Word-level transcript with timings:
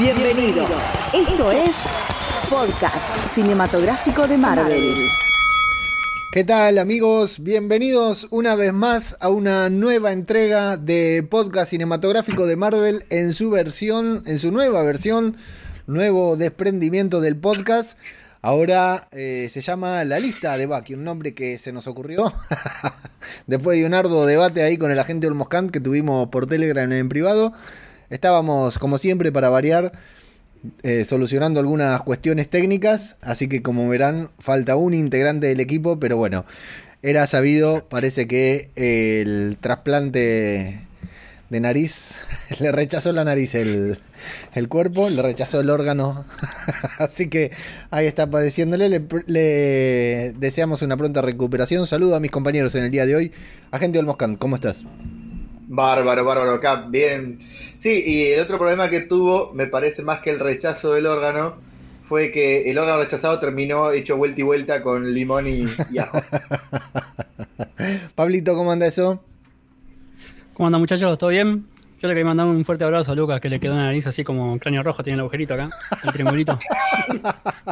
Bienvenidos. 0.00 0.70
Esto 1.12 1.52
es 1.52 1.76
Podcast 2.48 3.34
Cinematográfico 3.34 4.26
de 4.26 4.38
Marvel. 4.38 4.94
¿Qué 6.32 6.42
tal 6.42 6.78
amigos? 6.78 7.38
Bienvenidos 7.40 8.26
una 8.30 8.54
vez 8.54 8.72
más 8.72 9.18
a 9.20 9.28
una 9.28 9.68
nueva 9.68 10.12
entrega 10.12 10.78
de 10.78 11.22
Podcast 11.28 11.72
Cinematográfico 11.72 12.46
de 12.46 12.56
Marvel 12.56 13.04
en 13.10 13.34
su 13.34 13.50
versión, 13.50 14.22
en 14.24 14.38
su 14.38 14.50
nueva 14.50 14.82
versión, 14.84 15.36
nuevo 15.86 16.38
desprendimiento 16.38 17.20
del 17.20 17.36
podcast. 17.36 17.98
Ahora 18.40 19.06
eh, 19.12 19.50
se 19.52 19.60
llama 19.60 20.02
La 20.04 20.18
Lista 20.18 20.56
de 20.56 20.64
Bucky, 20.64 20.94
un 20.94 21.04
nombre 21.04 21.34
que 21.34 21.58
se 21.58 21.72
nos 21.72 21.86
ocurrió 21.86 22.32
después 23.46 23.78
de 23.78 23.84
un 23.84 23.92
arduo 23.92 24.24
debate 24.24 24.62
ahí 24.62 24.78
con 24.78 24.90
el 24.90 24.98
agente 24.98 25.26
Olmoscant 25.26 25.70
que 25.70 25.78
tuvimos 25.80 26.30
por 26.30 26.46
Telegram 26.46 26.90
en 26.90 27.10
privado. 27.10 27.52
Estábamos, 28.10 28.78
como 28.78 28.98
siempre, 28.98 29.30
para 29.32 29.48
variar, 29.48 29.92
eh, 30.82 31.04
solucionando 31.04 31.60
algunas 31.60 32.02
cuestiones 32.02 32.48
técnicas, 32.50 33.16
así 33.22 33.48
que 33.48 33.62
como 33.62 33.88
verán, 33.88 34.30
falta 34.38 34.76
un 34.76 34.94
integrante 34.94 35.46
del 35.46 35.60
equipo, 35.60 35.98
pero 35.98 36.16
bueno, 36.16 36.44
era 37.02 37.26
sabido, 37.26 37.86
parece 37.88 38.26
que 38.26 38.70
el 38.76 39.56
trasplante 39.60 40.86
de 41.48 41.60
nariz, 41.60 42.20
le 42.60 42.72
rechazó 42.72 43.12
la 43.12 43.24
nariz 43.24 43.54
el, 43.54 43.98
el 44.54 44.68
cuerpo, 44.68 45.08
le 45.08 45.22
rechazó 45.22 45.60
el 45.60 45.70
órgano, 45.70 46.26
así 46.98 47.28
que 47.30 47.52
ahí 47.90 48.06
está 48.06 48.28
padeciéndole, 48.28 48.88
le, 48.88 49.02
le 49.26 50.34
deseamos 50.36 50.82
una 50.82 50.96
pronta 50.96 51.22
recuperación, 51.22 51.86
saludo 51.86 52.16
a 52.16 52.20
mis 52.20 52.30
compañeros 52.30 52.74
en 52.74 52.84
el 52.84 52.90
día 52.90 53.06
de 53.06 53.16
hoy, 53.16 53.32
agente 53.70 53.98
Olmoscan, 53.98 54.36
¿cómo 54.36 54.56
estás? 54.56 54.84
Bárbaro, 55.72 56.24
bárbaro, 56.24 56.50
acá, 56.54 56.84
bien. 56.88 57.38
Sí, 57.78 58.02
y 58.04 58.32
el 58.32 58.40
otro 58.40 58.58
problema 58.58 58.90
que 58.90 59.02
tuvo, 59.02 59.52
me 59.54 59.68
parece 59.68 60.02
más 60.02 60.18
que 60.18 60.30
el 60.30 60.40
rechazo 60.40 60.94
del 60.94 61.06
órgano, 61.06 61.54
fue 62.02 62.32
que 62.32 62.68
el 62.68 62.76
órgano 62.76 63.00
rechazado 63.00 63.38
terminó 63.38 63.92
hecho 63.92 64.16
vuelta 64.16 64.40
y 64.40 64.42
vuelta 64.42 64.82
con 64.82 65.14
limón 65.14 65.46
y, 65.46 65.66
y 65.92 65.98
ajo. 65.98 66.20
Pablito, 68.16 68.56
¿cómo 68.56 68.72
anda 68.72 68.88
eso? 68.88 69.22
¿Cómo 70.54 70.66
andan 70.66 70.80
muchachos? 70.80 71.16
¿Todo 71.16 71.30
bien? 71.30 71.64
Yo 72.00 72.08
le 72.08 72.14
quería 72.14 72.24
mandar 72.24 72.48
un 72.48 72.64
fuerte 72.64 72.82
abrazo 72.82 73.12
a 73.12 73.14
Lucas, 73.14 73.40
que 73.40 73.48
le 73.48 73.60
quedó 73.60 73.74
una 73.74 73.84
nariz 73.84 74.08
así 74.08 74.24
como 74.24 74.58
cráneo 74.58 74.82
rojo, 74.82 75.04
tiene 75.04 75.14
el 75.14 75.20
agujerito 75.20 75.54
acá, 75.54 75.70
el 76.02 76.12
triangulito. 76.12 76.58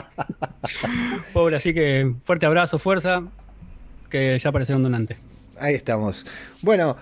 Pobre, 1.33 1.57
así 1.57 1.75
que 1.75 2.15
fuerte 2.23 2.47
abrazo, 2.47 2.79
fuerza, 2.79 3.25
que 4.09 4.39
ya 4.39 4.51
apareció 4.51 4.77
un 4.77 4.85
donante. 4.85 5.17
Ahí 5.59 5.75
estamos. 5.75 6.25
Bueno, 6.63 6.97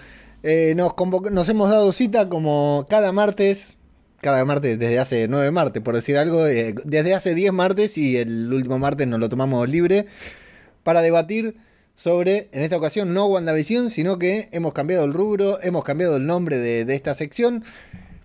eh, 0.49 0.77
nos, 0.77 1.49
hemos 1.49 1.71
dado 1.71 1.93
cita 1.93 2.29
como 2.29 2.87
cada 2.89 3.11
martes, 3.11 3.77
cada 4.21 4.45
martes 4.45 4.79
desde 4.79 5.01
hace 5.01 5.27
nueve 5.27 5.51
martes, 5.51 5.83
por 5.83 5.97
decir 5.97 6.17
algo, 6.17 6.47
eh, 6.47 6.73
desde 6.85 7.15
hace 7.15 7.35
10 7.35 7.53
martes 7.53 7.99
y 7.99 8.17
el 8.17 8.53
último 8.53 8.79
martes 8.79 9.09
nos 9.09 9.19
lo 9.19 9.29
tomamos 9.29 9.69
libre 9.69 10.07
para 10.85 11.03
debatir 11.03 11.57
sobre, 11.97 12.49
en 12.53 12.63
esta 12.63 12.77
ocasión, 12.77 13.13
no 13.13 13.27
WandaVision, 13.27 13.91
sino 13.91 14.21
que 14.21 14.49
hemos 14.53 14.73
cambiado 14.73 15.05
el 15.05 15.15
rubro, 15.15 15.61
hemos 15.63 15.83
cambiado 15.83 16.17
el 16.17 16.27
nombre 16.27 16.59
de, 16.59 16.85
de 16.85 16.95
esta 16.95 17.15
sección 17.15 17.65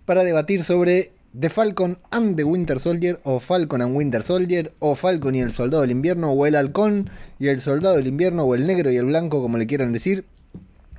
para 0.05 0.23
debatir 0.23 0.63
sobre 0.63 1.13
The 1.39 1.49
Falcon 1.49 1.97
and 2.11 2.35
the 2.35 2.43
Winter 2.43 2.79
Soldier, 2.79 3.17
o 3.23 3.39
Falcon 3.39 3.81
and 3.81 3.95
Winter 3.95 4.21
Soldier, 4.21 4.71
o 4.77 4.93
Falcon 4.93 5.33
y 5.33 5.39
el 5.39 5.53
Soldado 5.53 5.81
del 5.81 5.89
Invierno, 5.89 6.33
o 6.33 6.45
el 6.45 6.55
Halcón 6.55 7.09
y 7.39 7.47
el 7.47 7.61
Soldado 7.61 7.95
del 7.95 8.05
Invierno, 8.05 8.43
o 8.43 8.53
el 8.53 8.67
Negro 8.67 8.91
y 8.91 8.97
el 8.97 9.05
Blanco, 9.05 9.41
como 9.41 9.57
le 9.57 9.65
quieran 9.65 9.91
decir. 9.91 10.23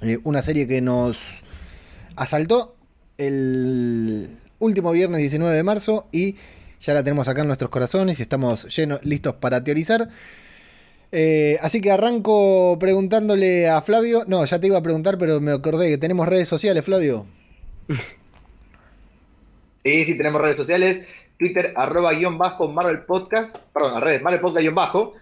Eh, 0.03 0.19
una 0.25 0.42
serie 0.42 0.67
que 0.67 0.81
nos 0.81 1.45
asaltó 2.17 2.75
el 3.19 4.31
último 4.58 4.91
viernes 4.91 5.20
19 5.20 5.55
de 5.55 5.62
marzo 5.62 6.08
y 6.11 6.36
ya 6.81 6.92
la 6.92 7.05
tenemos 7.05 7.28
acá 7.28 7.42
en 7.42 7.47
nuestros 7.47 7.70
corazones 7.70 8.19
y 8.19 8.23
estamos 8.23 8.64
llenos, 8.77 8.98
listos 9.05 9.36
para 9.36 9.62
teorizar. 9.62 10.08
Eh, 11.12 11.57
así 11.61 11.80
que 11.80 11.92
arranco 11.92 12.79
preguntándole 12.80 13.68
a 13.68 13.80
Flavio. 13.83 14.24
No, 14.27 14.45
ya 14.45 14.58
te 14.58 14.67
iba 14.67 14.79
a 14.79 14.83
preguntar, 14.83 15.18
pero 15.18 15.41
me 15.41 15.52
acordé 15.52 15.89
que 15.89 15.98
tenemos 15.98 16.27
redes 16.27 16.48
sociales, 16.48 16.85
Flavio. 16.85 17.27
Sí, 19.85 20.05
sí, 20.05 20.17
tenemos 20.17 20.41
redes 20.41 20.57
sociales, 20.57 21.08
Twitter, 21.41 21.73
arroba 21.74 22.12
guion 22.12 22.39
bajo 22.39 22.68
Marvel 22.68 23.01
Podcast, 23.01 23.57
perdón, 23.74 23.95
las 23.95 24.02
redes, 24.05 24.23
Marvel 24.23 24.41
Podcast 24.41 24.62
guion 24.62 24.77
bajo, 24.77 25.14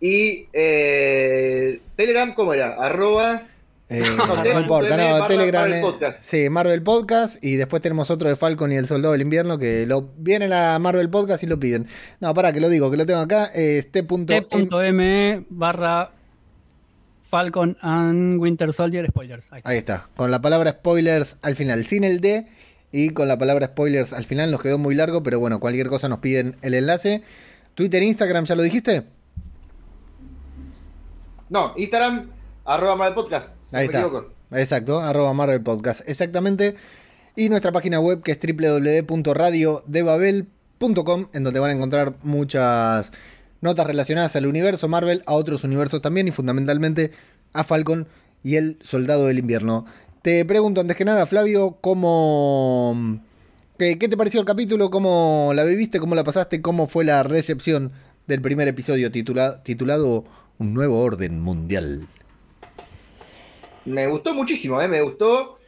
y 0.00 0.46
eh, 0.54 1.78
Telegram, 1.94 2.32
¿cómo 2.32 2.54
era? 2.54 2.72
Arroba... 2.82 3.46
Eh, 3.90 4.02
No, 4.16 4.60
importa, 4.60 4.88
Telegram, 4.88 4.98
no, 4.98 5.18
Marvel- 5.18 5.28
Telegram. 5.28 5.62
Marvel 5.62 5.78
eh, 5.78 5.82
Podcast. 5.82 6.26
Sí, 6.26 6.50
Marvel 6.50 6.82
Podcast. 6.82 7.44
Y 7.44 7.56
después 7.56 7.80
tenemos 7.82 8.10
otro 8.10 8.28
de 8.28 8.36
Falcon 8.36 8.70
y 8.72 8.76
el 8.76 8.86
Soldado 8.86 9.12
del 9.12 9.22
Invierno 9.22 9.58
que 9.58 9.86
lo 9.86 10.10
vienen 10.18 10.52
a 10.52 10.78
Marvel 10.78 11.08
Podcast 11.08 11.42
y 11.42 11.46
lo 11.46 11.58
piden. 11.58 11.86
No, 12.20 12.34
para 12.34 12.52
que 12.52 12.60
lo 12.60 12.68
digo, 12.68 12.90
que 12.90 12.96
lo 12.98 13.06
tengo 13.06 13.20
acá. 13.20 13.50
Eh, 13.54 13.88
T.M. 13.90 14.26
T.me 14.26 15.44
barra 15.48 16.10
Falcon 17.30 17.76
and 17.80 18.38
Winter 18.40 18.72
Soldier 18.72 19.06
Spoilers. 19.08 19.52
Ahí 19.52 19.58
está. 19.58 19.70
Ahí 19.70 19.78
está, 19.78 20.06
con 20.16 20.30
la 20.30 20.40
palabra 20.40 20.72
spoilers 20.72 21.36
al 21.42 21.56
final, 21.56 21.84
sin 21.86 22.04
el 22.04 22.20
D 22.20 22.46
y 22.90 23.10
con 23.10 23.28
la 23.28 23.36
palabra 23.38 23.66
spoilers 23.66 24.14
al 24.14 24.24
final 24.24 24.50
nos 24.50 24.62
quedó 24.62 24.78
muy 24.78 24.94
largo, 24.94 25.22
pero 25.22 25.38
bueno, 25.38 25.60
cualquier 25.60 25.88
cosa 25.88 26.08
nos 26.08 26.20
piden 26.20 26.56
el 26.62 26.72
enlace. 26.74 27.22
Twitter, 27.74 28.02
Instagram, 28.02 28.44
¿ya 28.46 28.54
lo 28.54 28.62
dijiste? 28.62 29.04
No, 31.50 31.72
Instagram, 31.76 32.30
arroba 32.68 32.96
Marvel 32.96 33.14
Podcast, 33.14 33.56
si 33.62 33.76
Ahí 33.76 33.86
está. 33.86 34.00
equivoco. 34.00 34.32
Exacto, 34.52 35.00
arroba 35.00 35.32
Marvel 35.34 35.62
Podcast, 35.62 36.00
exactamente. 36.08 36.74
Y 37.36 37.48
nuestra 37.48 37.70
página 37.72 38.00
web 38.00 38.22
que 38.22 38.32
es 38.32 38.38
www.radiodebabel.com, 38.40 41.26
en 41.32 41.44
donde 41.44 41.60
van 41.60 41.70
a 41.70 41.74
encontrar 41.74 42.14
muchas 42.22 43.10
notas 43.60 43.86
relacionadas 43.86 44.34
al 44.36 44.46
universo 44.46 44.88
Marvel, 44.88 45.22
a 45.26 45.34
otros 45.34 45.64
universos 45.64 46.00
también 46.02 46.28
y 46.28 46.30
fundamentalmente 46.30 47.10
a 47.52 47.64
Falcon 47.64 48.06
y 48.44 48.56
el 48.56 48.78
Soldado 48.82 49.26
del 49.26 49.38
Invierno. 49.38 49.84
Te 50.22 50.44
pregunto 50.44 50.80
antes 50.80 50.96
que 50.96 51.04
nada, 51.04 51.26
Flavio, 51.26 51.78
¿cómo... 51.80 53.20
¿Qué, 53.78 53.98
qué 53.98 54.08
te 54.08 54.16
pareció 54.16 54.40
el 54.40 54.46
capítulo? 54.46 54.90
¿Cómo 54.90 55.52
la 55.54 55.62
viviste? 55.64 56.00
¿Cómo 56.00 56.14
la 56.16 56.24
pasaste? 56.24 56.60
¿Cómo 56.60 56.88
fue 56.88 57.04
la 57.04 57.22
recepción 57.22 57.92
del 58.26 58.40
primer 58.42 58.66
episodio 58.66 59.12
titula- 59.12 59.62
titulado 59.62 60.24
Un 60.58 60.74
nuevo 60.74 61.00
orden 61.00 61.40
mundial? 61.40 62.08
Me 63.88 64.06
gustó 64.06 64.34
muchísimo, 64.34 64.80
¿eh? 64.80 64.88
me 64.88 65.00
gustó. 65.02 65.58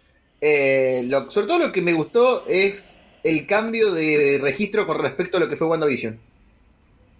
eh, 0.42 1.02
lo- 1.06 1.30
sobre 1.30 1.46
todo 1.46 1.58
lo 1.58 1.72
que 1.72 1.82
me 1.82 1.92
gustó 1.92 2.44
es 2.46 2.98
el 3.22 3.46
cambio 3.46 3.92
de 3.92 4.38
registro 4.40 4.86
con 4.86 4.98
respecto 4.98 5.36
a 5.36 5.40
lo 5.40 5.48
que 5.48 5.56
fue 5.56 5.66
WandaVision. 5.68 6.18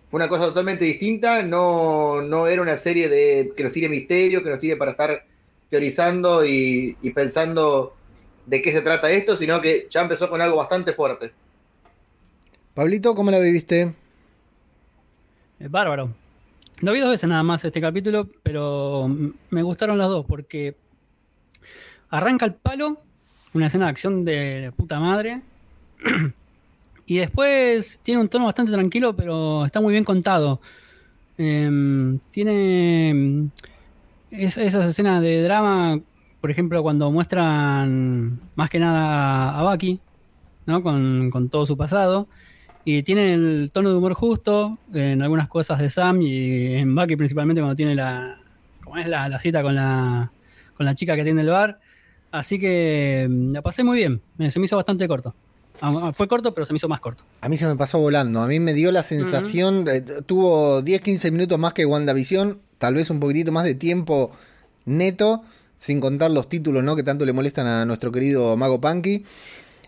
Fue 0.06 0.18
una 0.18 0.28
cosa 0.28 0.46
totalmente 0.46 0.84
distinta, 0.86 1.42
no, 1.42 2.22
no 2.22 2.46
era 2.46 2.62
una 2.62 2.78
serie 2.78 3.08
de 3.08 3.52
que 3.56 3.62
nos 3.62 3.72
tire 3.72 3.88
misterio, 3.88 4.42
que 4.42 4.50
nos 4.50 4.58
tire 4.58 4.76
para 4.76 4.92
estar 4.92 5.24
teorizando 5.68 6.44
y, 6.46 6.96
y 7.02 7.10
pensando 7.10 7.94
de 8.46 8.62
qué 8.62 8.72
se 8.72 8.80
trata 8.82 9.10
esto, 9.10 9.36
sino 9.36 9.60
que 9.60 9.86
ya 9.90 10.00
empezó 10.02 10.28
con 10.30 10.40
algo 10.40 10.56
bastante 10.56 10.92
fuerte. 10.94 11.30
Pablito, 12.74 13.14
¿cómo 13.14 13.30
la 13.30 13.38
viviste? 13.38 13.92
Bárbaro. 15.60 16.14
Lo 16.80 16.92
vi 16.92 17.00
dos 17.00 17.10
veces 17.10 17.28
nada 17.28 17.42
más 17.42 17.64
este 17.64 17.80
capítulo, 17.80 18.26
pero 18.42 19.06
me 19.50 19.62
gustaron 19.62 19.98
las 19.98 20.08
dos 20.08 20.24
porque 20.26 20.74
arranca 22.10 22.46
el 22.46 22.54
palo, 22.54 22.98
una 23.54 23.66
escena 23.66 23.86
de 23.86 23.90
acción 23.90 24.24
de 24.24 24.72
puta 24.76 25.00
madre, 25.00 25.40
y 27.06 27.16
después 27.18 28.00
tiene 28.02 28.20
un 28.20 28.28
tono 28.28 28.46
bastante 28.46 28.72
tranquilo, 28.72 29.14
pero 29.16 29.64
está 29.64 29.80
muy 29.80 29.92
bien 29.92 30.04
contado. 30.04 30.60
Em, 31.38 32.18
tiene 32.30 33.12
mm, 33.14 33.46
es- 34.32 34.56
esas 34.58 34.88
escenas 34.88 35.22
de 35.22 35.42
drama, 35.42 36.00
por 36.40 36.50
ejemplo, 36.50 36.82
cuando 36.82 37.10
muestran 37.10 38.38
más 38.54 38.70
que 38.70 38.78
nada 38.78 39.58
a 39.58 39.62
Bucky, 39.70 40.00
¿no? 40.66 40.82
Con, 40.82 41.30
con 41.30 41.48
todo 41.48 41.66
su 41.66 41.76
pasado. 41.76 42.28
Y 42.84 43.02
tiene 43.02 43.34
el 43.34 43.70
tono 43.72 43.90
de 43.90 43.96
humor 43.96 44.14
justo 44.14 44.78
en 44.94 45.20
algunas 45.22 45.48
cosas 45.48 45.78
de 45.78 45.90
Sam 45.90 46.22
y 46.22 46.74
en 46.74 46.94
Bucky 46.94 47.14
principalmente 47.16 47.60
cuando 47.60 47.76
tiene 47.76 47.94
la, 47.94 48.38
como 48.82 48.96
es 48.96 49.06
la, 49.06 49.28
la 49.28 49.38
cita 49.38 49.62
con 49.62 49.74
la, 49.74 50.30
con 50.76 50.86
la 50.86 50.94
chica 50.94 51.14
que 51.16 51.24
tiene 51.24 51.42
el 51.42 51.50
bar. 51.50 51.78
Así 52.32 52.58
que 52.58 53.26
mm, 53.28 53.50
la 53.52 53.62
pasé 53.62 53.82
muy 53.84 53.96
bien, 53.98 54.20
Me- 54.38 54.50
se 54.50 54.58
me 54.60 54.66
hizo 54.66 54.76
bastante 54.76 55.06
corto. 55.08 55.34
Ah, 55.82 56.12
Fue 56.12 56.28
corto, 56.28 56.52
pero 56.54 56.66
se 56.66 56.72
me 56.72 56.76
hizo 56.76 56.88
más 56.88 57.00
corto. 57.00 57.24
A 57.40 57.48
mí 57.48 57.56
se 57.56 57.66
me 57.66 57.74
pasó 57.74 57.98
volando. 57.98 58.40
A 58.42 58.46
mí 58.46 58.60
me 58.60 58.74
dio 58.74 58.92
la 58.92 59.02
sensación. 59.02 59.88
eh, 59.88 60.02
tuvo 60.26 60.82
10-15 60.82 61.30
minutos 61.32 61.58
más 61.58 61.72
que 61.72 61.86
WandaVision. 61.86 62.58
Tal 62.78 62.94
vez 62.94 63.08
un 63.08 63.18
poquitito 63.18 63.50
más 63.50 63.64
de 63.64 63.74
tiempo 63.74 64.30
neto. 64.84 65.42
Sin 65.78 65.98
contar 66.00 66.30
los 66.32 66.50
títulos, 66.50 66.84
¿no? 66.84 66.94
Que 66.96 67.02
tanto 67.02 67.24
le 67.24 67.32
molestan 67.32 67.66
a 67.66 67.86
nuestro 67.86 68.12
querido 68.12 68.54
Mago 68.58 68.78
Punky. 68.78 69.24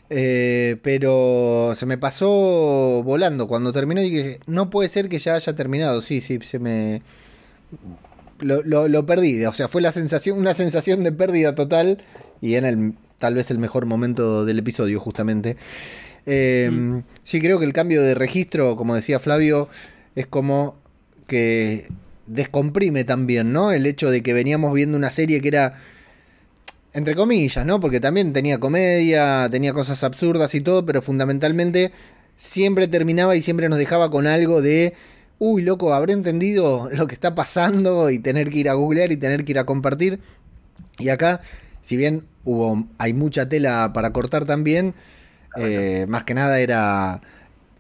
Eh, 0.09 0.79
pero 0.83 1.75
se 1.77 1.85
me 1.85 1.99
pasó 1.99 3.03
volando. 3.05 3.47
Cuando 3.47 3.71
terminó 3.73 4.01
dije, 4.01 4.41
no 4.47 4.71
puede 4.71 4.89
ser 4.89 5.11
que 5.11 5.19
ya 5.19 5.35
haya 5.35 5.55
terminado. 5.55 6.01
Sí, 6.01 6.23
sí, 6.23 6.39
se 6.43 6.59
me. 6.59 7.03
Lo, 8.41 8.63
lo- 8.63 8.89
lo 8.89 9.07
perdí. 9.07 9.45
O 9.45 9.53
sea, 9.53 9.69
fue 9.69 9.83
la 9.83 9.93
sensación, 9.93 10.39
una 10.39 10.55
sensación 10.55 11.05
de 11.05 11.13
pérdida 11.13 11.55
total. 11.55 11.99
Y 12.43 12.57
en 12.57 12.67
el 12.67 12.93
tal 13.19 13.35
vez 13.35 13.51
el 13.51 13.59
mejor 13.59 13.87
momento 13.87 14.45
del 14.45 14.59
episodio, 14.59 15.01
justamente. 15.01 15.57
Eh, 16.27 16.69
Mm. 16.71 16.99
Sí, 17.25 17.41
creo 17.41 17.59
que 17.59 17.65
el 17.65 17.73
cambio 17.73 18.03
de 18.03 18.15
registro, 18.15 18.77
como 18.77 18.95
decía 18.95 19.19
Flavio, 19.19 19.69
es 20.15 20.27
como 20.27 20.77
que 21.27 21.87
descomprime 22.27 23.05
también, 23.05 23.53
¿no? 23.53 23.73
El 23.73 23.87
hecho 23.87 24.11
de 24.11 24.23
que 24.23 24.33
veníamos 24.35 24.73
viendo 24.75 24.97
una 24.99 25.11
serie 25.11 25.41
que 25.41 25.49
era, 25.49 25.75
entre 26.93 27.15
comillas, 27.15 27.65
¿no? 27.65 27.81
Porque 27.81 28.01
también 28.01 28.33
tenía 28.33 28.59
comedia, 28.59 29.49
tenía 29.51 29.73
cosas 29.73 30.03
absurdas 30.05 30.55
y 30.55 30.61
todo, 30.61 30.85
pero 30.85 31.03
fundamentalmente 31.03 31.93
siempre 32.37 32.89
terminaba 32.89 33.37
y 33.37 33.43
siempre 33.43 33.69
nos 33.69 33.79
dejaba 33.79 34.11
con 34.11 34.27
algo 34.27 34.63
de, 34.63 34.95
uy, 35.39 35.63
loco, 35.63 35.95
habré 35.95 36.13
entendido 36.13 36.89
lo 36.93 37.07
que 37.07 37.15
está 37.15 37.35
pasando 37.35 38.11
y 38.11 38.19
tener 38.19 38.51
que 38.51 38.59
ir 38.59 38.69
a 38.69 38.75
googlear 38.75 39.13
y 39.13 39.17
tener 39.17 39.45
que 39.45 39.53
ir 39.53 39.59
a 39.59 39.65
compartir. 39.67 40.21
Y 40.99 41.09
acá, 41.09 41.41
si 41.83 41.97
bien 41.97 42.25
hubo, 42.45 42.87
hay 42.99 43.13
mucha 43.13 43.49
tela 43.49 43.93
para 43.93 44.13
cortar 44.13 44.47
también, 44.47 44.95
eh, 45.57 46.07
más 46.09 46.25
que 46.25 46.35
nada 46.35 46.61
era 46.61 47.21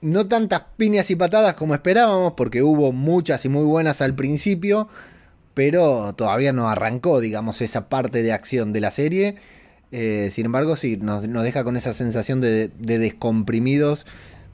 no 0.03 0.27
tantas 0.27 0.63
piñas 0.77 1.11
y 1.11 1.17
patadas 1.17 1.55
como 1.55 1.75
esperábamos, 1.75 2.33
porque 2.37 2.63
hubo 2.63 2.93
muchas 2.93 3.45
y 3.45 3.49
muy 3.49 3.65
buenas 3.65 4.03
al 4.03 4.15
principio, 4.15 4.89
pero 5.55 6.13
todavía 6.15 6.53
no 6.53 6.69
arrancó, 6.69 7.21
digamos, 7.21 7.63
esa 7.63 7.89
parte 7.89 8.23
de 8.23 8.33
acción 8.33 8.73
de 8.73 8.81
la 8.81 8.91
serie. 8.91 9.37
Eh, 9.93 10.31
sin 10.33 10.47
embargo, 10.47 10.77
sí, 10.77 10.97
nos, 10.97 11.29
nos 11.29 11.45
deja 11.45 11.63
con 11.63 11.77
esa 11.77 11.95
sensación 11.95 12.41
de, 12.41 12.69
de 12.79 12.99
descomprimidos, 12.99 14.05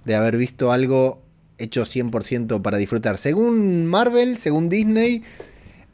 de 0.05 0.15
haber 0.15 0.37
visto 0.37 0.71
algo 0.71 1.23
hecho 1.57 1.85
100% 1.85 2.61
para 2.61 2.77
disfrutar. 2.77 3.17
Según 3.17 3.87
Marvel, 3.87 4.37
según 4.37 4.69
Disney, 4.69 5.23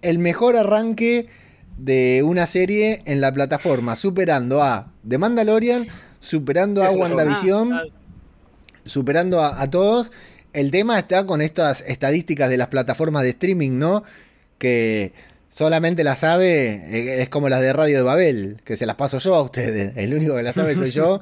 el 0.03 0.19
mejor 0.19 0.57
arranque 0.57 1.29
de 1.77 2.23
una 2.25 2.47
serie 2.47 3.03
en 3.05 3.21
la 3.21 3.33
plataforma, 3.33 3.97
superando 3.97 4.63
a 4.63 4.93
The 5.09 5.19
Mandalorian, 5.19 5.87
superando 6.21 6.83
a 6.83 6.91
WandaVision, 6.91 7.73
Ah, 7.73 7.83
superando 8.85 9.41
a, 9.41 9.61
a 9.61 9.71
todos. 9.71 10.13
El 10.53 10.71
tema 10.71 10.99
está 10.99 11.27
con 11.27 11.41
estas 11.43 11.83
estadísticas 11.87 12.49
de 12.49 12.57
las 12.57 12.69
plataformas 12.69 13.23
de 13.25 13.31
streaming, 13.31 13.79
¿no? 13.79 14.05
Que 14.59 15.13
solamente 15.49 16.05
las 16.05 16.21
sabe, 16.21 16.75
eh, 16.75 17.23
es 17.23 17.29
como 17.29 17.49
las 17.49 17.61
de 17.61 17.73
Radio 17.73 17.97
de 17.99 18.03
Babel, 18.03 18.57
que 18.65 18.77
se 18.77 18.87
las 18.87 18.97
paso 18.97 19.19
yo 19.19 19.35
a 19.35 19.43
ustedes. 19.43 19.97
El 19.97 20.15
único 20.15 20.37
que 20.37 20.43
las 20.43 20.55
sabe 20.55 20.77
soy 20.77 20.91
yo. 20.91 21.21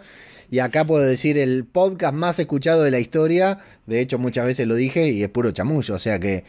Y 0.51 0.59
acá 0.59 0.85
puedo 0.85 1.03
decir 1.03 1.39
el 1.39 1.65
podcast 1.65 2.13
más 2.13 2.39
escuchado 2.39 2.83
de 2.83 2.91
la 2.91 3.01
historia. 3.01 3.61
De 3.87 4.01
hecho, 4.01 4.19
muchas 4.19 4.45
veces 4.45 4.67
lo 4.67 4.75
dije 4.75 5.09
y 5.09 5.23
es 5.23 5.31
puro 5.31 5.51
chamullo. 5.51 5.95
O 5.95 5.99
sea 5.99 6.19
que. 6.19 6.45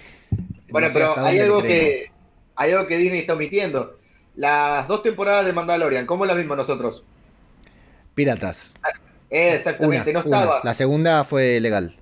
Bueno, 0.70 0.88
no 0.88 0.94
sé 0.94 1.00
pero 1.00 1.26
hay 1.26 1.40
algo 1.40 1.64
que 1.64 2.12
hay 2.56 2.72
algo 2.72 2.88
que 2.88 2.98
Disney 2.98 3.20
está 3.20 3.34
omitiendo. 3.34 3.98
Las 4.36 4.88
dos 4.88 5.04
temporadas 5.04 5.46
de 5.46 5.54
Mandalorian, 5.54 6.06
¿cómo 6.06 6.26
las 6.26 6.38
vimos 6.38 6.58
nosotros? 6.58 7.06
Piratas. 8.16 8.76
Eh, 9.30 9.54
exactamente, 9.56 10.12
Una, 10.12 10.22
no 10.22 10.26
una. 10.28 10.38
estaba. 10.40 10.62
La 10.64 10.74
segunda 10.74 11.24
fue 11.24 11.60
legal. 11.60 11.96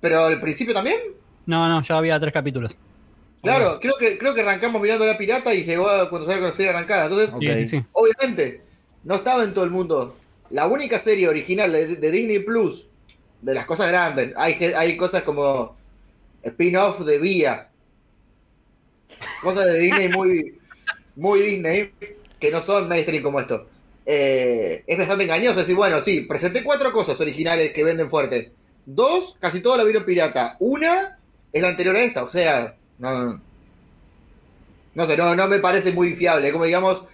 Pero 0.00 0.24
al 0.26 0.40
principio 0.40 0.72
también. 0.74 0.98
No, 1.46 1.68
no, 1.68 1.82
ya 1.82 1.96
había 1.98 2.18
tres 2.20 2.32
capítulos. 2.32 2.76
Claro, 3.42 3.78
creo 3.80 3.94
que 3.98 4.18
creo 4.18 4.34
que 4.34 4.42
arrancamos 4.42 4.80
mirando 4.82 5.04
la 5.06 5.16
pirata 5.16 5.52
y 5.54 5.62
llegó 5.64 5.88
a- 5.88 6.10
cuando 6.10 6.26
salió 6.26 6.40
con 6.42 6.50
la 6.50 6.56
serie 6.56 6.70
arrancada. 6.72 7.04
Entonces. 7.06 7.34
Sí, 7.40 7.66
sí, 7.78 7.84
obviamente, 7.92 8.62
no 9.04 9.14
estaba 9.14 9.44
en 9.44 9.54
todo 9.54 9.64
el 9.64 9.70
mundo. 9.70 10.16
La 10.50 10.66
única 10.66 10.98
serie 10.98 11.28
original 11.28 11.72
de, 11.72 11.96
de 11.96 12.10
Disney 12.10 12.40
Plus, 12.40 12.86
de 13.40 13.54
las 13.54 13.64
cosas 13.66 13.88
grandes, 13.88 14.34
hay, 14.36 14.54
hay 14.76 14.96
cosas 14.96 15.22
como 15.22 15.76
spin-off 16.42 17.00
de 17.00 17.18
Vía. 17.18 17.69
Cosas 19.42 19.66
de 19.66 19.78
Disney 19.78 20.08
muy, 20.08 20.58
muy 21.16 21.40
Disney, 21.40 21.92
que 22.38 22.50
no 22.50 22.60
son 22.60 22.88
mainstream 22.88 23.22
como 23.22 23.40
esto. 23.40 23.66
Eh, 24.06 24.82
es 24.86 24.98
bastante 24.98 25.24
engañoso 25.24 25.60
decir, 25.60 25.76
bueno, 25.76 26.00
sí, 26.00 26.22
presenté 26.22 26.64
cuatro 26.64 26.92
cosas 26.92 27.20
originales 27.20 27.72
que 27.72 27.84
venden 27.84 28.10
fuerte. 28.10 28.52
Dos, 28.86 29.36
casi 29.38 29.60
todas 29.60 29.78
la 29.78 29.84
vieron 29.84 30.04
pirata. 30.04 30.56
Una 30.58 31.18
es 31.52 31.62
la 31.62 31.68
anterior 31.68 31.96
a 31.96 32.02
esta, 32.02 32.24
o 32.24 32.30
sea, 32.30 32.74
no, 32.98 33.40
no 34.94 35.06
sé, 35.06 35.16
no, 35.16 35.34
no 35.34 35.48
me 35.48 35.58
parece 35.58 35.92
muy 35.92 36.14
fiable. 36.14 36.52
Como 36.52 36.64
digamos, 36.64 37.06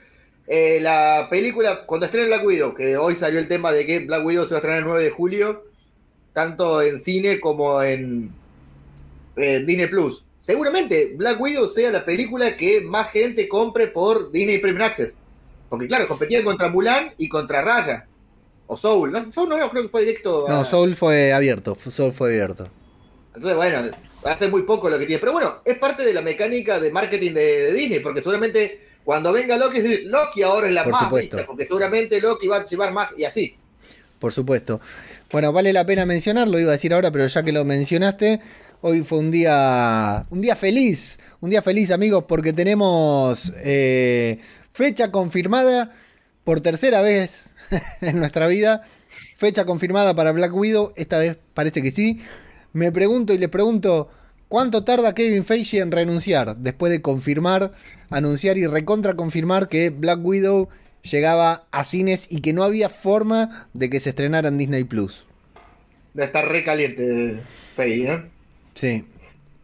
eh, 0.46 0.78
la 0.80 1.26
película, 1.30 1.84
cuando 1.86 2.06
estrene 2.06 2.28
Black 2.28 2.44
Widow, 2.44 2.74
que 2.74 2.96
hoy 2.96 3.16
salió 3.16 3.38
el 3.38 3.48
tema 3.48 3.72
de 3.72 3.86
que 3.86 4.00
Black 4.00 4.24
Widow 4.24 4.46
se 4.46 4.54
va 4.54 4.58
a 4.58 4.60
estrenar 4.60 4.78
el 4.80 4.86
9 4.86 5.04
de 5.04 5.10
julio, 5.10 5.64
tanto 6.32 6.82
en 6.82 7.00
cine 7.00 7.40
como 7.40 7.82
en, 7.82 8.30
en 9.36 9.66
Disney 9.66 9.86
Plus. 9.86 10.25
Seguramente 10.46 11.14
Black 11.16 11.40
Widow 11.40 11.68
sea 11.68 11.90
la 11.90 12.04
película 12.04 12.56
que 12.56 12.80
más 12.82 13.10
gente 13.10 13.48
compre 13.48 13.88
por 13.88 14.30
Disney 14.30 14.58
Premium 14.58 14.82
Access. 14.84 15.18
Porque 15.68 15.88
claro, 15.88 16.06
competían 16.06 16.44
contra 16.44 16.68
Mulan 16.68 17.12
y 17.18 17.28
contra 17.28 17.62
Raya. 17.62 18.06
O 18.68 18.76
Soul. 18.76 19.10
No, 19.10 19.32
Soul 19.32 19.48
no, 19.48 19.58
no, 19.58 19.68
creo 19.70 19.82
que 19.82 19.88
fue 19.88 20.02
directo. 20.02 20.46
a- 20.46 20.50
No, 20.52 20.64
Soul 20.64 20.94
fue 20.94 21.32
abierto. 21.32 21.76
Soul 21.90 22.12
fue 22.12 22.28
abierto. 22.28 22.68
entonces, 23.34 23.56
bueno, 23.56 23.90
hace 24.22 24.46
muy 24.46 24.62
poco 24.62 24.88
lo 24.88 25.00
que 25.00 25.06
tiene. 25.06 25.18
Pero 25.18 25.32
bueno, 25.32 25.56
es 25.64 25.78
parte 25.78 26.04
de 26.04 26.14
la 26.14 26.22
mecánica 26.22 26.78
de 26.78 26.92
marketing 26.92 27.32
de, 27.32 27.62
de 27.64 27.72
Disney, 27.72 27.98
porque 27.98 28.20
seguramente 28.22 28.82
cuando 29.04 29.32
venga 29.32 29.56
Loki, 29.56 29.80
Loki 30.04 30.42
ahora 30.44 30.68
es 30.68 30.74
la 30.74 30.84
Por 30.84 30.92
más 30.92 31.02
supuesto. 31.02 31.36
vista, 31.38 31.46
porque 31.48 31.66
seguramente 31.66 32.20
Loki 32.20 32.46
va 32.46 32.58
a 32.58 32.64
llevar 32.64 32.92
más 32.92 33.10
y 33.18 33.24
así. 33.24 33.56
Por 34.20 34.32
supuesto. 34.32 34.80
Bueno, 35.32 35.52
vale 35.52 35.72
la 35.72 35.84
pena 35.84 36.06
mencionarlo, 36.06 36.60
iba 36.60 36.70
a 36.70 36.72
decir 36.72 36.94
ahora, 36.94 37.10
pero 37.10 37.26
ya 37.26 37.42
que 37.42 37.50
lo 37.52 37.64
mencionaste, 37.64 38.40
hoy 38.80 39.02
fue 39.02 39.18
un 39.18 39.30
día, 39.30 40.26
un 40.30 40.40
día 40.40 40.56
feliz, 40.56 41.18
un 41.40 41.50
día 41.50 41.62
feliz 41.62 41.90
amigos, 41.90 42.24
porque 42.28 42.52
tenemos 42.52 43.52
eh, 43.64 44.38
fecha 44.70 45.10
confirmada 45.10 45.92
por 46.44 46.60
tercera 46.60 47.00
vez 47.02 47.54
en 48.00 48.18
nuestra 48.18 48.46
vida, 48.46 48.82
fecha 49.36 49.64
confirmada 49.64 50.14
para 50.14 50.32
Black 50.32 50.54
Widow, 50.54 50.92
esta 50.96 51.18
vez 51.18 51.36
parece 51.54 51.82
que 51.82 51.90
sí. 51.90 52.20
Me 52.72 52.92
pregunto 52.92 53.32
y 53.32 53.38
les 53.38 53.48
pregunto, 53.48 54.10
¿cuánto 54.48 54.84
tarda 54.84 55.14
Kevin 55.14 55.44
Feige 55.44 55.78
en 55.78 55.90
renunciar 55.90 56.56
después 56.56 56.92
de 56.92 57.02
confirmar, 57.02 57.72
anunciar 58.10 58.58
y 58.58 58.66
recontra 58.66 59.16
confirmar 59.16 59.68
que 59.68 59.90
Black 59.90 60.24
Widow 60.24 60.68
llegaba 61.02 61.66
a 61.70 61.84
cines 61.84 62.28
y 62.30 62.40
que 62.40 62.52
no 62.52 62.64
había 62.64 62.88
forma 62.88 63.68
de 63.72 63.88
que 63.88 64.00
se 64.00 64.10
estrenara 64.10 64.48
en 64.48 64.58
Disney 64.58 64.84
Plus? 64.84 65.24
De 66.14 66.24
estar 66.24 66.48
re 66.48 66.64
caliente, 66.64 67.40
Fey, 67.74 68.06
¿eh? 68.06 68.35
Sí, 68.76 69.04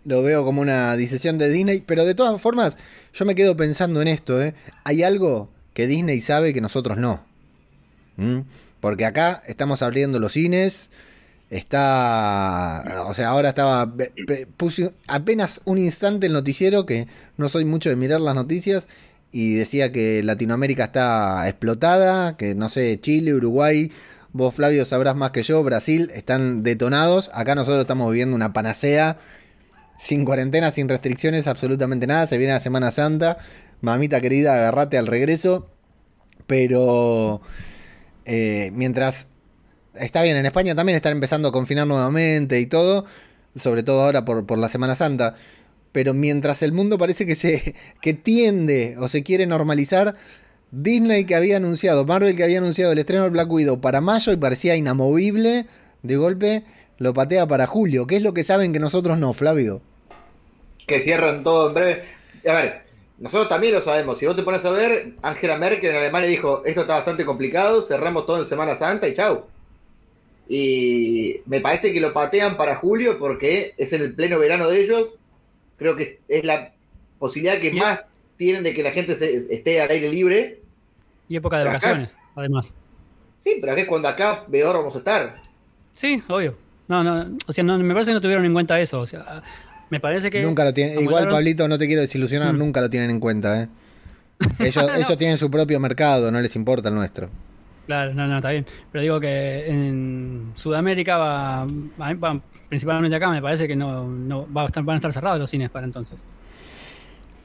lo 0.05 0.23
veo 0.23 0.43
como 0.43 0.63
una 0.63 0.97
decisión 0.97 1.37
de 1.37 1.51
Disney, 1.51 1.83
pero 1.87 2.07
de 2.07 2.15
todas 2.15 2.41
formas, 2.41 2.79
yo 3.13 3.27
me 3.27 3.35
quedo 3.35 3.57
pensando 3.57 4.01
en 4.01 4.09
esto, 4.09 4.43
¿eh? 4.43 4.55
Hay 4.85 5.03
algo 5.03 5.51
que 5.75 5.87
Disney 5.87 6.23
sabe 6.23 6.55
que 6.55 6.63
nosotros 6.63 6.97
no. 6.97 7.23
¿Mm? 8.17 8.41
Porque 8.81 9.05
acá 9.05 9.43
estamos 9.47 9.83
abriendo 9.83 10.19
los 10.19 10.33
cines, 10.33 10.89
está, 11.51 13.05
o 13.07 13.13
sea, 13.13 13.29
ahora 13.29 13.51
estaba, 13.51 13.93
puse 14.57 14.95
apenas 15.07 15.61
un 15.67 15.77
instante 15.77 16.27
el 16.27 16.33
noticiero, 16.33 16.87
que 16.87 17.07
no 17.37 17.51
soy 17.51 17.67
mucho 17.67 17.91
de 17.91 17.97
mirar 17.97 18.23
las 18.23 18.35
noticias, 18.35 18.89
y 19.31 19.55
decía 19.55 19.93
que 19.93 20.23
Latinoamérica 20.23 20.85
está 20.85 21.47
explotada, 21.49 22.39
que 22.39 22.55
no 22.55 22.71
sé, 22.71 22.99
Chile, 23.01 23.35
Uruguay, 23.35 23.93
vos 24.33 24.55
Flavio 24.55 24.85
sabrás 24.85 25.15
más 25.15 25.31
que 25.31 25.43
yo, 25.43 25.63
Brasil, 25.63 26.11
están 26.15 26.63
detonados, 26.63 27.31
acá 27.35 27.55
nosotros 27.55 27.81
estamos 27.81 28.11
viviendo 28.11 28.37
una 28.37 28.53
panacea, 28.53 29.19
sin 29.99 30.25
cuarentena, 30.25 30.71
sin 30.71 30.89
restricciones, 30.89 31.47
absolutamente 31.47 32.07
nada, 32.07 32.27
se 32.27 32.39
viene 32.39 32.53
la 32.53 32.61
Semana 32.61 32.91
Santa, 32.91 33.39
mamita 33.81 34.21
querida, 34.21 34.55
agarrate 34.55 34.99
al 34.99 35.07
regreso, 35.07 35.69
pero 36.47 37.41
eh, 38.25 38.71
mientras 38.75 39.29
está 39.95 40.23
bien, 40.23 40.37
en 40.37 40.47
España 40.47 40.75
también 40.75 40.97
están 40.97 41.13
empezando 41.13 41.49
a 41.49 41.53
confinar 41.53 41.87
nuevamente 41.87 42.61
y 42.61 42.67
todo, 42.67 43.05
sobre 43.57 43.83
todo 43.83 44.03
ahora 44.03 44.25
por, 44.25 44.47
por 44.47 44.59
la 44.59 44.69
Semana 44.69 44.95
Santa. 44.95 45.35
Pero 45.93 46.15
mientras 46.15 46.63
el 46.63 46.73
mundo 46.73 46.97
parece 46.97 47.27
que 47.27 47.35
se 47.35 47.75
que 48.01 48.15
tiende 48.15 48.97
o 48.99 49.09
se 49.09 49.23
quiere 49.23 49.47
normalizar, 49.47 50.17
Disney 50.73 51.25
que 51.27 51.35
había 51.35 51.59
anunciado, 51.59 52.05
Marvel 52.07 52.35
que 52.35 52.43
había 52.45 52.59
anunciado 52.59 52.93
el 52.93 52.99
estreno 52.99 53.25
de 53.25 53.31
Black 53.31 53.51
Widow 53.53 53.81
para 53.81 54.01
mayo 54.01 54.33
y 54.33 54.37
parecía 54.37 54.75
inamovible, 54.75 55.67
de 56.03 56.17
golpe 56.17 56.65
lo 56.99 57.13
patea 57.15 57.47
para 57.47 57.67
julio. 57.67 58.07
¿Qué 58.07 58.17
es 58.17 58.23
lo 58.23 58.33
que 58.33 58.43
saben 58.43 58.73
que 58.73 58.79
nosotros 58.81 59.19
no, 59.19 59.33
Flavio? 59.35 59.83
Que 60.87 61.01
cierran 61.01 61.45
todo 61.45 61.69
en 61.69 61.75
breve. 61.75 62.03
A 62.49 62.53
ver, 62.55 62.83
nosotros 63.19 63.49
también 63.49 63.75
lo 63.75 63.81
sabemos. 63.81 64.19
Si 64.19 64.27
vos 64.27 64.35
te 64.35 64.43
pones 64.43 64.65
a 64.65 64.71
ver, 64.71 65.13
Angela 65.23 65.59
Merkel 65.59 65.91
en 65.91 65.97
Alemania 65.97 66.29
dijo, 66.31 66.63
esto 66.65 66.81
está 66.83 66.95
bastante 66.95 67.25
complicado, 67.25 67.83
cerramos 67.83 68.25
todo 68.25 68.39
en 68.39 68.45
Semana 68.47 68.75
Santa 68.75 69.07
y 69.09 69.15
chau. 69.15 69.45
Y 70.49 71.41
me 71.47 71.61
parece 71.61 71.93
que 71.93 72.01
lo 72.01 72.13
patean 72.13 72.57
para 72.57 72.77
julio 72.77 73.19
porque 73.19 73.75
es 73.77 73.93
en 73.93 74.03
el 74.03 74.15
pleno 74.15 74.39
verano 74.39 74.69
de 74.69 74.83
ellos. 74.83 75.13
Creo 75.77 75.97
que 75.97 76.21
es 76.29 76.45
la 76.45 76.73
posibilidad 77.19 77.59
que 77.59 77.73
más 77.73 78.01
tienen 78.37 78.63
de 78.63 78.75
que 78.75 78.83
la 78.83 78.91
gente 78.91 79.15
se- 79.15 79.35
esté 79.55 79.81
al 79.81 79.91
aire 79.91 80.11
libre. 80.11 80.62
Y 81.33 81.37
época 81.37 81.57
de 81.59 81.65
Pero 81.65 81.75
vacaciones, 81.75 82.17
además. 82.37 82.75
Sí, 83.39 83.57
pero 83.61 83.73
es 83.75 83.87
cuando 83.87 84.09
acá 84.09 84.45
peor 84.51 84.77
vamos 84.77 84.95
a 84.95 84.99
estar. 84.99 85.43
Sí, 85.95 86.23
obvio. 86.29 86.57
No, 86.89 87.03
no, 87.03 87.37
o 87.47 87.53
sea, 87.53 87.65
no, 87.65 87.79
me 87.79 87.93
parece 87.95 88.11
que 88.11 88.15
no 88.15 88.21
tuvieron 88.21 88.45
en 88.45 88.53
cuenta 88.53 88.79
eso. 88.79 89.01
O 89.01 89.07
sea, 89.07 89.43
me 89.89 89.99
parece 89.99 90.31
que. 90.31 90.43
Nunca 90.43 90.63
lo 90.65 90.75
tienen. 90.75 91.01
Igual, 91.01 91.29
Pablito, 91.29 91.67
no 91.69 91.79
te 91.79 91.87
quiero 91.87 92.03
desilusionar, 92.03 92.53
Mm. 92.55 92.59
nunca 92.59 92.81
lo 92.81 92.91
tienen 92.91 93.11
en 93.11 93.19
cuenta, 93.21 93.63
¿eh? 93.63 93.69
Ellos, 94.59 94.87
No. 94.87 94.95
ellos 94.95 95.17
tienen 95.19 95.39
su 95.39 95.51
propio 95.51 95.81
mercado, 95.81 96.31
no 96.31 96.41
les 96.41 96.55
importa 96.57 96.89
el 96.91 96.95
nuestro. 96.97 97.31
Claro, 97.87 98.13
no, 98.15 98.27
no, 98.27 98.37
está 98.37 98.51
bien. 98.51 98.67
Pero 98.93 99.03
digo 99.03 99.21
que 99.21 99.67
en 99.69 100.51
Sudamérica 100.55 101.17
va, 101.17 101.67
va- 102.01 102.15
va- 102.15 102.41
principalmente 102.69 103.17
acá, 103.17 103.31
me 103.31 103.41
parece 103.43 103.67
que 103.67 103.75
no, 103.77 104.07
no 104.07 104.47
va 104.53 104.63
a 104.63 104.67
estar, 104.67 104.83
van 104.85 104.95
a 104.95 104.99
estar 104.99 105.13
cerrados 105.13 105.39
los 105.41 105.51
cines 105.51 105.71
para 105.71 105.85
entonces. 105.87 106.23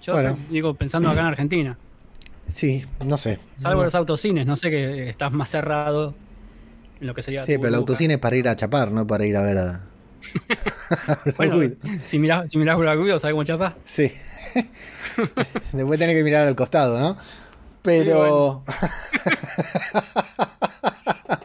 Yo 0.02 0.14
Bueno. 0.14 0.38
digo, 0.50 0.74
pensando 0.74 1.10
acá 1.10 1.22
en 1.22 1.28
Argentina, 1.28 1.78
Sí, 2.50 2.86
no 3.06 3.18
sé. 3.18 3.40
salvo 3.58 3.80
No. 3.80 3.86
los 3.86 3.96
autocines, 3.96 4.46
no 4.46 4.56
sé 4.56 4.70
que 4.70 5.10
estás 5.10 5.32
más 5.32 5.50
cerrado 5.50 6.16
en 7.02 7.08
lo 7.08 7.14
que 7.14 7.22
sería. 7.22 7.44
Sí, 7.44 7.56
pero 7.58 7.68
el 7.70 7.76
autocine 7.76 8.16
es 8.16 8.20
para 8.20 8.36
ir 8.36 8.48
a 8.48 8.56
chapar, 8.56 8.92
no 8.92 9.06
para 9.06 9.26
ir 9.26 9.36
a 9.38 9.42
ver 9.42 9.58
a. 9.58 9.84
Bueno, 11.38 11.60
si 12.06 12.20
mirás, 12.20 12.50
si 12.52 12.58
mirás 12.58 12.78
Black 12.78 13.00
Widow, 13.00 13.20
¿sabes 13.20 13.34
cómo 13.34 13.44
chapa? 13.44 13.76
Sí. 13.86 14.12
Después 15.74 16.00
tenés 16.00 16.16
que 16.16 16.24
mirar 16.24 16.48
al 16.48 16.56
costado, 16.56 17.00
¿no? 17.00 17.18
Pero. 17.82 18.64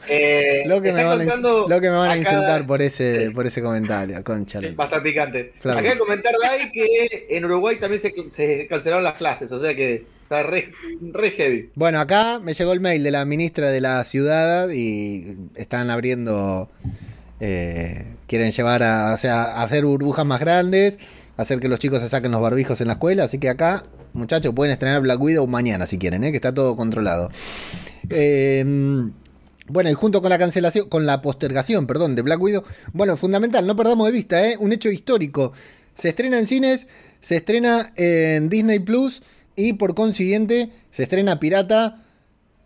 Eh, 0.08 0.64
lo, 0.66 0.80
que 0.82 0.92
me 0.92 1.04
van 1.04 1.20
a, 1.20 1.24
ins- 1.24 1.28
contando 1.30 1.66
lo 1.68 1.80
que 1.80 1.88
me 1.88 1.96
van 1.96 2.10
a 2.10 2.12
acá- 2.14 2.30
insultar 2.32 2.66
por 2.66 2.82
ese, 2.82 3.26
Sí. 3.26 3.30
por 3.30 3.46
ese 3.46 3.62
comentario, 3.62 4.22
concha. 4.24 4.58
Sí. 4.58 4.66
la- 4.66 4.74
Va 4.74 4.84
a 4.84 4.86
estar 4.88 5.02
picante. 5.02 5.52
Claro. 5.62 5.78
Acá 5.78 5.90
de 5.90 5.98
comentar 5.98 6.32
Dai 6.42 6.70
que 6.70 7.26
en 7.30 7.44
Uruguay 7.44 7.76
también 7.76 8.02
se, 8.02 8.12
se 8.30 8.66
cancelaron 8.68 9.04
las 9.04 9.14
clases, 9.14 9.50
o 9.52 9.58
sea 9.58 9.74
que 9.74 10.04
está 10.32 10.42
re, 10.48 11.30
heavy. 11.30 11.70
Bueno, 11.74 12.00
acá 12.00 12.40
me 12.40 12.54
llegó 12.54 12.72
el 12.72 12.80
mail 12.80 13.02
de 13.02 13.10
la 13.10 13.24
ministra 13.24 13.68
de 13.68 13.80
la 13.80 14.04
ciudad 14.04 14.70
y 14.70 15.36
están 15.54 15.90
abriendo. 15.90 16.70
eh, 17.40 18.06
quieren 18.26 18.52
llevar 18.52 18.82
a, 18.82 19.14
o 19.14 19.18
sea, 19.18 19.62
hacer 19.62 19.84
burbujas 19.84 20.24
más 20.24 20.40
grandes, 20.40 20.98
hacer 21.36 21.58
que 21.60 21.68
los 21.68 21.80
chicos 21.80 22.00
se 22.00 22.08
saquen 22.08 22.30
los 22.30 22.40
barbijos 22.40 22.80
en 22.80 22.86
la 22.86 22.94
escuela. 22.94 23.24
Así 23.24 23.38
que 23.38 23.48
acá, 23.48 23.84
muchachos, 24.12 24.54
pueden 24.54 24.72
estrenar 24.72 25.02
Black 25.02 25.20
Widow 25.20 25.46
mañana 25.46 25.86
si 25.86 25.98
quieren, 25.98 26.24
¿eh? 26.24 26.30
que 26.30 26.36
está 26.36 26.54
todo 26.54 26.76
controlado. 26.76 27.30
Eh, 28.08 28.64
bueno, 29.68 29.90
y 29.90 29.92
junto 29.94 30.20
con 30.20 30.30
la 30.30 30.38
cancelación, 30.38 30.88
con 30.88 31.04
la 31.04 31.20
postergación, 31.20 31.86
perdón, 31.86 32.14
de 32.14 32.22
Black 32.22 32.40
Widow, 32.40 32.64
bueno, 32.92 33.16
fundamental, 33.16 33.66
no 33.66 33.76
perdamos 33.76 34.06
de 34.06 34.12
vista, 34.12 34.48
¿eh? 34.48 34.56
un 34.58 34.72
hecho 34.72 34.90
histórico. 34.90 35.52
Se 35.94 36.08
estrena 36.10 36.38
en 36.38 36.46
cines, 36.46 36.86
se 37.20 37.36
estrena 37.36 37.92
en 37.96 38.48
Disney 38.48 38.78
Plus 38.78 39.22
y 39.56 39.74
por 39.74 39.94
consiguiente 39.94 40.70
se 40.90 41.02
estrena 41.04 41.38
Pirata 41.40 41.98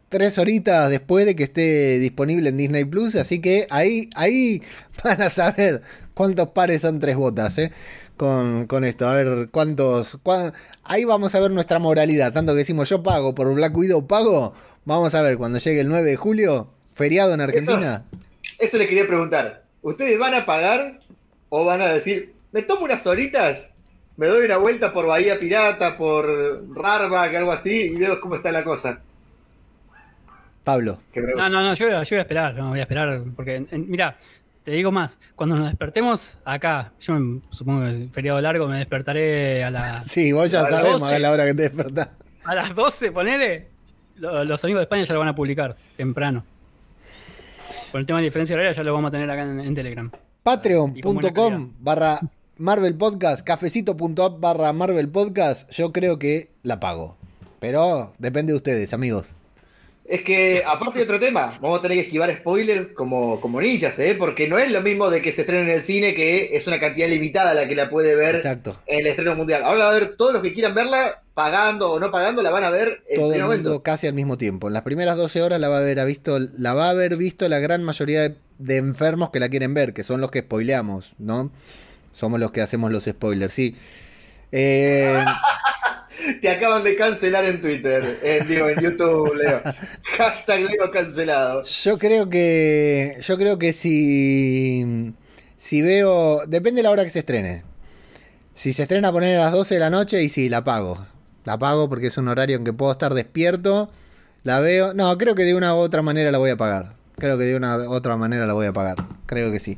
tres 0.09 0.38
horitas 0.38 0.88
después 0.88 1.26
de 1.26 1.35
que 1.35 1.45
esté 1.45 1.99
disponible 1.99 2.49
en 2.50 2.57
Disney 2.57 2.85
Plus. 2.85 3.14
Así 3.16 3.40
que 3.40 3.66
ahí, 3.71 4.09
ahí 4.14 4.62
van 5.05 5.21
a 5.23 5.28
saber 5.28 5.83
cuántos 6.14 6.50
pares 6.50 6.83
son 6.83 6.99
tres 7.00 7.16
botas, 7.16 7.59
¿eh? 7.59 7.73
Con, 8.16 8.66
con 8.66 8.85
esto, 8.85 9.07
a 9.09 9.14
ver 9.14 9.49
cuántos. 9.50 10.19
cuán- 10.23 10.52
ahí 10.85 11.05
vamos 11.05 11.35
a 11.35 11.40
ver 11.40 11.50
nuestra 11.50 11.78
moralidad. 11.78 12.33
Tanto 12.33 12.52
que 12.52 12.59
decimos 12.59 12.88
yo 12.88 13.02
pago 13.02 13.35
por 13.35 13.52
Black 13.52 13.76
Widow, 13.76 14.07
pago. 14.07 14.55
Vamos 14.87 15.14
a 15.14 15.21
ver 15.23 15.37
cuando 15.37 15.59
llegue 15.59 15.81
el 15.81 15.88
9 15.88 16.09
de 16.09 16.16
julio, 16.16 16.71
feriado 16.95 17.35
en 17.35 17.40
Argentina. 17.43 18.05
Eso 18.59 18.78
le 18.78 18.87
quería 18.87 19.07
preguntar. 19.07 19.64
¿Ustedes 19.83 20.19
van 20.19 20.33
a 20.35 20.47
pagar 20.47 20.99
o 21.50 21.64
van 21.64 21.83
a 21.83 21.88
decir, 21.88 22.33
me 22.52 22.62
tomo 22.62 22.85
unas 22.87 23.07
horitas, 23.07 23.73
me 24.16 24.26
doy 24.26 24.44
una 24.46 24.56
vuelta 24.58 24.92
por 24.92 25.06
Bahía 25.06 25.38
Pirata, 25.38 25.96
por 25.96 26.26
Rarback, 26.75 27.35
algo 27.35 27.52
así, 27.52 27.92
y 27.92 27.96
veo 27.96 28.20
cómo 28.20 28.37
está 28.37 28.50
la 28.52 28.64
cosa? 28.64 29.00
Pablo. 30.64 30.99
No, 31.37 31.49
no, 31.49 31.61
no, 31.62 31.75
yo, 31.75 31.87
voy 31.87 31.94
a- 31.94 32.02
yo 32.02 32.16
voy 32.16 32.18
a 32.18 32.23
esperar, 32.23 32.54
no, 32.54 32.70
voy 32.70 32.80
a 32.80 32.82
esperar, 32.82 33.23
porque, 33.37 33.56
en- 33.70 33.88
mira, 33.90 34.16
te 34.64 34.73
digo 34.73 34.90
más, 34.90 35.20
cuando 35.37 35.54
nos 35.56 35.68
despertemos 35.68 36.38
acá, 36.44 36.92
yo 37.00 37.14
me- 37.14 37.40
supongo 37.50 37.82
que 37.82 38.04
es 38.04 38.11
feriado 38.11 38.40
largo, 38.40 38.66
me 38.66 38.78
despertaré 38.78 39.62
a, 39.62 39.70
la, 39.70 40.02
Sí, 40.08 40.32
vos 40.32 40.50
ya 40.50 40.61
A 40.61 40.62
las 40.62 40.70
sabemos 40.73 41.00
12. 41.02 41.14
a 41.14 41.18
la 41.20 41.30
hora 41.30 41.44
que 41.44 41.54
te 41.54 41.62
despertás. 41.62 42.08
a 42.44 42.54
las 42.54 42.75
12, 42.75 43.12
ponele, 43.12 43.68
lo- 44.16 44.44
los 44.44 44.64
amigos 44.64 44.80
de 44.80 44.85
España 44.85 45.04
ya 45.04 45.14
lo 45.14 45.20
van 45.20 45.28
a 45.28 45.35
publicar, 45.37 45.76
temprano. 45.96 46.44
Por 47.92 48.00
el 48.00 48.06
tema 48.06 48.18
de 48.18 48.25
diferencia 48.25 48.54
horaria 48.56 48.73
ya 48.73 48.82
lo 48.82 48.92
vamos 48.92 49.08
a 49.08 49.12
tener 49.12 49.30
acá 49.30 49.42
en, 49.42 49.61
en 49.61 49.75
Telegram. 49.75 50.11
Patreon.com 50.42 51.73
barra 51.78 52.18
Marvel 52.59 52.95
Podcast, 52.95 53.45
cafecito.app 53.45 54.41
barra 54.41 54.73
Marvel 54.73 55.09
Podcast, 55.09 55.71
yo 55.73 55.93
creo 55.93 56.19
que 56.19 56.49
la 56.63 56.81
pago. 56.81 57.17
Pero 57.61 58.13
depende 58.19 58.53
de 58.53 58.57
ustedes, 58.57 58.93
amigos. 58.95 59.29
Es 60.07 60.23
que, 60.23 60.63
aparte 60.65 61.01
de 61.01 61.05
otro 61.05 61.19
tema, 61.19 61.59
vamos 61.61 61.81
a 61.81 61.83
tener 61.83 61.97
que 61.99 62.05
esquivar 62.05 62.33
spoilers 62.33 62.89
como, 62.93 63.41
como 63.41 63.61
ninjas, 63.61 63.99
¿eh? 63.99 64.15
Porque 64.17 64.47
no 64.49 64.57
es 64.57 64.71
lo 64.71 64.81
mismo 64.81 65.11
de 65.11 65.21
que 65.21 65.33
se 65.33 65.41
estrene 65.41 65.63
en 65.71 65.77
el 65.77 65.83
cine, 65.83 66.15
que 66.15 66.57
es 66.57 66.67
una 66.69 66.79
cantidad 66.79 67.09
limitada 67.09 67.55
la 67.55 67.67
que 67.67 67.75
la 67.75 67.91
puede 67.91 68.15
ver 68.15 68.37
Exacto. 68.37 68.79
en 68.87 69.01
el 69.01 69.07
estreno 69.09 69.35
mundial. 69.35 69.65
Ahora 69.65 69.85
va 69.87 69.91
a 69.91 69.95
ver 69.95 70.17
todos 70.17 70.33
los 70.33 70.43
que 70.43 70.53
quieran 70.55 70.75
verla, 70.75 71.23
pagando 71.35 71.91
o 71.91 71.99
no 71.99 72.11
pagando, 72.13 72.41
la 72.41 72.51
van 72.53 72.63
a 72.65 72.71
ver 72.71 73.03
en 73.09 73.17
Todo 73.17 73.27
el 73.27 73.39
primer 73.41 73.57
mundo 73.57 73.71
momento. 73.71 73.83
casi 73.83 74.07
al 74.07 74.15
mismo 74.15 74.39
tiempo. 74.39 74.69
En 74.69 74.75
las 74.75 74.83
primeras 74.83 75.17
12 75.17 75.43
horas 75.43 75.61
la 75.61 75.69
va 75.69 75.77
a 75.79 75.81
haber 75.81 76.03
visto, 76.07 76.39
la 76.57 76.73
va 76.73 76.87
a 76.87 76.91
haber 76.91 77.17
visto 77.17 77.49
la 77.49 77.59
gran 77.59 77.83
mayoría 77.83 78.23
de, 78.23 78.37
de 78.59 78.77
enfermos 78.77 79.31
que 79.31 79.41
la 79.41 79.49
quieren 79.49 79.75
ver, 79.75 79.93
que 79.93 80.05
son 80.05 80.21
los 80.21 80.31
que 80.31 80.41
spoileamos, 80.43 81.15
¿no? 81.19 81.51
Somos 82.16 82.40
los 82.40 82.50
que 82.50 82.62
hacemos 82.62 82.90
los 82.90 83.04
spoilers, 83.04 83.52
sí. 83.52 83.76
Eh, 84.50 85.23
Te 86.40 86.49
acaban 86.49 86.82
de 86.82 86.96
cancelar 86.96 87.44
en 87.44 87.61
Twitter, 87.61 88.18
en, 88.23 88.49
digo, 88.49 88.70
en 88.70 88.80
YouTube, 88.80 89.35
Leo. 89.35 89.61
Hashtag 90.16 90.61
Leo 90.61 90.90
cancelado. 90.90 91.62
Yo 91.64 91.99
creo 91.99 92.30
que. 92.30 93.18
Yo 93.20 93.37
creo 93.37 93.58
que 93.58 93.75
si. 93.75 95.12
Si 95.58 95.82
veo. 95.82 96.46
Depende 96.46 96.78
de 96.78 96.85
la 96.85 96.90
hora 96.90 97.04
que 97.04 97.11
se 97.11 97.18
estrene. 97.18 97.64
Si 98.54 98.73
se 98.73 98.85
estrena 98.85 99.08
a 99.08 99.12
poner 99.12 99.37
a 99.37 99.44
las 99.44 99.52
12 99.52 99.75
de 99.75 99.80
la 99.80 99.90
noche, 99.90 100.23
y 100.23 100.30
sí, 100.30 100.49
la 100.49 100.64
pago. 100.64 101.06
La 101.44 101.58
pago 101.58 101.90
porque 101.90 102.06
es 102.06 102.16
un 102.16 102.28
horario 102.28 102.56
en 102.56 102.64
que 102.64 102.73
puedo 102.73 102.92
estar 102.92 103.12
despierto. 103.12 103.90
La 104.42 104.61
veo. 104.61 104.94
No, 104.94 105.18
creo 105.18 105.35
que 105.35 105.44
de 105.44 105.54
una 105.54 105.75
u 105.75 105.78
otra 105.78 106.00
manera 106.00 106.30
la 106.30 106.38
voy 106.38 106.49
a 106.49 106.56
pagar. 106.56 106.94
Creo 107.18 107.37
que 107.37 107.44
de 107.44 107.56
una 107.56 107.76
u 107.76 107.92
otra 107.92 108.16
manera 108.16 108.46
la 108.46 108.54
voy 108.54 108.66
a 108.66 108.73
pagar. 108.73 108.96
Creo 109.26 109.52
que 109.52 109.58
sí. 109.58 109.76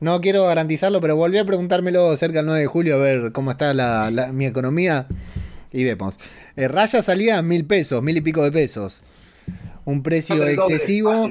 No 0.00 0.20
quiero 0.20 0.44
garantizarlo, 0.44 1.00
pero 1.00 1.16
volví 1.16 1.38
a 1.38 1.44
preguntármelo 1.44 2.16
cerca 2.16 2.38
del 2.38 2.46
9 2.46 2.60
de 2.60 2.66
julio 2.66 2.96
a 2.96 2.98
ver 2.98 3.32
cómo 3.32 3.50
está 3.50 3.72
la- 3.74 4.10
la- 4.10 4.32
mi 4.32 4.46
economía. 4.46 5.06
Y 5.72 5.84
vemos. 5.84 6.18
Eh, 6.56 6.68
Raya 6.68 7.02
salía 7.02 7.42
mil 7.42 7.64
pesos, 7.64 8.02
mil 8.02 8.16
y 8.16 8.20
pico 8.20 8.42
de 8.42 8.52
pesos. 8.52 9.00
Un 9.84 10.02
precio 10.02 10.36
excesivo. 10.46 11.30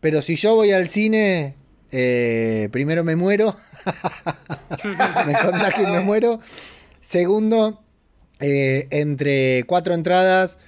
Pero 0.00 0.22
si 0.22 0.36
yo 0.36 0.54
voy 0.54 0.70
al 0.72 0.88
cine, 0.88 1.56
eh, 1.90 2.68
primero 2.72 3.04
me 3.04 3.16
muero. 3.16 3.56
me 5.26 5.32
contagio 5.34 5.88
y 5.88 5.92
me 5.92 6.00
muero. 6.00 6.40
Segundo, 7.00 7.82
eh, 8.38 8.86
entre 8.90 9.64
cuatro 9.66 9.94
entradas, 9.94 10.58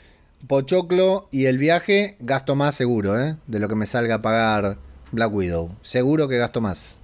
Pochoclo 0.47 1.29
y 1.31 1.47
el 1.47 1.57
viaje, 1.59 2.17
gasto 2.19 2.57
más 2.57 2.75
seguro, 2.75 3.19
¿eh? 3.21 3.37
De 3.47 3.61
lo 3.61 3.69
que 3.69 3.77
me 3.77 3.87
salga 3.87 4.17
a 4.17 4.21
pagar 4.21 4.77
Black 5.13 5.33
Widow. 5.33 5.71
Seguro 5.83 6.27
que 6.29 6.37
gasto 6.39 6.61
más. 6.61 6.99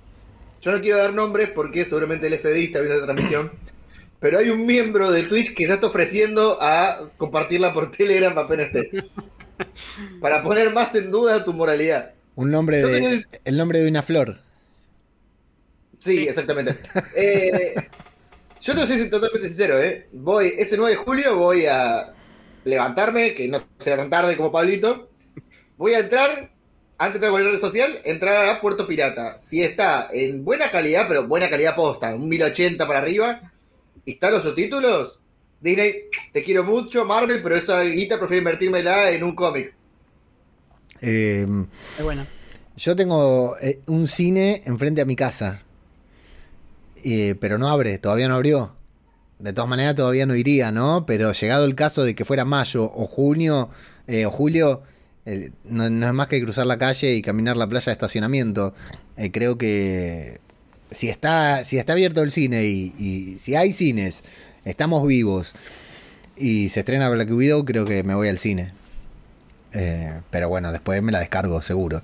Yo 0.61 0.73
no 0.73 0.81
quiero 0.81 0.99
dar 0.99 1.15
nombres 1.15 1.51
porque 1.51 1.85
seguramente 1.85 2.27
el 2.27 2.39
FBI 2.39 2.65
está 2.67 2.81
viendo 2.81 2.99
la 2.99 3.05
transmisión. 3.07 3.53
Pero 4.21 4.39
hay 4.41 4.51
un 4.51 4.67
miembro 4.67 5.11
de 5.13 5.23
Twitch 5.23 5.55
que 5.55 5.67
ya 5.67 5.75
está 5.75 5.87
ofreciendo 5.87 6.59
a 6.61 7.09
compartirla 7.17 7.73
por 7.73 7.91
Telegram 7.93 8.37
apenas 8.37 8.67
esté. 8.75 9.05
Para 10.21 10.43
poner 10.43 10.73
más 10.73 10.95
en 10.97 11.11
duda 11.11 11.45
tu 11.45 11.53
moralidad. 11.53 12.13
Un 12.35 12.51
nombre 12.51 12.81
Yo 12.81 12.89
de. 12.89 13.01
tengo- 13.01 13.23
El 13.45 13.57
nombre 13.57 13.79
de 13.81 13.89
una 13.89 14.03
flor. 14.03 14.41
Sí, 15.99 16.27
exactamente. 16.29 16.77
Eh, 17.15 17.75
yo 18.61 18.75
te 18.75 18.87
ser 18.87 19.11
totalmente 19.11 19.49
sincero, 19.49 19.81
¿eh? 19.81 20.09
Voy, 20.13 20.53
ese 20.59 20.77
9 20.77 20.93
de 20.93 20.97
julio 20.97 21.37
voy 21.37 21.67
a 21.67 22.13
levantarme, 22.65 23.35
que 23.35 23.49
no 23.49 23.59
sea 23.79 23.97
tan 23.97 24.11
tarde 24.11 24.37
como 24.37 24.53
Pablito. 24.53 25.11
Voy 25.77 25.95
a 25.95 26.01
entrar, 26.01 26.51
antes 26.99 27.21
de 27.21 27.31
cualquier 27.31 27.55
red 27.55 27.61
social, 27.61 28.01
entrar 28.05 28.49
a 28.49 28.61
Puerto 28.61 28.87
Pirata. 28.87 29.41
Si 29.41 29.63
está 29.63 30.09
en 30.13 30.45
buena 30.45 30.71
calidad, 30.71 31.07
pero 31.09 31.27
buena 31.27 31.49
calidad 31.49 31.75
posta, 31.77 32.15
un 32.15 32.29
1080 32.29 32.87
para 32.87 32.99
arriba, 32.99 33.53
y 34.05 34.13
están 34.13 34.33
los 34.33 34.43
subtítulos, 34.43 35.21
Disney, 35.61 36.05
te 36.33 36.43
quiero 36.43 36.65
mucho, 36.65 37.05
Marvel, 37.05 37.43
pero 37.43 37.57
esa 37.57 37.83
guita 37.83 38.19
prefiero 38.19 38.39
invertírmela 38.39 39.11
en 39.11 39.25
un 39.25 39.35
cómic. 39.35 39.75
Eh, 41.01 41.47
Es 41.97 42.05
buena. 42.05 42.27
Yo 42.77 42.95
tengo 42.95 43.57
eh, 43.61 43.81
un 43.87 44.07
cine 44.07 44.63
enfrente 44.65 45.01
a 45.01 45.05
mi 45.05 45.17
casa. 45.17 45.63
Eh, 47.03 47.35
pero 47.41 47.59
no 47.59 47.69
abre, 47.69 47.99
todavía 47.99 48.29
no 48.29 48.35
abrió. 48.35 48.75
De 49.39 49.53
todas 49.53 49.69
maneras 49.69 49.95
todavía 49.95 50.27
no 50.27 50.35
iría, 50.35 50.73
¿no? 50.73 51.05
Pero 51.07 51.33
llegado 51.33 51.65
el 51.65 51.75
caso 51.75 52.05
de 52.05 52.15
que 52.15 52.25
fuera 52.25 52.45
mayo 52.45 52.85
o 52.85 53.07
junio 53.07 53.71
eh, 54.07 54.27
o 54.27 54.31
julio, 54.31 54.83
no, 55.65 55.85
es 55.85 56.13
más 56.15 56.27
que 56.27 56.43
cruzar 56.43 56.67
la 56.67 56.79
calle 56.79 57.15
y 57.15 57.23
caminar 57.23 57.57
la 57.57 57.67
playa 57.67 57.87
de 57.87 57.93
estacionamiento. 57.93 58.75
Eh, 59.17 59.31
creo 59.31 59.59
que 59.59 60.41
si 60.91 61.09
está, 61.09 61.65
si 61.65 61.79
está 61.79 61.93
abierto 61.93 62.23
el 62.23 62.31
cine 62.31 62.65
y, 62.65 63.37
si 63.39 63.55
hay 63.55 63.73
cines, 63.73 64.23
estamos 64.65 65.07
vivos 65.07 65.53
y 66.37 66.69
se 66.69 66.81
estrena 66.81 67.09
Black 67.09 67.31
Widow, 67.31 67.65
creo 67.65 67.85
que 67.85 68.03
me 68.03 68.15
voy 68.15 68.29
al 68.29 68.39
cine. 68.39 68.73
Eh, 69.73 70.21
pero 70.31 70.49
bueno, 70.49 70.73
después 70.73 71.03
me 71.03 71.13
la 71.13 71.21
descargo, 71.21 71.61
seguro. 71.63 72.03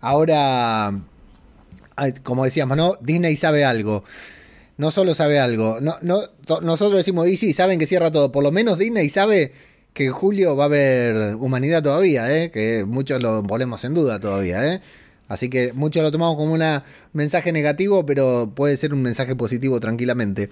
Ahora, 0.00 0.92
como 2.22 2.44
decíamos, 2.44 2.76
¿no? 2.76 2.96
Disney 3.00 3.36
sabe 3.36 3.64
algo. 3.64 4.04
No 4.76 4.90
solo 4.90 5.14
sabe 5.14 5.38
algo. 5.38 5.78
No, 5.80 5.96
nosotros 6.62 6.96
decimos, 6.96 7.28
y 7.28 7.36
sí, 7.36 7.52
saben 7.52 7.78
que 7.78 7.86
cierra 7.86 8.10
todo. 8.10 8.32
Por 8.32 8.42
lo 8.42 8.52
menos 8.52 8.78
Disney 8.78 9.08
sabe 9.10 9.52
que 9.92 10.06
en 10.06 10.12
julio 10.12 10.56
va 10.56 10.64
a 10.64 10.66
haber 10.66 11.34
humanidad 11.36 11.82
todavía, 11.82 12.34
¿eh? 12.34 12.50
que 12.50 12.84
muchos 12.86 13.22
lo 13.22 13.42
ponemos 13.42 13.84
en 13.84 13.94
duda 13.94 14.20
todavía. 14.20 14.74
¿eh? 14.74 14.80
Así 15.28 15.48
que 15.48 15.72
muchos 15.72 16.02
lo 16.02 16.10
tomamos 16.10 16.36
como 16.36 16.52
un 16.54 16.62
mensaje 17.12 17.52
negativo, 17.52 18.04
pero 18.06 18.52
puede 18.54 18.76
ser 18.76 18.94
un 18.94 19.02
mensaje 19.02 19.36
positivo 19.36 19.80
tranquilamente. 19.80 20.50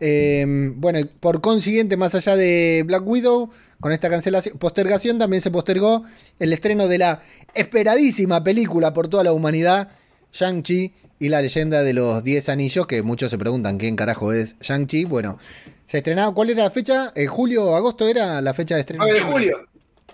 Eh, 0.00 0.44
bueno, 0.76 0.98
por 1.20 1.40
consiguiente, 1.40 1.96
más 1.96 2.14
allá 2.14 2.36
de 2.36 2.82
Black 2.86 3.06
Widow, 3.06 3.50
con 3.80 3.92
esta 3.92 4.10
cancelación, 4.10 4.58
postergación 4.58 5.18
también 5.18 5.40
se 5.40 5.50
postergó 5.50 6.04
el 6.38 6.52
estreno 6.52 6.88
de 6.88 6.98
la 6.98 7.20
esperadísima 7.54 8.42
película 8.42 8.92
por 8.92 9.08
toda 9.08 9.24
la 9.24 9.32
humanidad, 9.32 9.90
Shang-Chi 10.32 10.92
y 11.18 11.28
la 11.28 11.40
leyenda 11.40 11.82
de 11.82 11.94
los 11.94 12.22
10 12.22 12.48
anillos, 12.50 12.86
que 12.86 13.02
muchos 13.02 13.30
se 13.30 13.38
preguntan 13.38 13.78
quién 13.78 13.96
carajo 13.96 14.32
es 14.32 14.58
Shang-Chi. 14.60 15.04
Bueno, 15.04 15.38
se 15.86 15.98
estrenaba, 15.98 16.32
¿cuál 16.34 16.50
era 16.50 16.64
la 16.64 16.70
fecha? 16.70 17.12
¿En 17.14 17.28
julio 17.28 17.64
o 17.64 17.76
agosto 17.76 18.08
era 18.08 18.40
la 18.40 18.52
fecha 18.54 18.74
de 18.74 18.80
estreno? 18.82 19.04
9 19.04 19.18
de 19.18 19.24
julio. 19.24 19.66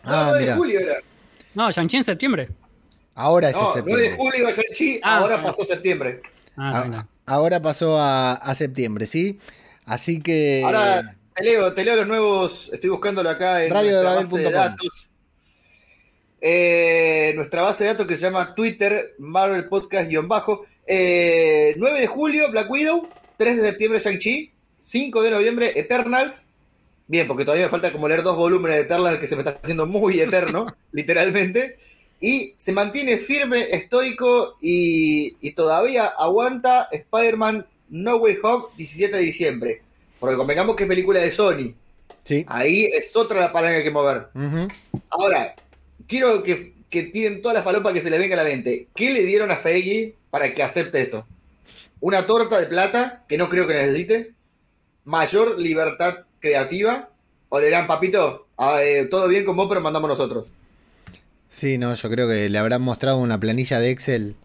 Ah, 0.04 0.26
9 0.30 0.38
de 0.38 0.44
mira. 0.44 0.56
julio 0.56 0.80
era. 0.80 0.94
No, 1.54 1.70
Shang-Chi 1.70 1.96
en 1.98 2.04
septiembre. 2.04 2.48
Ahora 3.14 3.50
es 3.50 3.56
No, 3.56 3.72
ese 3.74 3.82
9 3.86 4.02
de 4.02 4.16
julio 4.16 4.50
Shang-Chi, 4.50 5.00
Ah, 5.02 5.18
ahora 5.18 5.36
ah. 5.36 5.42
pasó 5.42 5.64
septiembre. 5.64 6.22
Ah, 6.56 6.84
no. 6.88 7.08
ahora 7.26 7.60
pasó 7.62 7.98
a, 7.98 8.34
a 8.34 8.54
septiembre, 8.54 9.06
¿sí? 9.06 9.38
Así 9.84 10.20
que. 10.20 10.62
Ahora 10.64 11.16
te 11.34 11.44
leo, 11.44 11.72
te 11.72 11.84
leo 11.84 11.96
los 11.96 12.06
nuevos, 12.06 12.70
estoy 12.72 12.90
buscándolo 12.90 13.30
acá 13.30 13.64
en 13.64 13.72
nuestra 13.72 14.14
base 14.14 14.38
de 14.38 14.50
datos. 14.50 15.08
Eh, 16.40 17.32
nuestra 17.36 17.62
base 17.62 17.84
de 17.84 17.90
datos 17.90 18.06
que 18.06 18.16
se 18.16 18.22
llama 18.22 18.54
Twitter, 18.54 19.14
Marvel 19.18 19.68
Podcast-bajo. 19.68 20.64
Eh, 20.86 21.74
9 21.76 22.00
de 22.00 22.06
julio, 22.06 22.50
Black 22.50 22.70
Widow. 22.70 23.08
3 23.36 23.56
de 23.62 23.68
septiembre, 23.68 24.00
Shang-Chi. 24.00 24.52
5 24.82 25.22
de 25.22 25.30
noviembre, 25.30 25.72
Eternals. 25.76 26.50
Bien, 27.06 27.26
porque 27.26 27.44
todavía 27.44 27.66
me 27.66 27.70
falta 27.70 27.92
como 27.92 28.08
leer 28.08 28.22
dos 28.22 28.36
volúmenes 28.36 28.78
de 28.78 28.82
Eternals 28.82 29.18
que 29.18 29.26
se 29.26 29.36
me 29.36 29.42
está 29.42 29.58
haciendo 29.62 29.86
muy 29.86 30.20
eterno, 30.20 30.66
literalmente. 30.92 31.76
Y 32.20 32.52
se 32.56 32.72
mantiene 32.72 33.18
firme, 33.18 33.68
estoico 33.70 34.56
y, 34.60 35.36
y 35.40 35.52
todavía 35.52 36.06
aguanta 36.06 36.88
Spider-Man 36.90 37.66
No 37.90 38.16
Way 38.16 38.38
Home 38.42 38.64
17 38.76 39.16
de 39.16 39.22
diciembre. 39.22 39.82
Porque 40.20 40.36
convengamos 40.36 40.76
que 40.76 40.84
es 40.84 40.88
película 40.88 41.20
de 41.20 41.32
Sony. 41.32 41.74
Sí. 42.24 42.44
Ahí 42.48 42.84
es 42.84 43.14
otra 43.16 43.40
la 43.40 43.52
palanca 43.52 43.82
que 43.82 43.90
mover. 43.90 44.28
Ahora, 45.10 45.54
quiero 46.06 46.42
que, 46.42 46.74
que 46.90 47.04
tiren 47.04 47.42
todas 47.42 47.56
las 47.56 47.64
falopas 47.64 47.92
que 47.92 48.00
se 48.00 48.10
le 48.10 48.18
venga 48.18 48.34
a 48.34 48.44
la 48.44 48.48
mente. 48.48 48.88
¿Qué 48.94 49.10
le 49.10 49.22
dieron 49.24 49.50
a 49.50 49.56
Feige 49.56 50.14
para 50.30 50.54
que 50.54 50.62
acepte 50.62 51.02
esto? 51.02 51.26
Una 52.00 52.26
torta 52.26 52.60
de 52.60 52.66
plata, 52.66 53.24
que 53.28 53.36
no 53.36 53.48
creo 53.48 53.66
que 53.66 53.74
necesite. 53.74 54.31
Mayor 55.04 55.58
libertad 55.60 56.24
creativa. 56.40 57.08
O 57.48 57.60
le 57.60 57.66
dirán, 57.66 57.86
papito, 57.86 58.46
eh, 58.80 59.06
todo 59.10 59.28
bien 59.28 59.44
con 59.44 59.56
vos, 59.56 59.68
pero 59.68 59.80
mandamos 59.80 60.08
nosotros. 60.08 60.46
Sí, 61.50 61.76
no, 61.76 61.94
yo 61.94 62.08
creo 62.08 62.26
que 62.26 62.48
le 62.48 62.58
habrán 62.58 62.80
mostrado 62.80 63.18
una 63.18 63.38
planilla 63.38 63.78
de 63.78 63.90
Excel 63.90 64.36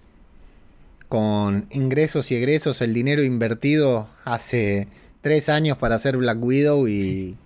con 1.08 1.68
ingresos 1.72 2.32
y 2.32 2.36
egresos, 2.36 2.82
el 2.82 2.94
dinero 2.94 3.24
invertido 3.24 4.10
hace 4.26 4.88
tres 5.22 5.50
años 5.50 5.78
para 5.78 5.96
hacer 5.96 6.18
Black 6.18 6.44
Widow 6.44 6.88
y 6.88 7.38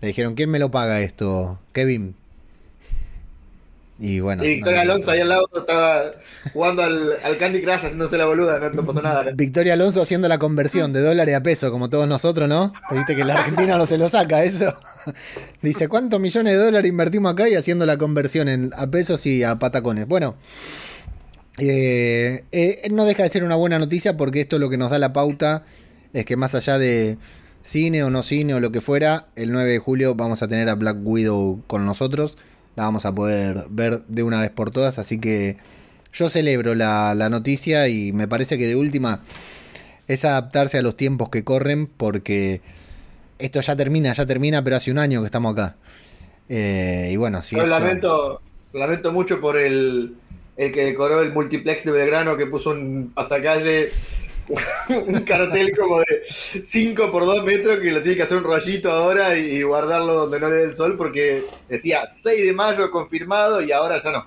le 0.00 0.08
dijeron, 0.08 0.34
¿quién 0.34 0.50
me 0.50 0.58
lo 0.58 0.70
paga 0.70 1.00
esto? 1.00 1.58
Kevin. 1.72 2.14
Y 3.98 4.18
bueno. 4.18 4.44
y 4.44 4.56
Victoria 4.56 4.80
no, 4.80 4.86
no, 4.86 4.92
Alonso 4.92 5.10
ahí 5.12 5.20
al 5.20 5.28
lado 5.28 5.48
estaba 5.54 6.02
jugando 6.52 6.82
al, 6.82 7.12
al 7.22 7.38
Candy 7.38 7.62
Crush 7.62 7.84
haciéndose 7.84 8.18
la 8.18 8.24
boluda, 8.26 8.58
no, 8.58 8.70
no 8.70 8.84
pasó 8.84 9.00
nada. 9.00 9.24
Victoria 9.34 9.74
Alonso 9.74 10.02
haciendo 10.02 10.26
la 10.26 10.38
conversión 10.38 10.92
de 10.92 11.00
dólares 11.00 11.36
a 11.36 11.42
peso, 11.42 11.70
como 11.70 11.88
todos 11.88 12.08
nosotros, 12.08 12.48
¿no? 12.48 12.72
Viste 12.90 13.14
que 13.14 13.24
la 13.24 13.34
Argentina 13.34 13.78
no 13.78 13.86
se 13.86 13.96
lo 13.96 14.08
saca 14.08 14.42
eso. 14.42 14.76
Dice, 15.62 15.88
¿cuántos 15.88 16.20
millones 16.20 16.54
de 16.54 16.58
dólares 16.58 16.88
invertimos 16.88 17.32
acá 17.32 17.48
y 17.48 17.54
haciendo 17.54 17.86
la 17.86 17.96
conversión 17.96 18.48
en, 18.48 18.72
a 18.76 18.88
pesos 18.88 19.24
y 19.26 19.44
a 19.44 19.60
patacones? 19.60 20.08
Bueno, 20.08 20.34
eh, 21.58 22.44
eh, 22.50 22.88
no 22.90 23.04
deja 23.04 23.22
de 23.22 23.28
ser 23.28 23.44
una 23.44 23.54
buena 23.54 23.78
noticia 23.78 24.16
porque 24.16 24.40
esto 24.40 24.58
lo 24.58 24.70
que 24.70 24.76
nos 24.76 24.90
da 24.90 24.98
la 24.98 25.12
pauta 25.12 25.62
es 26.12 26.24
que 26.24 26.36
más 26.36 26.56
allá 26.56 26.78
de 26.78 27.16
cine 27.62 28.02
o 28.02 28.10
no 28.10 28.24
cine 28.24 28.54
o 28.54 28.60
lo 28.60 28.72
que 28.72 28.80
fuera, 28.80 29.28
el 29.36 29.52
9 29.52 29.70
de 29.70 29.78
julio 29.78 30.14
vamos 30.16 30.42
a 30.42 30.48
tener 30.48 30.68
a 30.68 30.74
Black 30.74 30.96
Widow 31.02 31.62
con 31.66 31.86
nosotros. 31.86 32.36
La 32.76 32.84
vamos 32.84 33.06
a 33.06 33.14
poder 33.14 33.64
ver 33.70 34.02
de 34.08 34.22
una 34.22 34.40
vez 34.40 34.50
por 34.50 34.70
todas, 34.70 34.98
así 34.98 35.18
que 35.18 35.56
yo 36.12 36.28
celebro 36.28 36.74
la, 36.74 37.14
la 37.14 37.28
noticia 37.30 37.88
y 37.88 38.12
me 38.12 38.26
parece 38.28 38.58
que 38.58 38.66
de 38.66 38.76
última 38.76 39.20
es 40.08 40.24
adaptarse 40.24 40.78
a 40.78 40.82
los 40.82 40.96
tiempos 40.96 41.28
que 41.28 41.44
corren 41.44 41.86
porque 41.86 42.60
esto 43.38 43.60
ya 43.60 43.74
termina, 43.76 44.12
ya 44.12 44.26
termina, 44.26 44.62
pero 44.62 44.76
hace 44.76 44.90
un 44.90 44.98
año 44.98 45.20
que 45.20 45.26
estamos 45.26 45.52
acá. 45.52 45.76
Eh, 46.48 47.10
y 47.12 47.16
bueno, 47.16 47.42
si 47.42 47.56
Yo 47.56 47.62
esto- 47.62 47.70
lamento, 47.78 48.40
lamento 48.72 49.12
mucho 49.12 49.40
por 49.40 49.56
el, 49.56 50.14
el 50.56 50.72
que 50.72 50.84
decoró 50.84 51.20
el 51.20 51.32
multiplex 51.32 51.84
de 51.84 51.92
Belgrano 51.92 52.36
que 52.36 52.46
puso 52.46 52.70
un 52.70 53.12
pasacalle, 53.14 53.90
un 55.06 55.20
cartel 55.20 55.76
como 55.76 56.00
de 56.00 56.22
5 56.62 57.10
por 57.10 57.24
2 57.24 57.44
metros 57.44 57.78
que 57.80 57.90
lo 57.90 58.02
tiene 58.02 58.16
que 58.16 58.22
hacer 58.22 58.36
un 58.36 58.44
rollito 58.44 58.90
ahora 58.90 59.36
y 59.36 59.62
guardarlo 59.62 60.14
donde 60.14 60.40
no 60.40 60.50
le 60.50 60.56
dé 60.56 60.64
el 60.64 60.74
sol 60.74 60.96
porque 60.96 61.44
decía 61.68 62.06
6 62.10 62.44
de 62.46 62.52
mayo 62.52 62.90
confirmado 62.90 63.62
y 63.62 63.72
ahora 63.72 64.02
ya 64.02 64.10
no. 64.10 64.26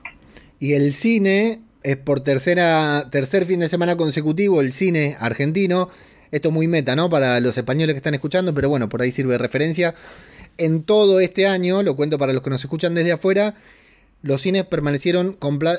Y 0.60 0.74
el 0.74 0.94
cine 0.94 1.62
es 1.84 1.98
por 1.98 2.22
tercera, 2.22 3.10
tercer 3.12 3.46
fin 3.46 3.60
de 3.60 3.70
semana 3.70 3.96
consecutivo, 3.96 4.62
el 4.62 4.74
cine 4.74 5.16
argentino. 5.20 5.90
Esto 6.32 6.50
es 6.50 6.54
muy 6.54 6.68
meta, 6.68 6.96
¿no? 6.96 7.10
Para 7.10 7.40
los 7.40 7.58
españoles 7.58 7.94
que 7.94 8.00
están 8.00 8.16
escuchando, 8.16 8.54
pero 8.54 8.68
bueno, 8.68 8.90
por 8.90 9.02
ahí 9.02 9.12
sirve 9.12 9.34
de 9.34 9.38
referencia. 9.38 9.96
En 10.58 10.84
todo 10.84 11.20
este 11.20 11.48
año, 11.48 11.84
lo 11.84 11.96
cuento 11.96 12.18
para 12.18 12.34
los 12.34 12.42
que 12.42 12.50
nos 12.50 12.64
escuchan 12.64 12.96
desde 12.96 13.12
afuera, 13.12 13.56
los 14.22 14.42
cines 14.42 14.66
permanecieron 14.66 15.38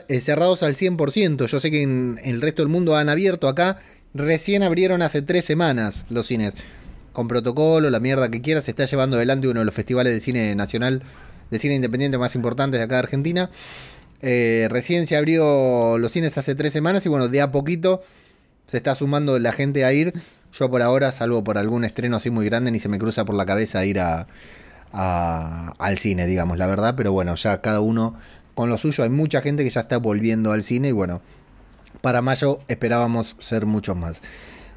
eh, 0.08 0.20
cerrados 0.20 0.62
al 0.62 0.76
100%. 0.76 1.46
Yo 1.46 1.60
sé 1.60 1.70
que 1.70 1.82
en 1.82 2.20
el 2.24 2.40
resto 2.40 2.62
del 2.62 2.70
mundo 2.70 2.96
han 2.96 3.08
abierto 3.08 3.48
acá. 3.48 3.78
Recién 4.18 4.64
abrieron 4.64 5.00
hace 5.02 5.22
tres 5.22 5.44
semanas 5.44 6.04
los 6.10 6.26
cines. 6.26 6.54
Con 7.12 7.28
protocolo, 7.28 7.88
la 7.88 8.00
mierda 8.00 8.28
que 8.30 8.40
quiera, 8.42 8.62
se 8.62 8.72
está 8.72 8.84
llevando 8.84 9.16
adelante 9.16 9.46
uno 9.46 9.60
de 9.60 9.64
los 9.64 9.74
festivales 9.74 10.12
de 10.12 10.20
cine 10.20 10.54
nacional, 10.56 11.02
de 11.52 11.58
cine 11.60 11.76
independiente 11.76 12.18
más 12.18 12.34
importantes 12.34 12.80
de 12.80 12.84
acá 12.84 12.96
de 12.96 13.00
Argentina. 13.00 13.48
Eh, 14.20 14.66
recién 14.70 15.06
se 15.06 15.16
abrió 15.16 15.98
los 15.98 16.10
cines 16.10 16.36
hace 16.36 16.56
tres 16.56 16.72
semanas 16.72 17.06
y 17.06 17.08
bueno, 17.08 17.28
de 17.28 17.40
a 17.40 17.52
poquito 17.52 18.02
se 18.66 18.76
está 18.76 18.96
sumando 18.96 19.38
la 19.38 19.52
gente 19.52 19.84
a 19.84 19.92
ir. 19.92 20.12
Yo 20.52 20.68
por 20.68 20.82
ahora, 20.82 21.12
salvo 21.12 21.44
por 21.44 21.56
algún 21.56 21.84
estreno 21.84 22.16
así 22.16 22.28
muy 22.30 22.44
grande, 22.46 22.72
ni 22.72 22.80
se 22.80 22.88
me 22.88 22.98
cruza 22.98 23.24
por 23.24 23.36
la 23.36 23.46
cabeza 23.46 23.84
ir 23.86 24.00
a, 24.00 24.26
a- 24.92 25.74
al 25.78 25.98
cine, 25.98 26.26
digamos, 26.26 26.58
la 26.58 26.66
verdad. 26.66 26.94
Pero 26.96 27.12
bueno, 27.12 27.36
ya 27.36 27.60
cada 27.60 27.78
uno 27.80 28.14
con 28.54 28.68
lo 28.68 28.78
suyo. 28.78 29.04
Hay 29.04 29.10
mucha 29.10 29.42
gente 29.42 29.62
que 29.62 29.70
ya 29.70 29.82
está 29.82 29.98
volviendo 29.98 30.50
al 30.50 30.64
cine 30.64 30.88
y 30.88 30.92
bueno, 30.92 31.20
para 32.00 32.22
mayo 32.22 32.60
esperábamos 32.68 33.36
ser 33.38 33.66
muchos 33.66 33.96
más. 33.96 34.22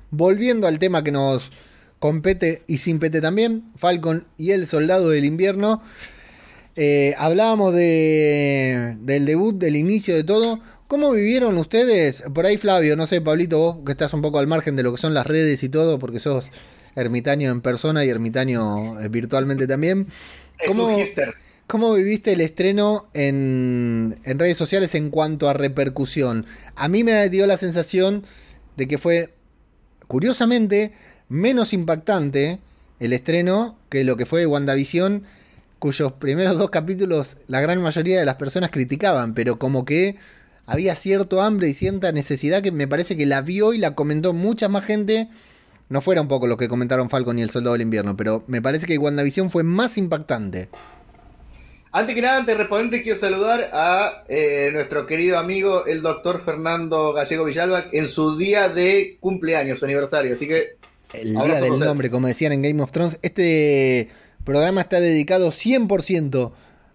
Volviendo 0.10 0.67
al 0.67 0.79
tema 0.79 1.03
que 1.03 1.12
nos 1.12 1.51
compete 1.99 2.63
y 2.67 2.77
sin 2.77 2.99
pete 2.99 3.21
también, 3.21 3.71
Falcon 3.75 4.25
y 4.38 4.51
el 4.51 4.67
Soldado 4.67 5.10
del 5.10 5.25
Invierno. 5.25 5.81
Eh, 6.75 7.13
hablábamos 7.17 7.73
de, 7.73 8.97
del 9.01 9.25
debut, 9.25 9.55
del 9.55 9.75
inicio 9.75 10.15
de 10.15 10.23
todo. 10.23 10.60
¿Cómo 10.88 11.12
vivieron 11.12 11.57
ustedes? 11.57 12.23
Por 12.34 12.45
ahí, 12.45 12.57
Flavio, 12.57 12.95
no 12.95 13.07
sé, 13.07 13.21
Pablito, 13.21 13.60
vos 13.60 13.77
que 13.86 13.91
estás 13.93 14.13
un 14.13 14.21
poco 14.21 14.39
al 14.39 14.47
margen 14.47 14.75
de 14.75 14.84
lo 14.84 14.91
que 14.93 15.01
son 15.01 15.13
las 15.13 15.25
redes 15.25 15.63
y 15.63 15.69
todo, 15.69 15.99
porque 15.99 16.19
sos 16.19 16.49
ermitaño 16.95 17.49
en 17.51 17.62
persona 17.62 18.03
y 18.03 18.10
ermitaño 18.10 18.99
eh, 18.99 19.07
virtualmente 19.07 19.67
también. 19.67 20.07
Es 20.60 20.67
¿Cómo, 20.67 20.88
un 20.88 20.97
hipster. 20.97 21.36
¿Cómo 21.71 21.93
viviste 21.93 22.34
el 22.34 22.41
estreno 22.41 23.07
en, 23.13 24.19
en 24.25 24.39
redes 24.39 24.57
sociales 24.57 24.93
en 24.93 25.10
cuanto 25.10 25.47
a 25.47 25.53
repercusión? 25.53 26.45
A 26.75 26.89
mí 26.89 27.05
me 27.05 27.29
dio 27.29 27.47
la 27.47 27.55
sensación 27.55 28.25
de 28.75 28.89
que 28.89 28.97
fue, 28.97 29.34
curiosamente, 30.07 30.91
menos 31.29 31.71
impactante 31.71 32.60
el 32.99 33.13
estreno 33.13 33.77
que 33.88 34.03
lo 34.03 34.17
que 34.17 34.25
fue 34.25 34.45
WandaVision, 34.45 35.23
cuyos 35.79 36.12
primeros 36.12 36.57
dos 36.57 36.71
capítulos 36.71 37.38
la 37.47 37.62
gran 37.62 37.81
mayoría 37.81 38.19
de 38.19 38.25
las 38.25 38.36
personas 38.36 38.69
criticaban, 38.69 39.34
pero 39.34 39.57
como 39.57 39.86
que 39.86 40.17
había 40.65 40.93
cierto 40.95 41.41
hambre 41.41 41.69
y 41.69 41.73
cierta 41.73 42.12
necesidad 42.12 42.62
que 42.62 42.73
me 42.73 42.89
parece 42.89 43.15
que 43.15 43.25
la 43.25 43.39
vio 43.43 43.71
y 43.71 43.77
la 43.77 43.95
comentó 43.95 44.34
mucha 44.34 44.67
más 44.67 44.84
gente. 44.84 45.29
No 45.88 46.01
fuera 46.01 46.21
un 46.21 46.27
poco 46.27 46.47
lo 46.47 46.57
que 46.57 46.67
comentaron 46.67 47.10
Falcon 47.10 47.39
y 47.39 47.43
el 47.43 47.49
Soldado 47.49 47.73
del 47.73 47.84
Invierno, 47.84 48.17
pero 48.17 48.43
me 48.47 48.62
parece 48.62 48.88
que 48.88 48.97
WandaVision 48.97 49.49
fue 49.49 49.63
más 49.63 49.97
impactante. 49.97 50.67
Antes 51.93 52.15
que 52.15 52.21
nada, 52.21 52.38
antes 52.38 52.56
de 52.56 52.63
responderte, 52.63 53.04
quiero 53.04 53.19
saludar 53.19 53.69
a 53.73 54.23
eh, 54.30 54.69
nuestro 54.71 55.06
querido 55.06 55.38
amigo, 55.38 55.86
el 55.86 56.01
doctor 56.01 56.41
Fernando 56.41 57.12
Gallego 57.12 57.43
Villalba, 57.43 57.86
en 57.91 58.08
su 58.08 58.38
día 58.38 58.69
de 58.69 59.17
cumpleaños, 59.19 59.80
su 59.80 59.86
aniversario. 59.86 60.34
Así 60.34 60.47
que 60.47 60.77
El 61.12 61.34
día 61.34 61.60
del 61.60 61.80
nombre, 61.80 62.10
como 62.10 62.27
decían 62.27 62.54
en 62.54 62.62
Game 62.62 62.82
of 62.82 62.93
Thrones. 62.93 63.19
Este 63.23 64.10
programa 64.45 64.80
está 64.80 65.01
dedicado 65.01 65.49
100% 65.49 66.54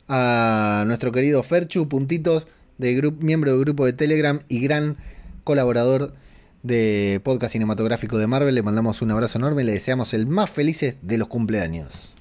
a 0.09 0.85
nuestro 0.87 1.13
querido 1.13 1.43
Ferchu, 1.43 1.89
puntitos, 1.91 2.47
de 2.79 3.13
miembro 3.19 3.53
del 3.53 3.61
grupo 3.61 3.85
de 3.85 3.93
Telegram 3.93 4.41
y 4.49 4.61
gran 4.61 4.97
colaborador 5.45 6.15
de 6.63 7.21
podcast 7.23 7.53
cinematográfico 7.53 8.17
de 8.17 8.27
Marvel. 8.29 8.55
Le 8.55 8.63
mandamos 8.63 9.03
un 9.03 9.11
abrazo 9.11 9.37
enorme 9.37 9.61
y 9.61 9.67
le 9.67 9.73
deseamos 9.73 10.15
el 10.15 10.27
más 10.27 10.49
felices 10.49 10.97
de 11.03 11.19
los 11.19 11.29
cumpleaños. 11.29 12.17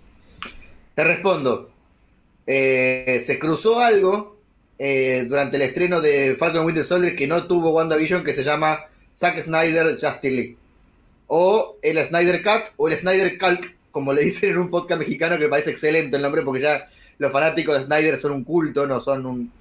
te 0.94 1.06
respondo. 1.06 1.75
Eh, 2.48 3.22
se 3.26 3.40
cruzó 3.40 3.80
algo 3.80 4.38
eh, 4.78 5.26
durante 5.28 5.56
el 5.56 5.64
estreno 5.64 6.02
de 6.02 6.36
Falcon 6.38 6.66
Winter 6.66 6.84
Soldier 6.84 7.16
que 7.16 7.28
no 7.28 7.48
tuvo 7.48 7.72
WandaVision 7.72 8.24
que 8.24 8.34
se 8.34 8.44
llama 8.44 8.86
Zack 9.16 9.42
Snyder 9.42 9.98
Justice 10.00 10.32
League. 10.32 10.58
O 11.28 11.78
el 11.82 11.98
Snyder 12.06 12.44
Cut 12.44 12.74
o 12.78 12.88
el 12.88 12.98
Snyder 12.98 13.38
Cult, 13.38 13.66
como 13.92 14.14
le 14.14 14.24
dicen 14.26 14.52
en 14.52 14.58
un 14.58 14.70
podcast 14.70 15.00
mexicano 15.00 15.38
que 15.38 15.46
me 15.46 15.50
parece 15.50 15.72
excelente 15.72 16.18
el 16.18 16.22
nombre 16.22 16.42
porque 16.42 16.62
ya 16.62 16.88
los 17.18 17.32
fanáticos 17.32 17.78
de 17.78 17.86
Snyder 17.86 18.18
son 18.18 18.34
un 18.34 18.44
culto, 18.44 18.86
no 18.86 19.00
son 19.00 19.26
un, 19.26 19.52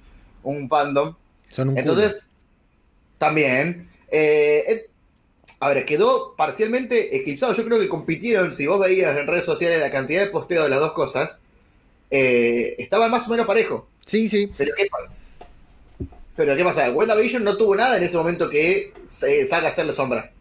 un 0.43 0.69
fandom. 0.69 1.15
Son 1.49 1.69
un 1.69 1.77
Entonces, 1.77 2.29
también. 3.17 3.89
eh, 4.11 4.63
eh, 4.67 4.89
a 5.61 5.69
ver, 5.69 5.85
quedó 5.85 6.35
parcialmente 6.35 7.15
eclipsado. 7.15 7.53
Yo 7.53 7.63
creo 7.63 7.79
que 7.79 7.87
compitieron, 7.87 8.51
si 8.53 8.67
vos 8.67 8.79
veías 8.79 9.17
en 9.17 9.25
redes 9.25 9.45
sociales 9.45 9.79
la 9.79 9.89
cantidad 9.89 10.21
de 10.21 10.27
posteo 10.27 10.63
de 10.63 10.69
las 10.69 10.79
dos 10.79 10.91
cosas, 10.91 11.39
eh, 12.15 12.75
estaban 12.77 13.11
más 13.11 13.27
o 13.27 13.31
menos 13.31 13.45
parejo. 13.45 13.87
Sí, 14.05 14.29
sí. 14.29 14.51
Pero 14.57 14.73
¿qué, 14.77 14.87
pero 16.35 16.55
¿qué 16.55 16.63
pasa? 16.63 16.91
WandaVision 16.91 17.43
no 17.43 17.55
tuvo 17.57 17.75
nada 17.75 17.97
en 17.97 18.03
ese 18.03 18.17
momento 18.17 18.49
que 18.49 18.93
se 19.05 19.45
salga 19.45 19.67
a 19.69 19.71
hacerle 19.71 19.93
sombra. 19.93 20.31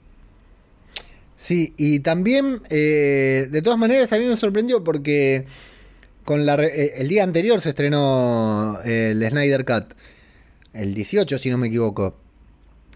Sí, 1.37 1.75
y 1.77 2.01
también, 2.01 2.63
eh, 2.71 3.49
de 3.51 3.63
todas 3.63 3.79
maneras, 3.79 4.13
a 4.13 4.19
mí 4.19 4.25
me 4.25 4.37
sorprendió 4.37 4.83
porque 4.83 5.45
con 6.25 6.47
la 6.47 6.57
re- 6.57 6.73
eh, 6.85 6.93
el 6.99 7.09
día 7.09 7.23
anterior 7.23 7.61
se 7.61 7.69
estrenó 7.71 8.79
eh, 8.85 9.11
el 9.11 9.29
Snyder 9.29 9.65
Cut, 9.65 9.95
el 10.73 10.95
18, 10.95 11.39
si 11.39 11.51
no 11.51 11.59
me 11.59 11.67
equivoco. 11.69 12.17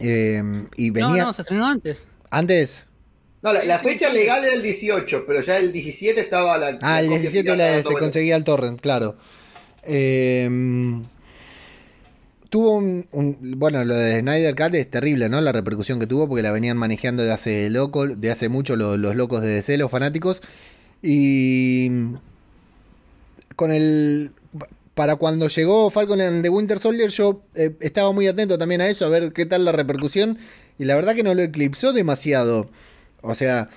Eh, 0.01 0.43
y 0.77 0.91
venía 0.91 1.09
No, 1.23 1.27
no, 1.27 1.33
se 1.33 1.43
estrenó 1.43 1.67
antes. 1.67 2.09
antes. 2.31 2.87
No, 3.41 3.53
la, 3.53 3.79
fecha 3.79 4.13
legal 4.13 4.45
era 4.45 4.53
el 4.55 4.63
18, 4.63 5.25
pero 5.27 5.41
ya 5.43 5.59
el 5.59 5.73
17 5.73 6.21
estaba 6.21 6.59
la. 6.59 6.79
Ah, 6.83 6.95
la 6.95 7.01
el 7.01 7.07
copia 7.07 7.21
17 7.21 7.53
pirata 7.53 7.77
la- 7.77 7.83
se 7.85 7.95
conseguía 7.95 8.35
el 8.37 8.45
torrent, 8.45 8.81
claro. 8.81 9.17
Eh, 9.85 10.49
tuvo 12.51 12.77
un, 12.77 13.07
un- 13.13 13.37
Bueno, 13.59 13.85
lo 13.85 13.95
de 13.95 14.21
Snyder 14.21 14.55
Cut 14.57 14.75
es 14.75 14.91
terrible, 14.91 15.29
¿no? 15.29 15.41
La 15.41 15.53
repercusión 15.53 16.01
que 16.01 16.07
tuvo 16.07 16.29
porque 16.29 16.43
la 16.43 16.51
venían 16.53 16.77
manejando 16.77 17.23
de 17.23 17.33
hace 17.33 17.71
loco, 17.71 18.07
de 18.07 18.31
hace 18.31 18.49
mucho 18.49 18.75
lo- 18.77 18.97
los 18.97 19.15
locos 19.17 19.43
de 19.43 19.49
DC, 19.49 19.79
los 19.79 19.91
fanáticos. 19.91 20.43
Y. 21.03 21.91
Con 23.57 23.71
el. 23.73 24.33
Para 24.95 25.15
cuando 25.15 25.47
llegó 25.47 25.91
Falcon 25.91 26.21
and 26.21 26.43
the 26.43 26.49
Winter 26.49 26.81
Soldier, 26.81 27.09
yo 27.11 27.43
eh, 27.55 27.71
estaba 27.81 28.11
muy 28.11 28.27
atento 28.27 28.59
también 28.59 28.81
a 28.81 28.89
eso, 28.89 29.07
a 29.07 29.09
ver 29.09 29.33
qué 29.33 29.47
tal 29.47 29.65
la 29.65 29.71
repercusión. 29.71 30.39
Y 30.77 30.87
la 30.87 30.97
verdad 30.97 31.15
que 31.15 31.23
no 31.23 31.35
lo 31.37 31.43
eclipsó 31.43 31.93
demasiado. 31.93 32.69
O 33.21 33.35
sea, 33.35 33.69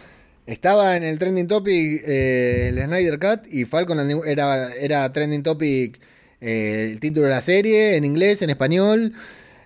estaba 0.45 0.97
en 0.97 1.03
el 1.03 1.19
trending 1.19 1.47
topic 1.47 2.03
eh, 2.05 2.67
el 2.69 2.79
Snyder 2.83 3.19
Cut 3.19 3.47
y 3.51 3.65
Falcon 3.65 3.99
era, 4.25 4.73
era 4.75 5.11
trending 5.13 5.43
topic 5.43 5.99
eh, 6.41 6.89
el 6.93 6.99
título 6.99 7.27
de 7.27 7.33
la 7.33 7.41
serie 7.41 7.95
en 7.95 8.05
inglés, 8.05 8.41
en 8.41 8.49
español. 8.49 9.13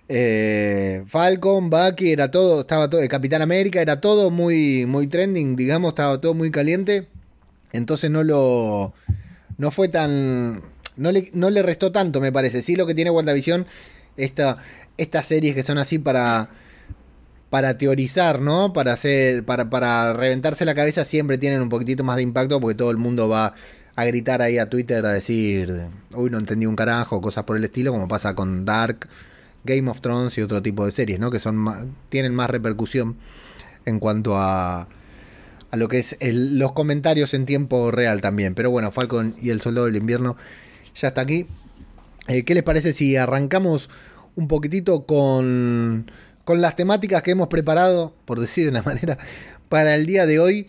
eh, 0.08 1.04
Falcon, 1.08 1.70
Bucky, 1.70 2.12
era 2.12 2.30
todo, 2.30 2.60
estaba 2.62 2.88
todo, 2.90 3.06
Capitán 3.08 3.42
América, 3.42 3.80
era 3.82 4.00
todo 4.00 4.30
muy, 4.30 4.86
muy 4.86 5.06
trending, 5.08 5.56
digamos, 5.56 5.90
estaba 5.90 6.20
todo 6.20 6.34
muy 6.34 6.50
caliente. 6.50 7.08
Entonces 7.72 8.10
no 8.10 8.22
lo. 8.24 8.94
No 9.58 9.70
fue 9.70 9.88
tan. 9.88 10.62
No 10.96 11.12
le, 11.12 11.30
no 11.34 11.50
le 11.50 11.62
restó 11.62 11.92
tanto, 11.92 12.20
me 12.20 12.32
parece. 12.32 12.62
Sí, 12.62 12.76
lo 12.76 12.86
que 12.86 12.94
tiene 12.94 13.10
WandaVision, 13.10 13.66
esta, 14.16 14.58
estas 14.96 15.26
series 15.26 15.54
que 15.54 15.62
son 15.62 15.78
así 15.78 15.98
para. 15.98 16.50
Para 17.50 17.78
teorizar, 17.78 18.40
¿no? 18.40 18.72
Para 18.72 18.92
hacer. 18.92 19.44
Para, 19.44 19.70
para 19.70 20.12
reventarse 20.12 20.64
la 20.64 20.74
cabeza 20.74 21.04
siempre 21.04 21.38
tienen 21.38 21.62
un 21.62 21.68
poquitito 21.68 22.02
más 22.04 22.16
de 22.16 22.22
impacto 22.22 22.60
porque 22.60 22.74
todo 22.74 22.90
el 22.90 22.96
mundo 22.96 23.28
va 23.28 23.54
a 23.94 24.04
gritar 24.04 24.42
ahí 24.42 24.58
a 24.58 24.68
Twitter 24.68 25.04
a 25.06 25.10
decir. 25.10 25.72
Uy, 26.14 26.28
no 26.30 26.38
entendí 26.38 26.66
un 26.66 26.76
carajo, 26.76 27.20
cosas 27.20 27.44
por 27.44 27.56
el 27.56 27.64
estilo, 27.64 27.92
como 27.92 28.08
pasa 28.08 28.34
con 28.34 28.64
Dark, 28.64 29.08
Game 29.64 29.88
of 29.90 30.00
Thrones 30.00 30.36
y 30.38 30.42
otro 30.42 30.60
tipo 30.60 30.84
de 30.84 30.92
series, 30.92 31.18
¿no? 31.20 31.30
Que 31.30 31.38
son 31.38 31.56
más- 31.56 31.84
tienen 32.08 32.34
más 32.34 32.50
repercusión 32.50 33.16
en 33.84 34.00
cuanto 34.00 34.36
a 34.36 34.88
a 35.70 35.76
lo 35.76 35.88
que 35.88 35.98
es 35.98 36.16
los 36.20 36.72
comentarios 36.72 37.34
en 37.34 37.44
tiempo 37.44 37.90
real 37.90 38.20
también. 38.20 38.54
Pero 38.54 38.70
bueno, 38.70 38.92
Falcon 38.92 39.34
y 39.40 39.50
el 39.50 39.60
Soldado 39.60 39.86
del 39.86 39.96
Invierno 39.96 40.36
ya 40.94 41.08
está 41.08 41.22
aquí. 41.22 41.46
Eh, 42.28 42.44
¿Qué 42.44 42.54
les 42.54 42.62
parece 42.62 42.92
si 42.92 43.16
arrancamos 43.16 43.88
un 44.36 44.48
poquitito 44.48 45.06
con, 45.06 46.10
con 46.46 46.60
las 46.60 46.76
temáticas 46.76 47.22
que 47.24 47.32
hemos 47.32 47.48
preparado, 47.48 48.14
por 48.24 48.38
decir 48.38 48.64
de 48.64 48.70
una 48.70 48.82
manera, 48.84 49.18
para 49.68 49.96
el 49.96 50.06
día 50.06 50.26
de 50.26 50.38
hoy? 50.38 50.68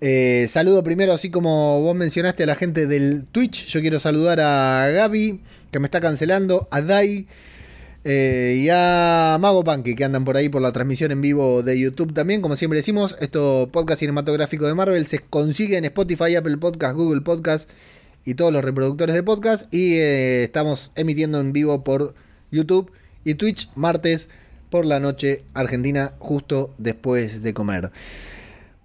Eh, 0.00 0.46
saludo 0.48 0.84
primero, 0.84 1.12
así 1.12 1.28
como 1.28 1.82
vos 1.82 1.96
mencionaste 1.96 2.44
a 2.44 2.46
la 2.46 2.54
gente 2.54 2.86
del 2.86 3.26
Twitch. 3.26 3.66
Yo 3.66 3.80
quiero 3.80 3.98
saludar 3.98 4.38
a 4.38 4.88
Gaby, 4.90 5.40
que 5.72 5.80
me 5.80 5.86
está 5.88 5.98
cancelando, 5.98 6.68
a 6.70 6.82
Dai, 6.82 7.26
eh, 8.04 8.62
y 8.64 8.68
a 8.70 9.38
Mago 9.40 9.64
Punky 9.64 9.96
que 9.96 10.04
andan 10.04 10.24
por 10.24 10.36
ahí 10.36 10.48
por 10.48 10.62
la 10.62 10.70
transmisión 10.70 11.10
en 11.10 11.20
vivo 11.20 11.64
de 11.64 11.80
YouTube 11.80 12.14
también. 12.14 12.40
Como 12.40 12.54
siempre 12.54 12.76
decimos, 12.76 13.16
esto 13.20 13.68
podcast 13.72 13.98
cinematográfico 13.98 14.66
de 14.66 14.74
Marvel 14.74 15.04
se 15.08 15.18
consigue 15.18 15.78
en 15.78 15.84
Spotify, 15.86 16.36
Apple 16.36 16.58
Podcast, 16.58 16.96
Google 16.96 17.22
Podcast 17.22 17.68
y 18.24 18.34
todos 18.34 18.52
los 18.52 18.64
reproductores 18.64 19.16
de 19.16 19.24
podcast. 19.24 19.74
Y 19.74 19.94
eh, 19.96 20.44
estamos 20.44 20.92
emitiendo 20.94 21.40
en 21.40 21.52
vivo 21.52 21.82
por 21.82 22.14
YouTube 22.52 22.92
y 23.24 23.34
Twitch 23.34 23.68
martes 23.74 24.28
por 24.70 24.86
la 24.86 25.00
noche 25.00 25.44
Argentina, 25.54 26.14
justo 26.18 26.74
después 26.78 27.42
de 27.42 27.54
comer. 27.54 27.90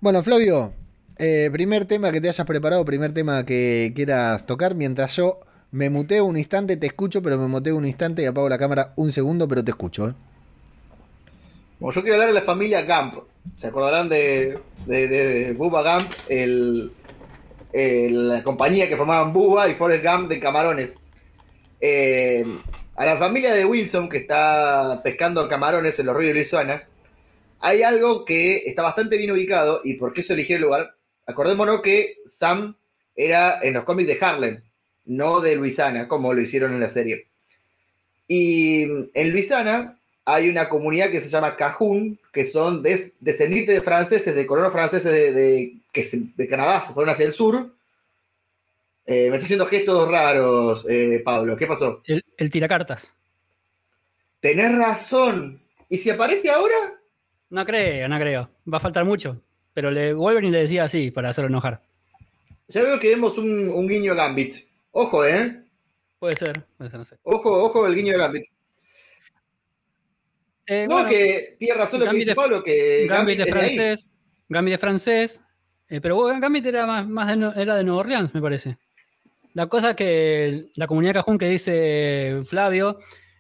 Bueno, 0.02 0.24
Flavio, 0.24 0.74
eh, 1.18 1.50
primer 1.52 1.86
tema 1.86 2.12
que 2.12 2.20
te 2.20 2.30
hayas 2.30 2.46
preparado, 2.46 2.84
primer 2.86 3.14
tema 3.14 3.46
que 3.46 3.94
quieras 3.96 4.46
tocar, 4.46 4.76
mientras 4.76 5.16
yo 5.16 5.40
me 5.72 5.90
muteo 5.90 6.26
un 6.26 6.38
instante, 6.38 6.78
te 6.78 6.88
escucho, 6.88 7.22
pero 7.22 7.38
me 7.38 7.48
muteo 7.48 7.76
un 7.76 7.86
instante 7.86 8.22
y 8.22 8.26
apago 8.26 8.50
la 8.50 8.58
cámara 8.58 8.94
un 8.96 9.12
segundo, 9.12 9.48
pero 9.48 9.64
te 9.64 9.72
escucho. 9.72 10.10
¿eh? 10.10 10.14
Yo 11.80 12.02
quiero 12.02 12.14
hablar 12.14 12.28
de 12.28 12.34
la 12.34 12.42
familia 12.42 12.84
Gump. 12.84 13.24
¿Se 13.58 13.68
acordarán 13.68 14.08
de, 14.08 14.60
de, 14.86 15.08
de 15.08 15.54
Bubba 15.54 16.00
la 17.74 18.44
compañía 18.44 18.88
que 18.88 18.96
formaban 18.96 19.34
Bubba 19.34 19.68
y 19.68 19.74
Forrest 19.74 20.06
Gump 20.06 20.30
de 20.30 20.40
camarones. 20.40 20.94
Eh, 21.82 22.46
a 22.96 23.06
la 23.06 23.18
familia 23.18 23.54
de 23.54 23.66
Wilson, 23.66 24.10
que 24.10 24.18
está 24.18 25.02
pescando 25.04 25.48
camarones 25.50 25.98
en 26.00 26.06
los 26.06 26.16
ríos 26.16 26.30
de 26.30 26.34
Luisiana, 26.36 26.88
hay 27.60 27.82
algo 27.84 28.26
que 28.26 28.58
está 28.66 28.82
bastante 28.82 29.18
bien 29.18 29.32
ubicado. 29.32 29.82
¿Y 29.84 29.96
por 29.96 30.14
qué 30.14 30.22
se 30.22 30.34
eligió 30.34 30.58
el 30.58 30.64
lugar? 30.64 30.96
Acordémonos 31.26 31.82
que 31.82 32.18
Sam 32.26 32.76
era 33.16 33.60
en 33.62 33.74
los 33.74 33.84
cómics 33.84 34.08
de 34.08 34.18
Harlem, 34.20 34.62
no 35.06 35.40
de 35.40 35.56
Luisiana, 35.56 36.08
como 36.08 36.34
lo 36.34 36.42
hicieron 36.42 36.74
en 36.74 36.80
la 36.82 36.90
serie. 36.90 37.28
Y 38.28 38.84
en 39.14 39.32
Luisiana 39.32 39.98
hay 40.26 40.50
una 40.50 40.70
comunidad 40.70 41.10
que 41.10 41.22
se 41.22 41.30
llama 41.30 41.56
Cajun, 41.56 42.20
que 42.32 42.46
son 42.46 42.82
de- 42.84 43.14
descendientes 43.20 43.76
de 43.76 43.82
franceses, 43.82 44.36
de 44.36 44.46
colonos 44.46 44.72
franceses 44.72 45.12
de, 45.12 45.74
que 45.92 46.08
de 46.36 46.48
Canadá, 46.48 46.84
se 46.88 46.94
fueron 46.94 47.14
hacia 47.14 47.26
el 47.26 47.34
sur. 47.34 47.74
Eh, 49.06 49.30
me 49.30 49.36
está 49.36 49.46
haciendo 49.46 49.66
gestos 49.66 50.10
raros, 50.10 50.88
eh, 50.90 51.22
Pablo. 51.24 51.58
¿Qué 51.58 51.68
pasó? 51.68 52.02
El, 52.06 52.24
el 52.38 52.50
tiracartas. 52.50 53.14
Tenés 54.40 54.78
razón. 54.78 55.62
¿Y 55.90 55.98
si 55.98 56.10
aparece 56.10 56.50
ahora? 56.50 56.76
No 57.50 57.66
creo, 57.66 58.08
no 58.08 58.18
creo. 58.20 58.50
Va 58.72 58.78
a 58.78 58.82
faltar 58.82 59.06
mucho. 59.06 59.42
Pero 59.74 59.92
le 59.92 60.14
Wolverine 60.14 60.52
le 60.52 60.62
decía 60.64 60.84
así 60.86 61.12
para 61.12 61.30
hacerlo 61.30 61.50
enojar. 61.50 61.82
Ya 62.68 62.82
veo 62.84 63.00
que 63.00 63.10
vemos 63.10 63.38
un, 63.38 63.70
un 63.70 63.88
guiño 63.88 64.16
Gambit. 64.16 64.56
Ojo, 64.92 65.26
¿eh? 65.26 65.64
Puede 66.20 66.36
ser, 66.38 66.64
puede 66.78 66.90
ser, 66.90 67.00
no 67.00 67.06
sé. 67.06 67.18
Ojo, 67.24 67.52
ojo 67.66 67.86
el 67.88 67.96
guiño 67.96 68.14
de 68.14 68.18
Gambit. 68.20 68.44
Eh, 70.66 70.88
No, 70.88 70.96
bueno, 70.96 71.10
que 71.10 71.56
tiene 71.60 71.76
razón 71.76 72.00
lo 72.00 72.06
que 72.06 72.08
Gambit 72.08 72.20
dice 72.22 72.32
de- 72.32 72.36
Pablo, 72.36 72.64
que 72.64 73.08
Gambit 73.08 73.40
es 73.40 73.46
de 73.46 73.52
francés. 73.52 74.08
Gambit 74.50 74.72
de 74.74 74.78
francés. 74.78 75.42
eh, 75.90 76.00
pero 76.02 76.18
Gambit 76.24 76.66
era 76.66 76.86
más, 76.86 77.08
más 77.08 77.28
de, 77.38 77.62
era 77.62 77.76
de 77.76 77.84
Nueva 77.84 78.02
Orleans, 78.02 78.34
me 78.34 78.42
parece. 78.42 78.78
La 79.54 79.68
cosa 79.68 79.96
que 79.96 80.72
la 80.76 80.88
comunidad 80.88 81.14
Cajún 81.14 81.38
que 81.38 81.48
dice 81.48 82.42
Flavio, 82.44 82.98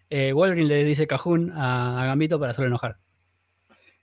eh, 0.10 0.32
Wolverine 0.32 0.68
le 0.68 0.84
dice 0.84 1.08
Cajún 1.08 1.52
a, 1.56 2.06
Gambito 2.06 2.40
para 2.40 2.52
hacerlo 2.52 2.68
enojar. 2.68 2.98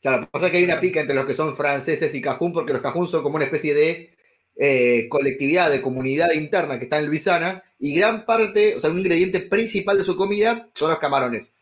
Claro, 0.03 0.29
pasa 0.31 0.51
que 0.51 0.57
hay 0.57 0.64
una 0.64 0.81
pica 0.81 1.01
entre 1.01 1.14
los 1.14 1.25
que 1.25 1.35
son 1.35 1.55
franceses 1.55 2.14
y 2.14 2.23
cajún, 2.23 2.55
porque 2.55 2.73
los 2.73 2.81
cajún 2.81 3.07
son 3.07 3.23
como 3.23 3.37
una 3.37 3.44
especie 3.44 3.75
de 3.75 4.16
eh, 4.57 5.09
colectividad, 5.11 5.70
de 5.70 5.83
comunidad 5.83 6.33
interna 6.33 6.79
que 6.79 6.85
está 6.85 6.99
en 6.99 7.07
Luisiana, 7.07 7.62
y 7.79 7.94
gran 7.94 8.25
parte, 8.25 8.75
o 8.77 8.81
sea, 8.81 8.90
un 8.90 8.99
ingrediente 8.99 9.40
principal 9.40 9.99
de 9.99 10.05
su 10.05 10.16
comida 10.16 10.68
son 10.75 10.90
los 10.90 10.99
camarones. 10.99 11.55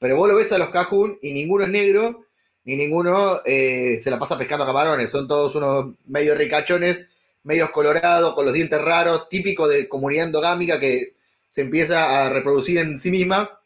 Pero 0.00 0.16
vos 0.16 0.28
lo 0.28 0.36
ves 0.36 0.50
a 0.52 0.58
los 0.58 0.70
cajún 0.70 1.18
y 1.22 1.32
ninguno 1.32 1.64
es 1.64 1.70
negro, 1.70 2.26
ni 2.64 2.76
ninguno 2.76 3.40
eh, 3.44 4.00
se 4.02 4.10
la 4.10 4.18
pasa 4.18 4.36
pescando 4.36 4.66
camarones, 4.66 5.10
son 5.10 5.28
todos 5.28 5.54
unos 5.54 5.94
medio 6.06 6.34
ricachones, 6.34 7.06
medios 7.44 7.70
colorados, 7.70 8.34
con 8.34 8.44
los 8.44 8.54
dientes 8.54 8.80
raros, 8.80 9.28
típico 9.28 9.68
de 9.68 9.88
comunidad 9.88 10.26
endogámica 10.26 10.80
que 10.80 11.14
se 11.48 11.60
empieza 11.60 12.24
a 12.24 12.30
reproducir 12.30 12.78
en 12.78 12.98
sí 12.98 13.10
misma, 13.10 13.60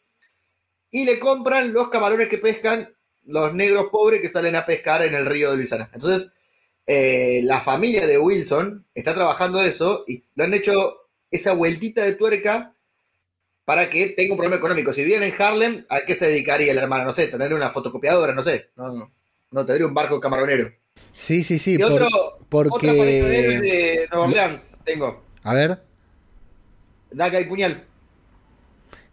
y 0.91 1.05
le 1.05 1.19
compran 1.19 1.73
los 1.73 1.89
camarones 1.89 2.27
que 2.27 2.37
pescan 2.37 2.93
los 3.25 3.53
negros 3.53 3.87
pobres 3.91 4.21
que 4.21 4.29
salen 4.29 4.55
a 4.55 4.65
pescar 4.65 5.03
en 5.03 5.13
el 5.13 5.25
río 5.25 5.51
de 5.51 5.57
Luisiana. 5.57 5.89
Entonces, 5.93 6.31
eh, 6.85 7.41
la 7.43 7.61
familia 7.61 8.07
de 8.07 8.17
Wilson 8.17 8.85
está 8.95 9.13
trabajando 9.13 9.61
eso 9.61 10.03
y 10.07 10.23
lo 10.35 10.43
han 10.43 10.53
hecho 10.53 11.09
esa 11.29 11.53
vueltita 11.53 12.03
de 12.03 12.15
tuerca 12.15 12.73
para 13.65 13.87
que 13.89 14.09
tenga 14.09 14.33
un 14.33 14.37
problema 14.37 14.57
económico. 14.57 14.91
Si 14.91 15.03
viene 15.03 15.27
en 15.27 15.39
Harlem, 15.39 15.85
¿a 15.89 16.01
qué 16.01 16.15
se 16.15 16.25
dedicaría 16.25 16.71
el 16.71 16.79
hermano? 16.79 17.05
No 17.05 17.13
sé, 17.13 17.27
tendría 17.27 17.55
una 17.55 17.69
fotocopiadora, 17.69 18.33
no 18.33 18.41
sé. 18.41 18.71
No, 18.75 19.11
no 19.51 19.65
tendría 19.65 19.85
un 19.85 19.93
barco 19.93 20.19
camaronero. 20.19 20.73
Sí, 21.13 21.43
sí, 21.43 21.59
sí. 21.59 21.75
Y 21.75 21.77
por- 21.79 21.91
otro, 22.03 22.07
porque... 22.49 22.89
otra 22.89 22.93
pareja 22.97 23.27
de 23.27 23.39
héroes 23.39 23.61
de 23.61 24.07
Nueva 24.11 24.25
Orleans 24.27 24.79
tengo. 24.83 25.23
A 25.43 25.53
ver. 25.53 25.81
Daga 27.11 27.39
y 27.39 27.45
puñal. 27.45 27.83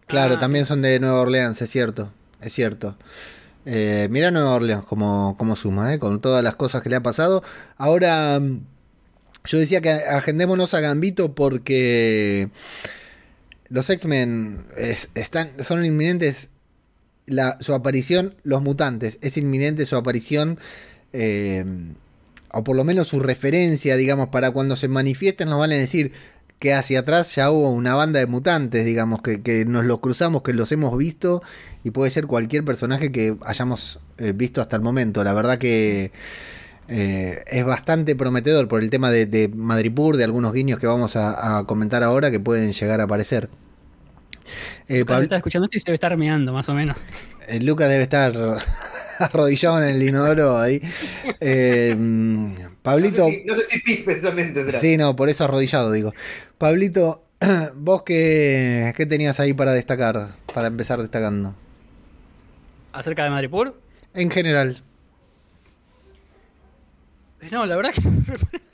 Claro, 0.05 0.35
Ah, 0.35 0.39
también 0.39 0.65
son 0.65 0.81
de 0.81 0.99
Nueva 0.99 1.21
Orleans, 1.21 1.61
es 1.61 1.69
cierto. 1.69 2.11
Es 2.41 2.53
cierto. 2.53 2.95
Eh, 3.65 4.07
mira 4.09 4.31
Nueva 4.31 4.55
Orleans 4.55 4.85
como, 4.85 5.35
como 5.37 5.55
suma, 5.57 5.93
¿eh? 5.93 5.99
con 5.99 6.21
todas 6.21 6.43
las 6.43 6.55
cosas 6.55 6.81
que 6.81 6.89
le 6.89 6.95
ha 6.95 7.03
pasado. 7.03 7.43
Ahora, 7.77 8.39
mm, 8.39 8.61
yo 9.45 9.57
decía 9.59 9.81
que 9.81 9.89
agendémonos 9.89 10.73
a 10.73 10.79
Gambito 10.79 11.33
porque 11.35 12.49
los 13.67 13.89
X-Men 13.89 14.65
es- 14.77 15.09
están, 15.15 15.51
son 15.63 15.83
inminentes. 15.83 16.49
La, 17.25 17.57
su 17.59 17.73
aparición, 17.73 18.35
los 18.43 18.61
mutantes, 18.61 19.17
es 19.21 19.35
inminente 19.35 19.85
su 19.85 19.97
aparición. 19.97 20.59
Eh, 21.19 21.65
o 22.51 22.63
por 22.63 22.75
lo 22.75 22.83
menos 22.83 23.07
su 23.07 23.19
referencia, 23.19 23.95
digamos, 23.97 24.29
para 24.29 24.51
cuando 24.51 24.75
se 24.75 24.87
manifiesten 24.87 25.49
nos 25.49 25.59
van 25.59 25.71
a 25.71 25.75
decir 25.75 26.11
que 26.59 26.73
hacia 26.73 26.99
atrás 26.99 27.35
ya 27.35 27.51
hubo 27.51 27.71
una 27.71 27.95
banda 27.95 28.19
de 28.19 28.27
mutantes, 28.27 28.85
digamos, 28.85 29.21
que, 29.21 29.41
que 29.41 29.65
nos 29.65 29.85
los 29.85 29.99
cruzamos, 29.99 30.43
que 30.43 30.53
los 30.53 30.71
hemos 30.71 30.97
visto, 30.97 31.41
y 31.83 31.91
puede 31.91 32.11
ser 32.11 32.27
cualquier 32.27 32.63
personaje 32.63 33.11
que 33.11 33.35
hayamos 33.45 33.99
eh, 34.17 34.31
visto 34.33 34.61
hasta 34.61 34.75
el 34.75 34.81
momento. 34.81 35.23
La 35.23 35.33
verdad 35.33 35.57
que 35.57 36.11
eh, 36.87 37.43
es 37.47 37.65
bastante 37.65 38.15
prometedor 38.15 38.67
por 38.67 38.81
el 38.81 38.89
tema 38.89 39.11
de, 39.11 39.25
de 39.25 39.49
Madripur, 39.49 40.17
de 40.17 40.23
algunos 40.23 40.53
guiños 40.53 40.79
que 40.79 40.87
vamos 40.87 41.15
a 41.15 41.63
comentar 41.67 42.03
ahora 42.03 42.31
que 42.31 42.39
pueden 42.39 42.73
llegar 42.73 43.01
a 43.01 43.05
aparecer. 43.05 43.49
Eh, 44.87 45.05
Pablo 45.05 45.05
Pabl- 45.05 45.23
está 45.23 45.37
escuchando 45.37 45.65
esto 45.65 45.77
y 45.77 45.79
se 45.81 45.85
debe 45.85 45.95
estar 45.95 46.17
meando, 46.17 46.53
más 46.53 46.67
o 46.69 46.73
menos. 46.73 46.97
eh, 47.47 47.59
Lucas 47.61 47.89
debe 47.89 48.03
estar 48.03 48.33
arrodillado 49.19 49.77
en 49.83 49.95
el 49.95 50.01
inodoro 50.03 50.57
ahí. 50.59 50.81
Eh, 51.39 51.95
Pablito. 52.81 53.23
No 53.27 53.29
sé 53.31 53.39
si, 53.39 53.45
no 53.45 53.55
sé 53.55 53.61
si 53.63 53.79
pis 53.81 54.03
precisamente 54.03 54.63
será. 54.65 54.79
Sí, 54.79 54.97
no, 54.97 55.15
por 55.15 55.29
eso 55.29 55.43
arrodillado, 55.43 55.91
digo. 55.91 56.13
Pablito, 56.57 57.23
vos 57.75 58.03
qué, 58.03 58.93
qué 58.95 59.05
tenías 59.05 59.39
ahí 59.39 59.53
para 59.53 59.73
destacar, 59.73 60.35
para 60.53 60.67
empezar 60.67 61.01
destacando. 61.01 61.55
Acerca 62.93 63.23
de 63.23 63.29
Madripur. 63.29 63.79
En 64.13 64.31
general. 64.31 64.81
Eh, 67.41 67.47
No, 67.51 67.65
la 67.65 67.75
verdad 67.75 67.91
que. 67.93 68.01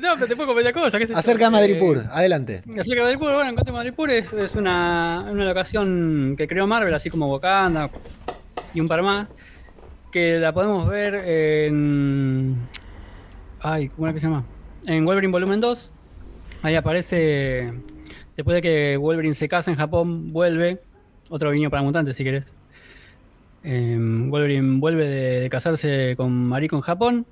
no, 0.00 0.14
pero 0.14 0.26
te 0.26 0.36
puedo 0.36 0.48
comentar 0.48 0.72
cosas. 0.72 0.98
qué. 1.06 1.12
Acerca 1.14 1.44
de 1.44 1.48
Eh, 1.48 1.50
Madripur, 1.50 1.98
adelante. 2.10 2.62
Acerca 2.78 3.00
de 3.00 3.02
Madripur, 3.02 3.32
bueno, 3.34 3.48
en 3.50 3.54
cuanto 3.54 3.70
a 3.70 3.74
Madripur 3.74 4.10
es, 4.10 4.32
es 4.32 4.56
una, 4.56 5.26
una 5.30 5.44
locación 5.44 6.34
que 6.36 6.46
creó 6.46 6.66
Marvel, 6.66 6.94
así 6.94 7.10
como 7.10 7.28
Wakanda 7.32 7.90
y 8.74 8.80
un 8.80 8.88
par 8.88 9.02
más, 9.02 9.28
que 10.12 10.38
la 10.38 10.52
podemos 10.52 10.88
ver 10.88 11.14
en... 11.14 12.56
Ay, 13.60 13.88
¿cómo 13.90 14.06
era 14.06 14.14
que 14.14 14.20
se 14.20 14.26
llama? 14.26 14.44
En 14.86 15.04
Wolverine 15.04 15.32
Volumen 15.32 15.60
2. 15.60 15.92
Ahí 16.62 16.74
aparece, 16.74 17.72
después 18.36 18.54
de 18.54 18.62
que 18.62 18.96
Wolverine 18.96 19.34
se 19.34 19.48
casa 19.48 19.70
en 19.70 19.76
Japón, 19.76 20.28
vuelve, 20.32 20.80
otro 21.28 21.50
guiño 21.52 21.70
para 21.70 21.82
mutantes 21.82 22.16
si 22.16 22.24
querés. 22.24 22.54
Eh, 23.62 23.96
Wolverine 23.98 24.78
vuelve 24.78 25.06
de, 25.06 25.40
de 25.40 25.50
casarse 25.50 26.14
con 26.16 26.48
Mariko 26.48 26.76
en 26.76 26.82
Japón. 26.82 27.26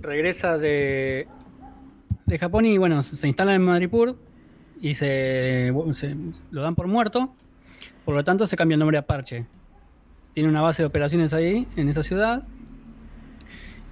Regresa 0.00 0.58
de, 0.58 1.26
de 2.26 2.38
Japón 2.38 2.64
y 2.66 2.78
bueno, 2.78 3.02
se, 3.02 3.16
se 3.16 3.26
instala 3.28 3.54
en 3.54 3.62
Madripur 3.62 4.16
y 4.80 4.94
se, 4.94 5.72
se- 5.92 6.16
lo 6.50 6.62
dan 6.62 6.74
por 6.74 6.86
muerto. 6.86 7.34
Por 8.04 8.14
lo 8.14 8.22
tanto, 8.24 8.46
se 8.46 8.56
cambia 8.56 8.74
el 8.74 8.80
nombre 8.80 8.98
a 8.98 9.02
Parche. 9.02 9.46
Tiene 10.34 10.48
una 10.48 10.60
base 10.62 10.82
de 10.82 10.86
operaciones 10.86 11.32
ahí, 11.32 11.66
en 11.76 11.88
esa 11.88 12.02
ciudad, 12.02 12.42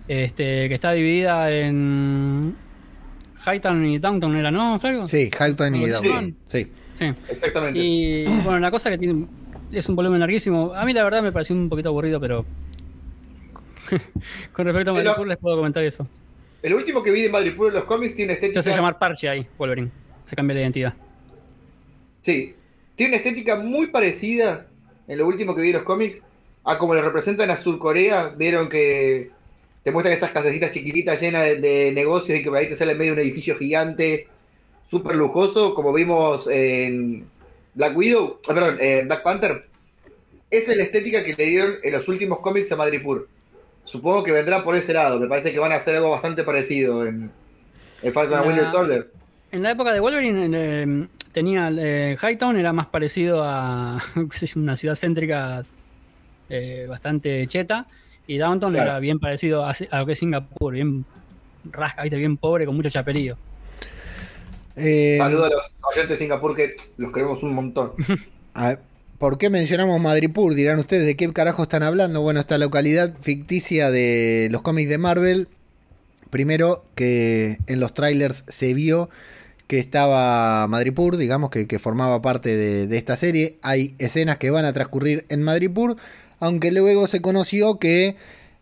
este, 0.08 0.68
que 0.68 0.74
está 0.74 0.92
dividida 0.92 1.50
en 1.50 2.54
Hightown 3.46 3.84
y 3.86 3.98
Downtown, 3.98 4.36
¿era 4.36 4.50
no, 4.50 4.78
Flaco? 4.78 5.08
Sí, 5.08 5.30
Hightown 5.30 5.74
y. 5.76 5.86
Downtown. 5.88 6.36
Sí. 6.46 6.66
Sí. 6.92 7.06
Exactamente. 7.30 7.78
Y 7.78 8.24
bueno, 8.44 8.58
la 8.58 8.70
cosa 8.70 8.90
que 8.90 8.98
tiene 8.98 9.26
es 9.70 9.88
un 9.88 9.96
volumen 9.96 10.20
larguísimo. 10.20 10.74
A 10.74 10.84
mí 10.84 10.92
la 10.92 11.04
verdad 11.04 11.22
me 11.22 11.32
pareció 11.32 11.56
un 11.56 11.68
poquito 11.68 11.88
aburrido, 11.88 12.20
pero 12.20 12.44
con 14.52 14.66
respecto 14.66 14.90
a 14.90 14.94
Madripoor 14.94 15.26
les 15.26 15.38
puedo 15.38 15.56
comentar 15.56 15.82
eso. 15.84 16.06
El 16.62 16.74
último 16.74 17.02
que 17.02 17.10
vi 17.10 17.22
de 17.22 17.28
Madripoor 17.28 17.68
en 17.68 17.74
los 17.74 17.84
cómics 17.84 18.14
tiene 18.14 18.32
Se 18.34 18.34
estética. 18.34 18.60
hace 18.60 18.70
llamar 18.70 18.98
Parche 18.98 19.28
ahí, 19.28 19.46
Wolverine. 19.58 19.90
Se 20.24 20.36
cambia 20.36 20.54
la 20.54 20.60
identidad. 20.62 20.94
Sí. 22.20 22.54
Tiene 22.94 23.14
una 23.14 23.16
estética 23.16 23.56
muy 23.56 23.88
parecida 23.88 24.66
en 25.08 25.18
lo 25.18 25.26
último 25.26 25.54
que 25.54 25.62
vi 25.62 25.68
en 25.68 25.74
los 25.74 25.82
cómics 25.82 26.20
a 26.64 26.78
como 26.78 26.94
lo 26.94 27.02
representan 27.02 27.50
a 27.50 27.56
Surcorea. 27.56 28.28
Vieron 28.36 28.68
que 28.68 29.30
te 29.82 29.90
muestran 29.90 30.14
esas 30.16 30.30
casecitas 30.30 30.70
chiquititas 30.70 31.20
llenas 31.20 31.42
de, 31.44 31.56
de 31.56 31.92
negocios 31.92 32.38
y 32.38 32.42
que 32.42 32.48
por 32.48 32.58
ahí 32.58 32.68
te 32.68 32.76
sale 32.76 32.92
en 32.92 32.98
medio 32.98 33.14
de 33.14 33.20
un 33.22 33.26
edificio 33.26 33.56
gigante, 33.56 34.28
súper 34.88 35.16
lujoso, 35.16 35.74
como 35.74 35.92
vimos 35.92 36.46
en 36.46 37.26
Black 37.74 37.96
Widow, 37.96 38.40
ah, 38.48 38.54
perdón, 38.54 38.76
en 38.80 39.06
Black 39.08 39.22
Panther. 39.22 39.64
Esa 40.50 40.72
es 40.72 40.76
la 40.76 40.84
estética 40.84 41.24
que 41.24 41.34
le 41.34 41.46
dieron 41.46 41.74
en 41.82 41.92
los 41.92 42.06
últimos 42.08 42.40
cómics 42.40 42.70
a 42.70 42.76
Madripoor. 42.76 43.26
Supongo 43.84 44.22
que 44.22 44.32
vendrá 44.32 44.62
por 44.62 44.74
ese 44.76 44.92
lado. 44.92 45.18
Me 45.18 45.26
parece 45.26 45.52
que 45.52 45.58
van 45.58 45.72
a 45.72 45.76
hacer 45.76 45.96
algo 45.96 46.10
bastante 46.10 46.44
parecido 46.44 47.04
en, 47.06 47.30
en 48.02 48.12
Falcon 48.12 48.38
and 48.38 48.46
Winter 48.46 48.66
Soldier. 48.66 49.10
En 49.50 49.62
la 49.62 49.72
época 49.72 49.92
de 49.92 50.00
Wolverine 50.00 50.48
eh, 50.54 51.06
tenía 51.32 51.68
eh, 51.76 52.16
Hightown, 52.20 52.56
era 52.58 52.72
más 52.72 52.86
parecido 52.86 53.42
a 53.44 54.00
una 54.56 54.76
ciudad 54.76 54.94
céntrica 54.94 55.64
eh, 56.48 56.86
bastante 56.88 57.46
cheta. 57.48 57.86
Y 58.26 58.38
Downtown 58.38 58.72
Claro. 58.72 58.90
era 58.92 58.98
bien 59.00 59.18
parecido 59.18 59.64
a, 59.64 59.72
a 59.90 59.98
lo 59.98 60.06
que 60.06 60.12
es 60.12 60.18
Singapur, 60.20 60.72
bien 60.72 61.04
rasca, 61.64 62.02
bien 62.04 62.36
pobre, 62.36 62.64
con 62.66 62.76
mucho 62.76 62.88
chaperío. 62.88 63.36
Eh, 64.76 65.16
Saludos 65.18 65.46
a 65.48 65.50
los 65.50 65.70
oyentes 65.82 66.10
de 66.10 66.16
Singapur 66.16 66.54
que 66.56 66.76
los 66.96 67.12
queremos 67.12 67.42
un 67.42 67.54
montón. 67.54 67.92
a 68.54 68.68
ver, 68.68 68.78
¿Por 69.22 69.38
qué 69.38 69.50
mencionamos 69.50 70.00
Madripur? 70.00 70.52
Dirán 70.56 70.80
ustedes, 70.80 71.06
¿de 71.06 71.14
qué 71.14 71.32
carajo 71.32 71.62
están 71.62 71.84
hablando? 71.84 72.22
Bueno, 72.22 72.40
esta 72.40 72.58
localidad 72.58 73.14
ficticia 73.20 73.92
de 73.92 74.48
los 74.50 74.62
cómics 74.62 74.90
de 74.90 74.98
Marvel. 74.98 75.46
Primero 76.30 76.84
que 76.96 77.58
en 77.68 77.78
los 77.78 77.94
trailers 77.94 78.42
se 78.48 78.74
vio 78.74 79.10
que 79.68 79.78
estaba 79.78 80.66
Madripur, 80.66 81.18
digamos 81.18 81.50
que, 81.50 81.78
formaba 81.78 82.20
parte 82.20 82.56
de, 82.56 82.88
de 82.88 82.96
esta 82.96 83.16
serie. 83.16 83.58
Hay 83.62 83.94
escenas 83.98 84.38
que 84.38 84.50
van 84.50 84.64
a 84.64 84.72
transcurrir 84.72 85.24
en 85.28 85.40
Madripur, 85.40 85.96
aunque 86.40 86.72
luego 86.72 87.06
se 87.06 87.22
conoció 87.22 87.78
que 87.78 88.16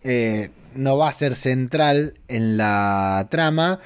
eh, 0.04 0.50
no 0.74 0.98
va 0.98 1.08
a 1.08 1.12
ser 1.12 1.36
central 1.36 2.18
en 2.28 2.58
la 2.58 3.28
trama, 3.30 3.80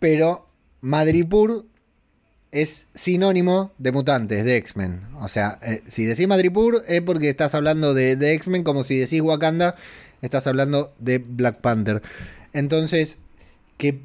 pero 0.00 0.48
Madripur 0.80 1.66
es 2.52 2.86
sinónimo 2.94 3.72
de 3.78 3.92
mutantes, 3.92 4.44
de 4.44 4.56
X-Men. 4.58 5.00
O 5.20 5.28
sea, 5.28 5.58
eh, 5.62 5.82
si 5.88 6.04
decís 6.04 6.28
Madripur 6.28 6.82
es 6.86 7.00
porque 7.00 7.30
estás 7.30 7.54
hablando 7.54 7.94
de, 7.94 8.14
de 8.14 8.34
X-Men, 8.34 8.62
como 8.62 8.84
si 8.84 8.98
decís 8.98 9.22
Wakanda, 9.22 9.74
estás 10.20 10.46
hablando 10.46 10.92
de 10.98 11.18
Black 11.18 11.60
Panther. 11.60 12.02
Entonces, 12.52 13.18
que 13.78 14.00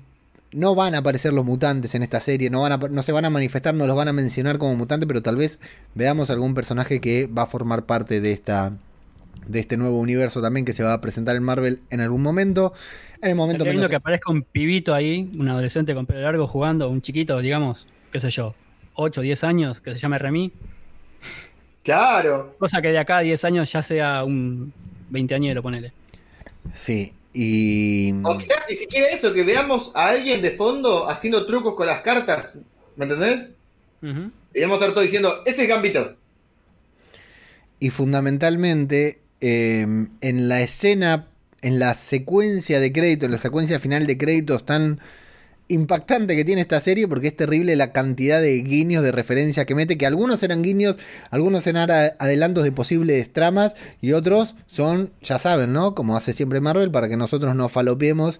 no 0.53 0.75
van 0.75 0.95
a 0.95 0.99
aparecer 0.99 1.33
los 1.33 1.43
mutantes 1.43 1.93
en 1.93 2.03
esta 2.03 2.21
serie, 2.21 2.49
no, 2.49 2.61
van 2.61 2.71
a, 2.71 2.77
no 2.77 3.01
se 3.03 3.11
van 3.11 3.25
a 3.25 3.29
manifestar, 3.29 3.75
no 3.75 3.85
los 3.85 3.97
van 3.97 4.07
a 4.07 4.13
mencionar 4.13 4.57
como 4.57 4.75
mutantes, 4.75 5.07
pero 5.07 5.21
tal 5.21 5.35
vez 5.35 5.59
veamos 5.93 6.29
algún 6.29 6.55
personaje 6.55 7.01
que 7.01 7.27
va 7.27 7.43
a 7.43 7.47
formar 7.47 7.85
parte 7.85 8.21
de 8.21 8.31
esta 8.31 8.73
de 9.45 9.61
este 9.61 9.77
nuevo 9.77 9.97
universo 9.99 10.41
también 10.41 10.65
que 10.65 10.73
se 10.73 10.83
va 10.83 10.91
a 10.91 10.99
presentar 10.99 11.35
en 11.37 11.43
Marvel 11.43 11.79
en 11.89 12.01
algún 12.01 12.21
momento. 12.21 12.73
En 13.21 13.29
el 13.29 13.35
momento 13.35 13.63
menos- 13.65 13.89
que 13.89 13.95
aparezca 13.95 14.31
un 14.31 14.43
pibito 14.43 14.93
ahí, 14.93 15.29
un 15.37 15.47
adolescente 15.47 15.93
con 15.93 16.05
pelo 16.05 16.21
largo 16.21 16.47
jugando, 16.47 16.89
un 16.89 17.01
chiquito, 17.01 17.39
digamos, 17.39 17.87
qué 18.11 18.19
sé 18.19 18.29
yo, 18.29 18.53
8 18.95 19.21
o 19.21 19.23
10 19.23 19.43
años, 19.43 19.81
que 19.81 19.93
se 19.93 19.99
llame 19.99 20.17
Remy. 20.17 20.51
Claro. 21.83 22.55
Cosa 22.59 22.81
que 22.81 22.89
de 22.89 22.99
acá 22.99 23.17
a 23.17 23.21
10 23.21 23.45
años 23.45 23.71
ya 23.71 23.81
sea 23.81 24.23
un 24.23 24.73
veinteañero, 25.09 25.61
ponele. 25.63 25.93
Sí, 26.73 27.13
y... 27.33 28.13
O 28.23 28.37
quizás 28.37 28.65
ni 28.69 28.75
siquiera 28.75 29.07
eso, 29.07 29.33
que 29.33 29.43
veamos 29.43 29.91
a 29.95 30.09
alguien 30.09 30.41
de 30.41 30.51
fondo 30.51 31.09
haciendo 31.09 31.45
trucos 31.45 31.75
con 31.75 31.87
las 31.87 32.01
cartas. 32.01 32.59
¿Me 32.95 33.05
entendés? 33.05 33.51
Y 34.01 34.61
vamos 34.61 34.75
a 34.75 34.79
estar 34.79 34.89
todos 34.89 35.03
diciendo, 35.03 35.43
ese 35.45 35.63
es 35.63 35.69
Gambito. 35.69 36.15
Y 37.79 37.89
fundamentalmente 37.91 39.21
eh, 39.39 39.85
en 40.21 40.49
la 40.49 40.61
escena, 40.61 41.27
en 41.61 41.79
la 41.79 41.93
secuencia 41.93 42.79
de 42.79 42.91
créditos, 42.91 43.27
en 43.27 43.31
la 43.31 43.37
secuencia 43.37 43.79
final 43.79 44.07
de 44.07 44.17
créditos 44.17 44.65
tan 44.65 44.99
impactante 45.67 46.35
que 46.35 46.45
tiene 46.45 46.61
esta 46.61 46.79
serie, 46.79 47.07
porque 47.07 47.27
es 47.27 47.35
terrible 47.35 47.75
la 47.75 47.91
cantidad 47.91 48.41
de 48.41 48.61
guiños, 48.61 49.03
de 49.03 49.11
referencia 49.11 49.65
que 49.65 49.75
mete, 49.75 49.97
que 49.97 50.05
algunos 50.05 50.41
eran 50.43 50.61
guiños, 50.61 50.97
algunos 51.29 51.67
eran 51.67 51.89
adelantos 52.19 52.63
de 52.63 52.71
posibles 52.71 53.31
tramas 53.33 53.75
y 54.01 54.13
otros 54.13 54.55
son, 54.67 55.11
ya 55.21 55.37
saben, 55.37 55.73
¿no? 55.73 55.95
Como 55.95 56.15
hace 56.15 56.33
siempre 56.33 56.61
Marvel, 56.61 56.91
para 56.91 57.09
que 57.09 57.17
nosotros 57.17 57.55
nos 57.55 57.71
falopeemos 57.71 58.39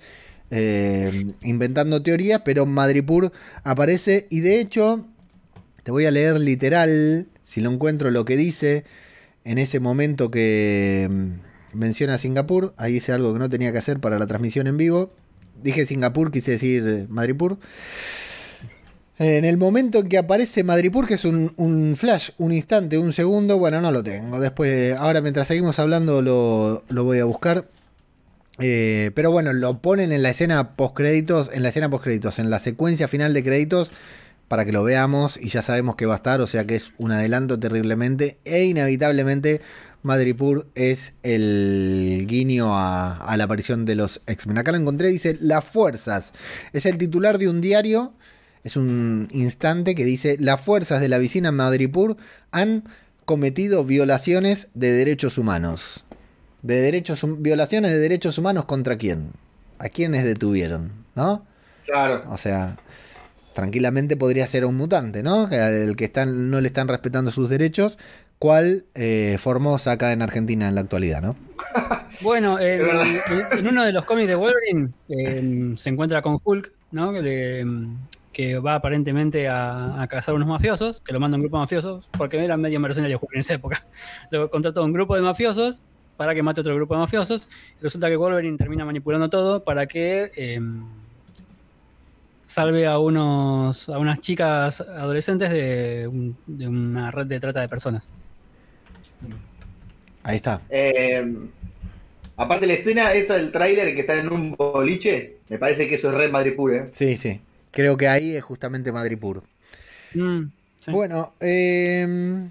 eh, 0.50 1.26
inventando 1.42 2.02
teorías, 2.02 2.42
pero 2.46 2.66
Madripur 2.66 3.32
aparece 3.64 4.28
y 4.30 4.40
de 4.40 4.60
hecho, 4.60 5.06
te 5.84 5.92
voy 5.92 6.06
a 6.06 6.12
leer 6.12 6.40
literal, 6.40 7.28
si 7.44 7.62
lo 7.62 7.72
encuentro, 7.72 8.12
lo 8.12 8.26
que 8.26 8.38
dice 8.38 8.86
en 9.44 9.58
ese 9.58 9.80
momento 9.80 10.32
que 10.32 11.08
mm, 11.10 11.78
menciona 11.78 12.18
Singapur, 12.18 12.74
ahí 12.78 12.94
dice 12.94 13.12
algo 13.12 13.34
que 13.34 13.40
no 13.40 13.50
tenía 13.50 13.72
que 13.72 13.78
hacer 13.78 14.00
para 14.00 14.20
la 14.20 14.28
transmisión 14.28 14.68
en 14.68 14.78
vivo. 14.78 15.10
Dije 15.62 15.86
Singapur, 15.86 16.32
quise 16.32 16.52
decir 16.52 17.08
Madripur. 17.10 17.58
En 19.20 19.46
el 19.46 19.58
momento 19.58 20.00
en 20.00 20.10
que 20.10 20.20
aparece 20.20 20.64
Madripur, 20.64 21.08
que 21.08 21.16
es 21.16 21.26
un, 21.26 21.96
flash, 21.98 22.30
un 22.38 22.52
instante, 22.52 23.00
un 23.00 23.14
segundo, 23.14 23.58
bueno, 23.58 23.82
no 23.82 23.92
lo 23.92 24.04
tengo. 24.04 24.40
Después, 24.40 24.96
ahora 24.96 25.22
mientras 25.22 25.48
seguimos 25.48 25.80
hablando, 25.80 26.22
lo, 26.22 26.84
lo 26.90 27.04
voy 27.04 27.20
a 27.20 27.26
buscar. 27.26 27.68
Eh, 28.60 29.12
pero 29.16 29.32
bueno, 29.32 29.54
lo 29.54 29.82
ponen 29.82 30.12
en 30.12 30.22
la 30.22 30.30
escena 30.30 30.76
post 30.76 30.96
créditos, 30.96 31.50
en 31.52 31.64
la 31.64 31.70
escena 31.70 31.90
post 31.90 32.04
créditos, 32.04 32.38
en 32.40 32.50
la 32.50 32.60
secuencia 32.60 33.08
final 33.08 33.34
de 33.34 33.44
créditos, 33.44 33.92
para 34.48 34.66
que 34.66 34.72
lo 34.72 34.84
veamos 34.84 35.38
y 35.42 35.50
ya 35.50 35.62
sabemos 35.62 35.96
que 35.96 36.06
va 36.06 36.14
a 36.14 36.18
estar, 36.18 36.42
o 36.42 36.48
sea 36.48 36.66
que 36.66 36.76
es 36.76 36.94
un 36.98 37.12
adelanto 37.12 37.60
terriblemente 37.60 38.38
e 38.46 38.64
inevitablemente 38.64 39.62
Madripur 40.04 40.68
es 40.76 41.14
el 41.24 42.26
guiño 42.28 42.78
a, 42.78 43.18
a 43.18 43.38
la 43.38 43.46
aparición 43.46 43.86
de 43.86 43.96
los 43.96 44.22
X-Men. 44.28 44.58
Acá 44.58 44.72
lo 44.72 44.78
encontré, 44.78 45.10
dice 45.10 45.38
Las 45.42 45.66
Fuerzas. 45.66 46.34
Es 46.74 46.86
el 46.86 46.98
titular 46.98 47.38
de 47.38 47.50
un 47.50 47.62
diario 47.62 48.14
es 48.68 48.76
un 48.76 49.30
instante 49.32 49.96
que 49.96 50.04
dice, 50.04 50.36
las 50.42 50.60
fuerzas 50.60 51.00
de 51.00 51.08
la 51.08 51.18
vecina 51.18 51.54
Madripur 51.54 52.18
han 52.52 52.84
cometido 53.24 53.86
violaciones 53.86 54.68
de 54.74 54.92
derechos 54.92 55.38
humanos. 55.38 56.04
De 56.64 56.82
derechos, 56.82 57.26
violaciones 57.42 57.92
de 57.92 58.00
derechos 58.00 58.38
humanos 58.38 58.66
contra 58.66 58.98
quién? 58.98 59.32
¿A 59.80 59.88
quiénes 59.88 60.26
detuvieron? 60.26 60.92
¿No? 61.16 61.46
Claro. 61.86 62.26
O 62.30 62.38
sea, 62.38 62.78
tranquilamente 63.54 64.18
podría 64.18 64.46
ser 64.48 64.66
un 64.66 64.76
mutante, 64.76 65.24
¿no? 65.24 65.50
El 65.50 65.96
que 65.96 66.04
están, 66.04 66.50
no 66.50 66.60
le 66.60 66.68
están 66.68 66.90
respetando 66.90 67.32
sus 67.32 67.50
derechos, 67.50 67.98
cual 68.40 68.86
eh, 68.96 69.38
Formosa 69.40 69.94
acá 69.94 70.12
en 70.14 70.22
Argentina 70.22 70.68
en 70.68 70.76
la 70.76 70.82
actualidad, 70.82 71.22
¿no? 71.22 71.36
Bueno, 72.22 72.60
en, 72.60 72.82
en, 73.52 73.68
uno 73.68 73.84
de 73.84 73.92
los 73.92 74.04
cómics 74.06 74.28
de 74.28 74.34
Wolverine 74.34 74.90
eh, 75.08 75.74
se 75.78 75.90
encuentra 75.90 76.24
con 76.24 76.40
Hulk, 76.44 76.72
¿no? 76.90 77.14
Que 77.14 77.22
le, 77.22 77.66
que 78.34 78.58
va 78.58 78.74
aparentemente 78.74 79.48
a, 79.48 80.02
a, 80.02 80.08
cazar 80.08 80.34
unos 80.34 80.48
mafiosos, 80.48 81.02
que 81.02 81.14
lo 81.14 81.20
manda 81.20 81.38
un 81.38 81.42
grupo 81.42 81.58
de 81.58 81.62
mafiosos, 81.62 82.10
porque 82.18 82.44
eran 82.44 82.60
medio 82.60 82.80
mercenarios 82.80 83.22
en 83.32 83.40
esa 83.40 83.54
época. 83.54 83.86
Luego 84.32 84.50
contrató 84.50 84.84
un 84.84 84.94
grupo 84.94 85.16
de 85.16 85.22
mafiosos 85.22 85.84
para 86.18 86.34
que 86.34 86.44
mate 86.44 86.62
otro 86.62 86.76
grupo 86.76 86.96
de 86.96 87.02
mafiosos. 87.02 87.48
Y 87.80 87.84
resulta 87.84 88.10
que 88.10 88.16
Wolverine 88.16 88.58
termina 88.58 88.84
manipulando 88.84 89.30
todo 89.30 89.64
para 89.64 89.86
que 89.86 90.32
eh, 90.36 90.60
salve 92.44 92.88
a 92.88 92.98
unos 92.98 93.90
a 93.90 94.00
unas 94.00 94.20
chicas 94.20 94.82
adolescentes 94.82 95.50
de, 95.50 96.08
un, 96.08 96.36
de, 96.48 96.68
una 96.68 97.12
red 97.12 97.28
de 97.28 97.40
trata 97.40 97.62
de 97.62 97.70
personas. 97.70 98.10
Ahí 100.28 100.36
está. 100.36 100.62
Eh, 100.70 101.26
aparte 102.36 102.68
la 102.68 102.74
escena 102.74 103.14
esa 103.14 103.38
del 103.38 103.52
tráiler 103.52 103.96
que 103.96 104.02
está 104.02 104.20
en 104.20 104.30
un 104.30 104.56
boliche, 104.58 105.38
me 105.48 105.58
parece 105.58 105.88
que 105.88 105.96
eso 105.96 106.10
es 106.10 106.18
Red 106.18 106.32
Madrid 106.32 106.54
puro, 106.54 106.74
¿eh? 106.76 106.90
Sí, 106.92 107.16
sí. 107.16 107.40
Creo 107.72 107.96
que 107.96 108.10
ahí 108.10 108.36
es 108.36 108.44
justamente 108.44 108.92
Madrid 108.92 109.18
puro. 109.18 109.44
Mm, 110.14 110.48
sí. 110.82 110.92
Bueno, 110.92 111.34
eh, 111.40 112.50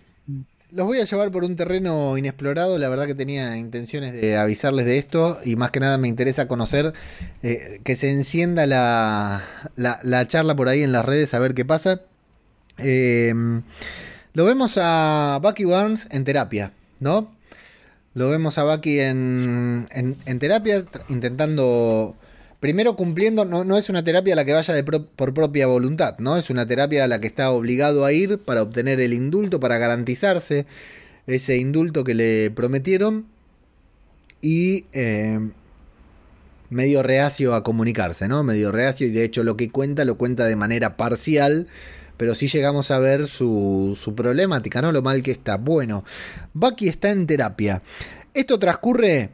los 0.73 0.87
voy 0.87 1.01
a 1.01 1.05
llevar 1.05 1.31
por 1.31 1.45
un 1.45 1.55
terreno 1.55 2.17
inexplorado. 2.17 2.79
La 2.79 2.89
verdad 2.89 3.07
que 3.07 3.15
tenía 3.15 3.59
intenciones 3.59 4.15
de 4.15 4.39
avisarles 4.39 4.87
de 4.87 4.97
esto 4.97 5.39
y 5.45 5.57
más 5.57 5.71
que 5.71 5.81
nada 5.81 5.99
me 5.99 6.09
interesa 6.09 6.49
conocer 6.49 6.95
eh, 7.43 7.81
que 7.85 7.95
se 7.95 8.11
encienda 8.11 8.65
la, 8.67 9.45
la, 9.77 10.01
la, 10.03 10.27
charla 10.27 10.57
por 10.57 10.71
ahí 10.71 10.83
en 10.83 10.93
las 10.93 11.05
redes 11.05 11.35
a 11.35 11.39
ver 11.41 11.53
qué 11.53 11.67
pasa. 11.67 12.01
Eh, 12.79 13.35
lo 14.33 14.45
vemos 14.47 14.79
a 14.81 15.41
Bucky 15.43 15.65
Barnes 15.65 16.09
en 16.11 16.25
terapia, 16.25 16.73
¿no? 17.01 17.36
Lo 18.17 18.31
vemos 18.31 18.57
a 18.57 18.65
Bucky 18.65 18.99
en, 18.99 19.87
en, 19.91 20.39
terapia 20.39 20.87
intentando 21.11 22.17
primero 22.61 22.97
cumpliendo, 22.97 23.45
no, 23.45 23.63
no, 23.63 23.77
es 23.77 23.91
una 23.91 24.05
terapia 24.05 24.33
a 24.33 24.37
la 24.37 24.47
que 24.47 24.55
vaya 24.55 24.75
por 25.17 25.35
propia 25.35 25.67
voluntad, 25.67 26.17
¿no? 26.19 26.39
Es 26.39 26.49
una 26.49 26.67
terapia 26.67 27.05
a 27.05 27.09
la 27.09 27.21
que 27.21 27.27
está 27.27 27.51
obligado 27.51 28.07
a 28.07 28.15
ir 28.15 28.39
para 28.39 28.63
obtener 28.63 29.01
el 29.01 29.13
indulto, 29.13 29.61
para 29.61 29.77
garantizarse 29.77 30.65
ese 31.27 31.59
indulto 31.59 32.05
que 32.05 32.15
le 32.15 32.51
prometieron. 32.51 33.27
Y 34.41 34.87
eh, 34.95 35.39
medio 36.71 37.03
reacio 37.03 37.55
a 37.55 37.63
comunicarse, 37.63 38.29
¿no? 38.29 38.43
Medio 38.45 38.73
reacio 38.73 39.07
y 39.07 39.11
de 39.11 39.25
hecho 39.25 39.45
lo 39.45 39.59
que 39.59 39.71
cuenta 39.71 40.07
lo 40.07 40.17
cuenta 40.17 40.47
de 40.47 40.57
manera 40.57 40.97
parcial. 40.97 41.67
Pero 42.17 42.35
sí 42.35 42.49
llegamos 42.49 42.91
a 42.91 42.99
ver 42.99 43.27
su, 43.27 43.99
su 44.01 44.15
problemática, 44.15 44.81
¿no? 44.81 44.93
Lo 44.93 45.03
mal 45.03 45.23
que 45.23 45.33
está. 45.33 45.57
Bueno, 45.57 46.05
Bucky 46.55 46.89
está 46.89 47.11
en 47.11 47.27
terapia. 47.27 47.83
Esto 48.35 48.59
transcurre 48.59 49.31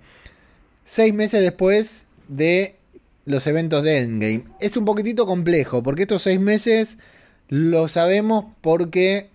seis 0.85 1.15
meses 1.15 1.43
después 1.43 2.07
de 2.29 2.77
los 3.25 3.47
eventos 3.47 3.83
de 3.83 3.99
Endgame. 3.99 4.45
Es 4.61 4.77
un 4.77 4.85
poquitito 4.85 5.27
complejo, 5.27 5.83
porque 5.83 6.03
estos 6.03 6.23
seis 6.23 6.41
meses 6.41 6.97
lo 7.49 7.89
sabemos 7.89 8.47
porque 8.61 9.29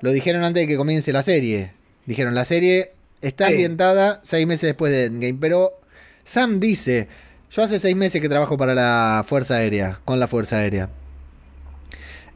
lo 0.00 0.12
dijeron 0.12 0.44
antes 0.44 0.62
de 0.62 0.66
que 0.66 0.76
comience 0.76 1.12
la 1.12 1.22
serie. 1.22 1.72
Dijeron, 2.06 2.34
la 2.34 2.44
serie 2.44 2.92
está 3.22 3.48
ambientada 3.48 4.20
seis 4.22 4.46
meses 4.46 4.68
después 4.68 4.92
de 4.92 5.06
Endgame, 5.06 5.38
pero 5.40 5.72
Sam 6.24 6.60
dice, 6.60 7.08
yo 7.50 7.62
hace 7.62 7.78
seis 7.78 7.96
meses 7.96 8.20
que 8.20 8.28
trabajo 8.28 8.56
para 8.56 8.74
la 8.74 9.24
Fuerza 9.26 9.56
Aérea, 9.56 10.00
con 10.04 10.20
la 10.20 10.28
Fuerza 10.28 10.58
Aérea. 10.58 10.90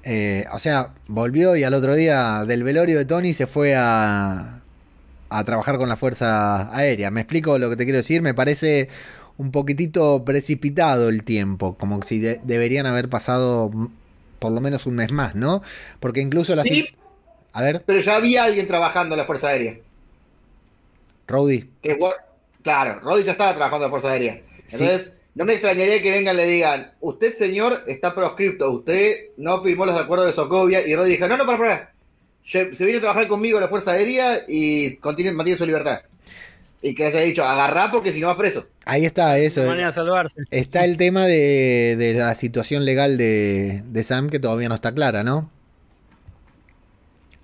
Eh, 0.02 0.46
o 0.52 0.58
sea, 0.58 0.94
volvió 1.08 1.56
y 1.56 1.64
al 1.64 1.74
otro 1.74 1.94
día 1.94 2.44
del 2.46 2.62
velorio 2.62 2.96
de 2.98 3.04
Tony 3.04 3.32
se 3.32 3.46
fue 3.46 3.74
a, 3.76 4.60
a 5.28 5.44
trabajar 5.44 5.76
con 5.78 5.88
la 5.88 5.96
Fuerza 5.96 6.74
Aérea. 6.74 7.10
¿Me 7.10 7.20
explico 7.20 7.58
lo 7.58 7.70
que 7.70 7.76
te 7.76 7.84
quiero 7.84 7.98
decir? 7.98 8.22
Me 8.22 8.34
parece 8.34 8.88
un 9.36 9.50
poquitito 9.52 10.24
precipitado 10.24 11.08
el 11.08 11.24
tiempo, 11.24 11.76
como 11.78 12.02
si 12.02 12.18
de 12.18 12.40
deberían 12.44 12.86
haber 12.86 13.08
pasado 13.08 13.70
por 14.38 14.52
lo 14.52 14.60
menos 14.60 14.86
un 14.86 14.94
mes 14.94 15.12
más, 15.12 15.34
¿no? 15.34 15.62
Porque 16.00 16.20
incluso 16.20 16.54
la... 16.54 16.62
Sí, 16.62 16.88
a 17.52 17.62
ver. 17.62 17.82
Pero 17.86 18.00
ya 18.00 18.16
había 18.16 18.44
alguien 18.44 18.66
trabajando 18.66 19.14
en 19.14 19.18
la 19.18 19.24
Fuerza 19.24 19.48
Aérea. 19.48 19.76
Rowdy. 21.28 21.70
Que, 21.82 21.98
claro, 22.62 23.00
Rowdy 23.00 23.24
ya 23.24 23.32
estaba 23.32 23.54
trabajando 23.54 23.84
en 23.84 23.88
la 23.88 23.90
Fuerza 23.90 24.12
Aérea. 24.12 24.40
Entonces, 24.70 25.04
sí. 25.04 25.19
No 25.34 25.44
me 25.44 25.52
extrañaría 25.52 26.02
que 26.02 26.10
vengan 26.10 26.34
y 26.34 26.38
le 26.38 26.46
digan, 26.46 26.92
usted 27.00 27.34
señor 27.34 27.84
está 27.86 28.14
proscripto, 28.14 28.70
usted 28.70 29.28
no 29.36 29.62
firmó 29.62 29.86
los 29.86 29.98
acuerdos 29.98 30.26
de 30.26 30.32
Sokovia 30.32 30.86
y 30.86 30.94
Rowdy 30.94 31.12
dijo, 31.12 31.28
no, 31.28 31.36
no, 31.36 31.46
para, 31.46 31.58
para. 31.58 31.92
Se, 32.42 32.64
viene 32.64 32.96
a 32.96 33.00
trabajar 33.00 33.28
conmigo 33.28 33.58
en 33.58 33.62
la 33.62 33.68
Fuerza 33.68 33.92
Aérea 33.92 34.40
y 34.48 34.96
continúe, 34.96 35.32
mantiene 35.32 35.58
su 35.58 35.66
libertad. 35.66 36.00
Y 36.82 36.94
que 36.94 37.04
les 37.04 37.14
haya 37.14 37.24
dicho, 37.24 37.44
agarrá 37.44 37.90
porque 37.90 38.12
si 38.12 38.20
no 38.20 38.28
vas 38.28 38.36
preso. 38.36 38.66
Ahí 38.86 39.04
está 39.04 39.38
eso. 39.38 39.64
manera 39.66 39.88
de 39.88 39.92
salvarse. 39.92 40.42
Está 40.50 40.84
el 40.84 40.96
tema 40.96 41.26
de, 41.26 41.94
de 41.98 42.14
la 42.14 42.34
situación 42.34 42.84
legal 42.84 43.18
de, 43.18 43.82
de, 43.84 44.02
Sam 44.02 44.30
que 44.30 44.40
todavía 44.40 44.68
no 44.68 44.74
está 44.74 44.92
clara, 44.94 45.22
¿no? 45.22 45.50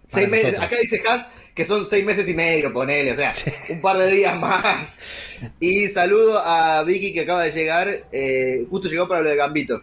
Seis 0.06 0.28
meses, 0.28 0.58
acá 0.58 0.76
dice 0.80 1.02
Haas 1.06 1.28
que 1.56 1.64
son 1.64 1.86
seis 1.86 2.04
meses 2.04 2.28
y 2.28 2.34
medio, 2.34 2.70
ponele, 2.70 3.12
o 3.12 3.16
sea, 3.16 3.30
sí. 3.30 3.50
un 3.70 3.80
par 3.80 3.96
de 3.96 4.10
días 4.10 4.38
más. 4.38 5.40
Y 5.58 5.88
saludo 5.88 6.38
a 6.38 6.84
Vicky 6.84 7.14
que 7.14 7.22
acaba 7.22 7.42
de 7.44 7.50
llegar, 7.50 7.88
eh, 8.12 8.66
justo 8.68 8.88
llegó 8.88 9.08
para 9.08 9.22
lo 9.22 9.30
de 9.30 9.36
Gambito. 9.36 9.82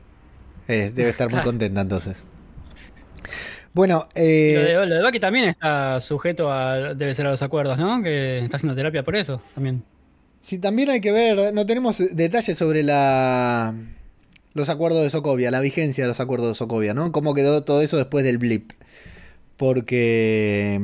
Eh, 0.68 0.92
debe 0.94 1.10
estar 1.10 1.32
muy 1.32 1.42
contenta 1.42 1.82
entonces. 1.82 2.24
Bueno, 3.74 4.08
eh... 4.14 4.54
lo, 4.72 4.82
de, 4.82 5.02
lo 5.02 5.12
de 5.12 5.20
también 5.20 5.50
está 5.50 6.00
sujeto 6.00 6.52
a, 6.52 6.94
debe 6.94 7.16
ser 7.16 7.26
a 7.26 7.32
los 7.32 7.42
acuerdos, 7.42 7.80
¿no? 7.80 8.04
Que 8.04 8.38
está 8.38 8.58
haciendo 8.58 8.76
terapia 8.76 9.02
por 9.02 9.16
eso 9.16 9.42
también. 9.56 9.84
Sí, 10.42 10.60
también 10.60 10.92
hay 10.92 11.02
que 11.02 11.12
ver, 11.12 11.56
no 11.56 11.66
tenemos 11.66 11.98
detalles 12.16 12.56
sobre 12.56 12.84
la 12.84 13.74
los 14.54 14.70
acuerdos 14.70 15.02
de 15.02 15.10
Sokovia, 15.10 15.50
la 15.50 15.60
vigencia 15.60 16.04
de 16.04 16.10
los 16.10 16.20
acuerdos 16.20 16.50
de 16.50 16.54
Sokovia, 16.56 16.94
¿no? 16.94 17.12
Cómo 17.12 17.34
quedó 17.34 17.64
todo 17.64 17.82
eso 17.82 17.98
después 17.98 18.24
del 18.24 18.38
blip. 18.38 18.74
Porque 19.58 20.80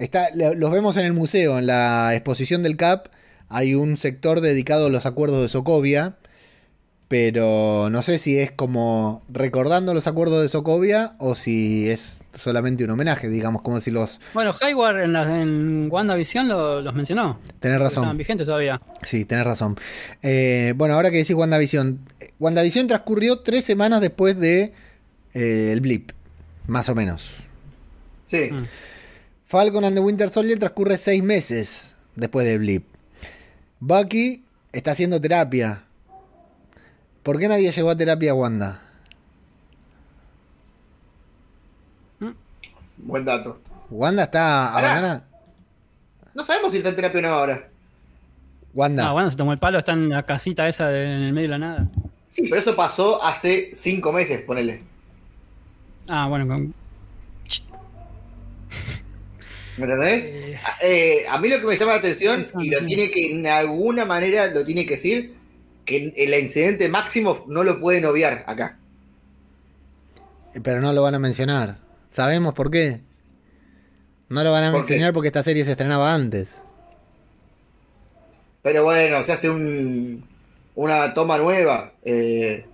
está, 0.00 0.30
los 0.34 0.70
vemos 0.72 0.96
en 0.96 1.04
el 1.04 1.12
museo, 1.12 1.58
en 1.58 1.66
la 1.66 2.14
exposición 2.14 2.62
del 2.62 2.76
CAP, 2.76 3.08
hay 3.48 3.74
un 3.74 3.96
sector 3.96 4.40
dedicado 4.40 4.86
a 4.86 4.90
los 4.90 5.06
acuerdos 5.06 5.42
de 5.42 5.48
Sokovia, 5.48 6.16
pero 7.08 7.90
no 7.90 8.02
sé 8.02 8.18
si 8.18 8.38
es 8.38 8.52
como 8.52 9.24
recordando 9.28 9.92
los 9.94 10.06
acuerdos 10.06 10.42
de 10.42 10.48
Sokovia 10.48 11.16
o 11.18 11.34
si 11.34 11.90
es 11.90 12.22
solamente 12.34 12.84
un 12.84 12.90
homenaje, 12.90 13.28
digamos, 13.28 13.62
como 13.62 13.80
si 13.80 13.90
los... 13.90 14.20
Bueno, 14.32 14.54
Hayward 14.60 15.00
en, 15.00 15.12
la, 15.12 15.40
en 15.40 15.88
WandaVision 15.90 16.46
lo, 16.46 16.80
los 16.80 16.94
mencionó. 16.94 17.40
Tenés 17.58 17.80
razón. 17.80 18.04
Estaban 18.04 18.16
vigentes 18.16 18.46
todavía. 18.46 18.80
Sí, 19.02 19.24
tenés 19.24 19.44
razón. 19.44 19.76
Eh, 20.22 20.72
bueno, 20.76 20.94
ahora 20.94 21.10
que 21.10 21.16
decís 21.16 21.34
WandaVision, 21.34 21.98
WandaVision 22.38 22.86
transcurrió 22.86 23.40
tres 23.40 23.64
semanas 23.64 24.00
después 24.00 24.38
de 24.38 24.72
eh, 25.34 25.70
el 25.72 25.80
blip, 25.80 26.12
más 26.68 26.88
o 26.88 26.94
menos. 26.94 27.34
Sí. 28.26 28.50
Mm. 28.52 28.62
Falcon 29.50 29.82
and 29.84 29.96
the 29.96 30.00
Winter 30.00 30.28
Soldier 30.30 30.56
transcurre 30.60 30.96
seis 30.96 31.24
meses 31.24 31.96
después 32.14 32.46
del 32.46 32.60
blip. 32.60 32.84
Bucky 33.80 34.44
está 34.72 34.92
haciendo 34.92 35.20
terapia 35.20 35.82
¿Por 37.24 37.36
qué 37.38 37.48
nadie 37.48 37.72
llegó 37.72 37.90
a 37.90 37.96
terapia 37.96 38.30
a 38.30 38.34
Wanda? 38.34 38.80
Buen 42.98 43.24
dato. 43.24 43.58
Wanda 43.90 44.22
está 44.24 44.68
abandonada. 44.76 45.24
No 46.34 46.44
sabemos 46.44 46.70
si 46.70 46.78
está 46.78 46.90
en 46.90 46.96
terapia 46.96 47.18
o 47.18 47.22
no 47.22 47.28
ahora. 47.28 47.68
Wanda. 48.72 49.08
Ah, 49.08 49.12
bueno, 49.12 49.30
se 49.30 49.36
tomó 49.36 49.52
el 49.52 49.58
palo, 49.58 49.78
está 49.78 49.92
en 49.92 50.10
la 50.10 50.22
casita 50.22 50.68
esa 50.68 50.88
de- 50.88 51.04
en 51.04 51.22
el 51.22 51.32
medio 51.32 51.48
de 51.48 51.50
la 51.50 51.58
nada. 51.58 51.88
Sí, 52.28 52.42
pero 52.42 52.56
eso 52.60 52.76
pasó 52.76 53.22
hace 53.24 53.70
cinco 53.74 54.12
meses, 54.12 54.42
ponele. 54.42 54.82
Ah, 56.08 56.28
bueno, 56.28 56.46
con- 56.46 56.74
¿Me 59.80 59.86
entendés? 59.86 60.24
eh, 60.24 60.56
A- 60.62 60.76
eh, 60.86 61.26
a 61.28 61.38
mí 61.38 61.48
lo 61.48 61.60
que 61.60 61.66
me 61.66 61.76
llama 61.76 61.92
la 61.92 61.98
atención, 61.98 62.46
y 62.58 62.70
lo 62.70 62.84
tiene 62.84 63.10
que, 63.10 63.32
en 63.32 63.46
alguna 63.46 64.04
manera 64.04 64.46
lo 64.48 64.64
tiene 64.64 64.84
que 64.86 64.94
decir, 64.94 65.34
que 65.84 66.12
el 66.16 66.34
incidente 66.34 66.88
máximo 66.88 67.44
no 67.48 67.64
lo 67.64 67.80
pueden 67.80 68.04
obviar 68.04 68.44
acá. 68.46 68.78
Pero 70.62 70.80
no 70.80 70.92
lo 70.92 71.02
van 71.02 71.14
a 71.14 71.18
mencionar. 71.18 71.78
¿Sabemos 72.10 72.54
por 72.54 72.70
qué? 72.70 73.00
No 74.30 74.42
lo 74.42 74.50
van 74.52 74.64
a 74.64 74.70
¿Por 74.70 74.86
qué? 74.86 74.94
mencionar 74.94 75.12
porque 75.12 75.28
esta 75.28 75.42
serie 75.42 75.64
se 75.66 75.72
estrenaba 75.72 76.14
antes. 76.14 76.48
Pero 78.62 78.84
bueno, 78.84 79.22
se 79.24 79.32
hace 79.32 79.50
un, 79.50 80.24
una 80.74 81.14
toma 81.14 81.38
nueva. 81.38 81.92
eh. 82.04 82.66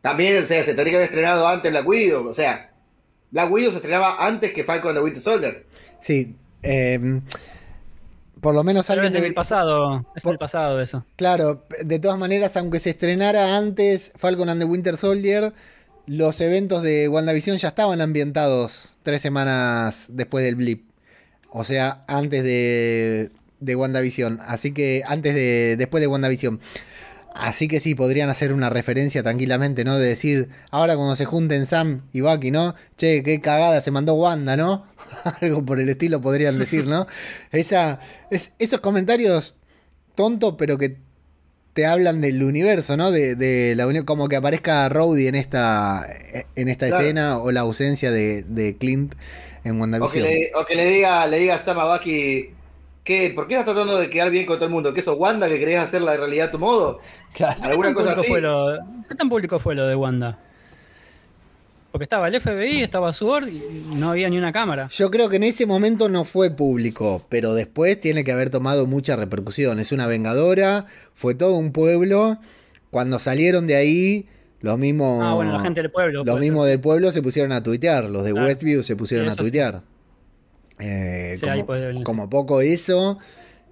también, 0.00 0.42
o 0.42 0.46
sea, 0.46 0.62
se 0.62 0.74
tendría 0.74 0.92
que 0.92 0.96
haber 0.96 1.08
estrenado 1.08 1.48
antes 1.48 1.70
Black 1.72 1.86
Widow. 1.86 2.28
O 2.28 2.34
sea, 2.34 2.73
Black 3.34 3.50
Widow 3.52 3.70
se 3.72 3.76
estrenaba 3.76 4.24
antes 4.26 4.52
que 4.52 4.64
Falcon 4.64 4.90
and 4.90 4.98
the 5.00 5.04
Winter 5.04 5.20
Soldier. 5.22 5.66
Sí. 6.00 6.34
eh, 6.62 7.20
por 8.40 8.54
lo 8.54 8.62
menos 8.62 8.86
pero 8.86 9.00
alguien 9.00 9.08
es 9.08 9.12
del 9.14 9.22
debería- 9.22 9.34
pasado, 9.36 10.06
es 10.14 10.22
Por- 10.22 10.32
del 10.32 10.38
pasado 10.38 10.80
eso. 10.80 11.04
Claro, 11.16 11.64
de 11.82 11.98
todas 11.98 12.18
maneras, 12.18 12.56
aunque 12.56 12.78
se 12.78 12.90
estrenara 12.90 13.56
antes 13.56 14.12
Falcon 14.16 14.48
and 14.50 14.60
the 14.60 14.66
Winter 14.66 14.96
Soldier, 14.98 15.52
los 16.06 16.40
eventos 16.42 16.82
de 16.82 17.08
WandaVision 17.08 17.56
ya 17.56 17.68
estaban 17.68 18.00
ambientados 18.02 18.94
tres 19.02 19.22
semanas 19.22 20.06
después 20.10 20.44
del 20.44 20.56
blip. 20.56 20.84
O 21.50 21.64
sea, 21.64 22.04
antes 22.06 22.42
de, 22.44 23.30
de 23.60 23.76
WandaVision. 23.76 24.38
Así 24.46 24.72
que, 24.72 25.02
antes 25.06 25.34
de. 25.34 25.76
después 25.78 26.00
de 26.02 26.06
WandaVision. 26.08 26.60
Así 27.34 27.66
que 27.66 27.80
sí, 27.80 27.96
podrían 27.96 28.30
hacer 28.30 28.52
una 28.52 28.70
referencia 28.70 29.22
tranquilamente, 29.24 29.84
¿no? 29.84 29.98
De 29.98 30.06
decir, 30.08 30.50
ahora 30.70 30.94
cuando 30.96 31.16
se 31.16 31.24
junten 31.24 31.66
Sam 31.66 32.02
y 32.12 32.20
Bucky, 32.20 32.52
¿no? 32.52 32.76
Che, 32.96 33.22
qué 33.24 33.40
cagada 33.40 33.80
se 33.82 33.90
mandó 33.90 34.14
Wanda, 34.14 34.56
¿no? 34.56 34.86
Algo 35.40 35.64
por 35.64 35.80
el 35.80 35.88
estilo 35.88 36.20
podrían 36.20 36.58
decir, 36.58 36.86
¿no? 36.86 37.06
Esa, 37.52 37.98
es- 38.30 38.52
esos 38.60 38.80
comentarios 38.80 39.56
tontos, 40.14 40.54
pero 40.58 40.78
que 40.78 40.98
te 41.72 41.86
hablan 41.86 42.20
del 42.20 42.42
universo, 42.44 42.96
¿no? 42.96 43.10
De, 43.10 43.34
de 43.36 43.74
la 43.76 43.86
unión, 43.88 44.04
como 44.04 44.28
que 44.28 44.36
aparezca 44.36 44.88
Rhodey 44.88 45.26
en 45.28 45.34
esta, 45.36 46.06
en 46.56 46.68
esta 46.68 46.86
Claro. 46.86 47.02
escena, 47.04 47.38
o 47.38 47.52
la 47.52 47.60
ausencia 47.62 48.10
de, 48.12 48.44
de 48.44 48.76
Clint 48.78 49.14
en 49.64 49.80
O 49.98 50.10
que, 50.10 50.20
WandaVision. 50.20 50.22
le, 50.22 50.50
o 50.54 50.64
que 50.66 50.74
le 50.74 50.84
diga, 50.86 51.26
le 51.26 51.38
diga 51.38 51.54
a 51.56 51.58
Sam 51.58 51.78
a 51.78 51.84
Bucky, 51.92 52.50
¿qué, 53.04 53.30
¿por 53.34 53.46
qué 53.46 53.54
estás 53.54 53.66
tratando 53.74 53.98
de 53.98 54.10
quedar 54.10 54.30
bien 54.30 54.46
con 54.46 54.56
todo 54.56 54.66
el 54.66 54.72
mundo? 54.72 54.92
¿Que 54.92 55.00
eso 55.00 55.14
Wanda 55.14 55.48
que 55.48 55.58
querés 55.58 55.78
hacer 55.78 56.02
la 56.02 56.16
realidad 56.16 56.48
a 56.48 56.50
tu 56.50 56.58
modo? 56.58 56.98
Claro. 57.34 57.62
¿Alguna 57.62 57.88
¿Qué 57.90 57.94
tan 57.94 58.04
cosa 58.04 58.14
público 58.16 58.20
así? 58.22 58.30
fue 58.30 58.40
lo- 58.40 58.78
¿Qué 59.08 59.14
tan 59.14 59.28
público 59.28 59.58
fue 59.58 59.74
lo 59.74 59.86
de 59.86 59.94
Wanda? 59.94 60.38
Porque 61.92 62.04
estaba 62.04 62.26
el 62.26 62.34
FBI, 62.40 62.82
estaba 62.82 63.12
Sword 63.12 63.46
y 63.48 63.62
no 63.94 64.10
había 64.10 64.28
ni 64.28 64.36
una 64.36 64.50
cámara. 64.52 64.88
Yo 64.92 65.12
creo 65.12 65.28
que 65.28 65.36
en 65.36 65.44
ese 65.44 65.64
momento 65.64 66.08
no 66.08 66.24
fue 66.24 66.50
público, 66.50 67.22
pero 67.28 67.54
después 67.54 68.00
tiene 68.00 68.24
que 68.24 68.32
haber 68.32 68.50
tomado 68.50 68.86
mucha 68.86 69.14
repercusión. 69.14 69.78
Es 69.78 69.92
una 69.92 70.08
vengadora, 70.08 70.86
fue 71.14 71.36
todo 71.36 71.54
un 71.54 71.70
pueblo. 71.70 72.38
Cuando 72.90 73.20
salieron 73.20 73.68
de 73.68 73.76
ahí, 73.76 74.26
los 74.60 74.76
mismos, 74.76 75.22
Ah, 75.24 75.34
bueno, 75.34 75.52
la 75.52 75.60
gente 75.60 75.82
del 75.82 75.90
pueblo. 75.92 76.24
los 76.24 76.40
mismos 76.40 76.62
ser. 76.64 76.70
del 76.70 76.80
pueblo 76.80 77.12
se 77.12 77.22
pusieron 77.22 77.52
a 77.52 77.62
tuitear. 77.62 78.04
Los 78.06 78.24
de 78.24 78.32
Claro. 78.32 78.46
Westview 78.48 78.82
se 78.82 78.96
pusieron 78.96 79.26
Sí, 79.28 79.30
a 79.30 79.34
sí. 79.34 79.38
Eh, 80.78 81.38
Sí, 81.40 81.46
como, 81.46 81.66
puede 81.66 81.86
venir, 81.88 82.06
sí. 82.08 82.14
como 82.14 82.28
poco 82.30 82.60
eso. 82.60 83.18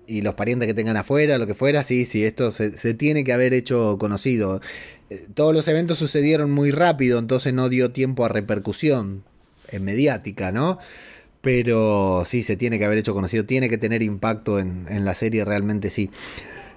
Y 0.06 0.22
los 0.22 0.34
parientes 0.34 0.66
que 0.66 0.74
tengan 0.74 0.96
afuera, 0.96 1.38
lo 1.38 1.46
que 1.46 1.54
fuera, 1.54 1.84
sí, 1.84 2.04
sí, 2.04 2.24
esto 2.24 2.50
se, 2.50 2.76
se 2.76 2.94
tiene 2.94 3.24
que 3.24 3.32
haber 3.32 3.54
hecho 3.54 3.98
conocido. 3.98 4.60
Eh, 5.10 5.26
Todos 5.34 5.54
los 5.54 5.68
eventos 5.68 5.98
sucedieron 5.98 6.50
muy 6.50 6.70
rápido, 6.72 7.18
entonces 7.18 7.52
no 7.54 7.68
dio 7.68 7.92
tiempo 7.92 8.24
a 8.24 8.28
repercusión 8.28 9.24
eh, 9.70 9.78
mediática, 9.78 10.52
¿no? 10.52 10.78
Pero 11.40 12.24
sí, 12.26 12.42
se 12.42 12.56
tiene 12.56 12.78
que 12.78 12.84
haber 12.84 12.98
hecho 12.98 13.14
conocido, 13.14 13.44
tiene 13.46 13.68
que 13.68 13.78
tener 13.78 14.02
impacto 14.02 14.58
en, 14.60 14.86
en 14.88 15.04
la 15.04 15.14
serie, 15.14 15.44
realmente 15.44 15.90
sí. 15.90 16.10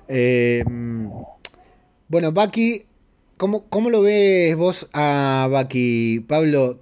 Eh, 0.08 0.64
bueno, 2.08 2.32
Bucky, 2.32 2.86
¿cómo, 3.38 3.66
¿cómo 3.70 3.90
lo 3.90 4.02
ves 4.02 4.56
vos 4.56 4.90
a 4.94 5.48
Bucky, 5.52 6.22
Pablo? 6.28 6.80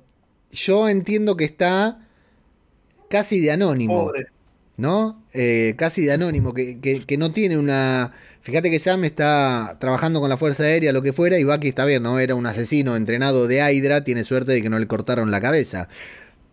Yo 0.51 0.89
entiendo 0.89 1.35
que 1.37 1.45
está 1.45 2.02
casi 3.13 3.39
de 3.39 3.51
anónimo. 3.51 4.05
Pobre. 4.07 4.25
¿no? 4.75 5.21
Eh, 5.35 5.75
casi 5.77 6.03
de 6.03 6.13
anónimo, 6.13 6.51
que, 6.51 6.79
que- 6.79 7.05
que 7.05 7.15
no 7.17 7.31
tiene 7.31 7.59
una... 7.59 8.11
Fíjate 8.41 8.71
que 8.71 8.79
Sam 8.79 9.03
está 9.05 9.77
trabajando 9.79 10.19
con 10.19 10.29
la 10.29 10.35
Fuerza 10.37 10.63
Aérea, 10.63 10.91
lo 10.91 11.03
que 11.03 11.13
fuera, 11.13 11.37
y 11.37 11.43
Bucky 11.43 11.67
está 11.67 11.85
bien, 11.85 12.01
¿no? 12.01 12.17
Era 12.17 12.33
un 12.33 12.47
asesino 12.47 12.95
entrenado 12.95 13.47
de 13.47 13.59
Hydra, 13.71 14.03
tiene 14.03 14.23
suerte 14.23 14.51
de 14.51 14.61
que 14.63 14.69
no 14.71 14.79
le 14.79 14.87
cortaron 14.87 15.29
la 15.29 15.39
cabeza. 15.41 15.89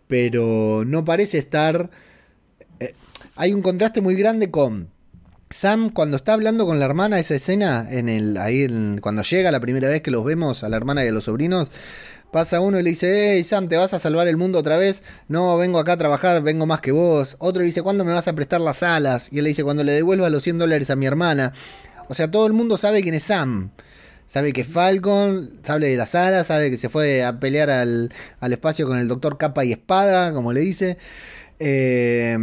Pero 0.06 0.84
no 0.86 1.02
parece 1.02 1.38
estar... 1.38 1.88
eh, 2.78 2.94
hay 3.36 3.54
un 3.54 3.62
contraste 3.62 4.02
muy 4.02 4.14
grande 4.16 4.50
con 4.50 4.88
Sam 5.48 5.88
cuando 5.90 6.16
está 6.18 6.34
hablando 6.34 6.66
con 6.66 6.78
la 6.78 6.84
hermana, 6.84 7.18
esa 7.18 7.34
escena, 7.36 7.86
en 7.90 8.08
el, 8.11 8.36
ahí 8.36 8.64
en- 8.64 8.98
cuando 9.00 9.22
llega 9.22 9.50
la 9.50 9.61
primera 9.61 9.88
vez 9.88 10.02
que 10.02 10.11
los 10.11 10.24
vemos, 10.24 10.62
a 10.62 10.68
la 10.68 10.76
hermana 10.76 11.04
y 11.04 11.08
a 11.08 11.12
los 11.12 11.24
sobrinos, 11.24 11.70
Pasa 12.32 12.60
uno 12.60 12.78
y 12.78 12.82
le 12.82 12.90
dice, 12.90 13.34
hey 13.34 13.42
Sam, 13.42 13.68
¿te 13.68 13.76
vas 13.76 13.92
a 13.92 13.98
salvar 13.98 14.28
el 14.28 14.36
mundo 14.36 14.58
otra 14.60 14.76
vez? 14.76 15.02
No, 15.26 15.56
vengo 15.56 15.80
acá 15.80 15.92
a 15.92 15.96
trabajar, 15.96 16.40
vengo 16.42 16.64
más 16.64 16.80
que 16.80 16.92
vos. 16.92 17.36
Otro 17.40 17.62
dice, 17.62 17.82
¿cuándo 17.82 18.04
me 18.04 18.12
vas 18.12 18.28
a 18.28 18.34
prestar 18.34 18.60
las 18.60 18.82
alas? 18.84 19.28
Y 19.32 19.38
él 19.38 19.44
le 19.44 19.48
dice, 19.50 19.64
cuando 19.64 19.82
le 19.82 19.92
devuelvas 19.92 20.30
los 20.30 20.42
100 20.44 20.58
dólares 20.58 20.90
a 20.90 20.96
mi 20.96 21.06
hermana. 21.06 21.52
O 22.08 22.14
sea, 22.14 22.30
todo 22.30 22.46
el 22.46 22.52
mundo 22.52 22.78
sabe 22.78 23.02
quién 23.02 23.14
es 23.14 23.24
Sam. 23.24 23.70
Sabe 24.26 24.52
que 24.52 24.62
Falcon, 24.62 25.58
sabe 25.64 25.88
de 25.88 25.96
las 25.96 26.14
alas, 26.14 26.46
sabe 26.46 26.70
que 26.70 26.78
se 26.78 26.88
fue 26.88 27.24
a 27.24 27.40
pelear 27.40 27.68
al, 27.68 28.12
al 28.38 28.52
espacio 28.52 28.86
con 28.86 28.98
el 28.98 29.08
doctor 29.08 29.36
capa 29.36 29.64
y 29.64 29.72
espada, 29.72 30.32
como 30.32 30.52
le 30.52 30.60
dice. 30.60 30.98
Eh, 31.58 32.38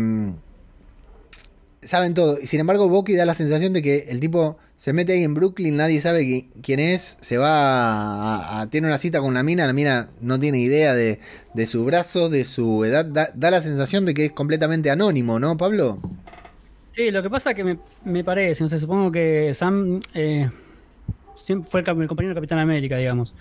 saben 1.82 2.14
todo. 2.14 2.40
Y 2.42 2.48
sin 2.48 2.60
embargo, 2.60 2.90
Bucky 2.90 3.16
da 3.16 3.26
la 3.26 3.34
sensación 3.34 3.74
de 3.74 3.82
que 3.82 4.06
el 4.10 4.20
tipo 4.20 4.58
se 4.78 4.94
mete 4.94 5.14
ahí 5.14 5.24
en 5.24 5.34
Brooklyn, 5.34 5.76
nadie 5.76 6.00
sabe 6.02 6.22
qui- 6.22 6.48
quién 6.62 6.80
es, 6.80 7.18
se 7.20 7.38
va 7.38 8.62
a, 8.62 8.70
tiene 8.70 8.88
una 8.88 9.00
cita 9.00 9.20
con 9.20 9.30
una 9.30 9.42
mina, 9.42 9.66
la 9.66 9.74
mina 9.74 10.10
no 10.22 10.40
tiene 10.40 10.60
idea 10.60 10.94
de, 10.94 11.20
de 11.54 11.66
su 11.66 11.84
brazo, 11.84 12.30
de 12.30 12.46
su 12.46 12.86
edad, 12.86 13.06
da, 13.06 13.52
la 13.52 13.62
sensación 13.62 14.06
de 14.06 14.14
que 14.14 14.26
es 14.26 14.32
completamente 14.32 14.92
anónimo, 14.92 15.40
¿no, 15.40 15.58
Pablo? 15.58 16.00
Sí, 16.92 17.10
lo 17.10 17.24
que 17.24 17.30
pasa 17.30 17.52
es 17.52 17.56
que 17.56 17.64
me, 17.64 17.80
me 18.06 18.24
parece, 18.24 18.64
no 18.64 18.70
sé, 18.70 18.78
supongo 18.78 19.12
que 19.12 19.52
Sam 19.54 20.00
eh, 20.14 20.50
fue 21.64 21.82
el, 21.82 21.86
compañero 21.86 22.30
del 22.30 22.36
Capitán 22.36 22.60
América, 22.60 22.98
digamos. 22.98 23.36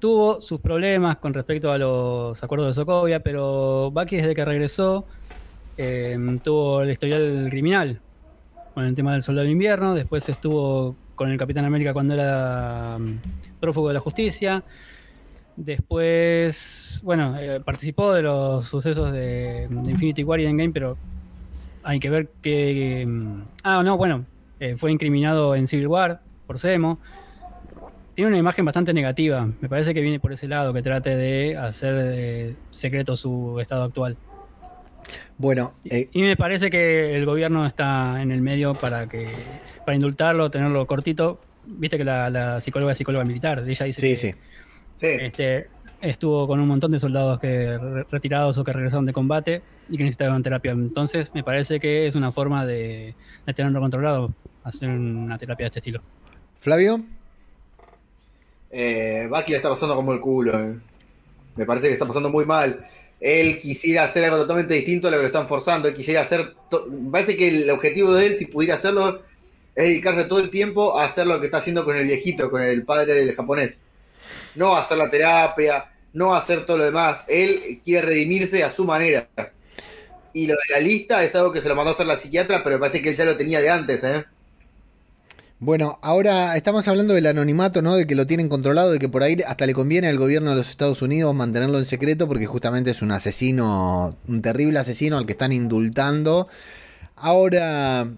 Tuvo 0.00 0.40
sus 0.40 0.60
problemas 0.60 1.18
con 1.18 1.34
respecto 1.34 1.70
a 1.70 1.78
los 1.78 2.42
acuerdos 2.42 2.68
de 2.68 2.74
Sokovia, 2.74 3.20
pero 3.20 3.90
Bucky 3.92 4.16
desde 4.16 4.34
que 4.34 4.44
regresó 4.44 5.04
eh, 5.76 6.16
tuvo 6.42 6.82
el 6.82 6.90
historial 6.90 7.48
criminal 7.50 8.00
con 8.80 8.86
el 8.86 8.94
tema 8.94 9.12
del 9.12 9.22
Soldado 9.22 9.42
del 9.44 9.52
Invierno, 9.52 9.94
después 9.94 10.26
estuvo 10.30 10.96
con 11.14 11.30
el 11.30 11.36
Capitán 11.36 11.66
América 11.66 11.92
cuando 11.92 12.14
era 12.14 12.96
mm, 12.98 13.60
prófugo 13.60 13.88
de 13.88 13.94
la 13.94 14.00
justicia, 14.00 14.64
después, 15.54 17.02
bueno, 17.04 17.36
eh, 17.38 17.60
participó 17.62 18.14
de 18.14 18.22
los 18.22 18.66
sucesos 18.66 19.12
de, 19.12 19.68
de 19.68 19.90
Infinity 19.90 20.24
War 20.24 20.40
y 20.40 20.46
Endgame, 20.46 20.72
pero 20.72 20.96
hay 21.82 22.00
que 22.00 22.08
ver 22.08 22.30
que... 22.40 23.04
mm, 23.06 23.42
Ah, 23.64 23.82
no, 23.82 23.98
bueno, 23.98 24.24
eh, 24.60 24.76
fue 24.76 24.90
incriminado 24.90 25.54
en 25.54 25.66
Civil 25.66 25.88
War 25.88 26.22
por 26.46 26.58
Semo. 26.58 26.98
Tiene 28.14 28.28
una 28.28 28.38
imagen 28.38 28.64
bastante 28.64 28.94
negativa. 28.94 29.46
Me 29.60 29.68
parece 29.68 29.92
que 29.92 30.00
viene 30.00 30.20
por 30.20 30.32
ese 30.32 30.48
lado, 30.48 30.72
que 30.72 30.80
trate 30.82 31.16
de 31.16 31.54
hacer 31.54 31.94
eh, 32.14 32.54
secreto 32.70 33.14
su 33.14 33.60
estado 33.60 33.84
actual. 33.84 34.16
Bueno, 35.38 35.74
eh, 35.84 36.08
Y 36.12 36.22
me 36.22 36.36
parece 36.36 36.70
que 36.70 37.16
el 37.16 37.24
gobierno 37.26 37.66
está 37.66 38.20
en 38.22 38.30
el 38.32 38.40
medio 38.42 38.74
para 38.74 39.08
que 39.08 39.26
para 39.84 39.94
indultarlo, 39.94 40.50
tenerlo 40.50 40.86
cortito. 40.86 41.40
Viste 41.66 41.96
que 41.98 42.04
la, 42.04 42.30
la 42.30 42.60
psicóloga 42.60 42.92
es 42.92 42.98
psicóloga 42.98 43.24
militar. 43.24 43.64
Ella 43.66 43.84
dice 43.86 44.00
sí, 44.00 44.08
que 44.08 44.16
sí. 44.16 44.34
Sí. 44.96 45.06
este, 45.20 45.68
estuvo 46.00 46.46
con 46.46 46.60
un 46.60 46.68
montón 46.68 46.90
de 46.90 47.00
soldados 47.00 47.38
que 47.40 47.78
re- 47.78 48.04
retirados 48.10 48.58
o 48.58 48.64
que 48.64 48.72
regresaron 48.72 49.06
de 49.06 49.12
combate 49.12 49.62
y 49.88 49.96
que 49.96 50.04
necesitaban 50.04 50.42
terapia. 50.42 50.72
Entonces, 50.72 51.32
me 51.34 51.42
parece 51.42 51.80
que 51.80 52.06
es 52.06 52.14
una 52.14 52.32
forma 52.32 52.64
de, 52.66 53.14
de 53.46 53.54
tenerlo 53.54 53.80
controlado, 53.80 54.32
hacer 54.64 54.88
una 54.88 55.38
terapia 55.38 55.64
de 55.64 55.68
este 55.68 55.78
estilo. 55.80 56.00
Flavio, 56.58 57.00
Eh, 58.70 59.26
Bucky 59.28 59.50
le 59.52 59.56
está 59.56 59.68
pasando 59.68 59.96
como 59.96 60.12
el 60.12 60.20
culo. 60.20 60.58
eh. 60.60 60.78
Me 61.56 61.66
parece 61.66 61.88
que 61.88 61.94
está 61.94 62.06
pasando 62.06 62.30
muy 62.30 62.44
mal. 62.44 62.80
Él 63.20 63.60
quisiera 63.60 64.04
hacer 64.04 64.24
algo 64.24 64.38
totalmente 64.38 64.74
distinto 64.74 65.08
a 65.08 65.10
lo 65.10 65.18
que 65.18 65.22
lo 65.24 65.26
están 65.26 65.46
forzando. 65.46 65.88
Él 65.88 65.94
quisiera 65.94 66.22
hacer. 66.22 66.54
parece 67.10 67.36
que 67.36 67.48
el 67.48 67.70
objetivo 67.70 68.14
de 68.14 68.26
él, 68.26 68.36
si 68.36 68.46
pudiera 68.46 68.76
hacerlo, 68.76 69.22
es 69.74 69.84
dedicarse 69.84 70.24
todo 70.24 70.38
el 70.40 70.50
tiempo 70.50 70.98
a 70.98 71.04
hacer 71.04 71.26
lo 71.26 71.38
que 71.38 71.46
está 71.46 71.58
haciendo 71.58 71.84
con 71.84 71.96
el 71.96 72.04
viejito, 72.04 72.50
con 72.50 72.62
el 72.62 72.84
padre 72.84 73.14
del 73.14 73.36
japonés. 73.36 73.82
No 74.54 74.76
hacer 74.76 74.98
la 74.98 75.10
terapia, 75.10 75.92
no 76.12 76.34
hacer 76.34 76.64
todo 76.64 76.78
lo 76.78 76.84
demás. 76.84 77.24
Él 77.28 77.80
quiere 77.84 78.06
redimirse 78.06 78.64
a 78.64 78.70
su 78.70 78.84
manera. 78.84 79.28
Y 80.32 80.46
lo 80.46 80.54
de 80.54 80.74
la 80.74 80.80
lista 80.80 81.22
es 81.24 81.34
algo 81.34 81.52
que 81.52 81.60
se 81.60 81.68
lo 81.68 81.74
mandó 81.74 81.90
a 81.90 81.92
hacer 81.92 82.06
la 82.06 82.16
psiquiatra, 82.16 82.62
pero 82.64 82.78
parece 82.80 83.02
que 83.02 83.10
él 83.10 83.16
ya 83.16 83.24
lo 83.24 83.36
tenía 83.36 83.60
de 83.60 83.68
antes, 83.68 84.02
¿eh? 84.04 84.24
Bueno, 85.62 85.98
ahora 86.00 86.56
estamos 86.56 86.88
hablando 86.88 87.12
del 87.12 87.26
anonimato, 87.26 87.82
¿no? 87.82 87.94
De 87.94 88.06
que 88.06 88.14
lo 88.14 88.26
tienen 88.26 88.48
controlado, 88.48 88.92
de 88.92 88.98
que 88.98 89.10
por 89.10 89.22
ahí 89.22 89.36
hasta 89.46 89.66
le 89.66 89.74
conviene 89.74 90.08
al 90.08 90.16
gobierno 90.16 90.48
de 90.48 90.56
los 90.56 90.70
Estados 90.70 91.02
Unidos 91.02 91.34
mantenerlo 91.34 91.76
en 91.78 91.84
secreto 91.84 92.26
porque 92.26 92.46
justamente 92.46 92.92
es 92.92 93.02
un 93.02 93.12
asesino, 93.12 94.16
un 94.26 94.40
terrible 94.40 94.78
asesino 94.78 95.18
al 95.18 95.26
que 95.26 95.32
están 95.32 95.52
indultando. 95.52 96.48
Ahora... 97.14 98.10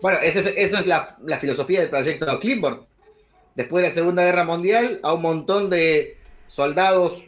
Bueno, 0.00 0.18
esa 0.22 0.38
es, 0.38 0.54
eso 0.56 0.78
es 0.78 0.86
la, 0.86 1.16
filosofía 1.40 1.80
del 1.80 1.90
proyecto 1.90 2.38
Clipboard. 2.38 2.86
Después 3.56 3.82
de 3.82 3.88
la 3.88 3.94
Segunda 3.94 4.22
Guerra 4.22 4.44
Mundial, 4.44 5.00
a 5.02 5.12
un 5.12 5.22
montón 5.22 5.70
de 5.70 6.18
soldados 6.46 7.24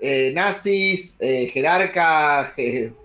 eh, 0.00 0.32
nazis, 0.34 1.16
eh, 1.20 1.46
jerarcas, 1.46 2.54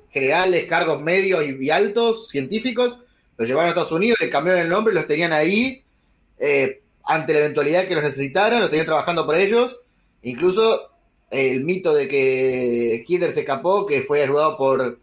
generales, 0.10 0.66
cargos 0.66 1.00
medios 1.00 1.44
y 1.46 1.70
altos, 1.70 2.28
científicos, 2.30 2.98
los 3.40 3.48
llevaron 3.48 3.68
a 3.68 3.70
Estados 3.70 3.94
Unidos, 3.94 4.20
le 4.20 4.30
cambiaron 4.30 4.62
el 4.62 4.68
nombre 4.68 4.94
los 4.94 5.08
tenían 5.08 5.32
ahí 5.32 5.82
eh, 6.38 6.82
ante 7.06 7.32
la 7.32 7.40
eventualidad 7.40 7.88
que 7.88 7.96
los 7.96 8.04
necesitaran, 8.04 8.60
los 8.60 8.70
tenían 8.70 8.86
trabajando 8.86 9.26
por 9.26 9.36
ellos. 9.36 9.80
Incluso 10.24 10.92
el 11.32 11.64
mito 11.64 11.94
de 11.94 12.10
que 12.10 13.06
Hitler 13.08 13.32
se 13.32 13.40
escapó, 13.40 13.86
que 13.86 14.02
fue 14.02 14.24
ayudado 14.24 14.58
por 14.58 15.00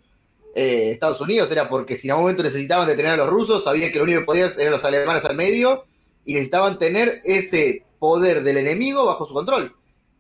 eh, 0.55 0.91
Estados 0.91 1.19
Unidos, 1.23 1.51
era 1.51 1.71
porque 1.71 1.97
si 1.97 2.09
en 2.09 2.11
algún 2.11 2.25
momento 2.25 2.43
necesitaban 2.43 2.87
detener 2.87 3.13
a 3.13 3.17
los 3.17 3.31
rusos, 3.31 3.65
sabían 3.65 3.91
que 3.91 3.97
lo 3.97 4.05
único 4.05 4.21
que 4.21 4.27
podían 4.27 4.51
eran 4.59 4.73
los 4.73 4.85
alemanes 4.85 5.25
al 5.25 5.35
medio 5.35 5.87
y 6.27 6.35
necesitaban 6.35 6.79
tener 6.79 7.23
ese 7.25 7.85
poder 7.99 8.43
del 8.43 8.59
enemigo 8.59 9.07
bajo 9.07 9.25
su 9.25 9.33
control. 9.33 9.75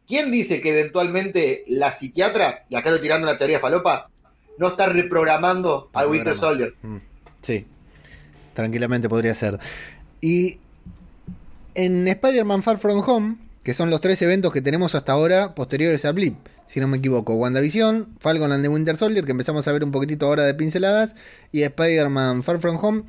¿Quién 0.08 0.30
dice 0.30 0.62
que 0.62 0.70
eventualmente 0.70 1.64
la 1.66 1.92
psiquiatra, 1.92 2.64
y 2.70 2.76
acá 2.76 2.88
estoy 2.88 3.02
tirando 3.02 3.28
una 3.28 3.36
teoría 3.36 3.60
falopa, 3.60 4.08
no 4.56 4.68
está 4.68 4.86
reprogramando 4.86 5.90
al 5.92 6.06
Winter 6.06 6.34
Soldier? 6.34 6.74
Mm, 6.80 6.96
sí, 7.42 7.66
tranquilamente 8.56 9.08
podría 9.08 9.34
ser. 9.36 9.60
Y 10.20 10.58
en 11.76 12.08
Spider-Man 12.08 12.64
Far 12.64 12.78
From 12.78 13.02
Home, 13.06 13.36
que 13.62 13.74
son 13.74 13.90
los 13.90 14.00
tres 14.00 14.20
eventos 14.22 14.52
que 14.52 14.62
tenemos 14.62 14.96
hasta 14.96 15.12
ahora 15.12 15.54
posteriores 15.54 16.04
a 16.04 16.12
Blip, 16.12 16.34
si 16.66 16.80
no 16.80 16.88
me 16.88 16.96
equivoco, 16.96 17.34
WandaVision, 17.34 18.16
Falcon 18.18 18.50
and 18.50 18.64
the 18.64 18.68
Winter 18.68 18.96
Soldier, 18.96 19.24
que 19.24 19.30
empezamos 19.30 19.68
a 19.68 19.72
ver 19.72 19.84
un 19.84 19.92
poquitito 19.92 20.26
ahora 20.26 20.42
de 20.44 20.54
pinceladas, 20.54 21.14
y 21.52 21.62
Spider-Man 21.62 22.42
Far 22.42 22.58
From 22.58 22.78
Home. 22.82 23.02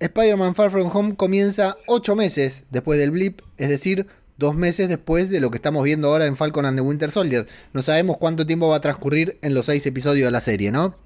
Spider-Man 0.00 0.54
Far 0.54 0.70
From 0.70 0.90
Home 0.92 1.16
comienza 1.16 1.76
ocho 1.86 2.16
meses 2.16 2.64
después 2.70 2.98
del 2.98 3.10
Blip, 3.10 3.40
es 3.58 3.68
decir, 3.68 4.06
dos 4.38 4.56
meses 4.56 4.88
después 4.88 5.30
de 5.30 5.38
lo 5.38 5.50
que 5.50 5.56
estamos 5.56 5.84
viendo 5.84 6.08
ahora 6.08 6.26
en 6.26 6.36
Falcon 6.36 6.66
and 6.66 6.76
the 6.76 6.82
Winter 6.82 7.10
Soldier. 7.10 7.46
No 7.72 7.82
sabemos 7.82 8.16
cuánto 8.16 8.44
tiempo 8.46 8.68
va 8.68 8.76
a 8.76 8.80
transcurrir 8.80 9.38
en 9.42 9.54
los 9.54 9.66
seis 9.66 9.86
episodios 9.86 10.26
de 10.26 10.32
la 10.32 10.40
serie, 10.40 10.72
¿no? 10.72 10.96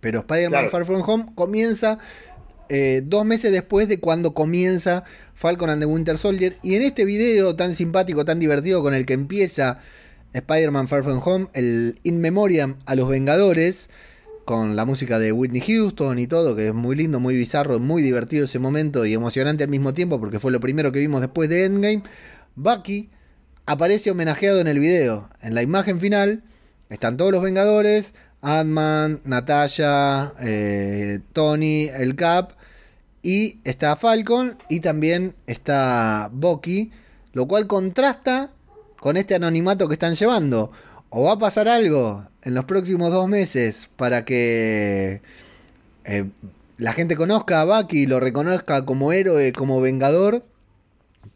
Pero 0.00 0.20
Spider-Man 0.20 0.68
Claro. 0.68 0.70
Far 0.70 0.86
From 0.86 1.02
Home 1.08 1.32
comienza 1.34 1.98
eh, 2.74 3.02
dos 3.04 3.26
meses 3.26 3.52
después 3.52 3.86
de 3.86 4.00
cuando 4.00 4.32
comienza 4.32 5.04
Falcon 5.34 5.68
and 5.68 5.82
the 5.82 5.86
Winter 5.86 6.16
Soldier. 6.16 6.56
Y 6.62 6.74
en 6.74 6.80
este 6.80 7.04
video 7.04 7.54
tan 7.54 7.74
simpático, 7.74 8.24
tan 8.24 8.38
divertido 8.38 8.82
con 8.82 8.94
el 8.94 9.04
que 9.04 9.12
empieza 9.12 9.80
Spider-Man 10.32 10.88
Far 10.88 11.04
From 11.04 11.20
Home, 11.22 11.48
el 11.52 12.00
In 12.02 12.22
Memoriam 12.22 12.76
a 12.86 12.94
los 12.94 13.10
Vengadores, 13.10 13.90
con 14.46 14.74
la 14.74 14.86
música 14.86 15.18
de 15.18 15.32
Whitney 15.32 15.60
Houston 15.60 16.18
y 16.18 16.26
todo, 16.26 16.56
que 16.56 16.68
es 16.68 16.74
muy 16.74 16.96
lindo, 16.96 17.20
muy 17.20 17.36
bizarro, 17.36 17.78
muy 17.78 18.00
divertido 18.00 18.46
ese 18.46 18.58
momento 18.58 19.04
y 19.04 19.12
emocionante 19.12 19.64
al 19.64 19.68
mismo 19.68 19.92
tiempo, 19.92 20.18
porque 20.18 20.40
fue 20.40 20.50
lo 20.50 20.58
primero 20.58 20.92
que 20.92 20.98
vimos 20.98 21.20
después 21.20 21.50
de 21.50 21.66
Endgame. 21.66 22.04
Bucky 22.56 23.10
aparece 23.66 24.10
homenajeado 24.10 24.60
en 24.60 24.66
el 24.66 24.78
video. 24.78 25.28
En 25.42 25.54
la 25.54 25.60
imagen 25.60 26.00
final 26.00 26.42
están 26.88 27.18
todos 27.18 27.32
los 27.32 27.42
Vengadores, 27.42 28.14
Ant-Man, 28.40 29.20
Natasha, 29.24 30.32
eh, 30.40 31.20
Tony, 31.34 31.90
el 31.94 32.16
Cap, 32.16 32.61
y 33.22 33.58
está 33.64 33.94
Falcon 33.96 34.56
y 34.68 34.80
también 34.80 35.34
está 35.46 36.28
Bucky, 36.32 36.90
lo 37.32 37.46
cual 37.46 37.66
contrasta 37.66 38.50
con 39.00 39.16
este 39.16 39.34
anonimato 39.36 39.88
que 39.88 39.94
están 39.94 40.14
llevando. 40.14 40.72
O 41.10 41.24
va 41.24 41.32
a 41.32 41.38
pasar 41.38 41.68
algo 41.68 42.24
en 42.42 42.54
los 42.54 42.64
próximos 42.64 43.12
dos 43.12 43.28
meses 43.28 43.88
para 43.96 44.24
que 44.24 45.20
eh, 46.04 46.24
la 46.78 46.92
gente 46.94 47.14
conozca 47.16 47.60
a 47.60 47.64
Bucky 47.64 48.06
lo 48.06 48.18
reconozca 48.18 48.84
como 48.84 49.12
héroe, 49.12 49.52
como 49.52 49.80
vengador, 49.80 50.44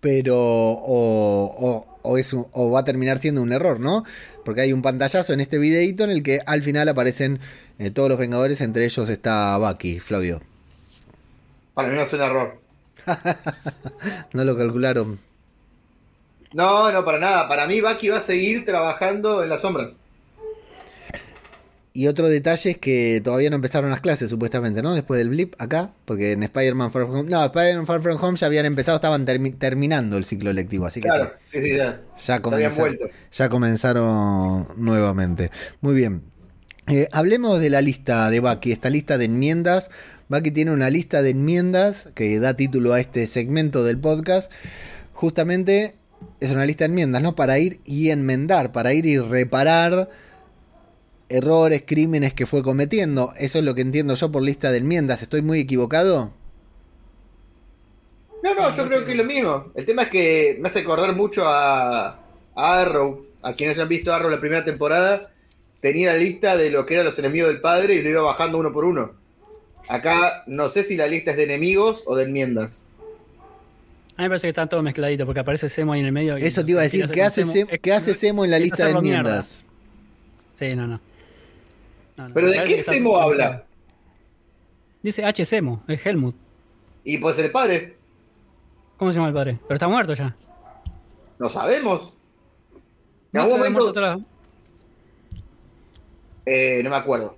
pero 0.01 0.37
o, 0.39 1.55
o- 1.59 1.87
o 2.03 2.19
es 2.19 2.33
un- 2.33 2.47
o 2.53 2.71
va 2.71 2.81
a 2.81 2.85
terminar 2.85 3.19
siendo 3.19 3.43
un 3.43 3.53
error, 3.53 3.81
¿no? 3.81 4.05
Porque 4.45 4.61
hay 4.63 4.73
un 4.73 4.83
pantallazo 4.83 5.33
en 5.33 5.41
este 5.41 5.59
videito 5.59 6.05
en 6.05 6.11
el 6.11 6.23
que 6.23 6.41
al 6.47 6.63
final 6.63 6.89
aparecen 6.89 7.41
eh, 7.79 7.91
todos 7.91 8.09
los 8.09 8.19
vengadores, 8.19 8.61
entre 8.61 8.85
ellos 8.85 9.09
está 9.09 9.57
Bucky, 9.59 9.99
Flavio. 10.01 10.41
Para 11.77 11.89
mí 11.89 11.95
no 11.95 12.03
es 12.03 12.13
un 12.15 12.21
error. 12.23 12.59
No 14.33 14.45
lo 14.45 14.57
calcularon. 14.57 15.19
No, 16.55 16.91
no, 16.91 17.05
para 17.05 17.19
nada. 17.19 17.49
Para 17.49 17.67
mí 17.67 17.81
Bucky 17.83 18.09
va 18.09 18.17
a 18.17 18.21
seguir 18.21 18.65
trabajando 18.65 19.43
en 19.43 19.51
las 19.51 19.61
sombras. 19.61 19.97
Y 21.93 22.07
otro 22.09 22.29
detalle 22.29 22.71
es 22.71 22.79
que 22.79 23.21
todavía 23.25 23.51
no 23.51 23.57
empezaron 23.57 23.91
las 23.91 24.01
clases, 24.01 24.29
supuestamente, 24.31 24.83
¿no? 24.83 24.95
Después 24.95 25.19
del 25.19 25.29
blip 25.31 25.55
acá, 25.59 25.91
porque 26.07 26.33
en 26.33 26.43
Spider-Man 26.43 26.91
Far 26.93 27.07
From 27.07 27.21
Home. 27.21 27.31
No, 27.31 27.45
Spider-Man 27.45 27.87
Far 27.87 28.01
From 28.01 28.23
Home 28.23 28.37
ya 28.39 28.47
habían 28.47 28.65
empezado, 28.67 28.97
estaban 28.97 29.27
termi- 29.27 29.59
terminando 29.59 30.17
el 30.17 30.25
ciclo 30.25 30.53
lectivo, 30.53 30.87
así 30.87 31.01
que 31.01 31.09
Claro, 31.09 31.33
sí, 31.45 31.61
sí, 31.61 31.77
ya. 31.77 32.01
ya, 32.23 32.41
comenzaron, 32.41 32.99
ya 33.33 33.49
comenzaron 33.51 34.69
nuevamente. 34.77 35.51
Muy 35.83 35.95
bien. 35.95 36.23
Eh, 36.87 37.09
hablemos 37.13 37.61
de 37.61 37.71
la 37.71 37.81
lista 37.83 38.31
de 38.31 38.41
Bucky, 38.41 38.73
esta 38.73 38.91
lista 38.91 39.19
de 39.19 39.25
enmiendas. 39.27 39.91
Bucky 40.29 40.51
tiene 40.51 40.73
una 40.73 40.91
lista 40.91 41.23
de 41.23 41.31
enmiendas 41.31 42.09
que 42.15 42.41
da 42.41 42.55
título 42.55 42.93
a 42.93 43.01
este 43.01 43.29
segmento 43.29 43.85
del 43.85 43.99
podcast. 43.99 44.51
Justamente 45.13 45.95
es 46.41 46.51
una 46.51 46.67
lista 46.67 46.85
de 46.85 46.91
enmiendas, 46.91 47.23
¿no? 47.23 47.37
Para 47.37 47.61
ir 47.61 47.81
y 47.85 48.11
enmendar, 48.11 48.73
para 48.73 48.93
ir 48.93 49.07
y 49.07 49.19
reparar 49.19 50.11
errores, 51.29 51.85
crímenes 51.87 52.35
que 52.35 52.45
fue 52.47 52.65
cometiendo. 52.65 53.35
Eso 53.39 53.61
es 53.61 53.65
lo 53.65 53.77
que 53.77 53.83
entiendo 53.83 54.17
yo 54.17 54.33
por 54.33 54.43
lista 54.43 54.73
de 54.73 54.79
enmiendas. 54.79 55.23
¿Estoy 55.23 55.43
muy 55.43 55.61
equivocado? 55.61 56.33
No, 58.43 58.55
no, 58.55 58.77
yo 58.77 58.87
creo 58.87 59.05
que 59.05 59.13
es 59.13 59.19
lo 59.19 59.25
mismo. 59.25 59.71
El 59.77 59.87
tema 59.87 60.03
es 60.03 60.09
que 60.09 60.57
me 60.61 60.69
hace 60.69 60.81
acordar 60.81 61.15
mucho 61.15 61.47
a, 61.47 62.09
a 62.09 62.81
Arrow. 62.81 63.27
A 63.43 63.53
quienes 63.53 63.79
han 63.79 63.89
visto 63.89 64.13
Arrow 64.13 64.29
la 64.29 64.41
primera 64.41 64.65
temporada, 64.65 65.31
tenía 65.81 66.13
la 66.13 66.19
lista 66.19 66.57
de 66.57 66.71
lo 66.71 66.85
que 66.85 66.95
eran 66.95 67.07
los 67.07 67.19
enemigos 67.21 67.49
del 67.49 67.61
padre 67.61 67.95
y 67.95 68.03
lo 68.03 68.11
iba 68.11 68.23
bajando 68.23 68.59
uno 68.59 68.73
por 68.73 68.85
uno. 68.85 69.26
Acá 69.89 70.43
no 70.47 70.69
sé 70.69 70.83
si 70.85 70.97
la 70.97 71.07
lista 71.07 71.31
es 71.33 71.37
de 71.37 71.45
enemigos 71.45 72.03
o 72.07 72.17
de 72.17 72.25
enmiendas. 72.25 72.85
A 74.17 74.23
mí 74.23 74.25
me 74.25 74.29
parece 74.31 74.47
que 74.47 74.51
está 74.51 74.67
todo 74.67 74.83
mezcladito 74.83 75.27
porque 75.27 75.41
aparece 75.41 75.69
Semo 75.69 75.93
ahí 75.93 76.01
en 76.01 76.07
el 76.07 76.13
medio. 76.13 76.39
y 76.39 76.43
Eso 76.45 76.65
te 76.65 76.71
iba 76.73 76.81
a 76.81 76.85
decir. 76.85 77.09
¿Qué 77.11 77.23
hace, 77.23 77.45
Semo, 77.45 77.71
es- 77.71 77.81
qué 77.81 77.93
hace 77.93 78.15
Semo 78.15 78.45
en 78.45 78.51
la 78.51 78.59
lista 78.59 78.87
de 78.87 78.95
mierda. 79.01 79.19
enmiendas? 79.21 79.65
Sí, 80.55 80.75
no, 80.75 80.87
no. 80.87 81.01
No, 82.17 82.29
no, 82.29 82.35
Pero 82.35 82.49
¿de 82.51 82.65
qué 82.65 82.83
Semo 82.83 83.19
habla? 83.19 83.65
Dice 85.03 85.25
H. 85.25 85.45
Semo, 85.45 85.83
es 85.87 86.05
Helmut. 86.05 86.35
Y 87.05 87.19
pues 87.19 87.39
el 87.39 87.51
padre, 87.53 87.97
¿Cómo 88.97 89.13
se 89.13 89.17
llama 89.17 89.29
el 89.29 89.35
padre? 89.35 89.59
Pero 89.69 89.75
está 89.77 89.87
muerto 89.89 90.15
ya. 90.15 90.35
no 91.39 91.49
sabemos. 91.51 92.15
En 92.75 92.81
No, 93.33 93.43
algún 93.43 93.59
momento, 93.59 94.21
eh, 96.47 96.81
no 96.83 96.91
me 96.91 96.97
acuerdo. 96.97 97.36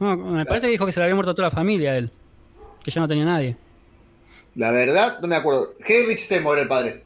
No, 0.00 0.16
me 0.16 0.44
parece 0.46 0.66
que 0.66 0.72
dijo 0.72 0.86
que 0.86 0.92
se 0.92 1.00
le 1.00 1.04
había 1.04 1.14
muerto 1.14 1.34
toda 1.34 1.48
la 1.48 1.54
familia 1.54 1.92
a 1.92 1.96
él. 1.96 2.10
Que 2.84 2.90
ya 2.90 3.00
no 3.00 3.08
tenía 3.08 3.24
nadie. 3.24 3.56
La 4.54 4.70
verdad, 4.70 5.18
no 5.20 5.28
me 5.28 5.36
acuerdo. 5.36 5.74
Heinrich 5.86 6.18
Seymour 6.18 6.54
era 6.54 6.62
el 6.62 6.68
padre. 6.68 7.04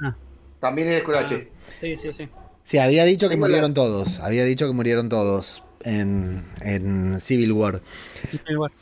Ah. 0.00 0.14
También 0.60 0.88
es 0.88 1.02
con 1.02 1.14
H. 1.14 1.48
Sí, 1.80 1.96
sí, 1.96 2.12
sí. 2.12 2.28
Sí, 2.64 2.78
había 2.78 3.04
dicho 3.04 3.28
que 3.28 3.36
murieron 3.36 3.74
todos. 3.74 4.20
Había 4.20 4.44
dicho 4.44 4.66
que 4.66 4.72
murieron 4.72 5.08
todos 5.08 5.62
en, 5.84 6.44
en 6.60 7.20
Civil 7.20 7.52
War. 7.52 7.80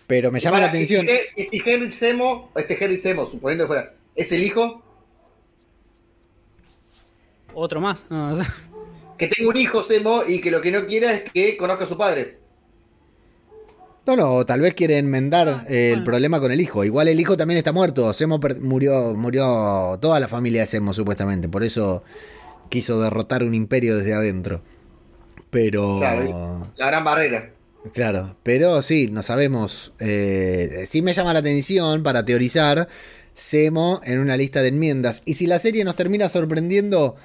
Pero 0.06 0.30
me 0.30 0.40
llama 0.40 0.60
la 0.60 0.66
Ahora, 0.66 0.80
y 0.80 0.86
si 0.86 0.96
atención. 0.96 1.18
Si 1.36 1.62
Heinrich 1.64 1.92
Seymour, 1.92 2.44
este 2.56 2.74
Heinrich 2.74 3.00
Seymour, 3.00 3.30
suponiendo 3.30 3.64
que 3.64 3.68
fuera, 3.68 3.94
es 4.14 4.32
el 4.32 4.42
hijo, 4.42 4.82
Otro 7.54 7.80
más. 7.80 8.06
No, 8.08 8.32
o 8.32 8.34
sea, 8.34 8.54
que 9.18 9.28
tenga 9.28 9.50
un 9.50 9.56
hijo 9.56 9.82
Seymour 9.82 10.24
y 10.28 10.40
que 10.40 10.50
lo 10.50 10.60
que 10.60 10.70
no 10.70 10.86
quiera 10.86 11.12
es 11.12 11.30
que 11.30 11.56
conozca 11.56 11.84
a 11.84 11.88
su 11.88 11.96
padre. 11.96 12.38
No, 14.06 14.16
no, 14.16 14.46
tal 14.46 14.60
vez 14.60 14.74
quiere 14.74 14.98
enmendar 14.98 15.48
Ah, 15.48 15.64
eh, 15.68 15.92
el 15.92 16.02
problema 16.02 16.40
con 16.40 16.50
el 16.50 16.60
hijo. 16.60 16.84
Igual 16.84 17.08
el 17.08 17.20
hijo 17.20 17.36
también 17.36 17.58
está 17.58 17.72
muerto. 17.72 18.12
Semo 18.12 18.40
murió, 18.60 19.14
murió 19.14 19.98
toda 20.00 20.18
la 20.20 20.28
familia 20.28 20.62
de 20.62 20.66
Semo, 20.66 20.92
supuestamente. 20.92 21.48
Por 21.48 21.62
eso 21.62 22.02
quiso 22.70 23.00
derrotar 23.00 23.44
un 23.44 23.54
imperio 23.54 23.96
desde 23.96 24.14
adentro. 24.14 24.62
Pero. 25.50 25.98
Claro, 25.98 26.72
La 26.76 26.86
gran 26.86 27.04
barrera. 27.04 27.50
Claro, 27.94 28.36
pero 28.42 28.82
sí, 28.82 29.08
no 29.10 29.22
sabemos. 29.22 29.94
Eh, 30.00 30.86
sí 30.88 31.02
me 31.02 31.12
llama 31.12 31.32
la 31.32 31.38
atención 31.38 32.02
para 32.02 32.24
teorizar 32.24 32.88
Semo 33.34 34.00
en 34.04 34.18
una 34.18 34.36
lista 34.36 34.60
de 34.62 34.68
enmiendas. 34.68 35.22
Y 35.24 35.34
si 35.34 35.46
la 35.46 35.58
serie 35.58 35.84
nos 35.84 35.96
termina 35.96 36.28
sorprendiendo 36.28 37.16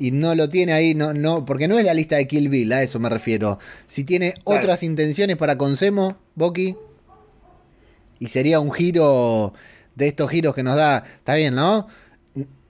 y 0.00 0.10
no 0.10 0.34
lo 0.34 0.48
tiene 0.48 0.72
ahí, 0.72 0.94
no, 0.94 1.12
no, 1.14 1.44
porque 1.44 1.68
no 1.68 1.78
es 1.78 1.84
la 1.84 1.94
lista 1.94 2.16
de 2.16 2.26
Kill 2.26 2.48
Bill, 2.48 2.72
a 2.72 2.82
eso 2.82 2.98
me 2.98 3.08
refiero. 3.08 3.58
Si 3.86 4.02
tiene 4.02 4.32
Claro. 4.32 4.58
otras 4.60 4.82
intenciones 4.82 5.36
para 5.36 5.56
con 5.58 5.76
Semo, 5.76 6.16
Boki. 6.34 6.76
Y 8.18 8.28
sería 8.28 8.60
un 8.60 8.72
giro 8.72 9.54
de 9.94 10.08
estos 10.08 10.30
giros 10.30 10.54
que 10.54 10.62
nos 10.62 10.76
da. 10.76 11.04
Está 11.18 11.34
bien, 11.34 11.54
¿no? 11.54 11.86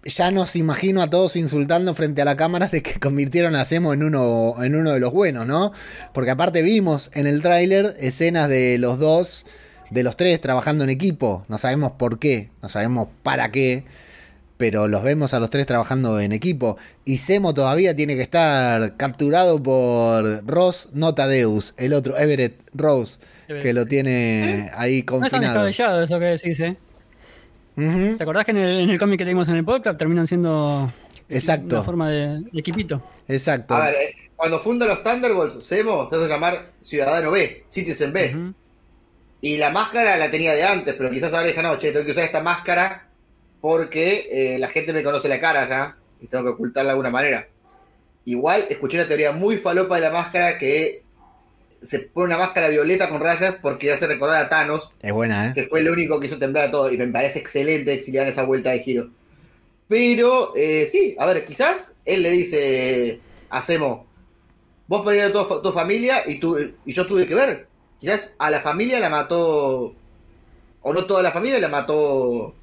Ya 0.04 0.30
nos 0.30 0.56
imagino 0.56 1.02
a 1.02 1.10
todos 1.10 1.36
insultando 1.36 1.92
frente 1.94 2.22
a 2.22 2.24
la 2.24 2.36
cámara 2.36 2.68
de 2.68 2.82
que 2.82 2.98
convirtieron 2.98 3.54
a 3.54 3.64
Semo 3.64 3.92
en 3.92 4.02
uno, 4.02 4.54
en 4.62 4.74
uno 4.74 4.92
de 4.92 5.00
los 5.00 5.12
buenos, 5.12 5.46
¿no? 5.46 5.72
Porque 6.14 6.30
aparte 6.30 6.62
vimos 6.62 7.10
en 7.14 7.26
el 7.26 7.42
tráiler 7.42 7.96
escenas 8.00 8.48
de 8.48 8.78
los 8.78 8.98
dos, 8.98 9.44
de 9.90 10.02
los 10.02 10.16
tres 10.16 10.40
trabajando 10.40 10.84
en 10.84 10.90
equipo. 10.90 11.44
No 11.48 11.58
sabemos 11.58 11.92
por 11.92 12.18
qué, 12.18 12.50
no 12.62 12.68
sabemos 12.68 13.08
para 13.22 13.50
qué, 13.52 13.84
pero 14.60 14.86
los 14.88 15.02
vemos 15.02 15.32
a 15.32 15.40
los 15.40 15.48
tres 15.48 15.64
trabajando 15.64 16.20
en 16.20 16.32
equipo. 16.32 16.76
Y 17.06 17.16
Semo 17.16 17.54
todavía 17.54 17.96
tiene 17.96 18.14
que 18.14 18.20
estar 18.20 18.94
capturado 18.98 19.60
por 19.62 20.46
Ross 20.46 20.90
Notadeus, 20.92 21.72
el 21.78 21.94
otro, 21.94 22.18
Everett 22.18 22.60
Rose, 22.74 23.18
que 23.48 23.72
lo 23.72 23.86
tiene 23.86 24.70
ahí 24.74 25.02
No 25.08 25.24
es 25.24 25.30
tan 25.30 25.40
confinado. 25.40 25.64
descabellado 25.64 26.02
eso 26.02 26.18
que 26.18 26.24
decís, 26.26 26.60
¿eh? 26.60 26.76
¿Te 27.74 28.22
acordás 28.22 28.44
que 28.44 28.50
en 28.50 28.58
el, 28.58 28.80
en 28.80 28.90
el 28.90 28.98
cómic 28.98 29.18
que 29.18 29.24
leímos 29.24 29.48
en 29.48 29.56
el 29.56 29.64
podcast 29.64 29.98
terminan 29.98 30.26
siendo 30.26 30.92
Exacto. 31.30 31.76
una 31.76 31.84
forma 31.84 32.10
de, 32.10 32.40
de 32.40 32.60
equipito? 32.60 33.02
Exacto. 33.28 33.74
A 33.74 33.86
ver, 33.86 33.94
eh, 33.94 34.14
cuando 34.36 34.58
funda 34.58 34.84
los 34.84 35.02
Thunderbolts, 35.02 35.64
Semo 35.64 36.10
se 36.10 36.16
hace 36.16 36.28
llamar 36.28 36.72
Ciudadano 36.80 37.30
B, 37.30 37.64
Citizen 37.66 38.12
B. 38.12 38.52
Y 39.40 39.56
la 39.56 39.70
máscara 39.70 40.18
la 40.18 40.30
tenía 40.30 40.52
de 40.52 40.64
antes, 40.64 40.94
pero 40.96 41.10
quizás 41.10 41.32
ahora 41.32 41.46
dije, 41.46 41.62
no, 41.62 41.78
che, 41.78 41.92
tengo 41.92 42.04
que 42.04 42.10
usar 42.12 42.24
esta 42.24 42.42
máscara 42.42 43.06
porque 43.60 44.28
eh, 44.30 44.58
la 44.58 44.68
gente 44.68 44.92
me 44.92 45.02
conoce 45.02 45.28
la 45.28 45.40
cara 45.40 45.68
ya 45.68 45.96
y 46.20 46.26
tengo 46.26 46.44
que 46.44 46.50
ocultarla 46.50 46.88
de 46.88 46.92
alguna 46.92 47.10
manera. 47.10 47.48
Igual 48.24 48.66
escuché 48.68 48.98
una 48.98 49.08
teoría 49.08 49.32
muy 49.32 49.56
falopa 49.56 49.96
de 49.96 50.02
la 50.02 50.10
máscara 50.10 50.58
que 50.58 51.02
se 51.82 52.00
pone 52.00 52.26
una 52.34 52.38
máscara 52.38 52.68
violeta 52.68 53.08
con 53.08 53.20
rayas 53.20 53.56
porque 53.62 53.92
hace 53.92 54.06
recordar 54.06 54.44
a 54.44 54.48
Thanos, 54.48 54.92
Es 55.00 55.12
buena, 55.12 55.48
¿eh? 55.48 55.52
que 55.54 55.64
fue 55.64 55.80
el 55.80 55.90
único 55.90 56.20
que 56.20 56.26
hizo 56.26 56.38
temblar 56.38 56.68
a 56.68 56.70
todo. 56.70 56.92
Y 56.92 56.98
me 56.98 57.08
parece 57.08 57.38
excelente 57.38 57.96
que 57.96 58.02
si 58.02 58.12
le 58.12 58.18
dan 58.18 58.28
esa 58.28 58.44
vuelta 58.44 58.70
de 58.70 58.80
giro. 58.80 59.10
Pero 59.88 60.52
eh, 60.54 60.86
sí, 60.86 61.16
a 61.18 61.26
ver, 61.26 61.44
quizás 61.46 61.96
él 62.04 62.22
le 62.22 62.30
dice 62.30 63.20
a 63.48 63.60
Semo, 63.62 64.06
vos 64.86 65.04
perdiste 65.04 65.26
a 65.26 65.32
tu, 65.32 65.62
tu 65.62 65.72
familia 65.72 66.22
y, 66.26 66.40
y 66.84 66.92
yo 66.92 67.06
tuve 67.06 67.26
que 67.26 67.34
ver. 67.34 67.66
Quizás 67.98 68.34
a 68.38 68.50
la 68.50 68.60
familia 68.60 69.00
la 69.00 69.08
mató, 69.08 69.94
o 70.82 70.92
no 70.92 71.04
toda 71.06 71.22
la 71.22 71.32
familia 71.32 71.58
la 71.58 71.68
mató 71.68 72.54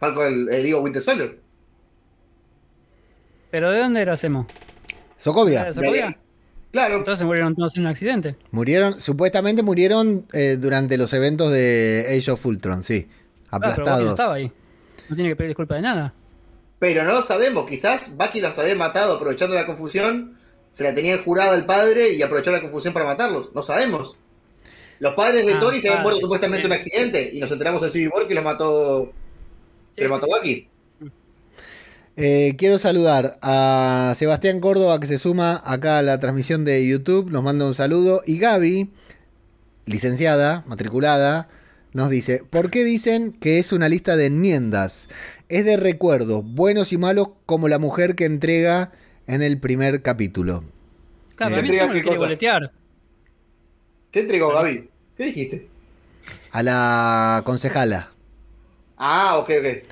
Falcon, 0.00 0.26
el, 0.26 0.48
eh, 0.48 0.62
digo, 0.62 0.80
Winter 0.80 1.00
Soldier. 1.02 1.38
¿Pero 3.50 3.70
de 3.70 3.78
dónde 3.80 4.00
era 4.02 4.16
Semo? 4.16 4.46
Sokovia. 5.18 5.60
¿Era 5.60 5.68
de 5.70 5.74
Sokovia? 5.74 6.18
Claro, 6.72 6.96
Entonces 6.98 7.26
murieron 7.26 7.54
todos 7.56 7.74
en 7.76 7.82
un 7.82 7.88
accidente. 7.88 8.36
Murieron, 8.52 9.00
supuestamente 9.00 9.62
murieron 9.62 10.26
eh, 10.32 10.56
durante 10.58 10.96
los 10.96 11.12
eventos 11.12 11.50
de 11.50 12.06
Age 12.16 12.30
of 12.30 12.46
Ultron, 12.46 12.84
sí. 12.84 13.08
Claro, 13.48 13.60
pero 13.60 13.70
Bucky 13.70 13.80
no 13.80 13.82
Aplastados. 13.82 14.10
estaba 14.10 14.34
ahí. 14.34 14.52
No 15.08 15.16
tiene 15.16 15.30
que 15.30 15.36
pedir 15.36 15.48
disculpa 15.48 15.74
de 15.74 15.82
nada. 15.82 16.14
pero 16.78 17.02
no 17.04 17.12
lo 17.12 17.22
sabemos. 17.22 17.68
Quizás 17.68 18.16
Bucky 18.16 18.40
los 18.40 18.56
había 18.58 18.76
matado 18.76 19.14
aprovechando 19.16 19.56
la 19.56 19.66
confusión. 19.66 20.38
Se 20.70 20.84
la 20.84 20.94
tenía 20.94 21.18
jurada 21.18 21.54
al 21.54 21.66
padre 21.66 22.10
y 22.14 22.22
aprovechó 22.22 22.52
la 22.52 22.60
confusión 22.62 22.94
para 22.94 23.04
matarlos. 23.04 23.52
No 23.52 23.62
sabemos. 23.62 24.16
Los 25.00 25.14
padres 25.14 25.46
de 25.46 25.54
Ah, 25.54 25.60
Tony 25.60 25.80
se 25.80 25.88
habían 25.88 25.94
claro, 25.94 26.02
muerto 26.04 26.20
supuestamente 26.20 26.66
en 26.66 26.72
un 26.72 26.78
accidente 26.78 27.30
y 27.32 27.40
nos 27.40 27.50
enteramos 27.50 27.82
en 27.82 27.90
Civil 27.90 28.10
War 28.14 28.28
que 28.28 28.34
los 28.36 28.44
mató, 28.44 29.12
Bucky. 30.08 30.68
Eh, 32.16 32.54
quiero 32.58 32.78
saludar 32.78 33.38
a 33.40 34.14
Sebastián 34.16 34.60
Córdoba 34.60 35.00
que 35.00 35.06
se 35.06 35.18
suma 35.18 35.62
acá 35.64 35.98
a 35.98 36.02
la 36.02 36.18
transmisión 36.18 36.64
de 36.64 36.86
YouTube, 36.86 37.30
nos 37.30 37.42
manda 37.42 37.66
un 37.66 37.74
saludo. 37.74 38.22
Y 38.26 38.38
Gaby, 38.38 38.90
licenciada, 39.86 40.64
matriculada, 40.66 41.48
nos 41.92 42.10
dice, 42.10 42.42
¿por 42.48 42.70
qué 42.70 42.84
dicen 42.84 43.32
que 43.32 43.58
es 43.58 43.72
una 43.72 43.88
lista 43.88 44.16
de 44.16 44.26
enmiendas? 44.26 45.08
Es 45.48 45.64
de 45.64 45.76
recuerdos, 45.76 46.44
buenos 46.44 46.92
y 46.92 46.98
malos, 46.98 47.30
como 47.46 47.68
la 47.68 47.78
mujer 47.78 48.14
que 48.14 48.24
entrega 48.24 48.92
en 49.26 49.42
el 49.42 49.58
primer 49.58 50.02
capítulo. 50.02 50.64
Claro, 51.36 51.56
Eh, 51.56 51.58
a 51.58 51.62
mí 51.62 51.70
qué 51.70 51.86
le 51.86 52.02
quiere 52.02 52.18
boletear. 52.18 52.72
¿Qué 54.10 54.20
entregó 54.20 54.52
Gaby? 54.52 54.88
¿Qué 55.16 55.24
dijiste? 55.24 55.68
A 56.52 56.62
la 56.62 57.42
concejala. 57.44 58.09
Ah, 59.02 59.38
ok, 59.38 59.50
ok. 59.60 59.88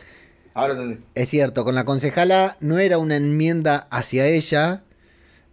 Ahora 0.55 0.75
entendí. 0.75 1.03
Es 1.15 1.29
cierto, 1.31 1.65
con 1.65 1.75
la 1.75 1.85
concejala 1.85 2.57
no 2.61 2.79
era 2.79 2.99
una 2.99 3.17
enmienda 3.17 3.87
hacia 3.91 4.27
ella. 4.27 4.83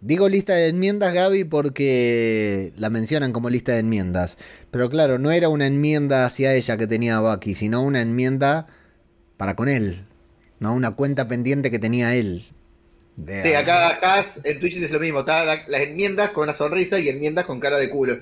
Digo 0.02 0.28
lista 0.28 0.54
de 0.54 0.68
enmiendas, 0.68 1.14
Gaby, 1.14 1.44
porque 1.44 2.72
la 2.76 2.90
mencionan 2.90 3.32
como 3.32 3.48
lista 3.48 3.72
de 3.72 3.78
enmiendas. 3.78 4.36
Pero 4.70 4.90
claro, 4.90 5.18
no 5.18 5.30
era 5.30 5.48
una 5.48 5.66
enmienda 5.66 6.26
hacia 6.26 6.54
ella 6.54 6.76
que 6.76 6.86
tenía 6.86 7.20
Bucky, 7.20 7.54
sino 7.54 7.82
una 7.82 8.02
enmienda 8.02 8.66
para 9.38 9.56
con 9.56 9.68
él. 9.68 10.04
No 10.60 10.74
una 10.74 10.90
cuenta 10.92 11.28
pendiente 11.28 11.70
que 11.70 11.78
tenía 11.78 12.14
él. 12.14 12.44
De- 13.16 13.40
Sí, 13.40 13.54
acá, 13.54 13.88
acá 13.88 14.22
en 14.44 14.60
Twitch 14.60 14.76
dice 14.78 14.92
lo 14.92 15.00
mismo. 15.00 15.20
Está 15.20 15.44
la- 15.44 15.64
las 15.66 15.80
enmiendas 15.80 16.30
con 16.30 16.44
una 16.44 16.54
sonrisa 16.54 16.98
y 16.98 17.08
enmiendas 17.08 17.46
con 17.46 17.58
cara 17.60 17.78
de 17.78 17.88
culo. 17.88 18.18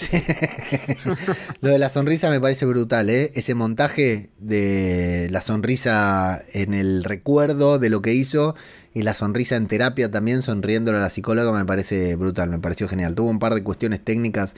Lo 1.60 1.70
de 1.70 1.78
la 1.78 1.88
sonrisa 1.88 2.30
me 2.30 2.40
parece 2.40 2.66
brutal, 2.66 3.08
¿eh? 3.10 3.32
Ese 3.34 3.54
montaje 3.54 4.30
de 4.38 5.28
la 5.30 5.40
sonrisa 5.40 6.42
en 6.52 6.74
el 6.74 7.04
recuerdo 7.04 7.78
de 7.78 7.90
lo 7.90 8.02
que 8.02 8.12
hizo 8.14 8.54
y 8.94 9.02
la 9.02 9.14
sonrisa 9.14 9.56
en 9.56 9.66
terapia 9.68 10.10
también 10.10 10.42
sonriéndole 10.42 10.98
a 10.98 11.00
la 11.00 11.10
psicóloga 11.10 11.52
me 11.52 11.64
parece 11.64 12.16
brutal, 12.16 12.50
me 12.50 12.58
pareció 12.58 12.88
genial. 12.88 13.14
Tuvo 13.14 13.30
un 13.30 13.38
par 13.38 13.54
de 13.54 13.62
cuestiones 13.62 14.02
técnicas, 14.04 14.54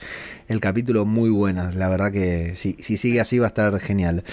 el 0.47 0.59
capítulo 0.59 1.05
muy 1.05 1.29
buenas, 1.29 1.75
la 1.75 1.89
verdad 1.89 2.11
que 2.11 2.55
sí, 2.55 2.75
si 2.79 2.97
sigue 2.97 3.19
así 3.21 3.39
va 3.39 3.45
a 3.47 3.49
estar 3.49 3.79
genial. 3.79 4.23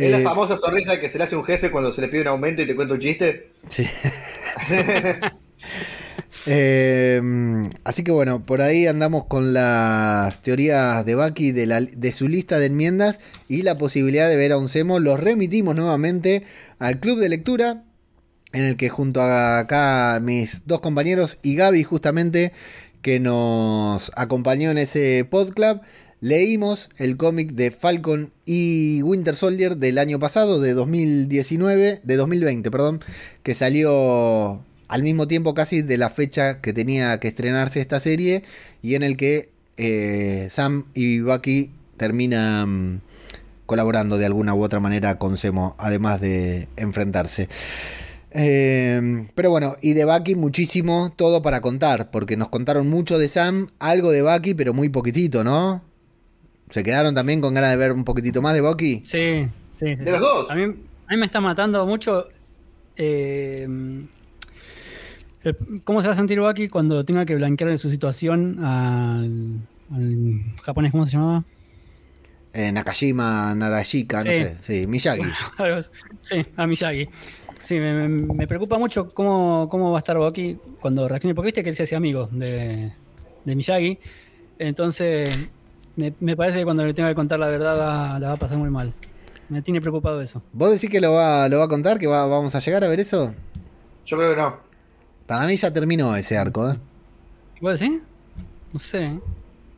Es 0.00 0.10
la 0.10 0.18
Eh, 0.18 0.22
famosa 0.22 0.56
sonrisa 0.56 0.98
que 1.00 1.08
se 1.08 1.18
le 1.18 1.24
hace 1.24 1.36
a 1.36 1.38
un 1.38 1.44
jefe 1.44 1.70
cuando 1.70 1.92
se 1.92 2.00
le 2.00 2.08
pide 2.08 2.22
un 2.22 2.28
aumento 2.28 2.62
y 2.62 2.66
te 2.66 2.74
cuenta 2.74 2.94
un 2.94 3.00
chiste. 3.00 3.52
Sí. 3.68 3.88
Eh, 6.46 7.20
así 7.84 8.04
que 8.04 8.10
bueno, 8.10 8.44
por 8.44 8.62
ahí 8.62 8.86
andamos 8.86 9.24
con 9.24 9.52
las 9.52 10.40
teorías 10.42 11.04
de 11.04 11.14
Bucky 11.14 11.52
de, 11.52 12.12
su 12.12 12.28
lista 12.28 12.58
de 12.58 12.66
enmiendas 12.66 13.18
y 13.48 13.62
la 13.62 13.76
posibilidad 13.78 14.28
de 14.28 14.36
ver 14.36 14.52
a 14.52 14.58
un 14.58 14.68
Semo. 14.68 15.00
Los 15.00 15.20
remitimos 15.20 15.74
nuevamente 15.74 16.44
al 16.78 17.00
club 17.00 17.18
de 17.18 17.28
lectura, 17.28 17.84
en 18.52 18.64
el 18.64 18.76
que 18.76 18.88
junto 18.88 19.20
a 19.20 19.58
acá 19.58 20.20
mis 20.22 20.66
dos 20.66 20.80
compañeros 20.80 21.38
y 21.42 21.54
Gaby 21.54 21.84
justamente, 21.84 22.52
que 23.02 23.20
nos 23.20 24.10
acompañó 24.16 24.70
en 24.70 24.78
ese 24.78 25.26
podclub, 25.28 25.80
leímos 26.20 26.90
el 26.96 27.16
cómic 27.16 27.52
de 27.52 27.70
Falcon 27.70 28.32
y 28.44 29.02
Winter 29.02 29.36
Soldier 29.36 29.76
del 29.76 29.98
año 29.98 30.18
pasado, 30.18 30.60
de 30.60 30.74
2019, 30.74 32.00
de 32.02 32.16
2020, 32.16 32.70
perdón, 32.70 33.00
que 33.42 33.54
salió 33.54 34.60
al 34.88 35.02
mismo 35.02 35.28
tiempo 35.28 35.54
casi 35.54 35.82
de 35.82 35.98
la 35.98 36.10
fecha 36.10 36.60
que 36.60 36.72
tenía 36.72 37.18
que 37.20 37.28
estrenarse 37.28 37.80
esta 37.80 38.00
serie 38.00 38.42
y 38.82 38.94
en 38.94 39.02
el 39.02 39.16
que 39.16 39.50
eh, 39.76 40.48
Sam 40.50 40.86
y 40.94 41.20
Bucky 41.20 41.70
terminan 41.96 43.02
colaborando 43.66 44.16
de 44.18 44.26
alguna 44.26 44.54
u 44.54 44.62
otra 44.62 44.80
manera 44.80 45.18
con 45.18 45.36
Semo, 45.36 45.74
además 45.78 46.20
de 46.20 46.68
enfrentarse. 46.76 47.48
Eh, 48.30 49.26
pero 49.34 49.50
bueno, 49.50 49.76
y 49.80 49.94
de 49.94 50.04
Bucky 50.04 50.34
muchísimo 50.34 51.12
todo 51.16 51.42
para 51.42 51.60
contar, 51.60 52.10
porque 52.10 52.36
nos 52.36 52.48
contaron 52.48 52.88
mucho 52.88 53.18
de 53.18 53.28
Sam, 53.28 53.68
algo 53.78 54.10
de 54.10 54.22
Bucky, 54.22 54.54
pero 54.54 54.74
muy 54.74 54.88
poquitito, 54.90 55.44
¿no? 55.44 55.82
¿Se 56.70 56.82
quedaron 56.82 57.14
también 57.14 57.40
con 57.40 57.54
ganas 57.54 57.70
de 57.70 57.76
ver 57.76 57.92
un 57.92 58.04
poquitito 58.04 58.42
más 58.42 58.54
de 58.54 58.60
Bucky? 58.60 59.02
Sí, 59.04 59.48
sí. 59.74 59.86
sí, 59.86 59.94
De 59.96 60.04
sí. 60.04 60.10
los 60.12 60.20
dos. 60.20 60.50
A 60.50 60.54
mí, 60.54 60.62
a 60.64 60.66
mí 61.12 61.16
me 61.16 61.26
está 61.26 61.40
matando 61.40 61.86
mucho. 61.86 62.28
eh, 62.96 63.66
¿Cómo 65.84 66.02
se 66.02 66.08
va 66.08 66.12
a 66.12 66.16
sentir 66.16 66.40
Bucky 66.40 66.68
cuando 66.68 67.04
tenga 67.04 67.24
que 67.24 67.34
blanquear 67.34 67.78
su 67.78 67.88
situación 67.90 68.64
al, 68.64 69.60
al 69.92 70.40
japonés? 70.62 70.92
¿Cómo 70.92 71.06
se 71.06 71.12
llamaba? 71.12 71.44
Eh, 72.52 72.72
Nakajima, 72.72 73.54
Narashika, 73.54 74.18
no 74.24 74.30
Sí. 74.30 74.36
sé, 74.36 74.56
sí, 74.62 74.86
Miyagi. 74.86 75.22
Sí, 76.22 76.44
a 76.56 76.66
Miyagi. 76.66 77.08
Sí, 77.60 77.78
me, 77.78 78.46
preocupa 78.46 78.78
mucho 78.78 79.12
cómo, 79.12 79.68
cómo 79.68 79.90
va 79.92 79.98
a 79.98 80.00
estar 80.00 80.16
Bucky 80.18 80.58
cuando 80.80 81.08
reaccione, 81.08 81.34
porque 81.34 81.46
viste 81.46 81.62
que 81.62 81.70
él 81.70 81.76
se 81.76 81.82
hace 81.84 81.96
amigo 81.96 82.28
de, 82.32 82.92
de 83.44 83.54
Miyagi. 83.54 83.98
Entonces, 84.58 85.36
me, 85.96 86.12
me 86.20 86.36
parece 86.36 86.58
que 86.58 86.64
cuando 86.64 86.84
le 86.84 86.94
tenga 86.94 87.08
que 87.10 87.14
contar 87.14 87.38
la 87.38 87.48
verdad 87.48 87.78
va- 87.78 88.18
la 88.18 88.28
va 88.28 88.34
a 88.34 88.38
pasar 88.38 88.58
muy 88.58 88.70
mal. 88.70 88.92
Me 89.48 89.62
tiene 89.62 89.80
preocupado 89.80 90.20
eso. 90.20 90.42
¿Vos 90.52 90.70
decís 90.72 90.90
que 90.90 91.00
lo 91.00 91.12
va, 91.12 91.48
lo 91.48 91.58
va 91.58 91.64
a 91.64 91.68
contar, 91.68 91.98
que 91.98 92.06
va- 92.06 92.26
vamos 92.26 92.54
a 92.54 92.58
llegar 92.60 92.82
a 92.84 92.88
ver 92.88 93.00
eso? 93.00 93.34
Yo 94.04 94.16
creo 94.16 94.30
que 94.34 94.40
no. 94.40 94.67
Para 95.28 95.46
mí 95.46 95.56
ya 95.56 95.72
terminó 95.72 96.16
ese 96.16 96.36
arco, 96.36 96.70
¿eh? 96.70 96.76
¿Vos 97.60 97.78
decís? 97.78 98.00
No 98.72 98.78
sé. 98.80 99.20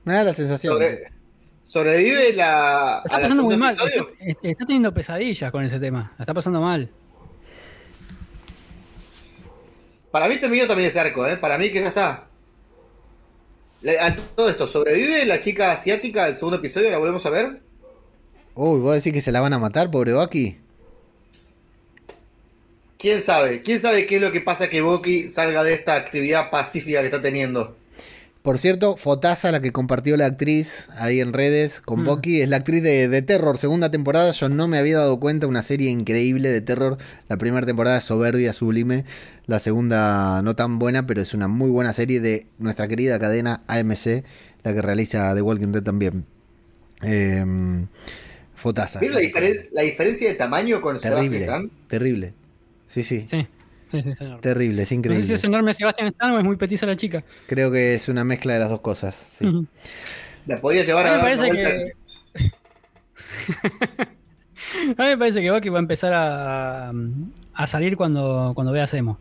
Me 0.05 0.14
da 0.14 0.24
la 0.24 0.32
sensación. 0.34 0.72
Sobre- 0.72 0.98
¿Sobrevive 1.64 2.32
la, 2.32 3.03
Está 3.05 3.16
a 3.16 3.20
la 3.20 3.24
pasando 3.26 3.42
muy 3.44 3.57
mal. 3.57 3.72
Está, 3.74 4.48
está 4.48 4.64
teniendo 4.64 4.94
pesadillas 4.94 5.51
con 5.53 5.62
ese 5.64 5.78
tema. 5.78 6.12
La 6.18 6.22
está 6.22 6.32
pasando 6.34 6.61
mal. 6.61 6.88
Para 10.11 10.28
mí 10.28 10.36
terminó 10.38 10.66
también 10.66 10.88
ese 10.88 10.98
arco, 11.01 11.26
¿eh? 11.26 11.36
Para 11.36 11.59
mí 11.59 11.70
que 11.70 11.80
ya 11.80 11.88
está. 11.88 12.26
Le- 13.82 13.98
A 14.01 14.14
todo 14.16 14.48
esto, 14.51 14.66
¿sobrevive 14.66 15.24
la 15.26 15.40
chica 15.40 15.72
asiática 15.72 16.26
del 16.26 16.36
segundo 16.36 16.57
episodio? 16.59 16.90
¿La 16.90 16.98
volvemos 16.98 17.24
a 17.26 17.30
ver? 17.30 17.61
Uy, 18.55 18.80
¿vos 18.80 18.94
decís 18.94 19.12
que 19.12 19.20
se 19.20 19.30
la 19.32 19.40
van 19.40 19.53
a 19.53 19.59
matar, 19.59 19.90
pobre 19.90 20.12
Bucky? 20.12 20.59
¿Quién 23.01 23.20
sabe? 23.20 23.62
¿Quién 23.62 23.80
sabe 23.80 24.05
qué 24.07 24.16
es 24.16 24.22
lo 24.22 24.30
que 24.30 24.40
pasa 24.42 24.68
que 24.68 24.82
Boki 24.82 25.30
salga 25.30 25.64
de 25.64 25.72
esta 25.72 25.94
actividad 25.96 26.51
pacífica 26.51 27.01
que 27.01 27.07
está 27.07 27.22
teniendo? 27.22 27.76
Por 28.42 28.57
cierto, 28.59 28.96
Fotaza, 28.96 29.53
la 29.53 29.61
que 29.61 29.70
compartió 29.70 30.16
la 30.16 30.26
actriz 30.26 30.88
ahí 30.96 31.20
en 31.20 31.32
redes 31.34 31.80
con 31.82 32.03
Mm. 32.03 32.07
Bucky, 32.07 32.40
es 32.40 32.48
la 32.48 32.57
actriz 32.57 32.82
de, 32.82 33.09
de 33.09 33.22
Terror, 33.22 33.59
segunda 33.59 33.90
temporada. 33.90 34.32
Yo 34.32 34.48
no 34.48 34.66
me 34.66 34.78
había 34.78 34.96
dado 34.98 35.20
cuenta, 35.20 35.46
una 35.46 35.62
serie 35.62 35.90
increíble 35.90 36.51
de 36.51 36.61
terror. 36.62 36.96
La 37.28 37.36
primera 37.36 37.66
temporada 37.66 37.98
es 37.98 38.05
soberbia, 38.05 38.53
sublime. 38.55 39.05
La 39.46 39.61
segunda 39.61 40.40
no 40.42 40.57
tan 40.57 40.78
buena, 40.78 41.07
pero 41.07 41.20
es 41.20 41.34
una 41.34 41.48
muy 41.48 41.70
buena 41.70 41.92
serie 41.92 42.20
de 42.20 42.46
nuestra 42.59 42.88
querida 42.88 43.18
cadena 43.18 43.62
AMC, 43.66 44.24
la 44.62 44.72
que 44.74 44.80
realiza 44.82 45.34
The 45.34 45.42
Walking 45.42 45.72
Dead 45.72 45.82
también. 45.82 46.24
Eh, 47.03 47.44
Fotaza. 48.55 49.01
¿Vieron 49.01 49.16
la, 49.16 49.22
diferen- 49.22 49.68
la 49.72 49.82
diferencia 49.82 50.28
de 50.28 50.34
tamaño 50.34 50.80
con 50.80 50.98
Terrible, 50.98 51.46
terrible. 51.88 52.34
Sí, 52.91 53.05
sí, 53.05 53.24
Sí, 53.28 54.03
sí, 54.03 54.11
terrible, 54.41 54.82
es 54.82 54.86
No 54.86 54.88
sé 54.88 54.95
increíble. 54.95 55.26
si 55.26 55.32
es 55.32 55.45
enorme 55.45 55.74
Sebastián 55.74 56.09
Stan 56.09 56.32
o 56.32 56.38
es 56.38 56.45
muy 56.45 56.57
petiza 56.57 56.86
la 56.86 56.97
chica. 56.97 57.24
Creo 57.47 57.70
que 57.72 57.95
es 57.95 58.09
una 58.09 58.24
mezcla 58.24 58.53
de 58.55 58.59
las 58.61 58.68
dos 58.68 58.80
cosas. 58.80 59.14
sí. 59.14 59.66
La 60.47 60.61
podía 60.61 60.84
llevar 60.84 61.07
A 61.07 61.11
a 61.14 61.16
mí 61.16 61.18
me 61.18 61.22
parece 61.36 61.51
que. 61.51 61.93
a 64.97 65.03
mí 65.03 65.09
me 65.09 65.18
parece 65.18 65.41
que 65.41 65.51
Bucky 65.51 65.68
va 65.68 65.78
a 65.78 65.82
empezar 65.82 66.12
a, 66.12 66.93
a 67.55 67.66
salir 67.66 67.97
cuando, 67.97 68.53
cuando 68.55 68.72
vea 68.72 68.86
Semo. 68.86 69.18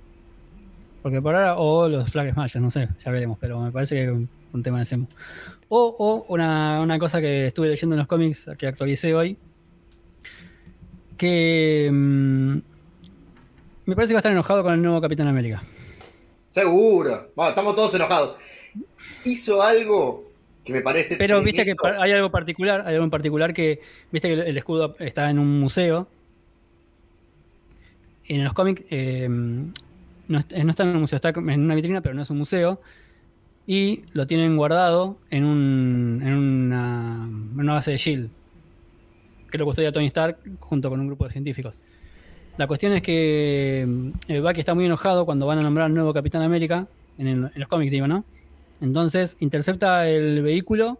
Porque 1.02 1.22
por 1.22 1.36
ahora, 1.36 1.56
o 1.58 1.88
los 1.88 2.12
Flag 2.12 2.34
Smashers, 2.34 2.62
no 2.62 2.72
sé, 2.72 2.90
ya 3.04 3.12
veremos, 3.12 3.38
pero 3.40 3.60
me 3.60 3.72
parece 3.72 3.96
que 3.96 4.04
es 4.06 4.10
un, 4.12 4.30
un 4.54 4.64
tema 4.64 4.80
de 4.80 4.86
Semo. 4.86 5.08
O, 5.70 5.96
o 5.98 6.26
una, 6.34 6.82
una 6.82 6.98
cosa 7.00 7.22
que 7.22 7.48
estuve 7.48 7.70
leyendo 7.70 7.96
en 7.96 8.00
los 8.00 8.08
cómics 8.08 8.50
que 8.58 8.68
actualicé 8.68 9.14
hoy, 9.16 9.38
que 11.18 11.90
mm, 11.92 12.58
me 13.90 13.96
parece 13.96 14.12
que 14.12 14.16
va 14.16 14.20
a 14.20 14.22
estar 14.22 14.32
enojado 14.32 14.62
con 14.64 14.74
el 14.74 14.82
nuevo 14.82 15.02
Capitán 15.02 15.28
América. 15.28 15.64
Seguro. 16.52 17.32
Bueno, 17.36 17.50
estamos 17.50 17.76
todos 17.76 17.94
enojados. 17.96 18.36
Hizo 19.26 19.62
algo 19.62 20.24
que 20.64 20.74
me 20.74 20.82
parece. 20.82 21.16
Pero 21.18 21.42
viste 21.42 21.66
que 21.66 21.76
hay 21.98 22.12
algo 22.12 22.30
particular, 22.30 22.84
hay 22.86 22.94
algo 22.94 23.06
en 23.06 23.10
particular 23.10 23.54
que, 23.54 23.82
viste 24.12 24.28
que 24.28 24.34
el, 24.36 24.58
escudo 24.58 24.96
está 25.00 25.30
en 25.30 25.40
un 25.40 25.60
museo. 25.60 26.08
En 28.26 28.44
los 28.44 28.54
cómics 28.54 28.84
eh, 28.92 29.28
no, 29.28 30.40
est- 30.40 30.52
no 30.52 30.70
está 30.70 30.84
en 30.84 30.90
un 30.90 31.02
museo, 31.02 31.16
está 31.16 31.30
en 31.30 31.64
una 31.64 31.74
vitrina, 31.74 32.02
pero 32.02 32.14
no 32.14 32.22
es 32.22 32.30
un 32.30 32.38
museo. 32.38 32.80
Y 33.66 34.04
lo 34.14 34.28
tienen 34.28 34.56
guardado 34.56 35.18
en, 35.32 35.46
un, 35.46 36.22
en, 36.24 36.34
una, 36.34 37.24
en 37.26 37.60
una 37.60 37.74
base 37.74 37.92
de 37.92 37.98
Shield. 37.98 38.30
Que 39.52 39.58
lo 39.58 39.66
custodia 39.66 39.92
Tony 39.92 40.06
Stark 40.08 40.38
junto 40.60 40.92
con 40.92 41.00
un 41.00 41.08
grupo 41.08 41.26
de 41.26 41.32
científicos. 41.32 41.80
La 42.60 42.68
cuestión 42.68 42.92
es 42.92 43.02
que 43.02 44.12
eh, 44.28 44.40
Bucky 44.42 44.60
está 44.60 44.74
muy 44.76 44.84
enojado 44.86 45.26
cuando 45.26 45.46
van 45.48 45.60
a 45.60 45.62
nombrar 45.62 45.86
al 45.86 45.94
nuevo 45.94 46.14
Capitán 46.14 46.42
América, 46.42 46.88
en, 47.18 47.28
el- 47.28 47.46
en 47.46 47.52
los 47.56 47.70
cómics 47.70 47.90
digo, 47.90 48.06
¿no? 48.06 48.26
Entonces 48.82 49.38
intercepta 49.40 50.10
el 50.10 50.42
vehículo 50.44 50.98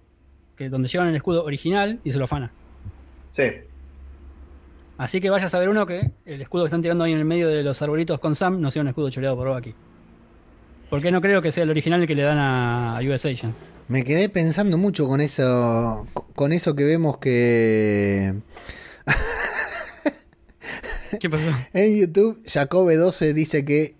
que 0.56 0.70
donde 0.70 0.88
llevan 0.88 1.10
el 1.10 1.18
escudo 1.18 1.44
original 1.44 2.00
y 2.06 2.14
se 2.14 2.18
lo 2.18 2.24
afana. 2.24 2.50
Sí. 3.30 3.44
Así 4.98 5.20
que 5.20 5.30
vaya 5.30 5.48
a 5.48 5.50
saber 5.50 5.68
uno 5.68 5.86
que 5.86 6.12
el 6.26 6.42
escudo 6.42 6.64
que 6.64 6.68
están 6.68 6.82
tirando 6.82 7.04
ahí 7.04 7.12
en 7.12 7.20
el 7.20 7.26
medio 7.26 7.50
de 7.50 7.62
los 7.62 7.82
arbolitos 7.82 8.22
con 8.22 8.36
Sam 8.36 8.62
no 8.62 8.72
sea 8.72 8.82
un 8.82 8.88
escudo 8.88 9.10
choreado 9.10 9.36
por 9.36 9.50
Bucky. 9.54 9.76
Porque 10.90 11.12
no 11.12 11.20
creo 11.20 11.42
que 11.42 11.52
sea 11.52 11.66
el 11.66 11.72
original 11.72 12.00
el 12.02 12.08
que 12.08 12.16
le 12.16 12.24
dan 12.24 12.38
a, 12.38 12.98
a 12.98 13.02
US 13.02 13.26
Agent. 13.26 13.54
Me 13.90 14.06
quedé 14.06 14.30
pensando 14.30 14.78
mucho 14.78 15.10
con 15.10 15.20
eso, 15.20 16.08
con 16.36 16.54
eso 16.54 16.74
que 16.74 16.86
vemos 16.86 17.18
que 17.18 18.34
¿Qué 21.20 21.30
pasó? 21.30 21.46
en 21.74 21.98
YouTube 21.98 22.44
Jacobe12 22.46 23.34
dice 23.34 23.66
que 23.66 23.96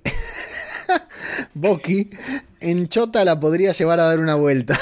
Boki 1.54 2.10
en 2.60 2.88
Chota 2.90 3.24
la 3.26 3.40
podría 3.40 3.72
llevar 3.72 4.00
a 4.00 4.04
dar 4.04 4.20
una 4.20 4.36
vuelta 4.36 4.80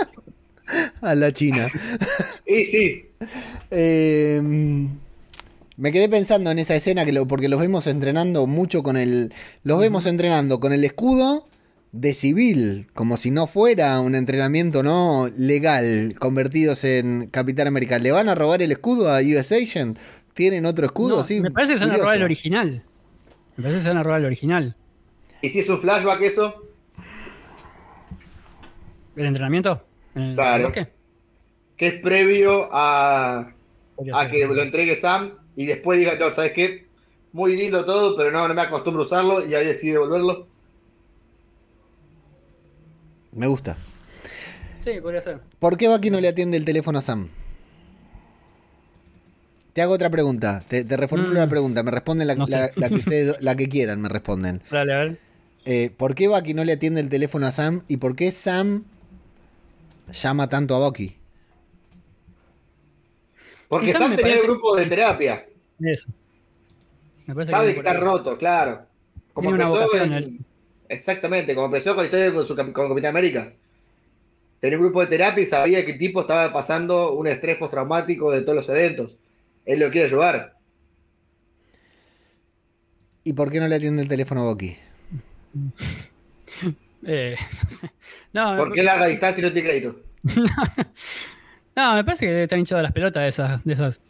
a 1.00 1.14
la 1.14 1.32
China. 1.32 1.68
Y 2.46 2.64
sí. 2.64 3.04
Eh, 3.70 4.40
me 5.76 5.92
quedé 5.92 6.08
pensando 6.08 6.50
en 6.50 6.58
esa 6.58 6.74
escena 6.74 7.04
que 7.04 7.12
lo, 7.12 7.26
porque 7.26 7.48
los 7.48 7.60
vemos 7.60 7.86
entrenando 7.86 8.46
mucho 8.46 8.82
con 8.82 8.96
el. 8.96 9.34
Los 9.62 9.78
vemos 9.78 10.06
entrenando 10.06 10.58
con 10.58 10.72
el 10.72 10.84
escudo 10.84 11.46
de 11.92 12.14
civil, 12.14 12.88
como 12.94 13.16
si 13.16 13.30
no 13.30 13.46
fuera 13.46 14.00
un 14.00 14.14
entrenamiento 14.14 14.82
no 14.82 15.30
legal, 15.36 16.14
convertidos 16.18 16.84
en 16.84 17.28
Capitán 17.30 17.66
América. 17.66 17.98
¿Le 17.98 18.10
van 18.10 18.28
a 18.28 18.34
robar 18.34 18.62
el 18.62 18.72
escudo 18.72 19.10
a 19.10 19.20
US 19.20 19.52
Agent? 19.52 19.98
¿Tienen 20.36 20.66
otro 20.66 20.84
escudo? 20.84 21.16
No, 21.16 21.24
Sí, 21.24 21.40
me 21.40 21.50
parece 21.50 21.72
que 21.72 21.78
se 21.78 21.86
van 21.86 21.94
a 21.94 21.96
robar 21.96 22.18
el 22.18 22.22
original. 22.22 22.84
Me 23.56 23.62
parece 23.62 23.78
que 23.78 23.82
se 23.84 23.88
van 23.88 23.96
a 23.96 24.02
robar 24.02 24.20
el 24.20 24.26
original. 24.26 24.76
¿Y 25.40 25.48
si 25.48 25.60
es 25.60 25.68
un 25.70 25.78
flashback 25.78 26.20
eso? 26.20 26.62
¿El 29.16 29.24
entrenamiento? 29.24 29.82
¿En 30.14 30.22
el 30.22 30.34
Claro. 30.34 30.72
Que 30.72 31.86
es 31.86 31.94
previo 32.02 32.68
a, 32.70 33.54
que 34.30 34.46
lo 34.46 34.60
entregue 34.60 34.94
Sam 34.94 35.32
y 35.56 35.64
después 35.64 35.98
diga, 35.98 36.16
no, 36.18 36.30
¿sabes 36.30 36.52
qué? 36.52 36.86
Muy 37.32 37.56
lindo 37.56 37.86
todo, 37.86 38.14
pero 38.14 38.30
no, 38.30 38.46
no 38.46 38.52
me 38.52 38.60
acostumbro 38.60 39.04
a 39.04 39.06
usarlo 39.06 39.46
y 39.46 39.54
ahí 39.54 39.64
decide 39.64 39.92
devolverlo. 39.92 40.48
Me 43.32 43.46
gusta. 43.46 43.78
Sí, 44.84 45.00
podría 45.00 45.22
ser. 45.22 45.40
¿Por 45.58 45.78
qué 45.78 45.88
Bucky 45.88 46.10
no 46.10 46.20
le 46.20 46.28
atiende 46.28 46.58
el 46.58 46.66
teléfono 46.66 46.98
a 46.98 47.02
Sam? 47.02 47.30
Te 49.76 49.82
hago 49.82 49.92
otra 49.92 50.08
pregunta. 50.08 50.64
Te, 50.66 50.84
te 50.84 50.96
reformulo 50.96 51.32
Mm. 51.32 51.36
la 51.36 51.48
pregunta. 51.50 51.82
Me 51.82 51.90
responden 51.90 52.26
la, 52.26 52.34
No 52.34 52.46
sé. 52.46 52.52
la- 52.56 52.70
la 52.76 52.88
que 52.88 52.94
ustedes, 53.04 53.42
la 53.42 53.54
que 53.56 53.68
quieran, 53.68 54.00
me 54.00 54.08
responden. 54.08 54.62
Dale, 54.70 54.94
a 54.94 54.98
ver. 55.00 55.18
Eh, 55.66 55.90
¿Por 55.94 56.14
qué 56.14 56.28
Bucky 56.28 56.54
no 56.54 56.64
le 56.64 56.72
atiende 56.72 57.02
el 57.02 57.10
teléfono 57.10 57.46
a 57.46 57.50
Sam? 57.50 57.82
¿Y 57.86 57.98
por 57.98 58.16
qué 58.16 58.30
Sam 58.32 58.84
llama 60.10 60.48
tanto 60.48 60.74
a 60.76 60.78
Bucky? 60.78 61.14
Porque 63.68 63.92
Sam 63.92 64.16
tenía 64.16 64.32
el 64.32 64.38
parece- 64.38 64.42
grupo 64.46 64.76
de 64.76 64.86
terapia. 64.86 65.46
Eso. 65.80 66.08
Me 67.26 67.34
parece 67.34 67.52
Sabe 67.52 67.72
que 67.74 67.78
está 67.80 67.90
ahí. 67.90 67.98
roto, 67.98 68.38
claro. 68.38 68.86
Como 69.34 69.50
Tiene 69.50 69.62
una 69.64 69.64
empezó 69.74 69.84
vocación, 69.98 70.12
en- 70.12 70.18
él. 70.22 70.38
Exactamente, 70.88 71.54
como 71.54 71.66
empezó 71.66 71.90
con 71.94 72.04
la 72.04 72.06
historia 72.06 72.32
con, 72.32 72.46
su, 72.46 72.54
con 72.56 72.88
Capitán 72.88 73.10
América. 73.10 73.52
Tenía 74.60 74.78
un 74.78 74.84
grupo 74.84 75.00
de 75.00 75.08
terapia 75.08 75.42
y 75.42 75.46
sabía 75.46 75.84
que 75.84 75.92
el 75.92 75.98
tipo 75.98 76.22
estaba 76.22 76.50
pasando 76.50 77.12
un 77.12 77.26
estrés 77.26 77.56
postraumático 77.58 78.30
de 78.32 78.40
todos 78.40 78.54
los 78.56 78.68
eventos. 78.70 79.18
Él 79.66 79.80
lo 79.80 79.90
quiere 79.90 80.06
ayudar. 80.06 80.54
¿Y 83.24 83.32
por 83.32 83.50
qué 83.50 83.60
no 83.60 83.68
le 83.68 83.74
atiende 83.76 84.02
el 84.02 84.08
teléfono 84.08 84.42
a 84.42 84.44
Bucky? 84.44 84.76
Eh, 87.08 87.36
no 87.62 87.70
sé. 87.70 87.90
No, 88.32 88.52
me- 88.52 88.58
Porque 88.58 88.80
es 88.80 88.86
larga 88.86 89.06
distancia 89.06 89.40
y 89.40 89.44
no 89.44 89.52
tiene 89.52 89.68
crédito. 89.68 90.00
No, 91.76 91.94
me 91.94 92.04
parece 92.04 92.26
que 92.26 92.42
están 92.44 92.58
hinchadas 92.60 92.82
las 92.84 92.92
pelotas 92.92 93.22
de 93.22 93.28
esas, 93.28 93.62
de 93.62 93.72
esas 93.74 94.02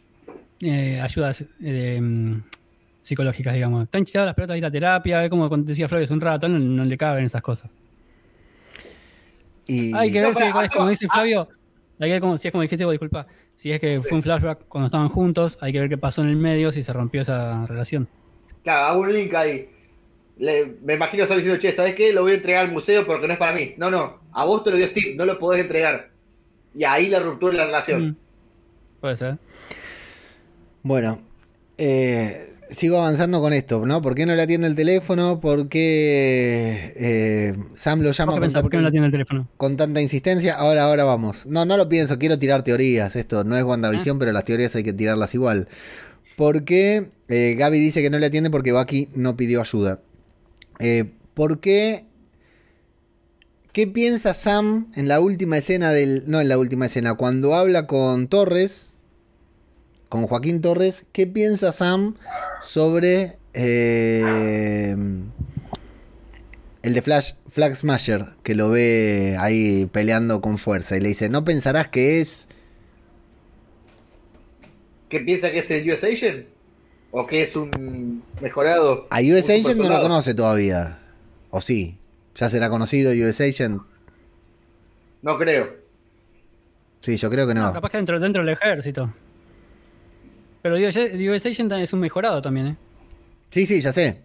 eh, 0.61 1.01
ayudas 1.01 1.45
eh, 1.61 1.99
mm, 2.01 2.43
psicológicas, 3.01 3.53
digamos. 3.53 3.83
Están 3.83 3.99
hinchadas 4.01 4.27
las 4.27 4.35
pelotas 4.35 4.53
de 4.53 4.57
ir 4.59 4.65
a 4.65 4.71
terapia, 4.71 5.29
como 5.29 5.49
decía 5.57 5.89
Flavio 5.89 6.05
hace 6.05 6.13
un 6.13 6.21
rato, 6.21 6.47
no, 6.47 6.59
no 6.59 6.85
le 6.85 6.97
caben 6.97 7.25
esas 7.25 7.41
cosas. 7.41 7.69
Y 9.67 9.93
Hay 9.93 10.11
que 10.11 10.21
No, 10.21 10.27
ver 10.29 10.35
si 10.35 10.43
pará, 10.43 10.65
es 10.65 10.71
como 10.71 10.89
dice 10.89 11.07
Flavio, 11.09 11.49
hay 11.99 12.07
que 12.07 12.13
ver 12.13 12.21
como, 12.21 12.37
si 12.37 12.47
es 12.47 12.51
como 12.53 12.61
dijiste 12.61 12.85
vos, 12.85 12.93
disculpa, 12.93 13.27
si 13.57 13.71
es 13.73 13.81
que 13.81 13.99
fue 14.01 14.13
un 14.13 14.23
flashback 14.23 14.67
cuando 14.69 14.85
estaban 14.85 15.09
juntos, 15.09 15.57
hay 15.59 15.73
que 15.73 15.81
ver 15.81 15.89
qué 15.89 15.97
pasó 15.97 16.21
en 16.21 16.29
el 16.29 16.37
medio, 16.37 16.71
si 16.71 16.81
se 16.83 16.93
rompió 16.93 17.23
esa 17.23 17.65
relación. 17.65 18.07
Claro, 18.63 18.85
hago 18.85 19.01
un 19.01 19.13
link 19.13 19.33
ahí. 19.33 19.69
Le- 20.37 20.75
me 20.83 20.93
imagino 20.93 21.25
Sam 21.25 21.37
diciendo, 21.37 21.59
che, 21.59 21.71
¿sabes 21.73 21.95
qué? 21.95 22.13
Lo 22.13 22.21
voy 22.21 22.31
a 22.31 22.35
entregar 22.35 22.63
al 22.65 22.71
museo 22.71 23.05
porque 23.05 23.27
no 23.27 23.33
es 23.33 23.39
para 23.39 23.53
mí. 23.53 23.73
No, 23.77 23.89
no, 23.91 24.19
a 24.31 24.45
vos 24.45 24.63
te 24.63 24.69
lo 24.71 24.77
dio 24.77 24.87
Steve, 24.87 25.15
no 25.15 25.25
lo 25.25 25.37
podés 25.37 25.61
entregar. 25.63 26.11
Y 26.73 26.83
ahí 26.85 27.09
la 27.09 27.19
ruptura 27.19 27.51
de 27.51 27.57
la 27.57 27.65
relación. 27.65 28.09
Mm, 28.09 28.15
Puede 29.01 29.17
ser. 29.17 29.37
bueno, 30.83 31.19
eh, 31.77 32.53
sigo 32.69 32.97
avanzando 32.97 33.41
con 33.41 33.53
esto, 33.53 33.85
¿no? 33.85 34.01
¿Por 34.01 34.15
qué 34.15 34.25
no 34.25 34.35
le 34.35 34.41
atiende 34.41 34.67
el 34.67 34.75
teléfono? 34.75 35.39
¿Por 35.39 35.69
qué 35.69 36.93
eh, 36.95 37.55
Sam 37.75 38.01
lo 38.01 38.11
llama 38.11 38.31
¿Vos 38.31 38.35
qué 38.35 38.39
con 38.39 38.41
pensás? 38.41 38.61
¿Por 38.61 38.71
qué 38.71 38.77
no 38.77 38.83
tanta, 38.83 38.91
tiene 38.91 39.05
el 39.05 39.11
teléfono? 39.11 39.47
con 39.57 39.77
tanta 39.77 40.01
insistencia? 40.01 40.55
Ahora, 40.55 40.83
ahora 40.83 41.03
vamos. 41.03 41.45
No, 41.45 41.65
no 41.65 41.77
lo 41.77 41.89
pienso, 41.89 42.17
quiero 42.17 42.39
tirar 42.39 42.63
teorías. 42.63 43.15
Esto 43.15 43.43
no 43.43 43.57
es 43.57 43.63
WandaVision, 43.63 44.19
pero 44.19 44.31
las 44.31 44.43
teorías 44.45 44.75
hay 44.75 44.83
que 44.83 44.93
tirarlas 44.93 45.33
igual. 45.33 45.67
¿Por 46.35 46.63
qué 46.63 47.09
eh, 47.27 47.55
Gaby 47.57 47.79
dice 47.79 48.01
que 48.01 48.09
no 48.09 48.19
le 48.19 48.27
atiende 48.27 48.49
porque 48.49 48.71
Bucky 48.71 49.09
no 49.15 49.35
pidió 49.35 49.61
ayuda? 49.61 49.99
Eh, 50.79 51.11
¿Por 51.33 51.59
qué 51.59 52.05
¿Qué 53.77 53.85
piensa 53.85 54.33
Sam 54.33 54.91
en 54.95 55.07
la 55.07 55.19
última 55.19 55.55
escena 55.55 55.91
del. 55.91 56.23
No 56.25 56.41
en 56.41 56.49
la 56.49 56.57
última 56.57 56.87
escena, 56.87 57.13
cuando 57.13 57.53
habla 57.53 57.85
con 57.85 58.27
Torres, 58.27 58.96
con 60.09 60.27
Joaquín 60.27 60.61
Torres, 60.61 61.05
¿qué 61.11 61.27
piensa 61.27 61.71
Sam 61.71 62.15
sobre 62.61 63.37
eh, 63.53 64.95
el 66.83 66.93
de 66.93 67.01
Flash, 67.01 67.33
Flag 67.47 67.75
Smasher, 67.75 68.25
que 68.43 68.55
lo 68.55 68.69
ve 68.69 69.35
ahí 69.39 69.87
peleando 69.91 70.41
con 70.41 70.57
fuerza 70.57 70.95
y 70.95 71.01
le 71.01 71.09
dice, 71.09 71.29
¿no 71.29 71.43
pensarás 71.43 71.87
que 71.87 72.21
es... 72.21 72.47
¿Qué 75.09 75.21
piensa 75.21 75.51
que 75.51 75.59
es 75.59 75.71
el 75.71 75.89
US 75.89 76.03
Agent? 76.03 76.47
¿O 77.11 77.25
que 77.25 77.41
es 77.41 77.55
un 77.55 78.23
mejorado? 78.41 79.07
A 79.09 79.21
US 79.21 79.49
Agent 79.49 79.77
no 79.77 79.89
lo 79.89 80.01
conoce 80.01 80.33
todavía. 80.33 80.99
¿O 81.49 81.61
sí? 81.61 81.97
¿Ya 82.35 82.49
será 82.49 82.69
conocido 82.69 83.11
US 83.11 83.41
Agent? 83.41 83.81
No 85.21 85.37
creo. 85.37 85.75
Sí, 87.01 87.15
yo 87.15 87.29
creo 87.29 87.47
que 87.47 87.53
no. 87.53 87.73
capaz 87.73 87.89
que 87.89 87.97
dentro, 87.97 88.19
dentro 88.19 88.43
del 88.43 88.53
ejército. 88.53 89.13
Pero 90.69 91.33
US 91.33 91.45
Agent 91.45 91.71
es 91.73 91.93
un 91.93 92.01
mejorado 92.01 92.41
también, 92.41 92.67
¿eh? 92.67 92.75
Sí, 93.51 93.65
sí, 93.65 93.79
ya 93.79 93.93
sé. 93.93 94.19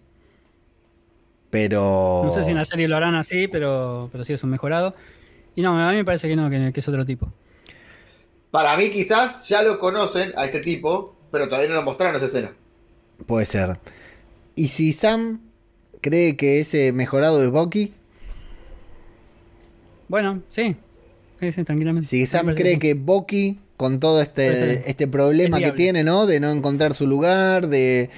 Pero. 1.50 2.22
No 2.24 2.32
sé 2.32 2.42
si 2.42 2.50
en 2.50 2.56
la 2.56 2.64
serie 2.64 2.88
lo 2.88 2.96
harán 2.96 3.14
así, 3.14 3.46
pero, 3.46 4.08
pero 4.10 4.24
sí 4.24 4.32
es 4.32 4.42
un 4.42 4.50
mejorado. 4.50 4.96
Y 5.54 5.62
no, 5.62 5.78
a 5.78 5.90
mí 5.90 5.96
me 5.96 6.04
parece 6.04 6.26
que 6.26 6.34
no, 6.34 6.50
que, 6.50 6.72
es 6.74 6.88
otro 6.88 7.06
tipo. 7.06 7.32
Para 8.50 8.76
mí, 8.76 8.90
quizás 8.90 9.48
ya 9.48 9.62
lo 9.62 9.78
conocen 9.78 10.32
a 10.36 10.46
este 10.46 10.58
tipo, 10.58 11.14
pero 11.30 11.46
todavía 11.46 11.68
no 11.68 11.76
lo 11.76 11.82
mostraron 11.82 12.16
esa 12.16 12.26
escena. 12.26 12.52
Puede 13.26 13.46
ser. 13.46 13.78
¿Y 14.56 14.68
si 14.68 14.92
Sam 14.92 15.42
cree 16.00 16.36
que 16.36 16.58
ese 16.58 16.92
mejorado 16.92 17.40
es 17.44 17.50
Bucky? 17.50 17.94
Bueno, 20.08 20.42
sí. 20.48 20.74
Sí, 21.38 21.52
sí, 21.52 21.62
tranquilamente. 21.62 22.08
Si 22.08 22.26
Sam 22.26 22.52
cree 22.54 22.80
que 22.80 22.94
Bucky, 22.94 23.60
con 23.76 24.00
todo 24.00 24.22
este, 24.22 24.88
este 24.88 25.08
problema 25.08 25.58
que 25.58 25.72
tiene, 25.72 26.04
¿no? 26.04 26.26
De 26.26 26.40
no 26.40 26.50
encontrar 26.50 26.94
su 26.94 27.06
lugar, 27.06 27.68
de 27.68 28.10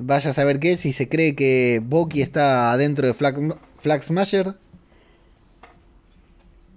Vaya 0.00 0.30
a 0.30 0.32
saber 0.32 0.60
qué, 0.60 0.76
si 0.76 0.92
se 0.92 1.08
cree 1.08 1.34
que 1.34 1.82
Bucky 1.84 2.22
está 2.22 2.70
adentro 2.70 3.08
de 3.08 3.14
Flag, 3.14 4.02
Smasher. 4.02 4.54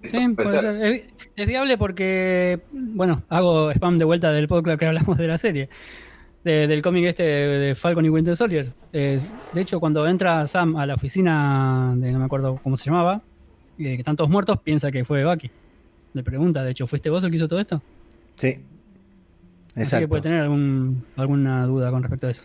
Sí, 0.03 0.17
puede 0.29 0.59
ser. 0.59 1.03
Es, 1.36 1.47
viable 1.47 1.77
porque, 1.77 2.61
bueno, 2.71 3.21
hago 3.29 3.69
spam 3.71 3.99
de 3.99 4.05
vuelta 4.05 4.32
del 4.32 4.47
podcast 4.47 4.79
que 4.79 4.88
hablamos 4.88 5.19
de 5.19 5.27
la 5.27 5.38
serie. 5.38 5.69
del 6.43 6.82
cómic 6.82 7.05
este 7.05 7.21
de, 7.21 7.75
Falcon 7.75 8.05
y 8.05 8.09
Winter 8.09 8.36
Soldier. 8.36 8.73
de 8.91 9.21
hecho, 9.55 9.79
cuando 9.79 10.07
entra 10.07 10.47
Sam 10.47 10.75
a 10.75 10.88
la 10.88 10.95
oficina 10.95 11.93
de 11.95 12.11
no 12.11 12.17
me 12.17 12.25
acuerdo 12.25 12.59
cómo 12.63 12.75
se 12.75 12.86
llamaba, 12.86 13.21
que 13.77 13.93
están 13.93 14.15
todos 14.15 14.32
muertos, 14.32 14.59
piensa 14.61 14.91
que 14.91 15.05
fue 15.05 15.23
Bucky. 15.23 15.51
Le 16.13 16.23
pregunta, 16.23 16.63
de 16.63 16.71
hecho, 16.71 16.88
¿fuiste 16.88 17.11
vos 17.11 17.23
el 17.23 17.29
que 17.29 17.36
hizo 17.36 17.47
todo 17.47 17.59
esto? 17.59 17.84
Sí. 18.41 18.57
Exacto. 19.75 19.81
Así 19.81 19.97
que 19.99 20.07
puede 20.07 20.21
tener 20.23 20.41
algún, 20.41 21.05
alguna 21.15 21.63
duda 21.67 21.91
con 21.91 22.01
respecto 22.01 22.25
a 22.25 22.31
eso. 22.31 22.43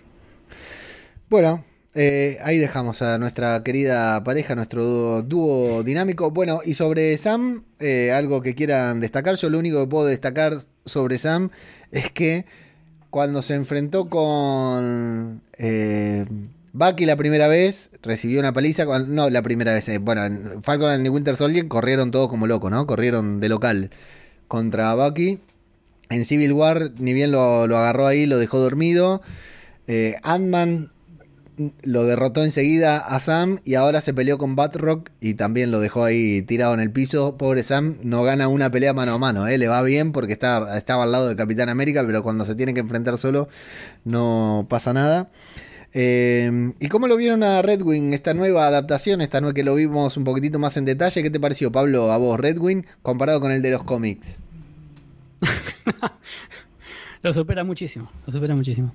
Bueno, 1.31 1.65
eh, 1.95 2.37
ahí 2.45 2.59
dejamos 2.59 3.01
a 3.01 3.17
nuestra 3.17 3.63
querida 3.63 4.23
pareja, 4.23 4.55
nuestro 4.55 5.23
dúo, 5.23 5.83
dinámico. 5.83 6.31
Bueno, 6.31 6.61
y 6.67 6.75
sobre 6.75 7.17
Sam, 7.17 7.65
eh, 7.81 8.13
algo 8.13 8.43
que 8.43 8.55
quieran 8.55 9.01
destacar. 9.01 9.37
Yo 9.37 9.49
lo 9.49 9.59
único 9.59 9.81
que 9.81 9.89
puedo 9.89 10.05
destacar 10.07 10.59
sobre 10.85 11.17
Sam 11.17 11.49
es 11.93 12.13
que 12.13 12.45
cuando 13.09 13.41
se 13.41 13.55
enfrentó 13.55 14.11
con 14.11 15.41
eh, 15.57 16.27
Bucky 16.75 17.07
la 17.07 17.17
primera 17.17 17.49
vez, 17.49 17.89
recibió 18.03 18.39
una 18.39 18.53
paliza. 18.53 18.85
no, 18.99 19.31
la 19.31 19.41
primera 19.41 19.73
vez. 19.73 19.89
bueno, 20.03 20.27
en 20.27 20.63
Falcon 20.63 21.07
y 21.07 21.09
Winter 21.09 21.37
Soldier 21.37 21.67
corrieron 21.69 22.11
todos 22.11 22.29
como 22.29 22.47
locos, 22.47 22.71
¿no? 22.71 22.87
Corrieron 22.87 23.41
de 23.41 23.49
local 23.49 23.89
contra 24.47 24.95
Bucky. 24.95 25.41
En 26.11 26.25
Civil 26.25 26.53
War, 26.53 26.93
ni 26.99 27.13
bien 27.13 27.33
lo, 27.33 27.63
agarró 27.63 28.07
ahí, 28.07 28.27
lo 28.27 28.39
dejó 28.39 28.59
dormido. 28.59 29.23
Ant-Man 30.23 30.91
lo 31.83 32.05
derrotó 32.05 32.45
enseguida 32.45 32.99
a 32.99 33.19
Sam 33.21 33.61
y 33.65 33.75
ahora 33.75 34.01
se 34.01 34.13
peleó 34.13 34.39
con 34.39 34.57
Batrock 34.57 35.11
y 35.21 35.35
también 35.35 35.71
lo 35.71 35.81
dejó 35.81 36.05
ahí 36.05 36.43
tirado 36.43 36.75
en 36.75 36.81
el 36.81 36.91
piso. 36.91 37.37
Pobre 37.37 37.63
Sam 37.63 37.97
no 38.03 38.23
gana 38.23 38.49
una 38.49 38.71
pelea 38.71 38.93
mano 38.93 39.15
a 39.15 39.19
mano, 39.19 39.47
¿eh? 39.49 39.59
le 39.59 39.69
va 39.69 39.83
bien 39.83 40.13
porque 40.13 40.33
está, 40.35 40.77
estaba 40.77 41.05
al 41.05 41.13
lado 41.13 41.29
de 41.29 41.37
Capitán 41.37 41.69
América, 41.69 42.05
pero 42.07 42.23
cuando 42.23 42.45
se 42.45 42.55
tiene 42.55 42.75
que 42.75 42.81
enfrentar 42.81 43.19
solo 43.19 43.49
no 44.05 44.67
pasa 44.69 44.93
nada. 44.93 45.31
Eh, 45.95 46.73
¿Y 46.79 46.89
cómo 46.89 47.07
lo 47.07 47.17
vieron 47.17 47.43
a 47.43 47.63
Redwing, 47.63 48.13
esta 48.13 48.35
nueva 48.35 48.67
adaptación, 48.67 49.23
esta 49.23 49.41
nueva 49.41 49.55
que 49.55 49.65
lo 49.65 49.75
vimos 49.75 50.17
un 50.19 50.25
poquitito 50.25 50.59
más 50.59 50.77
en 50.77 50.85
detalle? 50.85 51.23
¿Qué 51.23 51.31
te 51.31 51.41
pareció, 51.41 51.73
Pablo, 51.73 52.13
a 52.13 52.19
vos, 52.19 52.39
Redwing, 52.39 52.85
comparado 53.03 53.41
con 53.41 53.51
el 53.51 53.63
de 53.63 53.71
los 53.71 53.83
cómics? 53.85 54.39
lo 57.23 57.33
supera 57.33 57.65
muchísimo, 57.65 58.11
lo 58.27 58.33
supera 58.33 58.55
muchísimo. 58.55 58.93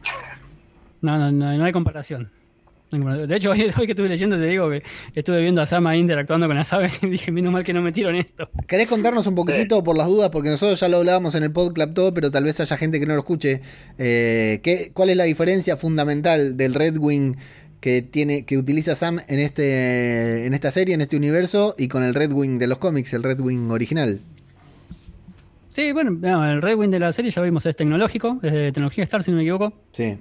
No, 1.02 1.18
no, 1.18 1.32
no, 1.32 1.58
no 1.58 1.64
hay 1.64 1.72
comparación. 1.72 2.32
De 2.92 3.38
hecho, 3.38 3.52
hoy, 3.52 3.72
que 3.74 3.92
estuve 3.92 4.10
leyendo, 4.10 4.38
te 4.38 4.48
digo 4.48 4.70
que 4.70 4.84
estuve 5.16 5.42
viendo 5.42 5.62
a 5.62 5.66
Sam 5.66 5.88
ahí 5.88 6.00
interactuando 6.00 6.48
con 6.48 6.58
las 6.58 6.74
aves 6.74 7.00
y 7.02 7.08
dije, 7.08 7.32
menos 7.32 7.54
mal 7.54 7.64
que 7.64 7.72
no 7.72 7.82
me 7.82 7.94
tiro 7.94 8.10
en 8.10 8.18
esto. 8.18 8.50
¿Querés 8.68 8.88
contarnos 8.88 9.26
un 9.28 9.36
poquitito 9.36 9.82
por 9.82 9.96
las 9.96 10.08
dudas? 10.08 10.30
Porque 10.30 10.50
nosotros 10.50 10.78
ya 10.78 10.90
lo 10.90 10.98
hablábamos 10.98 11.34
en 11.36 11.44
el 11.44 11.52
podcast 11.52 11.94
todo, 11.94 12.14
pero 12.14 12.30
tal 12.32 12.44
vez 12.44 12.60
haya 12.60 12.76
gente 12.76 13.00
que 13.00 13.06
no 13.06 13.14
lo 13.14 13.20
escuche. 13.20 13.62
Eh, 13.98 14.60
¿qué, 14.62 14.92
¿Cuál 14.94 15.10
es 15.10 15.16
la 15.16 15.24
diferencia 15.24 15.78
fundamental 15.78 16.58
del 16.58 16.74
Red 16.74 16.98
Wing 16.98 17.36
que, 17.80 18.02
tiene, 18.02 18.44
que 18.44 18.58
utiliza 18.58 18.94
Sam 18.94 19.22
en, 19.30 19.40
este, 19.40 20.46
en 20.46 20.54
esta 20.54 20.70
serie, 20.70 20.94
en 20.94 21.00
este 21.00 21.16
universo, 21.16 21.76
y 21.78 21.88
con 21.88 22.04
el 22.04 22.14
Red 22.14 22.34
Wing 22.34 22.60
de 22.60 22.68
los 22.68 22.78
cómics, 22.80 23.14
el 23.14 23.24
Red 23.24 23.40
Wing 23.40 23.72
original? 23.72 24.20
Sí, 25.72 25.94
bueno, 25.94 26.20
el 26.46 26.62
Red 26.62 26.76
Wing 26.76 26.90
de 26.90 27.00
la 27.00 27.14
serie 27.14 27.32
ya 27.32 27.42
vimos, 27.42 27.66
es 27.66 27.78
tecnológico, 27.78 28.40
es 28.44 28.52
de 28.52 28.72
tecnología 28.74 29.06
Star, 29.06 29.24
si 29.24 29.32
no 29.32 29.38
me 29.38 29.44
equivoco. 29.44 29.72
Sí. 29.94 30.18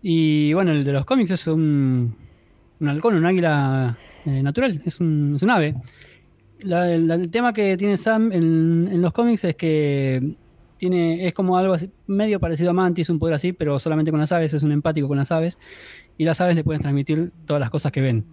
Y 0.00 0.54
bueno, 0.54 0.72
el 0.72 0.82
de 0.82 0.92
los 0.92 1.04
cómics 1.04 1.30
es 1.30 1.46
un, 1.46 2.16
un 2.80 2.88
halcón, 2.88 3.14
un 3.14 3.26
águila 3.26 3.98
eh, 4.24 4.42
natural, 4.42 4.80
es 4.86 4.98
un, 4.98 5.34
es 5.36 5.42
un 5.42 5.50
ave. 5.50 5.74
el 6.58 7.30
tema 7.30 7.52
que 7.52 7.76
tiene 7.76 7.98
Sam 7.98 8.32
en, 8.32 9.02
los 9.02 9.12
cómics 9.12 9.44
es 9.44 9.56
que 9.56 10.36
tiene, 10.78 11.26
es 11.26 11.34
como 11.34 11.58
algo 11.58 11.76
medio 12.06 12.40
parecido 12.40 12.70
a 12.70 12.72
Mantis, 12.72 13.10
un 13.10 13.18
poder 13.18 13.34
así, 13.34 13.52
pero 13.52 13.78
solamente 13.78 14.10
con 14.10 14.20
las 14.20 14.32
aves, 14.32 14.54
es 14.54 14.62
un 14.62 14.72
empático 14.72 15.06
con 15.06 15.18
las 15.18 15.30
aves, 15.32 15.58
y 16.16 16.24
las 16.24 16.40
aves 16.40 16.56
le 16.56 16.64
pueden 16.64 16.80
transmitir 16.80 17.30
todas 17.44 17.60
las 17.60 17.68
cosas 17.68 17.92
que 17.92 18.00
ven. 18.00 18.24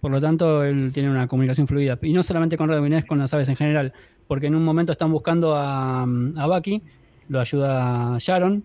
Por 0.00 0.12
lo 0.12 0.20
tanto, 0.20 0.62
él 0.62 0.92
tiene 0.92 1.10
una 1.10 1.26
comunicación 1.26 1.66
fluida. 1.66 1.98
Y 2.02 2.12
no 2.12 2.22
solamente 2.22 2.58
con 2.58 2.68
Red 2.68 2.92
es 2.92 3.04
con 3.06 3.18
las 3.18 3.32
aves 3.32 3.48
en 3.48 3.56
general, 3.56 3.94
porque 4.26 4.46
en 4.46 4.54
un 4.54 4.64
momento 4.64 4.92
están 4.92 5.12
buscando 5.12 5.54
a, 5.54 6.02
a 6.02 6.46
Bucky, 6.46 6.82
lo 7.28 7.40
ayuda 7.40 8.16
Sharon, 8.18 8.64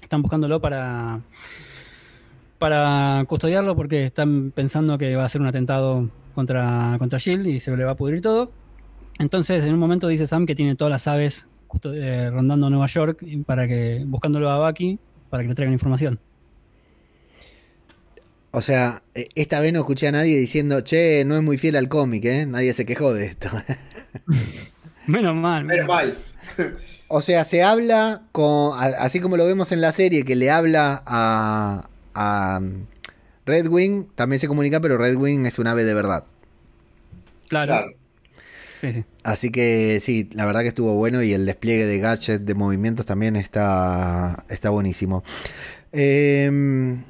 están 0.00 0.22
buscándolo 0.22 0.60
para, 0.60 1.20
para 2.58 3.24
custodiarlo 3.28 3.74
porque 3.74 4.06
están 4.06 4.52
pensando 4.52 4.98
que 4.98 5.16
va 5.16 5.24
a 5.24 5.28
ser 5.28 5.40
un 5.40 5.46
atentado 5.48 6.08
contra, 6.34 6.96
contra 6.98 7.18
Shield 7.18 7.46
y 7.46 7.60
se 7.60 7.76
le 7.76 7.84
va 7.84 7.92
a 7.92 7.96
pudrir 7.96 8.20
todo. 8.20 8.50
Entonces, 9.18 9.64
en 9.64 9.74
un 9.74 9.80
momento 9.80 10.08
dice 10.08 10.26
Sam 10.26 10.46
que 10.46 10.54
tiene 10.54 10.74
todas 10.74 10.90
las 10.90 11.06
aves 11.06 11.48
eh, 11.84 12.30
rondando 12.30 12.68
Nueva 12.68 12.86
York 12.86 13.24
para 13.46 13.66
que 13.66 14.04
buscándolo 14.06 14.50
a 14.50 14.66
Bucky 14.68 14.98
para 15.30 15.42
que 15.42 15.48
le 15.48 15.54
traigan 15.54 15.72
información. 15.72 16.20
O 18.50 18.60
sea, 18.60 19.02
e, 19.14 19.28
esta 19.34 19.60
vez 19.60 19.72
no 19.72 19.78
escuché 19.80 20.08
a 20.08 20.12
nadie 20.12 20.36
diciendo, 20.36 20.82
che, 20.82 21.24
no 21.24 21.36
es 21.36 21.42
muy 21.42 21.56
fiel 21.56 21.76
al 21.76 21.88
cómic, 21.88 22.24
¿eh? 22.26 22.46
Nadie 22.46 22.74
se 22.74 22.84
quejó 22.84 23.14
de 23.14 23.26
esto. 23.26 23.48
menos 25.06 25.34
mal. 25.34 25.64
Menos 25.64 25.86
mal. 25.86 26.18
O 27.08 27.20
sea, 27.20 27.44
se 27.44 27.62
habla 27.62 28.22
con. 28.32 28.78
Así 28.80 29.20
como 29.20 29.36
lo 29.36 29.46
vemos 29.46 29.70
en 29.72 29.80
la 29.80 29.92
serie, 29.92 30.24
que 30.24 30.36
le 30.36 30.50
habla 30.50 31.02
a. 31.06 31.88
a 32.14 32.58
um, 32.60 32.86
Red 33.44 33.66
Wing, 33.66 34.06
también 34.14 34.40
se 34.40 34.48
comunica, 34.48 34.80
pero 34.80 34.96
Red 34.96 35.16
Wing 35.16 35.46
es 35.46 35.58
un 35.58 35.66
ave 35.66 35.84
de 35.84 35.94
verdad. 35.94 36.24
Claro. 37.48 37.92
Así 39.22 39.50
que 39.50 40.00
sí, 40.00 40.28
la 40.32 40.46
verdad 40.46 40.62
que 40.62 40.68
estuvo 40.68 40.94
bueno 40.94 41.22
y 41.22 41.32
el 41.32 41.46
despliegue 41.46 41.86
de 41.86 41.98
gadgets, 41.98 42.44
de 42.44 42.54
movimientos 42.54 43.06
también 43.06 43.36
está, 43.36 44.44
está 44.48 44.70
buenísimo. 44.70 45.22
Em, 45.92 47.02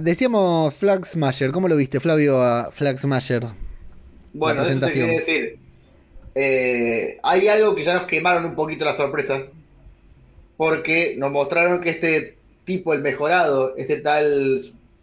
decíamos 0.00 0.74
Flag 0.74 1.06
Smasher, 1.06 1.52
¿cómo 1.52 1.68
lo 1.68 1.76
viste 1.76 2.00
Flavio 2.00 2.42
a 2.42 2.70
Flag 2.72 2.98
Smasher? 2.98 3.46
Bueno, 4.32 4.62
eso 4.62 4.80
te 4.80 4.92
quería 4.92 5.12
decir. 5.12 5.63
Eh, 6.34 7.18
hay 7.22 7.48
algo 7.48 7.74
que 7.74 7.84
ya 7.84 7.94
nos 7.94 8.04
quemaron 8.04 8.44
un 8.44 8.54
poquito 8.54 8.84
la 8.84 8.94
sorpresa. 8.94 9.44
Porque 10.56 11.16
nos 11.18 11.32
mostraron 11.32 11.80
que 11.80 11.90
este 11.90 12.36
tipo, 12.64 12.92
el 12.92 13.00
mejorado, 13.00 13.74
este 13.76 14.00
tal, 14.00 14.60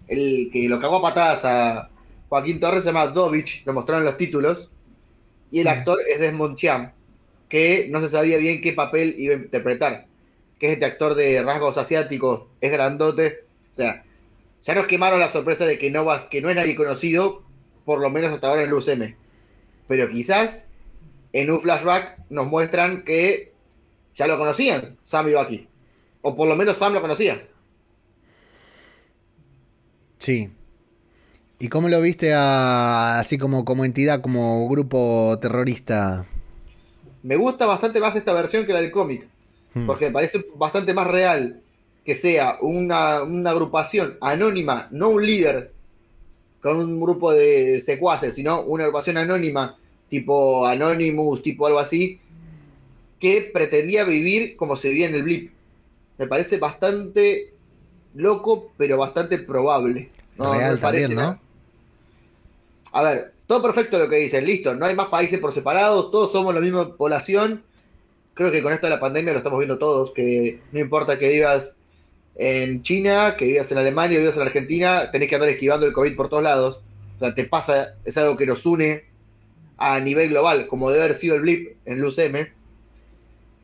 el 0.07 0.49
que 0.51 0.69
lo 0.69 0.79
cagó 0.79 0.97
a 0.97 1.01
patadas 1.01 1.45
a 1.45 1.89
Joaquín 2.29 2.59
Torres, 2.59 2.83
se 2.83 2.89
llama 2.89 3.07
Dovich, 3.07 3.65
lo 3.65 3.73
mostraron 3.73 4.05
los 4.05 4.17
títulos. 4.17 4.69
Y 5.51 5.59
el 5.59 5.65
mm. 5.65 5.69
actor 5.69 5.99
es 6.09 6.19
Desmond 6.19 6.55
Chiam, 6.55 6.91
que 7.49 7.87
no 7.89 7.99
se 8.01 8.09
sabía 8.09 8.37
bien 8.37 8.61
qué 8.61 8.73
papel 8.73 9.15
iba 9.17 9.33
a 9.33 9.37
interpretar. 9.37 10.07
Que 10.57 10.67
es 10.67 10.73
este 10.73 10.85
actor 10.85 11.15
de 11.15 11.43
rasgos 11.43 11.77
asiáticos, 11.77 12.43
es 12.61 12.71
grandote. 12.71 13.39
O 13.73 13.75
sea, 13.75 14.03
ya 14.63 14.75
nos 14.75 14.87
quemaron 14.87 15.19
la 15.19 15.29
sorpresa 15.29 15.65
de 15.65 15.77
que 15.77 15.89
no, 15.89 16.05
vas, 16.05 16.27
que 16.27 16.41
no 16.41 16.49
es 16.49 16.55
nadie 16.55 16.75
conocido, 16.75 17.43
por 17.83 17.99
lo 17.99 18.09
menos 18.09 18.31
hasta 18.31 18.47
ahora 18.47 18.61
en 18.61 18.69
el 18.69 18.73
UCM. 18.73 19.15
pero 19.87 20.09
quizás 20.09 20.70
en 21.33 21.51
un 21.51 21.59
flashback 21.59 22.19
nos 22.29 22.47
muestran 22.47 23.03
que 23.03 23.53
ya 24.15 24.27
lo 24.27 24.37
conocían, 24.37 24.97
Sam 25.01 25.29
y 25.29 25.33
Bucky. 25.33 25.67
O 26.21 26.35
por 26.35 26.47
lo 26.47 26.55
menos 26.55 26.77
Sam 26.77 26.93
lo 26.93 27.01
conocía. 27.01 27.47
Sí. 30.17 30.49
¿Y 31.59 31.67
cómo 31.69 31.89
lo 31.89 32.01
viste 32.01 32.33
a, 32.33 33.19
así 33.19 33.37
como, 33.37 33.65
como 33.65 33.85
entidad, 33.85 34.21
como 34.21 34.67
grupo 34.67 35.37
terrorista? 35.41 36.25
Me 37.23 37.35
gusta 37.35 37.65
bastante 37.65 37.99
más 37.99 38.15
esta 38.15 38.33
versión 38.33 38.65
que 38.65 38.73
la 38.73 38.81
del 38.81 38.91
cómic. 38.91 39.27
Hmm. 39.73 39.85
Porque 39.85 40.05
me 40.05 40.11
parece 40.11 40.45
bastante 40.55 40.93
más 40.93 41.07
real 41.07 41.61
que 42.03 42.15
sea 42.15 42.57
una, 42.61 43.23
una 43.23 43.51
agrupación 43.51 44.17
anónima, 44.21 44.87
no 44.91 45.09
un 45.09 45.25
líder 45.25 45.71
con 46.61 46.77
un 46.77 46.99
grupo 46.99 47.31
de 47.31 47.81
secuaces, 47.81 48.35
sino 48.35 48.61
una 48.61 48.83
agrupación 48.83 49.17
anónima, 49.17 49.77
tipo 50.11 50.67
Anonymous, 50.67 51.41
tipo 51.41 51.65
algo 51.65 51.79
así, 51.79 52.19
que 53.17 53.49
pretendía 53.53 54.03
vivir 54.03 54.57
como 54.57 54.75
se 54.75 54.89
vivía 54.89 55.07
en 55.07 55.15
el 55.15 55.23
blip. 55.23 55.53
Me 56.17 56.27
parece 56.27 56.57
bastante 56.57 57.53
loco, 58.13 58.73
pero 58.75 58.97
bastante 58.97 59.37
probable. 59.39 60.11
No, 60.37 60.53
Real 60.53 60.73
me 60.73 60.81
parece 60.81 61.15
también, 61.15 61.27
¿no? 61.27 61.39
A 62.91 63.03
ver, 63.03 63.33
todo 63.47 63.61
perfecto 63.61 63.97
lo 63.97 64.09
que 64.09 64.17
dicen, 64.17 64.45
listo, 64.45 64.75
no 64.75 64.85
hay 64.85 64.95
más 64.95 65.07
países 65.07 65.39
por 65.39 65.53
separado, 65.53 66.11
todos 66.11 66.29
somos 66.29 66.53
la 66.53 66.59
misma 66.59 66.93
población. 66.97 67.63
Creo 68.33 68.51
que 68.51 68.61
con 68.61 68.73
esto 68.73 68.87
de 68.87 68.91
la 68.91 68.99
pandemia 68.99 69.31
lo 69.31 69.37
estamos 69.37 69.59
viendo 69.59 69.79
todos, 69.79 70.11
que 70.11 70.59
no 70.73 70.79
importa 70.79 71.17
que 71.17 71.29
vivas 71.29 71.77
en 72.35 72.83
China, 72.83 73.35
que 73.37 73.45
vivas 73.45 73.71
en 73.71 73.77
Alemania, 73.77 74.17
que 74.17 74.23
vivas 74.23 74.35
en 74.35 74.41
Argentina, 74.41 75.09
tenés 75.09 75.29
que 75.29 75.35
andar 75.35 75.49
esquivando 75.49 75.85
el 75.85 75.93
COVID 75.93 76.17
por 76.17 76.27
todos 76.27 76.43
lados. 76.43 76.81
O 77.15 77.19
sea, 77.19 77.33
te 77.33 77.45
pasa, 77.45 77.95
es 78.03 78.17
algo 78.17 78.35
que 78.35 78.45
nos 78.45 78.65
une 78.65 79.10
a 79.83 79.99
nivel 79.99 80.29
global, 80.29 80.67
como 80.67 80.91
debe 80.91 81.05
haber 81.05 81.15
sido 81.15 81.33
el 81.35 81.41
blip 81.41 81.75
en 81.85 81.99
Luz 81.99 82.19
M. 82.19 82.47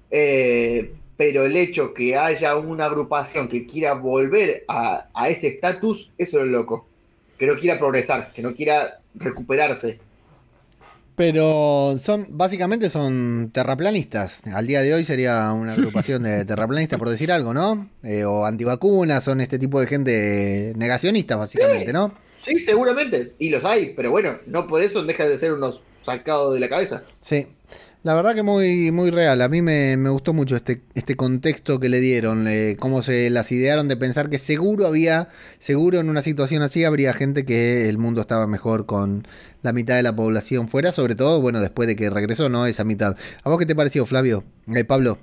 Eh, 0.10 0.92
pero 1.16 1.46
el 1.46 1.56
hecho 1.56 1.94
que 1.94 2.18
haya 2.18 2.56
una 2.56 2.86
agrupación 2.86 3.48
que 3.48 3.68
quiera 3.68 3.94
volver 3.94 4.64
a, 4.68 5.10
a 5.14 5.30
ese 5.30 5.48
estatus, 5.48 6.12
eso 6.18 6.40
es 6.40 6.46
lo 6.46 6.52
loco. 6.52 6.88
Que 7.38 7.46
no 7.46 7.56
quiera 7.56 7.78
progresar, 7.78 8.34
que 8.34 8.42
no 8.42 8.56
quiera 8.56 9.00
recuperarse. 9.14 10.00
Pero 11.16 12.00
son, 12.02 12.26
básicamente 12.30 12.90
son 12.90 13.52
terraplanistas. 13.54 14.42
Al 14.48 14.66
día 14.66 14.82
de 14.82 14.96
hoy 14.96 15.06
sería 15.06 15.52
una 15.52 15.74
agrupación 15.74 16.24
de 16.24 16.46
terraplanistas, 16.46 16.98
por 16.98 17.10
decir 17.10 17.32
algo, 17.32 17.54
¿no? 17.54 17.90
Eh, 18.04 18.24
o 18.24 18.44
antivacunas, 18.44 19.24
son 19.24 19.42
este 19.42 19.60
tipo 19.60 19.80
de 19.80 19.86
gente 19.86 20.74
negacionista, 20.78 21.36
básicamente, 21.36 21.94
¿no? 21.94 22.12
Sí, 22.34 22.58
seguramente. 22.60 23.24
Y 23.38 23.50
los 23.50 23.64
hay, 23.66 23.94
pero 23.96 24.10
bueno, 24.10 24.38
no 24.48 24.66
por 24.66 24.82
eso 24.82 25.04
deja 25.04 25.28
de 25.28 25.38
ser 25.38 25.54
unos 25.54 25.82
sacados 26.08 26.54
de 26.54 26.60
la 26.60 26.70
cabeza. 26.70 27.04
Sí. 27.22 27.48
La 28.04 28.16
verdad 28.16 28.34
que 28.36 28.44
muy, 28.44 28.92
muy 28.92 29.12
real. 29.12 29.42
A 29.42 29.50
mí 29.50 29.62
me, 29.62 29.98
me 29.98 30.10
gustó 30.10 30.32
mucho 30.32 30.56
este, 30.56 30.82
este 30.96 31.18
contexto 31.18 31.78
que 31.80 31.90
le 31.90 32.00
dieron, 32.00 32.48
eh, 32.48 32.78
cómo 32.80 33.04
se 33.04 33.30
las 33.30 33.52
idearon 33.52 33.90
de 33.90 33.98
pensar 33.98 34.30
que 34.30 34.38
seguro 34.38 34.88
había, 34.88 35.28
seguro 35.60 36.00
en 36.00 36.10
una 36.10 36.22
situación 36.22 36.62
así 36.62 36.86
habría 36.86 37.12
gente 37.12 37.44
que 37.44 37.90
el 37.90 37.98
mundo 37.98 38.22
estaba 38.22 38.48
mejor 38.48 38.86
con 38.86 39.28
la 39.62 39.74
mitad 39.74 39.96
de 39.96 40.04
la 40.04 40.16
población 40.16 40.70
fuera, 40.70 40.94
sobre 40.94 41.16
todo, 41.16 41.42
bueno, 41.42 41.60
después 41.60 41.86
de 41.88 41.98
que 41.98 42.10
regresó, 42.10 42.48
¿no? 42.48 42.66
Esa 42.66 42.86
mitad. 42.86 43.18
¿A 43.44 43.50
vos 43.50 43.60
qué 43.60 43.66
te 43.66 43.76
pareció, 43.76 44.06
Flavio? 44.06 44.46
Eh, 44.74 44.86
Pablo. 44.86 45.18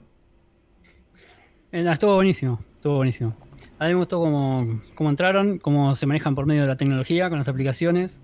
Eh, 1.72 1.88
estuvo 1.90 2.16
buenísimo, 2.16 2.60
estuvo 2.76 2.96
buenísimo. 2.96 3.34
A 3.78 3.86
mí 3.86 3.94
me 3.94 4.00
gustó 4.00 4.18
cómo, 4.18 4.82
cómo 4.94 5.08
entraron, 5.08 5.58
cómo 5.58 5.94
se 5.94 6.04
manejan 6.04 6.34
por 6.34 6.44
medio 6.44 6.62
de 6.62 6.68
la 6.68 6.76
tecnología 6.76 7.30
con 7.30 7.38
las 7.38 7.48
aplicaciones. 7.48 8.20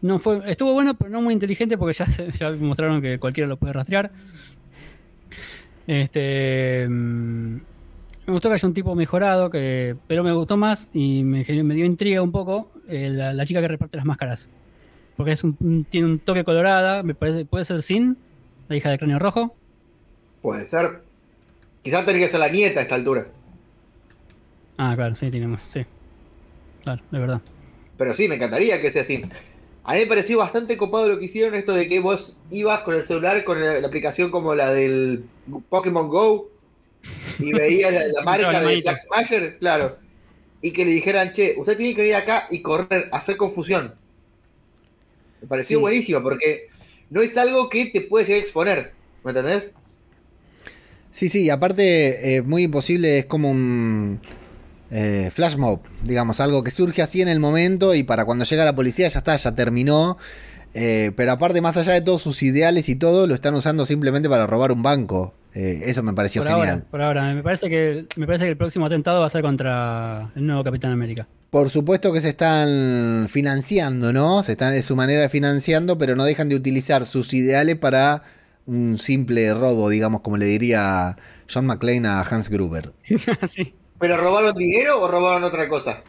No 0.00 0.18
fue, 0.18 0.40
estuvo 0.50 0.72
bueno, 0.72 0.94
pero 0.94 1.10
no 1.10 1.20
muy 1.20 1.34
inteligente 1.34 1.76
porque 1.76 1.92
ya, 2.38 2.50
mostraron 2.52 3.02
que 3.02 3.18
cualquiera 3.18 3.48
lo 3.48 3.56
puede 3.56 3.72
rastrear. 3.72 4.10
Este, 5.86 6.86
mm, 6.88 7.54
me 8.26 8.32
gustó 8.32 8.48
que 8.48 8.54
haya 8.54 8.68
un 8.68 8.74
tipo 8.74 8.94
mejorado, 8.94 9.50
que, 9.50 9.96
pero 10.06 10.22
me 10.22 10.32
gustó 10.32 10.56
más 10.56 10.88
y 10.92 11.24
me, 11.24 11.42
dio 11.44 11.84
intriga 11.84 12.22
un 12.22 12.30
poco 12.30 12.70
eh, 12.88 13.08
la, 13.10 13.32
la 13.32 13.46
chica 13.46 13.60
que 13.60 13.68
reparte 13.68 13.96
las 13.96 14.06
máscaras. 14.06 14.50
Porque 15.16 15.32
es 15.32 15.42
un- 15.42 15.84
tiene 15.90 16.06
un 16.06 16.18
toque 16.20 16.44
colorada, 16.44 17.02
me 17.02 17.14
parece, 17.14 17.44
puede 17.44 17.64
ser 17.64 17.82
Sin, 17.82 18.16
la 18.68 18.76
hija 18.76 18.90
de 18.90 18.98
cráneo 18.98 19.18
rojo. 19.18 19.56
Puede 20.42 20.66
ser. 20.66 21.02
Quizás 21.82 22.04
tenés 22.06 22.22
que 22.22 22.28
ser 22.28 22.40
la 22.40 22.48
nieta 22.48 22.80
a 22.80 22.82
esta 22.82 22.94
altura. 22.94 23.26
Ah, 24.76 24.94
claro, 24.94 25.16
sí, 25.16 25.30
tenemos, 25.30 25.62
sí. 25.62 25.84
Claro, 26.84 27.02
de 27.10 27.18
verdad. 27.18 27.40
Pero 27.96 28.14
sí, 28.14 28.28
me 28.28 28.36
encantaría 28.36 28.80
que 28.80 28.92
sea 28.92 29.02
así. 29.02 29.24
A 29.88 29.94
mí 29.94 30.00
me 30.00 30.06
pareció 30.06 30.36
bastante 30.36 30.76
copado 30.76 31.08
lo 31.08 31.18
que 31.18 31.24
hicieron 31.24 31.54
esto 31.54 31.72
de 31.72 31.88
que 31.88 31.98
vos 32.00 32.36
ibas 32.50 32.80
con 32.82 32.94
el 32.94 33.04
celular 33.04 33.42
con 33.42 33.58
la, 33.58 33.80
la 33.80 33.86
aplicación 33.86 34.30
como 34.30 34.54
la 34.54 34.70
del 34.74 35.24
Pokémon 35.70 36.08
Go 36.08 36.50
y 37.38 37.52
veías 37.54 37.94
la, 37.94 38.06
la 38.08 38.22
marca 38.22 38.60
de. 38.60 38.82
Flag 38.82 39.00
Smasher, 39.00 39.58
claro. 39.58 39.96
Y 40.60 40.72
que 40.72 40.84
le 40.84 40.90
dijeran, 40.90 41.32
che, 41.32 41.54
usted 41.56 41.78
tiene 41.78 41.94
que 41.94 42.02
venir 42.02 42.16
acá 42.16 42.46
y 42.50 42.60
correr, 42.60 43.08
hacer 43.12 43.38
confusión. 43.38 43.94
Me 45.40 45.48
pareció 45.48 45.78
Sí. 45.78 45.80
buenísimo 45.80 46.22
porque 46.22 46.66
no 47.08 47.22
es 47.22 47.34
algo 47.38 47.70
que 47.70 47.86
te 47.86 48.02
puede 48.02 48.26
llegar 48.26 48.40
a 48.40 48.44
exponer. 48.44 48.92
¿Me 49.24 49.30
entendés? 49.30 49.72
Sí, 51.12 51.30
sí, 51.30 51.48
aparte, 51.48 52.36
eh, 52.36 52.42
muy 52.42 52.64
imposible, 52.64 53.20
es 53.20 53.24
como 53.24 53.50
un 53.50 54.20
eh, 54.90 55.30
flash 55.32 55.56
mob, 55.56 55.80
digamos, 56.02 56.40
algo 56.40 56.64
que 56.64 56.70
surge 56.70 57.02
así 57.02 57.20
en 57.20 57.28
el 57.28 57.40
momento 57.40 57.94
y 57.94 58.02
para 58.02 58.24
cuando 58.24 58.44
llega 58.44 58.64
la 58.64 58.74
policía 58.74 59.08
ya 59.08 59.18
está, 59.18 59.36
ya 59.36 59.54
terminó. 59.54 60.18
Eh, 60.74 61.12
pero 61.16 61.32
aparte, 61.32 61.60
más 61.60 61.76
allá 61.76 61.92
de 61.92 62.02
todos 62.02 62.22
sus 62.22 62.42
ideales 62.42 62.88
y 62.88 62.96
todo, 62.96 63.26
lo 63.26 63.34
están 63.34 63.54
usando 63.54 63.86
simplemente 63.86 64.28
para 64.28 64.46
robar 64.46 64.72
un 64.72 64.82
banco. 64.82 65.34
Eh, 65.54 65.82
eso 65.86 66.02
me 66.02 66.12
pareció 66.12 66.42
Por 66.42 66.52
genial. 66.52 66.68
ahora, 66.70 66.84
por 66.90 67.02
ahora. 67.02 67.34
Me 67.34 67.42
parece 67.42 67.68
que 67.68 68.06
me 68.16 68.26
parece 68.26 68.44
que 68.44 68.50
el 68.50 68.56
próximo 68.56 68.86
atentado 68.86 69.20
va 69.20 69.26
a 69.26 69.30
ser 69.30 69.42
contra 69.42 70.30
el 70.36 70.46
nuevo 70.46 70.62
Capitán 70.62 70.92
América. 70.92 71.26
Por 71.50 71.70
supuesto 71.70 72.12
que 72.12 72.20
se 72.20 72.28
están 72.28 73.26
financiando, 73.30 74.12
¿no? 74.12 74.42
Se 74.42 74.52
están 74.52 74.74
de 74.74 74.82
su 74.82 74.94
manera 74.94 75.22
de 75.22 75.28
financiando, 75.30 75.96
pero 75.96 76.14
no 76.14 76.24
dejan 76.24 76.50
de 76.50 76.56
utilizar 76.56 77.06
sus 77.06 77.32
ideales 77.32 77.76
para 77.76 78.22
un 78.66 78.98
simple 78.98 79.52
robo, 79.54 79.88
digamos, 79.88 80.20
como 80.20 80.36
le 80.36 80.44
diría 80.44 81.16
John 81.52 81.64
McClane 81.64 82.06
a 82.06 82.20
Hans 82.20 82.50
Gruber. 82.50 82.92
sí. 83.46 83.74
¿Pero 83.98 84.16
robaron 84.16 84.54
dinero 84.56 85.00
o 85.02 85.08
robaron 85.08 85.42
otra 85.44 85.68
cosa? 85.68 86.02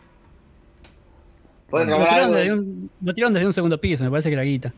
Pueden 1.70 1.90
robar 1.90 2.10
algo. 2.10 2.34
desde 2.36 2.48
de- 2.48 2.54
un, 2.54 2.90
lo 3.02 3.14
tiraron 3.14 3.34
desde 3.34 3.46
un 3.48 3.54
segundo 3.54 3.80
piso, 3.80 4.04
me 4.04 4.10
parece 4.12 4.30
que 4.30 4.34
era 4.34 4.44
guita. 4.44 4.74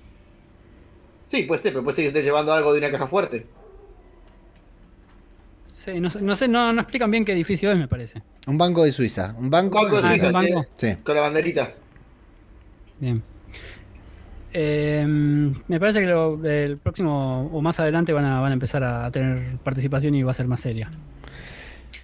Sí, 1.26 1.44
puede 1.44 1.62
ser, 1.62 1.72
pero 1.72 1.84
puede 1.84 1.96
ser 1.96 2.04
que 2.04 2.08
esté 2.10 2.24
llevando 2.24 2.52
algo 2.54 2.74
de 2.74 2.80
una 2.80 2.92
caja 2.92 3.08
fuerte. 3.08 3.46
Sí, 5.74 6.00
no, 6.00 6.10
sé- 6.12 6.22
no 6.22 6.36
sé, 6.36 6.48
no, 6.48 6.72
no 6.74 6.82
explican 6.82 7.10
bien 7.10 7.26
qué 7.26 7.32
edificio 7.34 7.72
es, 7.72 7.78
me 7.78 7.88
parece. 7.88 8.22
Un 8.48 8.58
banco 8.58 8.84
de 8.84 8.92
Suiza. 8.92 9.34
Un 9.38 9.50
banco, 9.50 9.82
Banco 9.82 9.96
de 10.02 10.08
Ah, 10.08 10.10
Suiza, 10.10 10.28
¿es 10.28 10.34
un 10.34 10.44
eh, 10.46 10.54
banco? 10.54 10.68
Sí. 10.76 10.96
con 11.04 11.16
la 11.16 11.22
banderita. 11.22 11.72
Bien. 13.00 13.24
Eh, 14.54 15.06
me 15.68 15.80
parece 15.80 16.02
que 16.02 16.08
lo- 16.08 16.44
el 16.46 16.78
próximo 16.78 17.50
o 17.52 17.62
más 17.62 17.80
adelante 17.80 18.12
van 18.14 18.26
a, 18.26 18.42
van 18.42 18.52
a 18.52 18.54
empezar 18.54 18.84
a 18.84 19.10
tener 19.10 19.58
participación 19.60 20.14
y 20.16 20.24
va 20.24 20.32
a 20.32 20.36
ser 20.36 20.48
más 20.48 20.60
seria. 20.62 20.92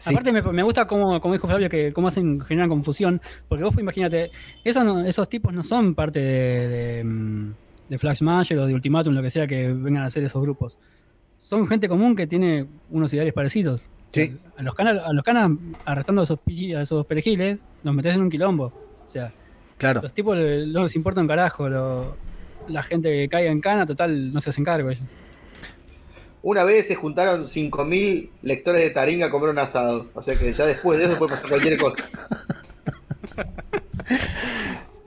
Sí. 0.07 0.13
Aparte 0.13 0.31
me, 0.31 0.41
me 0.41 0.63
gusta 0.63 0.85
como, 0.87 1.19
como 1.21 1.33
dijo 1.33 1.47
Flavio 1.47 1.69
que 1.69 1.91
cómo 1.93 2.07
hacen 2.07 2.41
generan 2.41 2.69
confusión, 2.69 3.21
porque 3.47 3.63
vos 3.63 3.73
imagínate, 3.77 4.31
esos, 4.63 4.83
no- 4.83 5.03
esos 5.05 5.27
tipos 5.29 5.53
no 5.53 5.63
son 5.63 5.95
parte 5.95 6.19
de, 6.19 6.67
de, 6.67 7.03
mm, 7.03 7.53
de 7.89 7.97
Smasher 8.15 8.59
o 8.59 8.65
de 8.67 8.73
Ultimatum, 8.73 9.13
lo 9.13 9.21
que 9.21 9.29
sea 9.29 9.47
que 9.47 9.71
vengan 9.73 10.03
a 10.03 10.07
hacer 10.07 10.23
esos 10.23 10.41
grupos. 10.41 10.77
Son 11.37 11.67
gente 11.67 11.87
común 11.87 12.15
que 12.15 12.27
tiene 12.27 12.65
unos 12.89 13.13
ideales 13.13 13.33
parecidos. 13.33 13.89
O 14.09 14.11
sea, 14.11 14.25
Sí. 14.25 14.37
a 14.57 14.63
los 14.63 14.73
canas, 14.73 15.01
a 15.05 15.13
los 15.13 15.23
canas 15.23 15.51
arrestando 15.85 16.21
a 16.21 16.23
esos, 16.23 16.39
a 16.75 16.81
esos 16.81 17.05
perejiles, 17.05 17.65
los 17.83 17.93
metés 17.93 18.15
en 18.15 18.21
un 18.21 18.29
quilombo. 18.29 18.65
O 19.05 19.07
sea, 19.07 19.31
Claro. 19.77 20.01
los 20.01 20.13
tipos 20.13 20.35
no 20.35 20.83
les 20.83 20.95
importa 20.95 21.21
un 21.21 21.27
carajo. 21.27 21.69
lo- 21.69 22.15
la 22.67 22.83
gente 22.83 23.09
que 23.09 23.29
caiga 23.29 23.49
en 23.51 23.61
cana, 23.61 23.85
total, 23.85 24.33
no 24.33 24.41
se 24.41 24.49
hacen 24.49 24.65
cargo 24.65 24.89
ellos. 24.89 25.15
Una 26.47 26.63
vez 26.63 26.87
se 26.87 26.95
juntaron 26.95 27.43
5.000 27.43 28.29
lectores 28.41 28.81
de 28.81 28.89
Taringa 28.89 29.25
a 29.25 29.29
comer 29.29 29.49
un 29.49 29.59
asado. 29.59 30.07
O 30.13 30.21
sea 30.21 30.39
que 30.39 30.53
ya 30.53 30.65
después 30.65 30.97
de 30.97 31.03
eso 31.03 31.17
puede 31.17 31.31
pasar 31.31 31.49
cualquier 31.49 31.77
cosa. 31.77 32.09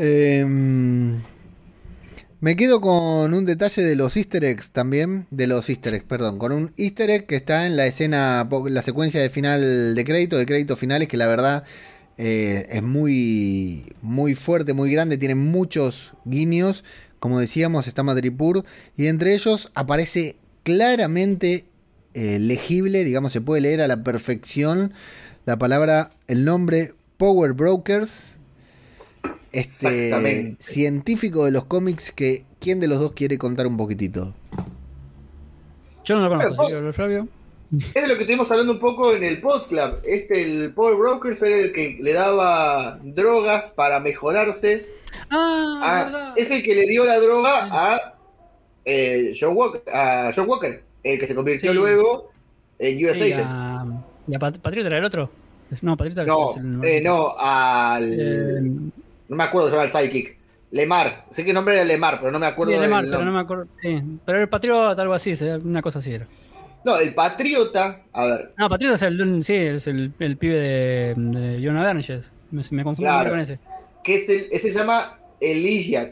Eh, 0.02 0.46
me 2.40 2.56
quedo 2.56 2.80
con 2.80 3.34
un 3.34 3.44
detalle 3.44 3.82
de 3.82 3.96
los 3.96 4.16
easter 4.16 4.44
eggs 4.44 4.70
también. 4.70 5.26
De 5.30 5.46
los 5.46 5.68
easter 5.68 5.94
eggs, 5.94 6.04
perdón. 6.04 6.38
Con 6.38 6.52
un 6.52 6.72
easter 6.78 7.10
egg 7.10 7.26
que 7.26 7.36
está 7.36 7.66
en 7.66 7.76
la 7.76 7.86
escena, 7.86 8.48
la 8.66 8.82
secuencia 8.82 9.20
de 9.20 9.28
final 9.28 9.94
de 9.94 10.04
crédito, 10.04 10.38
de 10.38 10.46
créditos 10.46 10.78
finales, 10.78 11.08
que 11.08 11.18
la 11.18 11.26
verdad 11.26 11.64
eh, 12.16 12.66
es 12.70 12.82
muy, 12.82 13.94
muy 14.02 14.34
fuerte, 14.34 14.72
muy 14.72 14.90
grande. 14.90 15.18
Tiene 15.18 15.34
muchos 15.34 16.12
guiños. 16.24 16.84
Como 17.18 17.38
decíamos, 17.38 17.86
está 17.86 18.02
Madripur. 18.02 18.64
Y 18.96 19.06
entre 19.06 19.34
ellos 19.34 19.70
aparece 19.74 20.36
claramente 20.62 21.64
eh, 22.14 22.38
legible, 22.40 23.04
digamos, 23.04 23.32
se 23.32 23.40
puede 23.40 23.60
leer 23.62 23.80
a 23.80 23.88
la 23.88 24.02
perfección 24.02 24.92
la 25.46 25.58
palabra, 25.58 26.10
el 26.28 26.44
nombre 26.44 26.94
Power 27.16 27.52
Brokers. 27.52 28.36
este 29.52 30.06
Exactamente. 30.06 30.62
científico 30.62 31.44
de 31.44 31.50
los 31.50 31.64
cómics 31.64 32.12
que 32.12 32.44
quién 32.60 32.78
de 32.80 32.88
los 32.88 32.98
dos 33.00 33.12
quiere 33.12 33.38
contar 33.38 33.66
un 33.66 33.76
poquitito. 33.76 34.34
Yo 36.04 36.16
no 36.16 36.28
lo 36.28 36.36
conozco, 36.36 36.68
que, 36.68 36.92
Flavio. 36.92 37.28
Es 37.72 37.94
de 37.94 38.08
lo 38.08 38.14
que 38.16 38.22
estuvimos 38.22 38.50
hablando 38.50 38.72
un 38.72 38.80
poco 38.80 39.14
en 39.14 39.22
el 39.22 39.40
Podclub. 39.40 40.00
Este, 40.04 40.42
el 40.42 40.72
Power 40.72 40.96
Brokers 40.96 41.40
era 41.42 41.56
el 41.56 41.72
que 41.72 41.98
le 42.00 42.12
daba 42.12 42.98
drogas 43.02 43.64
para 43.76 44.00
mejorarse. 44.00 44.88
Ah, 45.30 45.80
Ah, 45.82 46.04
verdad. 46.04 46.32
es 46.36 46.50
el 46.50 46.62
que 46.62 46.74
le 46.74 46.86
dio 46.86 47.04
la 47.04 47.18
droga 47.20 47.68
a, 47.70 48.14
eh, 48.90 49.32
John 49.38 49.56
Walker, 49.56 49.82
John 50.34 50.48
Walker, 50.48 50.82
el 51.02 51.18
que 51.18 51.26
se 51.26 51.34
convirtió 51.34 51.70
Sí. 51.72 51.76
luego 51.78 52.30
en 52.78 53.04
US 53.04 53.14
Sí, 53.16 53.32
Agent. 53.32 53.46
a- 53.48 53.86
¿Y 54.26 54.34
a 54.34 54.38
Pat- 54.38 54.58
Patriota 54.58 54.88
era 54.88 54.98
el 54.98 55.04
otro? 55.04 55.30
No, 55.82 55.96
Patriota 55.96 56.24
No, 56.24 56.54
el. 56.56 56.84
eh, 56.84 57.00
no, 57.00 57.34
al. 57.38 58.12
Eh, 58.12 58.60
no 59.28 59.36
me 59.36 59.44
acuerdo, 59.44 59.68
se 59.68 59.76
llama 59.76 59.84
el 59.84 59.90
Psychic. 59.92 60.36
Lemar. 60.72 61.26
Sé 61.30 61.42
que 61.44 61.50
el 61.50 61.54
nombre 61.54 61.74
era 61.74 61.84
Lemar, 61.84 62.18
pero 62.20 62.30
no 62.32 62.38
me 62.38 62.46
acuerdo 62.46 62.72
sí, 62.74 62.80
Lemar, 62.80 63.04
pero 63.04 63.24
no 63.24 63.32
me 63.32 63.40
acuerdo. 63.40 63.66
Sí, 63.82 64.00
pero 64.24 64.40
el 64.40 64.48
Patriota, 64.48 65.00
algo 65.02 65.14
así, 65.14 65.32
una 65.64 65.82
cosa 65.82 65.98
así 65.98 66.12
era. 66.12 66.26
No, 66.84 66.96
el 66.98 67.12
Patriota. 67.14 68.02
A 68.12 68.26
ver, 68.26 68.52
No, 68.56 68.68
Patriota 68.68 68.94
es 68.94 69.02
el, 69.02 69.44
sí, 69.44 69.54
es 69.54 69.86
el, 69.86 70.12
el 70.18 70.36
pibe 70.36 70.54
de, 70.54 71.14
de 71.16 71.68
Avengers. 71.78 72.30
Me, 72.50 72.62
me 72.70 72.84
confundo 72.84 73.10
Claro. 73.10 73.30
con 73.30 73.40
ese. 73.40 73.58
que 74.02 74.14
es 74.16 74.28
el, 74.28 74.46
ese 74.50 74.70
se 74.72 74.78
llama 74.78 75.18
Elijah. 75.40 76.10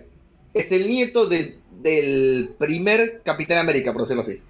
Es 0.54 0.70
el 0.72 0.86
nieto 0.88 1.26
de- 1.26 1.57
del 1.82 2.54
primer 2.58 3.22
Capitán 3.24 3.58
América, 3.58 3.92
por 3.92 4.02
decirlo 4.02 4.22
así. 4.22 4.40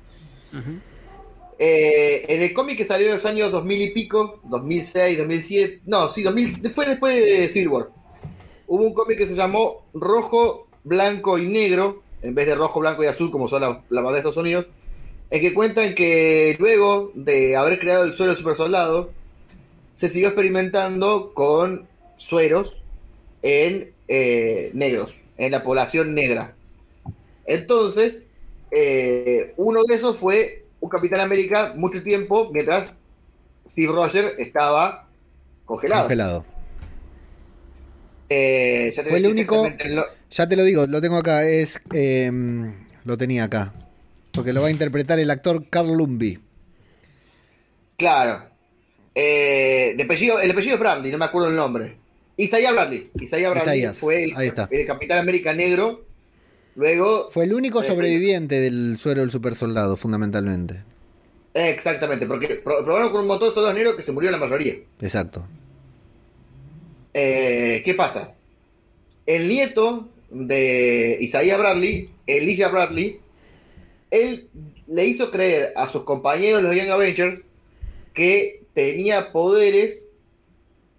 Eh, 1.59 2.25
en 2.29 2.43
el 2.43 2.53
cómic 2.53 2.77
que 2.77 2.85
salió 2.85 3.09
en 3.09 3.15
los 3.15 3.25
años 3.25 3.51
2000 3.51 3.83
y 3.83 3.91
pico, 3.91 4.41
2006, 4.45 5.19
2007, 5.19 5.81
no, 5.87 6.09
sí, 6.09 6.23
2000, 6.23 6.71
fue 6.71 6.87
después 6.87 7.15
de 7.15 7.49
Civil 7.49 7.69
War. 7.69 7.89
Hubo 8.67 8.85
un 8.85 8.95
cómic 8.95 9.19
que 9.19 9.27
se 9.27 9.35
llamó 9.35 9.87
Rojo, 9.95 10.69
Blanco 10.85 11.39
y 11.39 11.47
Negro, 11.47 12.03
en 12.23 12.35
vez 12.35 12.47
de 12.47 12.55
rojo, 12.55 12.81
blanco 12.81 13.03
y 13.05 13.07
azul, 13.07 13.31
como 13.31 13.49
son 13.49 13.63
la, 13.63 13.83
la 13.89 14.01
bandera 14.01 14.13
de 14.13 14.19
Estados 14.19 14.37
Unidos, 14.37 14.67
en 15.31 15.41
que 15.41 15.55
cuentan 15.55 15.95
que 15.95 16.57
luego 16.59 17.13
de 17.15 17.57
haber 17.57 17.79
creado 17.79 18.05
el 18.05 18.15
suero 18.15 18.35
super 18.35 18.55
soldado, 18.55 19.11
se 19.95 20.09
siguió 20.09 20.29
experimentando 20.29 21.33
con 21.35 21.89
sueros 22.17 22.77
en 23.43 23.93
eh, 24.09 24.71
negros, 24.75 25.21
en 25.37 25.53
la 25.53 25.63
población 25.63 26.15
negra. 26.15 26.55
Entonces, 27.49 28.27
eh, 28.71 29.55
uno 29.57 29.83
de 29.85 29.95
esos 29.97 30.17
fue 30.17 30.67
un 30.81 30.89
Capitán 30.91 31.21
América 31.21 31.73
mucho 31.77 32.03
tiempo 32.03 32.51
mientras 32.53 33.01
Steve 33.67 33.91
Rogers 33.93 34.35
estaba 34.39 35.09
congelado. 35.65 36.03
Congelado. 36.03 36.45
Eh, 38.29 38.93
ya 38.95 39.03
te 39.03 39.09
Fue 39.09 39.19
el 39.19 39.27
único- 39.27 39.67
lo- 39.89 40.05
Ya 40.31 40.47
te 40.47 40.57
lo 40.57 40.63
digo, 40.65 40.87
lo 40.87 41.01
tengo 41.01 41.17
acá, 41.17 41.49
es 41.49 41.81
eh, 41.95 42.31
lo 43.05 43.17
tenía 43.17 43.45
acá. 43.45 43.73
Porque 44.33 44.53
lo 44.53 44.61
va 44.61 44.69
a 44.69 44.71
interpretar 44.71 45.19
el 45.19 45.31
actor 45.31 45.67
Carl 45.71 45.91
Lumby. 45.97 46.39
Claro. 47.97 48.43
Eh, 49.15 49.95
de 49.97 50.03
apellido- 50.05 50.39
el 50.41 50.51
apellido 50.51 50.75
es 50.75 50.81
Bradley, 50.81 51.11
no 51.11 51.19
me 51.19 51.25
acuerdo 51.25 51.49
el 51.49 51.57
nombre. 51.57 51.97
Isaiah 52.37 52.71
Bradley. 52.73 53.11
Isaiah 53.19 53.49
Bradley 53.49 53.79
Isaías, 53.79 53.97
fue 53.99 54.25
el, 54.25 54.37
ahí 54.37 54.49
está. 54.49 54.69
el 54.71 54.87
Capitán 54.87 55.19
América 55.19 55.53
negro. 55.55 56.05
Luego, 56.83 57.29
Fue 57.33 57.43
el 57.45 57.55
único 57.55 57.83
Eh, 57.83 57.87
sobreviviente 57.89 58.61
del 58.61 58.97
suero 59.03 59.21
del 59.23 59.33
super 59.33 59.57
soldado, 59.57 59.97
fundamentalmente. 59.97 60.85
exactamente, 61.53 62.25
porque 62.25 62.55
pro- 62.63 62.85
probaron 62.85 63.11
con 63.11 63.23
un 63.23 63.27
montón 63.27 63.49
de 63.49 63.55
soldados 63.55 63.77
negros 63.77 63.97
que 63.97 64.05
se 64.05 64.13
murió 64.13 64.31
la 64.31 64.37
mayoría. 64.39 64.77
Exacto. 65.01 65.45
Eh, 67.15 67.83
¿Qué 67.85 67.95
pasa? 67.95 68.37
El 69.27 69.49
nieto 69.49 70.09
de 70.31 71.19
Isaiah 71.21 71.57
Bradley, 71.57 72.11
Elijah 72.29 72.69
Bradley, 72.69 73.19
él 74.13 74.49
le 74.87 75.05
hizo 75.05 75.33
creer 75.33 75.73
a 75.75 75.89
sus 75.89 76.05
compañeros, 76.05 76.63
los 76.63 76.77
Young 76.77 76.91
Avengers, 76.91 77.45
que 78.15 78.63
tenía 78.75 79.33
poderes 79.33 80.05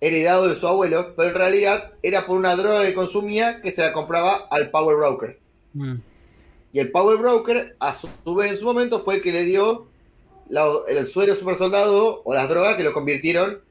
heredados 0.01 0.49
de 0.49 0.55
su 0.57 0.67
abuelo, 0.67 1.13
pero 1.15 1.29
en 1.29 1.35
realidad 1.35 1.93
era 2.03 2.25
por 2.25 2.37
una 2.37 2.57
droga 2.57 2.85
que 2.85 2.93
consumía 2.93 3.61
que 3.61 3.71
se 3.71 3.81
la 3.81 3.93
compraba 3.93 4.47
al 4.51 4.71
Power 4.71 4.97
Broker. 4.97 5.39
Mm. 5.79 6.01
Y 6.73 6.79
el 6.79 6.91
Power 6.91 7.17
Broker, 7.17 7.75
a 7.79 7.93
su 7.93 8.07
vez, 8.35 8.51
en 8.51 8.57
su 8.57 8.65
momento, 8.65 8.99
fue 8.99 9.15
el 9.15 9.21
que 9.21 9.31
le 9.31 9.43
dio 9.43 9.87
la- 10.49 10.67
el 10.87 11.05
suero 11.05 11.35
super 11.35 11.55
soldado 11.57 12.21
o 12.25 12.33
las 12.33 12.47
drogas 12.49 12.75
que 12.75 12.83
lo 12.83 12.93
convirtieron 12.93 13.61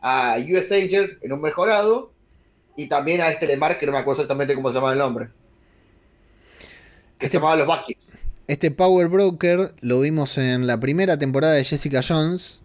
a 0.00 0.36
US 0.38 0.70
Agent 0.72 1.22
en 1.22 1.32
un 1.32 1.40
mejorado 1.40 2.12
y 2.76 2.86
también 2.88 3.20
a 3.20 3.28
este 3.30 3.46
Lemar, 3.46 3.78
que 3.78 3.86
no 3.86 3.92
me 3.92 3.98
acuerdo 3.98 4.22
exactamente 4.22 4.54
cómo 4.54 4.68
se 4.68 4.74
llamaba 4.74 4.92
el 4.92 4.98
nombre. 4.98 5.28
Que 7.18 7.20
se 7.20 7.26
Este- 7.26 7.38
llamaba 7.38 7.56
los 7.56 7.66
Buckies. 7.66 7.98
Este 8.48 8.70
Power 8.70 9.08
Broker 9.08 9.74
lo 9.80 10.00
vimos 10.00 10.38
en 10.38 10.66
la 10.66 10.78
primera 10.78 11.18
temporada 11.18 11.54
de 11.54 11.64
Jessica 11.64 12.00
Jones. 12.06 12.60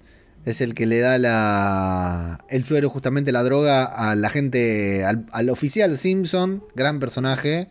Es 0.46 0.62
el 0.62 0.74
que 0.74 0.86
le 0.86 1.00
da 1.00 1.18
la, 1.18 2.46
el 2.50 2.64
suero, 2.66 2.90
justamente 2.90 3.32
la 3.32 3.44
droga, 3.44 3.84
a 3.86 4.16
la 4.16 4.30
gente, 4.30 5.04
al, 5.06 5.26
al 5.32 5.50
oficial 5.50 5.98
Simpson, 5.98 6.64
gran 6.76 7.00
personaje, 7.00 7.70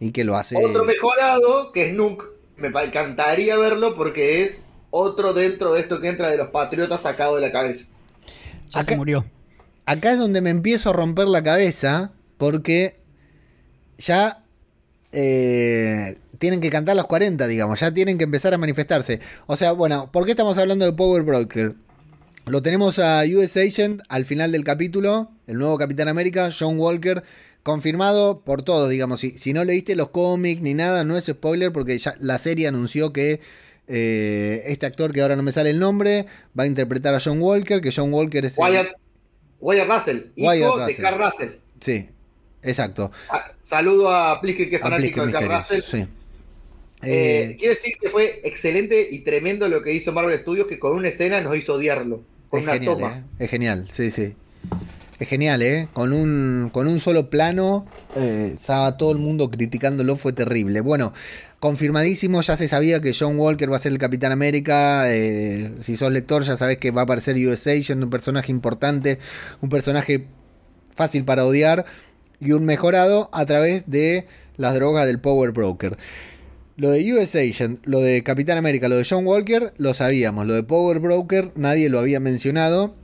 y 0.00 0.10
que 0.12 0.24
lo 0.24 0.36
hace. 0.36 0.56
Otro 0.64 0.84
mejorado, 0.84 1.72
que 1.72 1.88
es 1.88 1.94
Nuke. 1.94 2.24
Me 2.56 2.68
encantaría 2.68 3.56
verlo 3.56 3.94
porque 3.94 4.42
es 4.42 4.68
otro 4.90 5.32
dentro 5.34 5.74
de 5.74 5.80
esto 5.80 6.00
que 6.00 6.08
entra 6.08 6.30
de 6.30 6.36
los 6.38 6.48
patriotas 6.48 7.02
sacado 7.02 7.36
de 7.36 7.42
la 7.42 7.52
cabeza. 7.52 7.86
Ya 8.70 8.80
Acá- 8.80 8.92
se 8.92 8.96
murió. 8.96 9.24
Acá 9.84 10.12
es 10.12 10.18
donde 10.18 10.40
me 10.40 10.50
empiezo 10.50 10.90
a 10.90 10.92
romper 10.94 11.28
la 11.28 11.42
cabeza, 11.44 12.12
porque 12.38 12.96
ya 13.98 14.42
eh, 15.12 16.18
tienen 16.38 16.60
que 16.60 16.70
cantar 16.70 16.96
los 16.96 17.06
40, 17.06 17.46
digamos, 17.46 17.80
ya 17.80 17.92
tienen 17.92 18.18
que 18.18 18.24
empezar 18.24 18.52
a 18.54 18.58
manifestarse. 18.58 19.20
O 19.46 19.56
sea, 19.56 19.72
bueno, 19.72 20.10
¿por 20.12 20.24
qué 20.24 20.32
estamos 20.32 20.58
hablando 20.58 20.84
de 20.84 20.92
Power 20.92 21.22
Broker? 21.22 21.74
Lo 22.46 22.62
tenemos 22.62 22.98
a 22.98 23.22
US 23.24 23.56
Agent 23.56 24.02
al 24.08 24.24
final 24.24 24.52
del 24.52 24.62
capítulo, 24.64 25.30
el 25.46 25.58
nuevo 25.58 25.78
Capitán 25.78 26.08
América, 26.08 26.50
John 26.56 26.78
Walker, 26.78 27.22
confirmado 27.66 28.40
por 28.40 28.62
todos, 28.62 28.88
digamos. 28.88 29.20
Si, 29.20 29.36
si 29.36 29.52
no 29.52 29.62
leíste 29.64 29.94
los 29.96 30.08
cómics 30.08 30.62
ni 30.62 30.72
nada, 30.72 31.04
no 31.04 31.18
es 31.18 31.26
spoiler 31.26 31.72
porque 31.72 31.98
ya 31.98 32.14
la 32.20 32.38
serie 32.38 32.66
anunció 32.68 33.12
que 33.12 33.40
eh, 33.88 34.62
este 34.66 34.86
actor, 34.86 35.12
que 35.12 35.20
ahora 35.20 35.36
no 35.36 35.42
me 35.42 35.52
sale 35.52 35.70
el 35.70 35.78
nombre, 35.78 36.26
va 36.58 36.62
a 36.64 36.66
interpretar 36.66 37.14
a 37.14 37.20
John 37.20 37.42
Walker, 37.42 37.80
que 37.80 37.92
John 37.92 38.12
Walker 38.14 38.44
es... 38.44 38.56
el- 38.56 38.62
Wyatt, 38.64 38.88
Wyatt 39.60 39.88
Russell, 39.88 40.18
hijo 40.36 40.48
Wyatt 40.48 40.74
de 40.76 40.86
Russell. 40.86 41.02
Carl 41.02 41.22
Russell. 41.24 41.48
Sí, 41.80 42.08
exacto. 42.62 43.10
Ah, 43.28 43.52
Saludo 43.60 44.10
a 44.10 44.40
Pliske, 44.40 44.68
que 44.70 44.76
es 44.76 44.82
fanático 44.82 45.26
de 45.26 45.32
Carl 45.32 45.48
Russell. 45.52 45.82
sí. 45.82 46.06
Eh, 47.02 47.50
Eh, 47.50 47.56
quiero 47.58 47.74
decir 47.74 47.92
que 48.00 48.08
fue 48.08 48.40
excelente 48.44 49.06
y 49.10 49.18
tremendo 49.20 49.68
lo 49.68 49.82
que 49.82 49.92
hizo 49.92 50.12
Marvel 50.12 50.38
Studios, 50.38 50.66
que 50.66 50.78
con 50.78 50.96
una 50.96 51.08
escena 51.08 51.40
nos 51.42 51.54
hizo 51.56 51.74
odiarlo. 51.74 52.22
Con 52.48 52.60
es 52.60 52.64
una 52.64 52.72
genial, 52.74 52.94
toma. 52.94 53.24
es 53.38 53.50
genial, 53.50 53.88
sí, 53.92 54.10
sí. 54.10 54.34
Es 55.18 55.28
genial, 55.28 55.62
¿eh? 55.62 55.88
Con 55.94 56.12
un, 56.12 56.68
con 56.72 56.88
un 56.88 57.00
solo 57.00 57.30
plano, 57.30 57.86
eh, 58.16 58.52
estaba 58.54 58.98
todo 58.98 59.12
el 59.12 59.18
mundo 59.18 59.50
criticándolo, 59.50 60.16
fue 60.16 60.34
terrible. 60.34 60.80
Bueno, 60.80 61.14
confirmadísimo, 61.58 62.42
ya 62.42 62.56
se 62.56 62.68
sabía 62.68 63.00
que 63.00 63.14
John 63.18 63.38
Walker 63.38 63.72
va 63.72 63.76
a 63.76 63.78
ser 63.78 63.92
el 63.92 63.98
Capitán 63.98 64.32
América. 64.32 65.10
eh, 65.12 65.72
si 65.80 65.96
sos 65.96 66.12
lector, 66.12 66.42
ya 66.44 66.56
sabés 66.56 66.76
que 66.76 66.90
va 66.90 67.02
a 67.02 67.04
aparecer 67.04 67.36
US 67.46 67.66
Agent, 67.66 68.02
un 68.02 68.10
personaje 68.10 68.52
importante, 68.52 69.18
un 69.62 69.70
personaje 69.70 70.26
fácil 70.94 71.24
para 71.24 71.46
odiar 71.46 71.86
y 72.38 72.52
un 72.52 72.66
mejorado 72.66 73.30
a 73.32 73.46
través 73.46 73.84
de 73.86 74.26
las 74.58 74.74
drogas 74.74 75.06
del 75.06 75.20
Power 75.20 75.52
Broker. 75.52 75.96
Lo 76.76 76.90
de 76.90 77.14
US 77.14 77.34
Agent, 77.36 77.80
lo 77.86 78.00
de 78.00 78.22
Capitán 78.22 78.58
América, 78.58 78.88
lo 78.88 78.98
de 78.98 79.06
John 79.08 79.26
Walker, 79.26 79.72
lo 79.78 79.94
sabíamos. 79.94 80.46
Lo 80.46 80.52
de 80.52 80.62
Power 80.62 80.98
Broker, 80.98 81.52
nadie 81.54 81.88
lo 81.88 81.98
había 81.98 82.20
mencionado. 82.20 82.94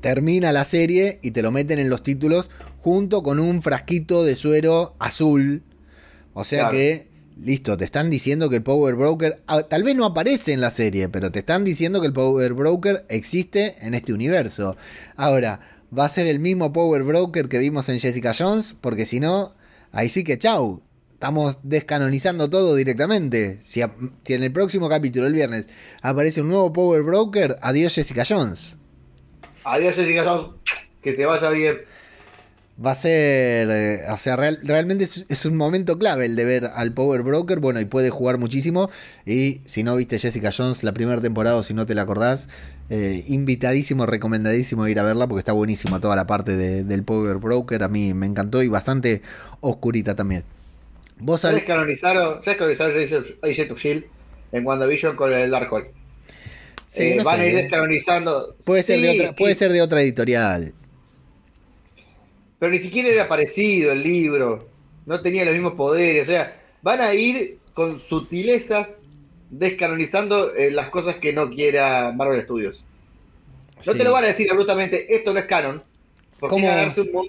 Termina 0.00 0.52
la 0.52 0.64
serie 0.64 1.18
y 1.22 1.32
te 1.32 1.42
lo 1.42 1.50
meten 1.50 1.78
en 1.78 1.90
los 1.90 2.02
títulos 2.02 2.48
junto 2.80 3.22
con 3.22 3.40
un 3.40 3.62
frasquito 3.62 4.24
de 4.24 4.36
suero 4.36 4.94
azul. 4.98 5.62
O 6.34 6.44
sea 6.44 6.60
Claro. 6.60 6.72
que, 6.74 7.08
listo, 7.40 7.76
te 7.76 7.84
están 7.84 8.10
diciendo 8.10 8.48
que 8.48 8.56
el 8.56 8.62
Power 8.62 8.94
Broker, 8.94 9.42
ah, 9.46 9.62
tal 9.64 9.82
vez 9.82 9.96
no 9.96 10.04
aparece 10.04 10.52
en 10.52 10.60
la 10.60 10.70
serie, 10.70 11.08
pero 11.08 11.32
te 11.32 11.40
están 11.40 11.64
diciendo 11.64 12.00
que 12.00 12.06
el 12.06 12.12
Power 12.12 12.52
Broker 12.54 13.04
existe 13.08 13.76
en 13.84 13.94
este 13.94 14.12
universo. 14.12 14.76
Ahora, 15.16 15.60
¿va 15.96 16.04
a 16.04 16.08
ser 16.08 16.26
el 16.28 16.38
mismo 16.38 16.72
Power 16.72 17.02
Broker 17.02 17.48
que 17.48 17.58
vimos 17.58 17.88
en 17.88 17.98
Jessica 17.98 18.32
Jones? 18.38 18.76
Porque 18.80 19.04
si 19.06 19.18
no, 19.20 19.54
ahí 19.90 20.08
sí 20.08 20.22
que 20.22 20.38
chau. 20.38 20.82
Estamos 21.14 21.58
descanonizando 21.64 22.48
todo 22.48 22.76
directamente. 22.76 23.58
Si, 23.64 23.82
si 24.24 24.34
en 24.34 24.44
el 24.44 24.52
próximo 24.52 24.88
capítulo, 24.88 25.26
el 25.26 25.32
viernes, 25.32 25.66
aparece 26.00 26.42
un 26.42 26.48
nuevo 26.48 26.72
Power 26.72 27.02
Broker, 27.02 27.56
adiós 27.60 27.96
Jessica 27.96 28.22
Jones. 28.28 28.76
Adiós, 29.72 29.94
Jessica 29.94 30.24
Jones. 30.24 30.56
Que 31.02 31.12
te 31.12 31.26
vaya 31.26 31.50
bien. 31.50 31.76
va 32.84 32.92
a 32.92 32.94
ser, 32.94 33.68
eh, 33.72 34.02
o 34.08 34.18
sea, 34.18 34.36
real- 34.36 34.60
realmente 34.62 35.02
es, 35.02 35.26
es 35.28 35.46
un 35.46 35.56
momento 35.56 35.98
clave 35.98 36.26
el 36.26 36.36
de 36.36 36.44
ver 36.44 36.64
al 36.66 36.92
Power 36.92 37.22
Broker, 37.22 37.58
bueno, 37.58 37.80
y 37.80 37.86
puede 37.86 38.10
jugar 38.10 38.38
muchísimo, 38.38 38.88
y 39.26 39.62
si 39.66 39.82
no 39.82 39.96
viste 39.96 40.18
Jessica 40.20 40.50
Jones 40.56 40.84
la 40.84 40.92
primera 40.92 41.20
temporada 41.20 41.56
o 41.56 41.64
si 41.64 41.74
no 41.74 41.86
te 41.86 41.96
la 41.96 42.02
acordás, 42.02 42.48
eh, 42.88 43.24
invitadísimo, 43.26 44.06
recomendadísimo 44.06 44.86
ir 44.86 45.00
a 45.00 45.02
verla 45.02 45.26
porque 45.26 45.40
está 45.40 45.52
buenísima 45.52 45.98
toda 45.98 46.14
la 46.14 46.28
parte 46.28 46.56
de- 46.56 46.84
del 46.84 47.02
Power 47.02 47.38
Broker, 47.38 47.82
a 47.82 47.88
mí 47.88 48.14
me 48.14 48.26
encantó 48.26 48.62
y 48.62 48.68
bastante 48.68 49.22
oscurita 49.60 50.14
también. 50.14 50.44
Vos 51.18 51.40
sabés, 51.40 51.56
ya 51.66 51.74
descanonizaron 51.74 52.38
Agent 53.42 53.72
of 53.72 53.78
Shield 53.80 54.04
en 54.52 54.64
WandaVision 54.64 55.16
con 55.16 55.32
el 55.32 55.50
Darkhold. 55.50 55.86
Sí, 56.88 57.02
Eh, 57.02 57.16
no 57.16 57.24
van 57.24 57.36
sé, 57.36 57.42
a 57.42 57.46
ir 57.46 57.54
descanonizando. 57.56 58.56
puede, 58.64 58.82
ser 58.82 59.00
de 59.00 59.10
otra, 59.10 59.28
sí, 59.28 59.34
puede 59.38 59.54
ser 59.54 59.72
de 59.72 59.82
otra 59.82 60.02
editorial. 60.02 60.74
Pero 62.58 62.72
ni 62.72 62.78
siquiera 62.78 63.08
era 63.08 63.28
parecido 63.28 63.92
el 63.92 64.02
libro. 64.02 64.68
No 65.06 65.20
tenía 65.20 65.44
los 65.44 65.54
mismos 65.54 65.74
poderes. 65.74 66.24
O 66.28 66.30
sea, 66.30 66.60
van 66.82 67.00
a 67.00 67.14
ir 67.14 67.58
con 67.74 67.98
sutilezas 67.98 69.04
descanonizando 69.50 70.54
eh, 70.54 70.70
las 70.70 70.88
cosas 70.90 71.16
que 71.16 71.32
no 71.32 71.48
quiera 71.50 72.12
Marvel 72.14 72.42
Studios. 72.42 72.84
No 73.86 73.92
Sí. 73.92 73.98
te 73.98 74.04
lo 74.04 74.12
van 74.12 74.24
a 74.24 74.28
decir 74.28 74.50
abruptamente, 74.50 75.14
esto 75.14 75.32
no 75.32 75.38
es 75.38 75.46
canon. 75.46 75.82
Porque 76.40 76.56
es 76.56 76.62
ganarse, 76.62 77.00
un, 77.02 77.28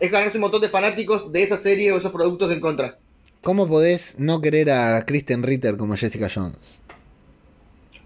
es 0.00 0.10
ganarse 0.10 0.38
un 0.38 0.42
montón 0.42 0.62
de 0.62 0.68
fanáticos 0.68 1.30
de 1.32 1.42
esa 1.42 1.56
serie 1.56 1.92
o 1.92 1.98
esos 1.98 2.12
productos 2.12 2.50
en 2.50 2.60
contra. 2.60 2.98
¿Cómo 3.42 3.66
podés 3.68 4.16
no 4.18 4.40
querer 4.40 4.70
a 4.70 5.04
Kristen 5.06 5.42
Ritter 5.42 5.76
como 5.76 5.96
Jessica 5.96 6.28
Jones? 6.34 6.78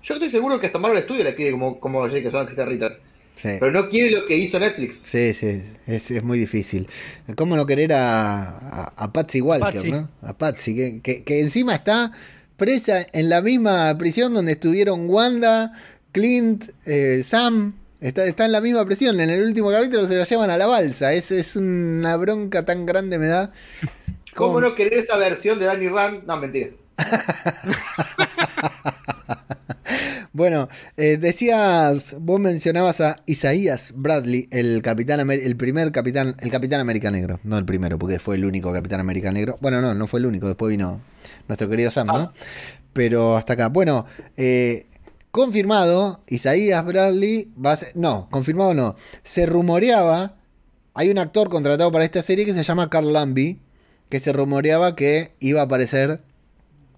Yo 0.05 0.15
estoy 0.15 0.31
seguro 0.31 0.61
que 0.61 0.67
hasta 0.67 0.79
Marvel 0.79 1.03
Studios 1.03 1.25
le 1.25 1.33
pide 1.33 1.51
como, 1.51 1.81
como 1.81 2.07
Jessica 2.07 2.31
Jones, 2.31 2.47
Christian 2.47 2.69
Ritter. 2.69 3.01
Sí. 3.37 3.49
Pero 3.59 3.73
no 3.73 3.89
quiere 3.89 4.11
lo 4.13 4.27
que 4.27 4.37
hizo 4.37 4.59
Netflix. 4.61 4.99
Sí, 4.99 5.35
sí, 5.35 5.63
es, 5.87 6.11
es 6.11 6.23
muy 6.23 6.39
difícil. 6.39 6.89
¿Cómo 7.37 7.57
no 7.57 7.67
querer 7.67 7.93
a, 7.95 8.43
a, 8.49 8.93
a 8.97 9.13
Patsy 9.13 9.41
Walker, 9.41 9.73
Patsy. 9.75 9.91
¿no? 9.91 10.09
A 10.23 10.35
Patsy, 10.35 10.77
que, 10.77 11.01
que- 11.01 11.25
que 11.25 11.41
encima 11.41 11.75
está 11.75 12.13
presa 12.57 13.07
en 13.13 13.29
la 13.31 13.41
misma 13.43 13.97
prisión 13.99 14.35
donde 14.35 14.53
estuvieron 14.53 15.09
Wanda, 15.11 15.73
Clint, 16.13 16.65
eh, 16.87 17.23
Sam. 17.25 17.75
Está, 18.01 18.25
está 18.27 18.45
en 18.45 18.53
la 18.53 18.61
misma 18.61 18.85
prisión. 18.85 19.19
En 19.19 19.31
el 19.31 19.43
último 19.43 19.71
capítulo 19.71 20.07
se 20.07 20.15
la 20.15 20.25
llevan 20.25 20.51
a 20.51 20.59
la 20.59 20.67
balsa. 20.67 21.13
Es, 21.15 21.31
es 21.33 21.57
una 21.57 22.17
bronca 22.17 22.65
tan 22.65 22.85
grande 22.87 23.19
me 23.19 23.27
da. 23.29 23.51
¿Cómo 24.35 24.61
no 24.61 24.75
querer 24.75 24.95
esa 25.01 25.17
versión 25.17 25.59
de 25.59 25.65
Danny 25.65 25.89
Rand? 25.89 26.25
No, 26.25 26.37
mentira. 26.37 26.69
Bueno, 30.35 30.67
eh, 30.97 31.17
decías, 31.17 32.17
vos 32.19 32.41
mencionabas 32.41 33.01
a 33.01 33.23
Isaías 33.25 33.93
Bradley, 33.95 34.49
el 34.51 34.83
capitán, 34.83 35.21
Amer- 35.21 35.41
el 35.45 35.57
primer 35.57 35.93
capitán, 35.93 36.35
el 36.41 36.51
capitán 36.51 36.81
América 36.81 37.09
Negro, 37.13 37.39
no 37.45 37.57
el 37.57 37.65
primero, 37.65 38.01
porque 38.01 38.19
fue 38.19 38.35
el 38.35 38.45
único 38.45 38.73
capitán 38.73 38.99
América 38.99 39.31
Negro. 39.31 39.57
Bueno, 39.61 39.81
no, 39.81 39.95
no 39.95 40.09
fue 40.09 40.19
el 40.19 40.27
único, 40.27 40.49
después 40.49 40.71
vino 40.71 41.01
nuestro 41.47 41.69
querido 41.71 41.93
Sam, 41.93 42.09
¿no? 42.09 42.33
Pero 42.93 43.37
hasta 43.37 43.53
acá. 43.53 43.69
Bueno, 43.69 44.07
eh, 44.37 44.87
confirmado, 45.31 46.25
Isaías 46.27 46.85
Bradley 46.85 47.53
va 47.65 47.71
a 47.71 47.77
ser, 47.77 47.93
no, 47.95 48.27
confirmado 48.33 48.75
no, 48.75 48.97
se 49.23 49.47
rumoreaba, 49.47 50.35
hay 50.95 51.11
un 51.11 51.19
actor 51.19 51.49
contratado 51.49 51.93
para 51.93 52.05
esta 52.05 52.23
serie 52.23 52.45
que 52.45 52.55
se 52.55 52.65
llama 52.65 52.91
Carl 52.91 53.13
Lambie, 53.13 53.59
que 54.11 54.19
se 54.19 54.33
rumoreaba 54.33 54.97
que 54.97 55.31
iba 55.39 55.61
a 55.61 55.65
aparecer 55.65 56.23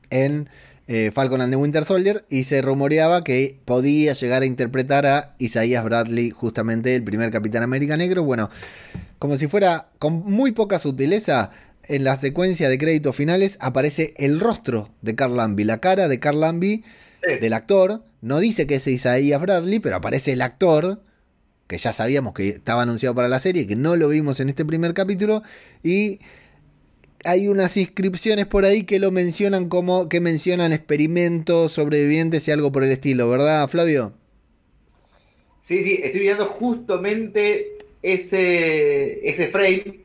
en 0.08 0.48
eh, 0.88 1.10
Falcon 1.12 1.40
and 1.40 1.52
the 1.52 1.56
Winter 1.56 1.84
Soldier 1.84 2.24
y 2.28 2.44
se 2.44 2.62
rumoreaba 2.62 3.24
que 3.24 3.58
podía 3.64 4.12
llegar 4.12 4.42
a 4.42 4.46
interpretar 4.46 5.06
a 5.06 5.34
Isaías 5.38 5.82
Bradley, 5.84 6.30
justamente 6.30 6.94
el 6.94 7.02
primer 7.02 7.30
Capitán 7.30 7.62
América 7.62 7.96
Negro. 7.96 8.22
Bueno, 8.22 8.50
como 9.18 9.36
si 9.36 9.46
fuera 9.48 9.88
con 9.98 10.24
muy 10.24 10.52
poca 10.52 10.78
sutileza, 10.78 11.50
en 11.88 12.04
la 12.04 12.16
secuencia 12.16 12.68
de 12.68 12.78
créditos 12.78 13.14
finales 13.14 13.56
aparece 13.60 14.12
el 14.16 14.40
rostro 14.40 14.90
de 15.02 15.14
Carl 15.14 15.36
Lambie, 15.36 15.64
la 15.64 15.78
cara 15.78 16.08
de 16.08 16.18
Carl 16.18 16.40
Lambie, 16.40 16.82
Sí. 17.14 17.38
del 17.40 17.52
actor. 17.54 18.02
No 18.20 18.38
dice 18.40 18.66
que 18.66 18.74
es 18.74 18.86
Isaías 18.86 19.40
Bradley, 19.40 19.78
pero 19.80 19.96
aparece 19.96 20.32
el 20.32 20.42
actor, 20.42 21.00
que 21.66 21.78
ya 21.78 21.92
sabíamos 21.92 22.34
que 22.34 22.48
estaba 22.50 22.82
anunciado 22.82 23.14
para 23.14 23.28
la 23.28 23.40
serie, 23.40 23.66
que 23.66 23.74
no 23.76 23.96
lo 23.96 24.08
vimos 24.08 24.38
en 24.40 24.48
este 24.50 24.64
primer 24.64 24.92
capítulo, 24.94 25.42
y 25.82 26.18
hay 27.24 27.48
unas 27.48 27.76
inscripciones 27.76 28.46
por 28.46 28.64
ahí 28.64 28.84
que 28.84 28.98
lo 28.98 29.10
mencionan 29.10 29.68
como 29.68 30.08
que 30.08 30.20
mencionan 30.20 30.72
experimentos, 30.72 31.72
sobrevivientes 31.72 32.46
y 32.48 32.50
algo 32.50 32.72
por 32.72 32.84
el 32.84 32.92
estilo, 32.92 33.28
¿verdad, 33.28 33.68
Flavio? 33.68 34.12
Sí, 35.58 35.82
sí, 35.82 36.00
estoy 36.02 36.20
viendo 36.20 36.46
justamente 36.46 37.76
ese, 38.02 39.28
ese 39.28 39.48
frame 39.48 40.00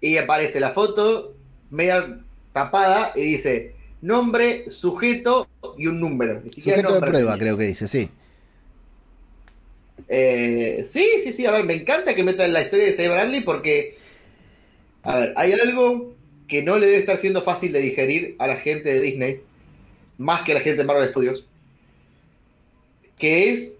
y 0.00 0.16
aparece 0.16 0.60
la 0.60 0.70
foto 0.70 1.34
media 1.70 2.20
tapada 2.52 3.12
y 3.16 3.22
dice 3.22 3.74
nombre, 4.00 4.70
sujeto 4.70 5.48
y 5.76 5.88
un 5.88 6.00
número. 6.00 6.40
Ni 6.42 6.50
siquiera 6.50 6.82
Sujeto 6.82 7.00
de 7.00 7.06
prueba, 7.06 7.36
creo 7.36 7.56
que 7.56 7.64
dice, 7.64 7.88
sí. 7.88 8.10
Eh, 10.08 10.86
sí, 10.88 11.06
sí, 11.22 11.32
sí, 11.32 11.46
a 11.46 11.50
ver, 11.50 11.64
me 11.64 11.74
encanta 11.74 12.14
que 12.14 12.22
metan 12.22 12.52
la 12.52 12.62
historia 12.62 12.86
de 12.86 12.92
Say 12.92 13.08
Bradley 13.08 13.40
porque, 13.40 13.96
a 15.02 15.18
ver, 15.18 15.34
hay 15.36 15.52
algo 15.52 16.15
que 16.48 16.62
no 16.62 16.76
le 16.76 16.86
debe 16.86 16.98
estar 16.98 17.18
siendo 17.18 17.42
fácil 17.42 17.72
de 17.72 17.80
digerir 17.80 18.36
a 18.38 18.46
la 18.46 18.56
gente 18.56 18.92
de 18.92 19.00
Disney, 19.00 19.40
más 20.18 20.42
que 20.42 20.52
a 20.52 20.54
la 20.56 20.60
gente 20.60 20.82
de 20.82 20.86
Marvel 20.86 21.08
Studios, 21.08 21.44
que 23.18 23.50
es 23.50 23.78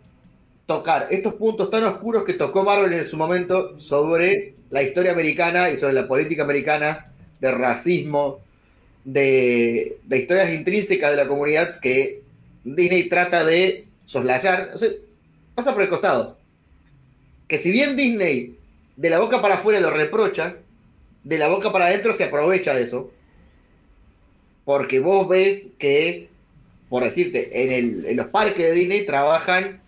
tocar 0.67 1.07
estos 1.11 1.35
puntos 1.35 1.71
tan 1.71 1.85
oscuros 1.85 2.25
que 2.25 2.35
tocó 2.35 2.65
Marvel 2.65 2.93
en 2.93 3.07
su 3.07 3.17
momento 3.17 3.79
sobre 3.79 4.55
la 4.71 4.83
historia 4.83 5.13
americana 5.13 5.71
y 5.71 5.77
sobre 5.77 5.95
la 5.95 6.09
política 6.09 6.43
americana, 6.43 7.13
de 7.41 7.53
racismo, 7.53 8.41
de, 9.05 9.99
historias 10.11 10.53
intrínsecas 10.53 11.13
de 11.13 11.17
la 11.17 11.29
comunidad 11.29 11.79
que 11.81 12.23
Disney 12.65 13.09
trata 13.09 13.45
de 13.45 13.87
soslayar. 14.05 14.73
O 14.75 14.79
sea, 14.79 14.91
pasa 15.55 15.73
por 15.73 15.83
el 15.83 15.89
costado. 15.89 16.39
Que 17.47 17.59
si 17.59 17.71
bien 17.71 17.97
Disney 17.97 18.59
de 18.97 19.11
la 19.11 19.21
boca 19.21 19.41
para 19.41 19.55
afuera 19.55 19.79
lo 19.81 19.91
reprocha, 19.91 20.57
de 21.31 21.39
la 21.39 21.49
boca 21.49 21.73
para 21.73 21.87
adentro 21.89 22.13
se 22.15 22.25
aprovecha 22.25 22.75
de 22.75 22.85
eso. 22.85 23.13
Porque 24.65 25.01
vos 25.01 25.29
ves 25.29 25.75
que, 25.79 26.31
por 26.89 27.05
decirte, 27.05 27.65
en, 27.65 27.73
el- 27.73 28.07
en 28.07 28.17
los 28.17 28.29
parques 28.29 28.59
de 28.59 28.73
Disney 28.73 29.07
trabajan 29.07 29.83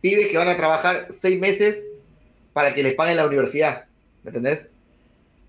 pibes 0.00 0.28
que 0.28 0.38
van 0.38 0.48
a 0.48 0.56
trabajar 0.56 1.08
seis 1.10 1.38
meses 1.40 1.84
para 2.52 2.74
que 2.74 2.82
les 2.82 2.94
paguen 2.94 3.16
la 3.18 3.26
universidad. 3.26 3.86
¿Me 4.24 4.30
entendés? 4.30 4.66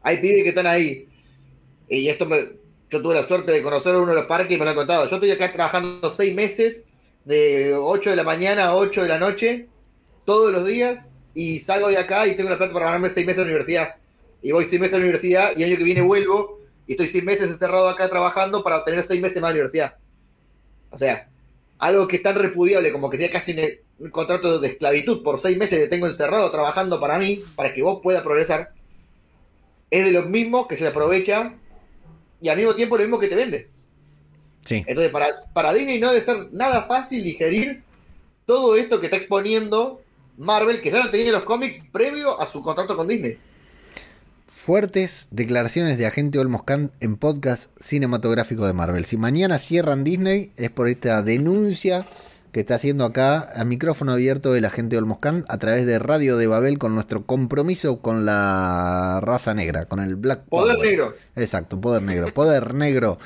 Hay 0.04 0.20
pibes 0.20 0.44
que 0.44 0.50
están 0.50 0.68
ahí. 0.68 1.08
Y 1.90 2.10
esto 2.10 2.26
me, 2.28 2.38
yo 2.90 3.02
tuve 3.02 3.16
la 3.16 3.28
suerte 3.28 3.52
de 3.52 3.64
conocer 3.64 3.96
uno 3.96 4.08
de 4.12 4.16
los 4.16 4.28
parques 4.28 4.56
y 4.56 4.60
me 4.60 4.66
lo 4.66 4.72
han 4.72 4.78
contado. 4.78 5.08
Yo 5.10 5.16
estoy 5.18 5.32
acá 5.32 5.52
trabajando 5.52 6.12
seis 6.12 6.36
meses, 6.36 6.86
de 7.26 7.76
8 7.76 8.12
de 8.12 8.16
la 8.18 8.24
mañana 8.24 8.66
a 8.68 8.76
8 8.76 9.04
de 9.04 9.10
la 9.10 9.20
noche, 9.20 9.70
todos 10.26 10.52
los 10.54 10.66
días, 10.66 11.14
y 11.34 11.60
salgo 11.60 11.90
de 11.90 11.98
acá 11.98 12.28
y 12.28 12.36
tengo 12.36 12.50
la 12.52 12.58
plata 12.58 12.74
para 12.74 12.88
ganarme 12.88 13.10
seis 13.10 13.26
meses 13.26 13.38
de 13.40 13.44
universidad. 13.46 13.96
Y 14.46 14.52
voy 14.52 14.64
seis 14.64 14.80
meses 14.80 14.94
a 14.94 14.98
la 14.98 15.06
universidad 15.06 15.58
y 15.58 15.64
el 15.64 15.70
año 15.70 15.78
que 15.80 15.84
viene 15.84 16.02
vuelvo 16.04 16.60
y 16.86 16.92
estoy 16.92 17.08
seis 17.08 17.24
meses 17.24 17.50
encerrado 17.50 17.90
acá 17.90 18.08
trabajando 18.12 18.64
para 18.64 18.78
obtener 18.78 19.04
seis 19.04 19.20
meses 19.20 19.42
más 19.42 19.50
de 19.50 19.56
universidad. 19.56 19.96
O 20.92 21.00
sea, 21.00 21.28
algo 21.80 22.08
que 22.08 22.18
es 22.18 22.22
tan 22.22 22.36
repudiable 22.36 22.92
como 22.92 23.10
que 23.10 23.18
sea 23.18 23.32
casi 23.32 23.54
un, 23.54 24.06
un 24.06 24.12
contrato 24.12 24.60
de 24.60 24.68
esclavitud 24.68 25.24
por 25.24 25.40
seis 25.40 25.58
meses 25.58 25.80
que 25.80 25.88
tengo 25.88 26.06
encerrado 26.06 26.52
trabajando 26.52 27.00
para 27.00 27.18
mí, 27.18 27.44
para 27.56 27.74
que 27.74 27.82
vos 27.82 28.02
puedas 28.04 28.22
progresar, 28.22 28.72
es 29.90 30.06
de 30.06 30.12
lo 30.12 30.22
mismo 30.22 30.68
que 30.68 30.78
se 30.78 30.90
aprovecha 30.90 31.56
y 32.40 32.50
al 32.50 32.58
mismo 32.58 32.76
tiempo 32.76 32.98
lo 32.98 33.04
mismo 33.04 33.18
que 33.18 33.30
te 33.30 33.36
vende. 33.36 33.72
Sí. 34.64 34.84
Entonces, 34.86 35.12
para, 35.12 35.26
para 35.56 35.74
Disney 35.74 36.00
no 36.00 36.10
debe 36.10 36.22
ser 36.22 36.50
nada 36.52 36.84
fácil 36.84 37.24
digerir 37.24 37.82
todo 38.46 38.76
esto 38.76 39.00
que 39.00 39.08
está 39.08 39.18
exponiendo 39.18 40.04
Marvel, 40.38 40.82
que 40.82 40.92
ya 40.92 41.04
lo 41.04 41.10
tenía 41.10 41.26
en 41.26 41.32
los 41.32 41.46
cómics 41.46 41.82
previo 41.92 42.40
a 42.40 42.46
su 42.46 42.62
contrato 42.62 42.96
con 42.96 43.08
Disney. 43.08 43.40
Fuertes 44.66 45.28
declaraciones 45.30 46.00
de 46.00 46.08
agente 46.08 46.40
Olmos 46.40 46.64
Khan 46.64 46.90
en 47.00 47.18
podcast 47.18 47.70
cinematográfico 47.80 48.66
de 48.66 48.74
Marvel. 48.74 49.06
Si 49.06 49.16
mañana 49.16 49.60
cierran 49.60 50.04
Disney 50.04 50.54
es 50.58 50.72
por 50.72 50.88
esta 50.88 51.22
denuncia 51.22 52.08
que 52.52 52.62
está 52.62 52.74
haciendo 52.74 53.06
acá 53.06 53.48
a 53.56 53.64
micrófono 53.64 54.14
abierto 54.14 54.56
el 54.56 54.66
agente 54.66 54.98
Olmos 54.98 55.20
Khan 55.20 55.46
a 55.50 55.60
través 55.60 55.86
de 55.86 56.00
Radio 56.00 56.36
de 56.38 56.48
Babel 56.48 56.80
con 56.80 56.96
nuestro 56.96 57.28
compromiso 57.28 58.00
con 58.00 58.26
la 58.26 59.20
raza 59.22 59.54
negra, 59.54 59.86
con 59.86 60.00
el 60.00 60.16
Black 60.16 60.46
Poder 60.46 60.78
Power. 60.78 60.90
negro. 60.90 61.14
Exacto, 61.36 61.80
poder 61.80 62.02
negro, 62.02 62.34
poder 62.34 62.74
negro. 62.74 63.20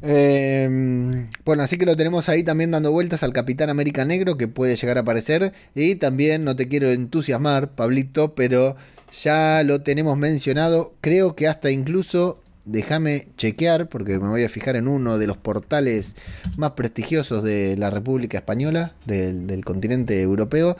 Eh, 0.00 1.26
bueno, 1.44 1.62
así 1.62 1.76
que 1.76 1.84
lo 1.84 1.94
tenemos 1.94 2.30
ahí 2.30 2.42
también 2.42 2.70
dando 2.70 2.90
vueltas 2.90 3.22
al 3.22 3.34
Capitán 3.34 3.68
América 3.68 4.06
Negro 4.06 4.38
que 4.38 4.48
puede 4.48 4.76
llegar 4.76 4.96
a 4.96 5.02
aparecer. 5.02 5.52
Y 5.74 5.96
también 5.96 6.42
no 6.42 6.56
te 6.56 6.68
quiero 6.68 6.88
entusiasmar, 6.88 7.72
Pablito, 7.72 8.34
pero 8.34 8.76
ya 9.22 9.62
lo 9.64 9.80
tenemos 9.82 10.18
mencionado. 10.18 10.94
Creo 11.00 11.36
que 11.36 11.46
hasta 11.46 11.70
incluso, 11.70 12.42
déjame 12.64 13.28
chequear, 13.36 13.88
porque 13.88 14.18
me 14.18 14.28
voy 14.28 14.44
a 14.44 14.48
fijar 14.48 14.76
en 14.76 14.88
uno 14.88 15.18
de 15.18 15.26
los 15.26 15.36
portales 15.36 16.16
más 16.56 16.72
prestigiosos 16.72 17.42
de 17.42 17.76
la 17.76 17.90
República 17.90 18.38
Española, 18.38 18.92
del, 19.06 19.46
del 19.46 19.64
continente 19.64 20.20
europeo, 20.20 20.76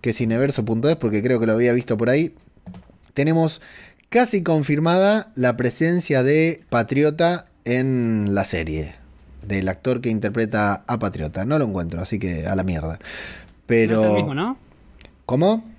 que 0.00 0.10
es 0.10 0.16
cineverso.es, 0.16 0.96
porque 0.96 1.22
creo 1.22 1.40
que 1.40 1.46
lo 1.46 1.52
había 1.52 1.72
visto 1.72 1.96
por 1.96 2.10
ahí. 2.10 2.34
Tenemos 3.14 3.60
casi 4.08 4.42
confirmada 4.42 5.32
la 5.34 5.56
presencia 5.56 6.22
de 6.22 6.62
Patriota 6.68 7.46
en 7.64 8.34
la 8.34 8.44
serie. 8.44 8.94
Del 9.46 9.68
actor 9.68 10.00
que 10.00 10.08
interpreta 10.08 10.84
a 10.86 10.98
Patriota. 11.00 11.44
No 11.44 11.58
lo 11.58 11.64
encuentro, 11.64 12.00
así 12.00 12.20
que 12.20 12.46
a 12.46 12.54
la 12.54 12.62
mierda. 12.62 13.00
Pero. 13.66 13.96
No 13.96 14.02
es 14.02 14.08
el 14.08 14.16
mismo, 14.16 14.34
¿no? 14.34 14.56
¿Cómo? 15.26 15.71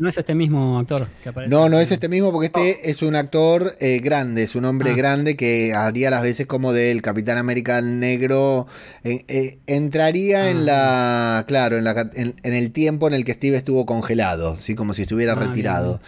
No 0.00 0.08
es 0.08 0.16
este 0.18 0.34
mismo 0.34 0.78
actor 0.78 1.08
que 1.22 1.28
aparece. 1.28 1.54
No, 1.54 1.68
no 1.68 1.78
es 1.78 1.92
este 1.92 2.08
mismo 2.08 2.32
porque 2.32 2.46
este 2.46 2.90
es 2.90 3.02
un 3.02 3.14
actor 3.14 3.74
eh, 3.80 4.00
grande, 4.02 4.42
es 4.44 4.54
un 4.54 4.64
hombre 4.64 4.92
Ah. 4.92 4.94
grande 4.96 5.36
que 5.36 5.74
haría 5.74 6.08
las 6.10 6.22
veces 6.22 6.46
como 6.46 6.72
del 6.72 7.02
Capitán 7.02 7.36
América 7.38 7.82
negro. 7.82 8.66
eh, 9.04 9.24
eh, 9.28 9.58
entraría 9.66 10.50
en 10.50 10.64
la, 10.66 11.44
claro, 11.46 11.76
en, 11.76 11.84
la, 11.84 12.10
en, 12.14 12.34
en 12.42 12.54
el 12.54 12.72
tiempo 12.72 13.08
en 13.08 13.14
el 13.14 13.24
que 13.26 13.34
Steve 13.34 13.56
estuvo 13.58 13.84
congelado, 13.86 14.56
¿sí? 14.56 14.74
como 14.74 14.94
si 14.94 15.02
estuviera 15.02 15.34
Ah, 15.34 15.36
retirado. 15.36 16.00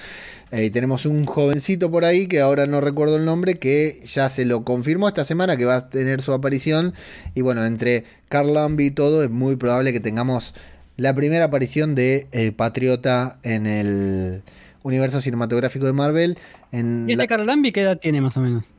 Eh, 0.52 0.70
tenemos 0.70 1.06
un 1.06 1.24
jovencito 1.24 1.90
por 1.90 2.04
ahí 2.04 2.26
que 2.26 2.40
ahora 2.40 2.66
no 2.66 2.82
recuerdo 2.82 3.16
el 3.16 3.24
nombre 3.24 3.58
que 3.58 4.00
ya 4.04 4.28
se 4.28 4.44
lo 4.44 4.64
confirmó 4.64 5.08
esta 5.08 5.24
semana 5.24 5.56
que 5.56 5.64
va 5.64 5.76
a 5.76 5.88
tener 5.90 6.20
su 6.20 6.32
aparición. 6.34 6.92
Y 7.34 7.40
bueno, 7.40 7.64
entre 7.64 8.04
Carl 8.28 8.52
Lambi 8.52 8.86
y 8.86 8.90
todo 8.90 9.22
es 9.24 9.30
muy 9.30 9.56
probable 9.56 9.94
que 9.94 10.00
tengamos 10.00 10.54
la 10.96 11.14
primera 11.14 11.46
aparición 11.46 11.94
de 11.94 12.26
eh, 12.32 12.52
Patriota 12.52 13.38
en 13.42 13.66
el 13.66 14.42
universo 14.82 15.20
cinematográfico 15.20 15.86
de 15.86 15.92
Marvel. 15.92 16.38
En 16.70 17.06
¿Y 17.08 17.12
este 17.12 17.24
la- 17.24 17.28
Carl 17.28 17.46
Lambi 17.46 17.72
qué 17.72 17.82
edad 17.82 17.98
tiene 17.98 18.20
más 18.20 18.36
o 18.36 18.40
menos? 18.40 18.72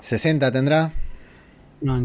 60 0.00 0.52
tendrá, 0.52 0.92
No, 1.80 2.00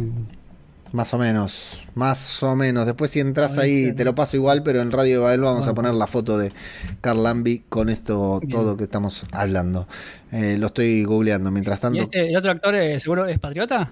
más 0.91 1.13
o 1.13 1.17
menos. 1.17 1.83
Más 1.95 2.43
o 2.43 2.55
menos. 2.55 2.85
Después 2.85 3.11
si 3.11 3.19
entras 3.19 3.57
ahí 3.57 3.93
te 3.93 4.03
lo 4.03 4.13
paso 4.15 4.35
igual, 4.37 4.63
pero 4.63 4.81
en 4.81 4.91
Radio 4.91 5.17
de 5.19 5.23
Babel 5.23 5.41
vamos 5.41 5.67
a 5.67 5.73
poner 5.73 5.93
la 5.93 6.07
foto 6.07 6.37
de 6.37 6.51
Carl 6.99 7.21
Lambi 7.23 7.63
con 7.69 7.89
esto 7.89 8.39
Bien. 8.39 8.49
todo 8.51 8.75
que 8.75 8.83
estamos 8.85 9.25
hablando. 9.31 9.87
Eh, 10.31 10.57
lo 10.59 10.67
estoy 10.67 11.03
googleando 11.05 11.51
mientras 11.51 11.79
¿Y 11.79 11.81
tanto. 11.81 12.01
este, 12.03 12.29
el 12.29 12.35
otro 12.35 12.51
actor 12.51 12.75
eh, 12.75 12.99
seguro 12.99 13.25
es 13.27 13.39
patriota? 13.39 13.91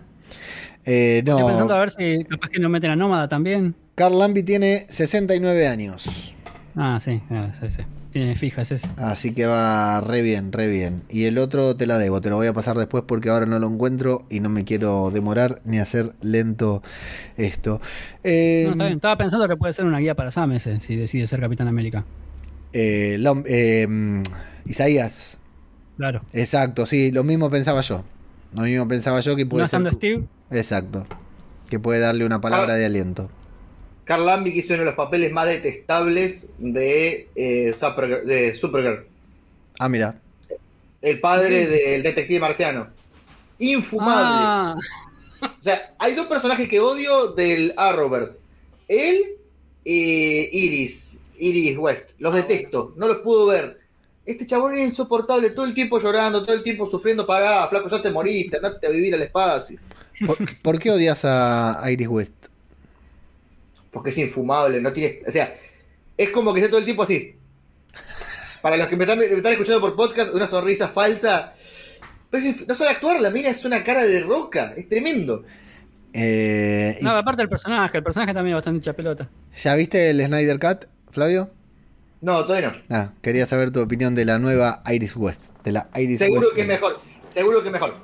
Eh, 0.85 1.19
Estoy 1.19 1.43
pensando 1.43 1.73
a 1.73 1.77
no, 1.77 1.79
ver 1.81 1.91
si 1.91 2.23
capaz 2.23 2.49
que 2.49 2.59
no 2.59 2.67
meten 2.69 2.91
a 2.91 2.95
Nómada 2.95 3.27
también. 3.29 3.75
Carl 3.99 4.17
Lambi 4.17 4.43
tiene 4.43 4.85
69 4.87 5.67
años. 5.67 6.33
Ah, 6.77 6.99
sí, 7.01 7.21
ah, 7.29 7.51
sí, 7.59 7.69
sí. 7.69 7.81
Tiene 8.13 8.37
fija, 8.37 8.61
es 8.61 8.71
ese. 8.71 8.87
Así 8.95 9.33
que 9.33 9.45
va 9.45 9.99
re 9.99 10.21
bien, 10.21 10.53
re 10.53 10.67
bien. 10.69 11.03
Y 11.09 11.25
el 11.25 11.37
otro 11.37 11.75
te 11.75 11.85
la 11.85 11.97
debo, 11.97 12.21
te 12.21 12.29
lo 12.29 12.37
voy 12.37 12.47
a 12.47 12.53
pasar 12.53 12.77
después 12.77 13.03
porque 13.05 13.27
ahora 13.29 13.45
no 13.45 13.59
lo 13.59 13.67
encuentro 13.67 14.25
y 14.29 14.39
no 14.39 14.47
me 14.47 14.63
quiero 14.63 15.11
demorar 15.11 15.59
ni 15.65 15.79
hacer 15.79 16.13
lento 16.21 16.81
esto. 17.35 17.81
Eh, 18.23 18.63
No, 18.67 18.71
está 18.71 18.83
bien. 18.85 18.95
Estaba 18.95 19.17
pensando 19.17 19.49
que 19.49 19.57
puede 19.57 19.73
ser 19.73 19.83
una 19.83 19.99
guía 19.99 20.15
para 20.15 20.31
Sam 20.31 20.53
ese, 20.53 20.79
si 20.79 20.95
decide 20.95 21.27
ser 21.27 21.41
Capitán 21.41 21.67
América. 21.67 22.05
eh, 22.71 23.17
Lom- 23.19 23.43
eh, 23.47 24.23
Isaías, 24.65 25.39
Claro. 25.97 26.21
exacto, 26.31 26.85
sí, 26.85 27.11
lo 27.11 27.25
mismo 27.25 27.49
pensaba 27.49 27.81
yo. 27.81 28.05
Lo 28.53 28.61
mismo 28.61 28.87
pensaba 28.87 29.19
yo 29.19 29.35
que 29.35 29.45
puede 29.45 29.63
no 29.65 29.67
ser. 29.67 29.93
Steve, 29.93 30.23
Exacto. 30.51 31.05
Que 31.69 31.79
puede 31.79 31.99
darle 31.99 32.25
una 32.25 32.39
palabra 32.39 32.75
Ah. 32.75 32.77
de 32.77 32.85
aliento. 32.85 33.29
Carl 34.09 34.25
Lambic 34.25 34.55
hizo 34.55 34.73
uno 34.73 34.79
de 34.81 34.85
los 34.87 34.95
papeles 34.95 35.31
más 35.31 35.45
detestables 35.45 36.49
de, 36.57 37.29
eh, 37.35 37.71
Supergirl, 37.75 38.25
de 38.25 38.55
Supergirl. 38.55 39.05
Ah, 39.77 39.87
mira. 39.87 40.19
El 40.99 41.19
padre 41.19 41.67
Sí. 41.67 41.71
del 41.71 42.01
detective 42.01 42.39
marciano. 42.39 42.87
Infumable. 43.59 44.15
Ah, 44.41 44.75
O 45.41 45.61
sea, 45.63 45.93
hay 45.99 46.15
dos 46.15 46.25
personajes 46.25 46.67
que 46.67 46.79
odio 46.79 47.33
del 47.33 47.71
Arrowverse. 47.77 48.39
Él 48.87 49.35
y 49.83 50.57
Iris. 50.65 51.19
Iris 51.37 51.77
West. 51.77 52.09
Los 52.17 52.33
detesto. 52.33 52.95
No 52.97 53.07
los 53.07 53.17
puedo 53.17 53.45
ver. 53.45 53.77
Este 54.25 54.47
chabón 54.47 54.73
es 54.73 54.85
insoportable. 54.89 55.51
Todo 55.51 55.65
el 55.67 55.75
tiempo 55.75 55.99
llorando, 55.99 56.43
todo 56.43 56.55
el 56.55 56.63
tiempo 56.63 56.87
sufriendo. 56.89 57.27
Pará, 57.27 57.67
flaco, 57.67 57.87
ya 57.87 58.01
te 58.01 58.09
moriste. 58.09 58.57
Andate 58.57 58.87
a 58.87 58.89
vivir 58.89 59.13
al 59.13 59.21
espacio. 59.21 59.79
¿Por, 60.25 60.37
por 60.63 60.79
qué 60.79 60.89
odias 60.89 61.21
a 61.25 61.79
Iris 61.91 62.07
West? 62.07 62.33
Porque 63.91 64.09
es 64.11 64.17
infumable. 64.17 64.81
No 64.81 64.91
tiene. 64.93 65.19
O 65.27 65.31
sea, 65.31 65.53
es 66.17 66.29
como 66.29 66.53
que 66.53 66.59
está 66.59 66.69
todo 66.69 66.79
el 66.79 66.85
tiempo 66.85 67.03
así. 67.03 67.35
Para 68.61 68.75
los 68.77 68.87
que 68.87 68.95
me 68.97 69.03
están, 69.05 69.19
me 69.19 69.25
están 69.25 69.51
escuchando 69.53 69.79
por 69.81 69.95
podcast, 69.95 70.33
una 70.33 70.47
sonrisa 70.47 70.87
falsa. 70.89 71.53
Pero 72.29 72.45
es 72.45 72.67
no 72.67 72.75
sabe 72.75 72.91
actuar, 72.91 73.19
la 73.21 73.29
mina 73.31 73.49
es 73.49 73.63
una 73.65 73.83
cara 73.83 74.05
de 74.05 74.21
roca. 74.21 74.73
Es 74.77 74.87
tremendo. 74.89 75.43
Eh, 76.13 76.97
y- 76.99 77.03
no, 77.03 77.11
aparte 77.11 77.41
del 77.41 77.49
personaje, 77.49 77.97
el 77.97 78.03
personaje 78.03 78.33
también 78.33 78.55
es 78.55 78.57
bastante 78.57 78.79
hecha 78.79 78.93
pelota. 78.93 79.29
¿Ya 79.63 79.75
viste 79.75 80.09
el 80.09 80.23
Snyder 80.25 80.59
Cut, 80.59 80.85
Flavio? 81.11 81.49
No, 82.21 82.43
todavía 82.45 82.71
no. 82.71 82.95
Ah, 82.95 83.13
quería 83.21 83.45
saber 83.45 83.71
tu 83.71 83.79
opinión 83.79 84.13
de 84.13 84.25
la 84.25 84.39
nueva 84.39 84.83
Iris 84.91 85.15
West. 85.15 85.41
De 85.63 85.71
la 85.71 85.89
Iris 85.95 86.19
Seguro 86.19 86.41
West. 86.41 86.55
que 86.55 86.61
es 86.61 86.67
mejor. 86.67 86.99
Seguro 87.29 87.61
que 87.61 87.69
es 87.69 87.73
mejor. 87.73 87.95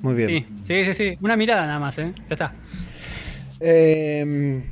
Muy 0.00 0.14
bien. 0.14 0.28
Sí, 0.28 0.46
sí, 0.64 0.84
sí, 0.84 0.94
sí. 0.94 1.18
Una 1.20 1.36
mirada 1.36 1.66
nada 1.66 1.80
más, 1.80 1.98
¿eh? 1.98 2.12
Ya 2.28 2.34
está. 2.34 2.52
Eh, 3.60 4.62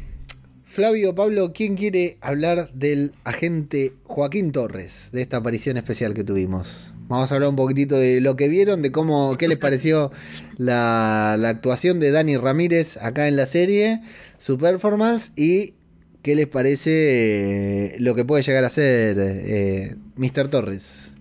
Flavio, 0.77 1.15
Pablo, 1.15 1.55
¿quién 1.55 1.75
quiere 1.75 2.19
hablar 2.21 2.71
del 2.75 3.13
agente 3.25 3.95
Joaquín 4.05 4.53
Torres, 4.53 5.09
de 5.11 5.23
esta 5.23 5.39
aparición 5.39 5.79
especial 5.79 6.13
que 6.13 6.23
tuvimos? 6.23 6.93
Vamos 7.09 7.33
a 7.33 7.35
hablar 7.35 7.49
un 7.49 7.57
poquitito 7.57 7.97
de 7.97 8.21
lo 8.21 8.37
que 8.37 8.47
vieron, 8.49 8.83
de 8.83 8.93
cómo, 8.93 9.39
qué 9.39 9.49
les 9.49 9.57
pareció 9.57 10.13
la, 10.59 11.37
la 11.39 11.49
actuación 11.49 11.99
de 11.99 12.11
Dani 12.11 12.37
Ramírez 12.37 12.99
acá 12.99 13.27
en 13.27 13.37
la 13.37 13.47
serie, 13.47 14.03
su 14.37 14.59
performance 14.59 15.33
y 15.35 15.73
qué 16.21 16.37
les 16.37 16.47
parece 16.47 17.95
eh, 17.95 17.97
lo 17.99 18.15
que 18.15 18.27
puede 18.27 18.43
llegar 18.43 18.67
a 18.67 18.69
ser 18.69 19.17
eh, 19.19 19.97
Mr. 20.17 20.49
Torres. 20.49 21.15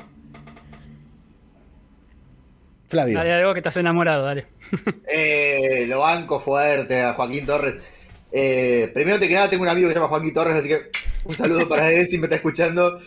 Flavio. 2.90 3.18
Dale 3.18 3.32
algo 3.32 3.54
que 3.54 3.60
estás 3.60 3.78
enamorado, 3.78 4.26
dale. 4.26 4.48
Eh, 5.08 5.86
lo 5.88 6.00
banco 6.00 6.42
fuerte 6.42 7.04
a 7.04 7.14
Joaquín 7.14 7.46
Torres. 7.46 7.95
Eh, 8.32 8.92
primero 8.94 9.20
que 9.20 9.30
nada, 9.30 9.50
tengo 9.50 9.64
un 9.64 9.70
amigo 9.70 9.88
que 9.88 9.94
se 9.94 10.00
llama 10.00 10.10
Joaquín 10.10 10.34
Torres, 10.34 10.56
así 10.56 10.68
que 10.68 10.90
un 11.24 11.34
saludo 11.34 11.68
para 11.70 11.92
él 11.92 12.08
si 12.08 12.18
me 12.18 12.26
está 12.26 12.36
escuchando. 12.36 13.00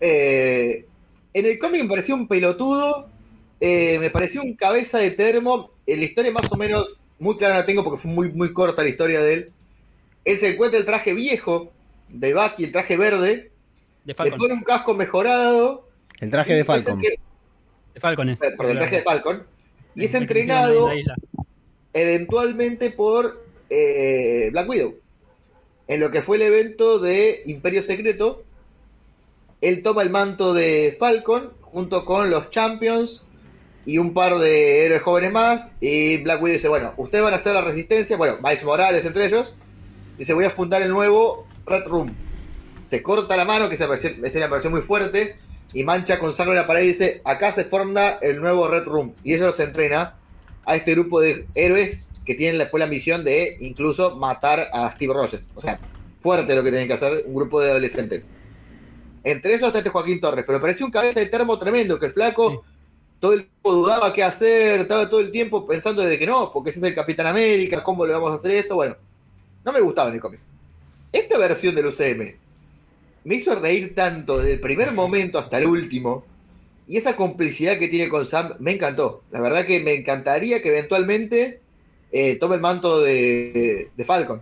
Eh, 0.00 0.86
en 1.34 1.46
el 1.46 1.58
cómic 1.58 1.82
me 1.82 1.88
pareció 1.88 2.14
un 2.14 2.28
pelotudo, 2.28 3.08
eh, 3.60 3.98
me 3.98 4.10
pareció 4.10 4.42
un 4.42 4.54
cabeza 4.54 4.98
de 4.98 5.10
termo. 5.10 5.70
En 5.86 5.98
la 6.00 6.04
historia 6.04 6.30
más 6.30 6.50
o 6.52 6.56
menos 6.56 6.86
muy 7.18 7.36
clara 7.36 7.56
la 7.56 7.66
tengo 7.66 7.82
porque 7.82 8.00
fue 8.00 8.10
muy, 8.10 8.30
muy 8.32 8.52
corta 8.52 8.82
la 8.82 8.88
historia 8.88 9.20
de 9.22 9.32
él. 9.34 9.52
Él 10.24 10.36
se 10.38 10.50
encuentra 10.52 10.78
el 10.78 10.84
traje 10.86 11.14
viejo 11.14 11.72
de 12.08 12.34
Bucky, 12.34 12.64
el 12.64 12.72
traje 12.72 12.96
verde, 12.96 13.26
De 14.04 14.12
le 14.12 14.14
Falcon. 14.14 14.38
pone 14.38 14.54
un 14.54 14.62
casco 14.62 14.94
mejorado. 14.94 15.88
El 16.20 16.30
traje 16.30 16.54
de 16.54 16.64
Falcon. 16.64 16.94
entre- 16.94 17.18
De 17.94 18.00
Falcon 18.00 18.28
es. 18.28 18.38
Perdón, 18.38 18.70
el 18.70 18.78
traje 18.78 18.96
de 18.96 19.02
Falcon. 19.02 19.46
Y 19.94 20.04
es 20.04 20.14
entrenado 20.14 20.90
eventualmente 21.92 22.90
por 22.90 23.44
eh, 23.70 24.48
Black 24.52 24.68
Widow. 24.68 24.94
En 25.86 26.00
lo 26.00 26.10
que 26.10 26.22
fue 26.22 26.36
el 26.36 26.42
evento 26.42 26.98
de 26.98 27.42
Imperio 27.46 27.82
Secreto, 27.82 28.44
él 29.60 29.82
toma 29.82 30.02
el 30.02 30.10
manto 30.10 30.54
de 30.54 30.94
Falcon 30.98 31.52
junto 31.62 32.04
con 32.04 32.30
los 32.30 32.50
Champions 32.50 33.24
y 33.84 33.98
un 33.98 34.12
par 34.12 34.38
de 34.38 34.84
héroes 34.84 35.02
jóvenes 35.02 35.32
más. 35.32 35.72
Y 35.80 36.18
Black 36.18 36.42
Widow 36.42 36.54
dice, 36.54 36.68
bueno, 36.68 36.92
ustedes 36.96 37.24
van 37.24 37.32
a 37.32 37.36
hacer 37.36 37.54
la 37.54 37.62
resistencia, 37.62 38.16
bueno, 38.16 38.36
Miles 38.42 38.64
Morales 38.64 39.04
entre 39.04 39.26
ellos. 39.26 39.56
Dice, 40.18 40.34
voy 40.34 40.44
a 40.44 40.50
fundar 40.50 40.82
el 40.82 40.90
nuevo 40.90 41.46
Red 41.66 41.86
Room. 41.86 42.14
Se 42.84 43.02
corta 43.02 43.36
la 43.36 43.44
mano, 43.44 43.68
que 43.68 43.76
esa 43.76 43.92
escena 43.92 44.46
me 44.46 44.50
pareció 44.50 44.70
muy 44.70 44.80
fuerte, 44.82 45.36
y 45.72 45.84
mancha 45.84 46.18
con 46.18 46.32
sangre 46.32 46.54
la 46.54 46.66
pared 46.66 46.82
y 46.82 46.88
dice, 46.88 47.20
acá 47.24 47.52
se 47.52 47.64
forma 47.64 48.18
el 48.22 48.40
nuevo 48.40 48.68
Red 48.68 48.84
Room. 48.84 49.14
Y 49.22 49.34
ellos 49.34 49.46
los 49.46 49.60
entrena 49.60 50.16
a 50.68 50.76
este 50.76 50.92
grupo 50.92 51.18
de 51.20 51.46
héroes 51.54 52.12
que 52.26 52.34
tienen 52.34 52.58
después 52.58 52.78
la 52.78 52.84
ambición 52.84 53.24
de 53.24 53.56
incluso 53.60 54.16
matar 54.16 54.68
a 54.72 54.92
Steve 54.92 55.14
Rogers. 55.14 55.46
O 55.54 55.62
sea, 55.62 55.80
fuerte 56.20 56.54
lo 56.54 56.62
que 56.62 56.70
tienen 56.70 56.86
que 56.86 56.92
hacer 56.94 57.24
un 57.26 57.34
grupo 57.34 57.58
de 57.60 57.70
adolescentes. 57.70 58.30
Entre 59.24 59.54
esos 59.54 59.68
está 59.68 59.78
este 59.78 59.90
Joaquín 59.90 60.20
Torres, 60.20 60.44
pero 60.46 60.60
parecía 60.60 60.84
un 60.84 60.92
cabeza 60.92 61.20
de 61.20 61.26
termo 61.26 61.58
tremendo, 61.58 61.98
que 61.98 62.06
el 62.06 62.12
flaco 62.12 62.50
Sí. 62.50 62.58
todo 63.18 63.32
el 63.32 63.46
tiempo 63.46 63.72
dudaba 63.72 64.12
qué 64.12 64.22
hacer, 64.22 64.80
estaba 64.80 65.08
todo 65.08 65.20
el 65.20 65.30
tiempo 65.30 65.66
pensando 65.66 66.02
de 66.02 66.18
que 66.18 66.26
no, 66.26 66.52
porque 66.52 66.70
ese 66.70 66.80
es 66.80 66.84
el 66.84 66.94
Capitán 66.94 67.26
América, 67.26 67.82
¿cómo 67.82 68.04
le 68.06 68.12
vamos 68.12 68.30
a 68.30 68.34
hacer 68.34 68.50
esto? 68.52 68.74
Bueno, 68.74 68.96
no 69.64 69.72
me 69.72 69.80
gustaba 69.80 70.10
en 70.10 70.16
el 70.16 70.20
cómic. 70.20 70.40
Esta 71.12 71.38
versión 71.38 71.74
del 71.74 71.86
UCM 71.86 72.36
me 73.24 73.34
hizo 73.34 73.54
reír 73.54 73.94
tanto 73.94 74.36
desde 74.36 74.52
el 74.52 74.60
primer 74.60 74.92
momento 74.92 75.38
hasta 75.38 75.58
el 75.58 75.66
último. 75.66 76.24
Y 76.88 76.96
esa 76.96 77.14
complicidad 77.16 77.78
que 77.78 77.88
tiene 77.88 78.08
con 78.08 78.24
Sam 78.24 78.54
me 78.60 78.72
encantó. 78.72 79.22
La 79.30 79.40
verdad 79.40 79.66
que 79.66 79.80
me 79.80 79.94
encantaría 79.94 80.62
que 80.62 80.70
eventualmente 80.70 81.60
eh, 82.10 82.36
tome 82.36 82.54
el 82.54 82.62
manto 82.62 83.00
de, 83.02 83.90
Falcon. 84.06 84.40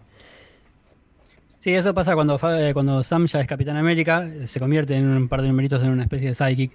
Sí, 1.58 1.74
eso 1.74 1.92
pasa 1.92 2.14
cuando, 2.14 2.38
eh, 2.56 2.72
cuando 2.72 3.02
Sam 3.02 3.26
ya 3.26 3.40
es 3.40 3.48
Capitán 3.48 3.76
América, 3.76 4.30
se 4.44 4.60
convierte 4.60 4.94
en 4.94 5.08
un 5.08 5.28
par 5.28 5.42
de 5.42 5.48
numeritos 5.48 5.82
en 5.82 5.90
una 5.90 6.04
especie 6.04 6.28
de 6.28 6.34
psychic. 6.34 6.70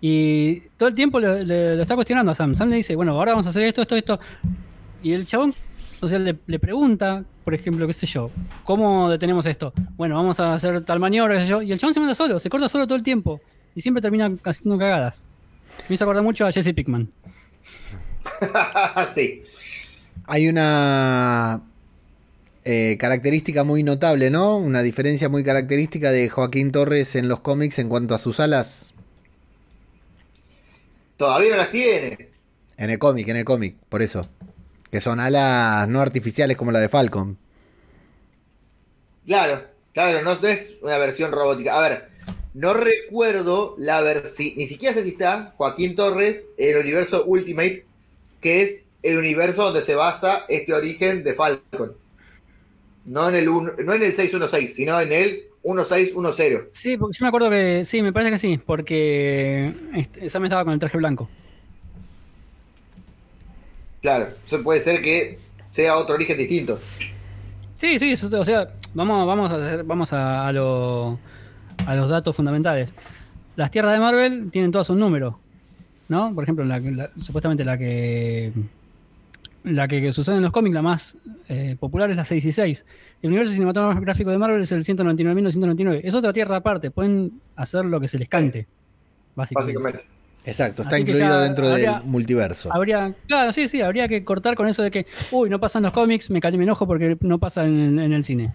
Y 0.00 0.60
todo 0.76 0.88
el 0.88 0.94
tiempo 0.96 1.20
le- 1.20 1.44
lo 1.76 1.82
está 1.82 1.94
cuestionando 1.94 2.32
a 2.32 2.34
Sam. 2.34 2.54
Sam 2.56 2.70
le 2.70 2.76
dice, 2.76 2.96
bueno, 2.96 3.12
ahora 3.12 3.32
vamos 3.32 3.46
a 3.46 3.50
hacer 3.50 3.62
esto, 3.62 3.82
esto, 3.82 3.94
esto. 3.94 4.20
Y 5.02 5.12
el 5.12 5.24
chabón, 5.24 5.54
o 6.00 6.08
sea, 6.08 6.18
le, 6.18 6.34
pregunta, 6.58 7.24
por 7.44 7.54
ejemplo, 7.54 7.86
qué 7.86 7.92
sé 7.92 8.06
yo, 8.06 8.32
¿cómo 8.64 9.08
detenemos 9.08 9.46
esto? 9.46 9.72
Bueno, 9.96 10.16
vamos 10.16 10.40
a 10.40 10.54
hacer 10.54 10.80
tal 10.84 10.98
maniobra. 10.98 11.40
Y 11.62 11.70
el 11.70 11.78
chabón 11.78 11.94
se 11.94 12.00
manda 12.00 12.14
solo, 12.16 12.40
se 12.40 12.50
corta 12.50 12.68
solo 12.68 12.86
todo 12.86 12.96
el 12.96 13.04
tiempo. 13.04 13.40
Y 13.76 13.82
siempre 13.82 14.00
termina 14.00 14.28
haciendo 14.42 14.78
cagadas. 14.78 15.28
Me 15.88 15.94
hizo 15.94 16.04
acordar 16.04 16.24
mucho 16.24 16.46
a 16.46 16.50
Jesse 16.50 16.74
Pickman. 16.74 17.12
sí. 19.14 19.42
Hay 20.26 20.48
una 20.48 21.62
eh, 22.64 22.96
característica 22.98 23.62
muy 23.64 23.82
notable, 23.82 24.30
¿no? 24.30 24.56
Una 24.56 24.82
diferencia 24.82 25.28
muy 25.28 25.44
característica 25.44 26.10
de 26.10 26.30
Joaquín 26.30 26.72
Torres 26.72 27.14
en 27.16 27.28
los 27.28 27.40
cómics 27.40 27.78
en 27.78 27.90
cuanto 27.90 28.14
a 28.14 28.18
sus 28.18 28.40
alas. 28.40 28.94
Todavía 31.18 31.50
no 31.50 31.56
las 31.58 31.70
tiene. 31.70 32.30
En 32.78 32.90
el 32.90 32.98
cómic, 32.98 33.28
en 33.28 33.36
el 33.36 33.44
cómic, 33.44 33.76
por 33.90 34.00
eso. 34.00 34.26
Que 34.90 35.02
son 35.02 35.20
alas 35.20 35.86
no 35.86 36.00
artificiales 36.00 36.56
como 36.56 36.72
la 36.72 36.80
de 36.80 36.88
Falcon. 36.88 37.36
Claro, 39.26 39.64
claro, 39.92 40.22
no 40.22 40.48
es 40.48 40.78
una 40.82 40.96
versión 40.96 41.30
robótica. 41.30 41.76
A 41.76 41.80
ver, 41.82 42.15
no 42.54 42.74
recuerdo 42.74 43.74
la 43.78 44.00
versión, 44.00 44.54
ni 44.56 44.66
siquiera 44.66 44.94
sé 44.94 45.04
si 45.04 45.10
está 45.10 45.52
Joaquín 45.56 45.94
Torres 45.94 46.50
en 46.56 46.76
el 46.76 46.82
universo 46.82 47.24
Ultimate, 47.26 47.84
que 48.40 48.62
es 48.62 48.86
el 49.02 49.18
universo 49.18 49.64
donde 49.64 49.82
se 49.82 49.94
basa 49.94 50.44
este 50.48 50.72
origen 50.72 51.22
de 51.22 51.34
Falcon. 51.34 51.92
No 53.04 53.28
en 53.28 53.34
el, 53.36 53.44
no 53.46 53.92
en 53.92 54.02
el 54.02 54.12
616, 54.12 54.74
sino 54.74 55.00
en 55.00 55.12
el 55.12 55.44
1610. 55.62 56.68
Sí, 56.72 56.96
porque 56.96 57.18
yo 57.18 57.24
me 57.24 57.28
acuerdo 57.28 57.50
que 57.50 57.84
sí, 57.84 58.02
me 58.02 58.12
parece 58.12 58.32
que 58.32 58.38
sí, 58.38 58.58
porque 58.58 59.72
este, 59.94 60.26
esa 60.26 60.40
me 60.40 60.46
estaba 60.46 60.64
con 60.64 60.72
el 60.72 60.78
traje 60.78 60.98
blanco. 60.98 61.28
Claro, 64.02 64.28
eso 64.46 64.62
puede 64.62 64.80
ser 64.80 65.02
que 65.02 65.38
sea 65.70 65.96
otro 65.96 66.14
origen 66.14 66.38
distinto. 66.38 66.78
Sí, 67.74 67.98
sí, 67.98 68.14
o 68.14 68.44
sea, 68.44 68.72
vamos, 68.94 69.26
vamos 69.26 69.52
a 69.52 69.56
hacer, 69.56 69.84
vamos 69.84 70.12
a, 70.12 70.48
a, 70.48 70.52
los 71.94 72.08
datos 72.08 72.34
fundamentales. 72.34 72.94
Las 73.56 73.70
tierras 73.70 73.92
de 73.92 74.00
Marvel 74.00 74.50
tienen 74.50 74.72
todos 74.72 74.90
un 74.90 74.98
número, 74.98 75.38
¿no? 76.08 76.34
Por 76.34 76.44
ejemplo, 76.44 76.64
supuestamente 77.16 77.64
la 77.64 77.78
que 77.78 78.52
la 79.66 79.88
que, 79.88 80.12
sucede 80.12 80.36
en 80.36 80.42
los 80.42 80.52
cómics, 80.52 80.74
la 80.74 80.82
más 80.82 81.16
eh, 81.48 81.76
popular 81.78 82.08
es 82.10 82.16
la 82.16 82.24
66. 82.24 82.86
El 83.22 83.28
universo 83.30 83.52
cinematográfico 83.52 84.30
de 84.30 84.38
Marvel 84.38 84.62
es 84.62 84.70
el 84.70 84.84
199.999. 84.84 86.00
Es 86.04 86.14
otra 86.14 86.32
tierra 86.32 86.56
aparte, 86.56 86.90
pueden 86.90 87.40
hacer 87.56 87.84
lo 87.84 88.00
que 88.00 88.06
se 88.06 88.18
les 88.18 88.28
cante, 88.28 88.66
básicamente. 89.34 90.04
Exacto, 90.44 90.82
está 90.82 90.96
incluido 90.96 91.40
dentro 91.40 91.68
del 91.68 91.90
multiverso. 92.04 92.72
Habría, 92.72 93.12
claro, 93.26 93.52
sí, 93.52 93.66
sí, 93.66 93.80
habría 93.80 94.06
que 94.06 94.24
cortar 94.24 94.54
con 94.54 94.68
eso 94.68 94.84
de 94.84 94.92
que, 94.92 95.06
uy, 95.32 95.50
no 95.50 95.58
pasan 95.58 95.82
los 95.82 95.92
cómics, 95.92 96.30
me, 96.30 96.38
me 96.40 96.62
enojo 96.62 96.86
porque 96.86 97.16
no 97.20 97.40
pasa 97.40 97.64
en, 97.64 97.98
el 97.98 98.22
cine. 98.22 98.52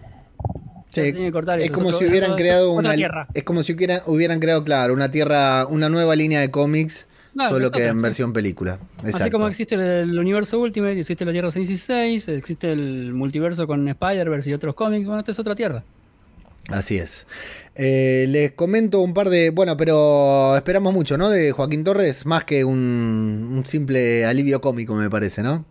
Es 0.94 1.70
como 1.70 1.92
si 1.92 2.04
hubieran 2.06 2.36
creado 2.36 2.72
una 2.72 2.94
tierra. 2.94 3.28
Es 3.34 3.42
como 3.44 3.62
si 3.62 3.72
hubieran 3.72 4.40
creado, 4.40 4.64
claro, 4.64 4.92
una 4.94 5.10
tierra, 5.10 5.66
una 5.66 5.88
nueva 5.88 6.14
línea 6.16 6.40
de 6.40 6.50
cómics 6.50 7.06
Solo 7.34 7.70
que 7.70 7.86
en 7.86 8.00
versión 8.00 8.32
película. 8.32 8.78
Así 9.12 9.30
como 9.30 9.48
existe 9.48 9.74
el, 9.74 10.18
universo 10.18 10.60
Ultimate, 10.60 10.98
existe 10.98 11.24
la 11.24 11.32
Tierra 11.32 11.50
616, 11.50 12.28
existe 12.28 12.72
el 12.72 13.14
multiverso 13.14 13.66
con 13.66 13.88
Spider-Verse 13.88 14.50
y 14.50 14.52
otros 14.52 14.74
cómics, 14.74 15.06
bueno, 15.06 15.20
esta 15.20 15.32
es 15.32 15.38
otra 15.38 15.54
Tierra. 15.54 15.82
Así 16.68 16.98
es. 16.98 17.26
Eh, 17.74 18.26
les 18.28 18.52
comento 18.52 19.00
un 19.00 19.14
par 19.14 19.30
de. 19.30 19.50
Bueno, 19.50 19.76
pero 19.76 20.56
esperamos 20.56 20.92
mucho, 20.94 21.18
¿no? 21.18 21.28
De 21.28 21.50
Joaquín 21.50 21.82
Torres, 21.82 22.24
más 22.24 22.44
que 22.44 22.64
un, 22.64 23.62
simple 23.66 24.24
alivio 24.26 24.60
cómico, 24.60 24.94
me 24.94 25.10
parece, 25.10 25.42
¿no? 25.42 25.64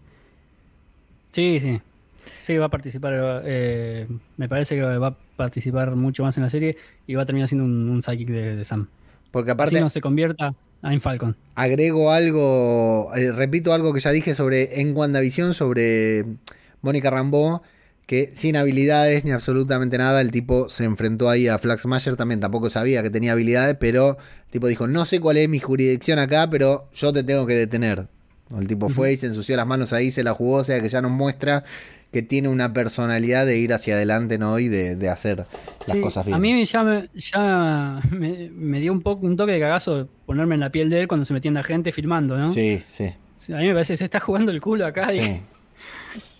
Sí, 1.31 1.59
sí. 1.61 1.79
Sí, 2.51 2.57
va 2.57 2.65
a 2.65 2.69
participar. 2.69 3.13
Eh, 3.45 4.07
me 4.35 4.49
parece 4.49 4.75
que 4.75 4.81
va 4.81 5.07
a 5.07 5.17
participar 5.37 5.95
mucho 5.95 6.23
más 6.23 6.35
en 6.35 6.43
la 6.43 6.49
serie 6.49 6.75
y 7.07 7.15
va 7.15 7.23
a 7.23 7.25
terminar 7.25 7.47
siendo 7.47 7.63
un, 7.63 7.87
un 7.89 8.01
psychic 8.01 8.27
de, 8.27 8.63
Sam. 8.65 8.89
Porque 9.31 9.51
aparte. 9.51 9.79
no 9.79 9.89
se 9.89 10.01
convierta 10.01 10.53
en 10.83 10.99
Falcon. 10.99 11.37
Agrego 11.55 12.11
algo, 12.11 13.09
eh, 13.15 13.31
repito 13.31 13.71
algo 13.71 13.93
que 13.93 14.01
ya 14.01 14.11
dije 14.11 14.35
sobre 14.35 14.81
en 14.81 14.93
WandaVision, 14.93 15.53
sobre 15.53 16.25
Mónica 16.81 17.09
Rambeau, 17.09 17.61
que 18.05 18.33
sin 18.35 18.57
habilidades 18.57 19.23
ni 19.23 19.31
absolutamente 19.31 19.97
nada, 19.97 20.19
el 20.19 20.31
tipo 20.31 20.67
se 20.67 20.83
enfrentó 20.83 21.29
ahí 21.29 21.47
a 21.47 21.57
Flaxmasher, 21.57 22.17
también 22.17 22.41
tampoco 22.41 22.69
sabía 22.69 23.01
que 23.01 23.09
tenía 23.09 23.31
habilidades, 23.31 23.77
pero 23.79 24.17
el 24.47 24.51
tipo 24.51 24.67
dijo, 24.67 24.87
no 24.87 25.05
sé 25.05 25.21
cuál 25.21 25.37
es 25.37 25.47
mi 25.47 25.59
jurisdicción 25.59 26.19
acá, 26.19 26.49
pero 26.49 26.89
yo 26.93 27.13
te 27.13 27.23
tengo 27.23 27.45
que 27.47 27.53
detener. 27.53 28.07
El 28.59 28.67
tipo 28.67 28.89
fue 28.89 29.13
y 29.13 29.17
se 29.17 29.27
ensució 29.27 29.55
las 29.55 29.67
manos 29.67 29.93
ahí, 29.93 30.11
se 30.11 30.23
la 30.23 30.33
jugó, 30.33 30.57
o 30.57 30.63
sea 30.63 30.81
que 30.81 30.89
ya 30.89 31.01
nos 31.01 31.11
muestra 31.11 31.63
que 32.11 32.21
tiene 32.21 32.49
una 32.49 32.73
personalidad 32.73 33.45
de 33.45 33.57
ir 33.57 33.73
hacia 33.73 33.95
adelante 33.95 34.37
¿no? 34.37 34.59
y 34.59 34.67
de, 34.67 35.09
hacer 35.09 35.45
las 35.87 35.97
cosas 35.97 36.25
bien. 36.25 36.35
A 36.35 36.39
mí 36.39 36.65
ya, 36.65 36.83
me, 36.83 37.09
ya 37.13 38.01
me, 38.11 38.79
dio 38.79 38.91
un 38.91 39.01
poco 39.01 39.25
un 39.25 39.37
toque 39.37 39.53
de 39.53 39.59
cagazo 39.61 40.09
ponerme 40.25 40.55
en 40.55 40.61
la 40.61 40.69
piel 40.69 40.89
de 40.89 41.01
él 41.01 41.07
cuando 41.07 41.25
se 41.25 41.33
metía 41.33 41.49
en 41.49 41.55
la 41.55 41.63
gente 41.63 41.91
filmando, 41.91 42.37
¿no? 42.37 42.49
Sí, 42.49 42.83
sí. 42.87 43.05
A 43.53 43.57
mí 43.57 43.67
me 43.67 43.73
parece 43.73 43.93
que 43.93 43.97
se 43.97 44.05
está 44.05 44.19
jugando 44.19 44.51
el 44.51 44.61
culo 44.61 44.85
acá. 44.85 45.09
Sí. 45.09 45.19
Y, 45.19 45.41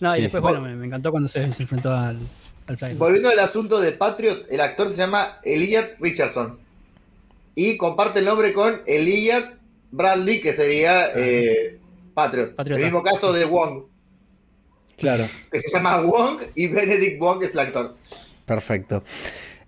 no, 0.00 0.14
y 0.16 0.22
después, 0.22 0.42
bueno, 0.42 0.60
me, 0.60 0.86
encantó 0.86 1.10
cuando 1.10 1.28
se, 1.28 1.42
enfrentó 1.42 1.90
al, 1.94 2.18
al 2.68 2.94
Volviendo 2.96 3.30
al 3.30 3.38
asunto 3.38 3.80
de 3.80 3.92
Patriot, 3.92 4.46
el 4.50 4.60
actor 4.60 4.90
se 4.90 4.96
llama 4.96 5.38
Elliot 5.42 5.96
Richardson. 6.00 6.58
Y 7.54 7.76
comparte 7.76 8.18
el 8.18 8.26
nombre 8.26 8.52
con 8.52 8.74
Elliot 8.86 9.44
Bradley, 9.90 10.40
que 10.40 10.52
sería 10.52 11.08
eh, 11.16 11.78
Patriot. 12.14 12.54
El 12.66 12.82
mismo 12.82 13.02
caso 13.02 13.32
de 13.32 13.44
Wong. 13.44 13.84
Claro. 14.96 15.24
Que 15.50 15.60
se 15.60 15.70
llama 15.70 16.00
Wong 16.00 16.40
y 16.54 16.68
Benedict 16.68 17.18
Wong 17.18 17.42
es 17.42 17.54
el 17.54 17.60
actor. 17.60 17.96
Perfecto. 18.46 19.02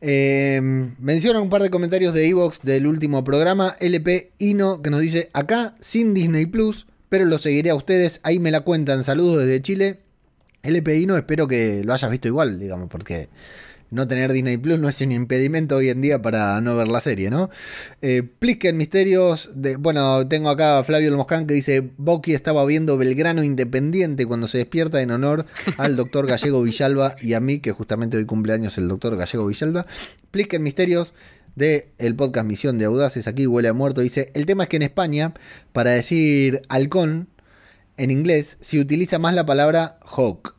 Eh, 0.01 0.61
menciona 0.99 1.41
un 1.41 1.49
par 1.49 1.63
de 1.63 1.71
comentarios 1.71 2.13
de 2.13 2.29
Evox 2.29 2.61
del 2.61 2.87
último 2.87 3.25
programa. 3.25 3.75
LP 3.81 4.33
Ino 4.39 4.83
que 4.83 4.91
nos 4.91 5.01
dice: 5.01 5.31
Acá 5.33 5.75
sin 5.81 6.15
Disney 6.15 6.47
Plus, 6.47 6.87
pero 7.09 7.25
lo 7.25 7.39
seguiré 7.39 7.71
a 7.71 7.75
ustedes. 7.75 8.21
Ahí 8.23 8.39
me 8.39 8.51
la 8.51 8.61
cuentan. 8.61 9.03
Saludos 9.05 9.39
desde 9.39 9.63
Chile. 9.63 10.01
LP 10.63 10.99
Ino, 10.99 11.17
espero 11.17 11.49
que 11.49 11.83
lo 11.85 11.93
hayas 11.93 12.11
visto 12.11 12.29
igual, 12.29 12.59
digamos, 12.59 12.89
porque 12.89 13.29
no 13.95 14.09
tener 14.09 14.33
Disney 14.33 14.57
Plus 14.57 14.79
no 14.79 14.89
es 14.89 15.01
un 15.01 15.13
impedimento 15.13 15.77
hoy 15.77 15.89
en 15.89 16.01
día 16.01 16.21
para 16.21 16.61
no 16.61 16.77
ver 16.77 16.89
la 16.89 17.01
serie, 17.01 17.31
¿no? 17.31 17.49
Eh, 18.03 18.23
Plisken 18.23 18.77
Misterios, 18.77 19.51
de, 19.55 19.77
bueno, 19.77 20.27
tengo 20.29 20.51
acá 20.51 20.79
a 20.79 20.85
Flavio 20.85 21.17
Moscán 21.17 21.47
que 21.47 21.55
dice, 21.55 21.91
Boki 21.97 22.35
estaba 22.35 22.65
viendo 22.67 22.99
Belgrano 22.99 23.43
Independiente 23.43 24.27
cuando 24.27 24.49
se 24.49 24.59
despierta 24.59 25.01
en 25.01 25.13
honor 25.13 25.47
al 25.79 25.97
doctor 25.97 26.27
Gallego 26.27 26.63
Villalba 26.63 27.17
y 27.23 27.35
a 27.35 27.41
mí, 27.41 27.61
que 27.61 27.73
justamente 27.73 28.17
hoy 28.17 28.27
cumpleaños 28.27 28.77
el 28.79 28.89
doctor 28.89 29.17
Gallego 29.17 29.47
Villalba. 29.47 29.87
Plisken 30.31 30.63
Misterios 30.63 31.15
de 31.55 31.89
el 31.99 32.17
podcast 32.17 32.47
Misión 32.47 32.79
de 32.79 32.87
Audaces, 32.87 33.29
aquí 33.29 33.47
huele 33.47 33.69
a 33.69 33.73
muerto, 33.73 34.01
dice, 34.01 34.31
el 34.35 34.45
tema 34.45 34.65
es 34.65 34.69
que 34.69 34.77
en 34.77 34.83
España, 34.83 35.35
para 35.73 35.93
decir 35.93 36.63
halcón, 36.69 37.29
en 37.97 38.11
inglés, 38.11 38.57
se 38.61 38.81
utiliza 38.81 39.21
más 39.21 39.35
la 39.35 39.47
palabra 39.47 39.99
hawk. 40.03 40.57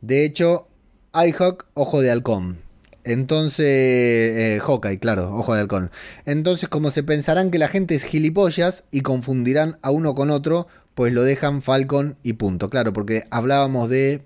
De 0.00 0.24
hecho, 0.24 0.68
iHawk, 1.14 1.66
ojo 1.74 2.00
de 2.00 2.10
halcón. 2.10 2.58
Entonces, 3.04 3.66
eh, 3.66 4.60
Hawkeye, 4.62 4.98
claro, 4.98 5.34
ojo 5.34 5.54
de 5.54 5.60
halcón. 5.60 5.90
Entonces, 6.24 6.68
como 6.68 6.90
se 6.90 7.02
pensarán 7.02 7.50
que 7.50 7.58
la 7.58 7.68
gente 7.68 7.94
es 7.94 8.04
gilipollas 8.04 8.84
y 8.90 9.00
confundirán 9.00 9.78
a 9.82 9.90
uno 9.90 10.14
con 10.14 10.30
otro, 10.30 10.68
pues 10.94 11.12
lo 11.12 11.22
dejan 11.22 11.62
Falcon 11.62 12.16
y 12.22 12.34
punto. 12.34 12.70
Claro, 12.70 12.92
porque 12.92 13.24
hablábamos 13.30 13.88
de 13.88 14.22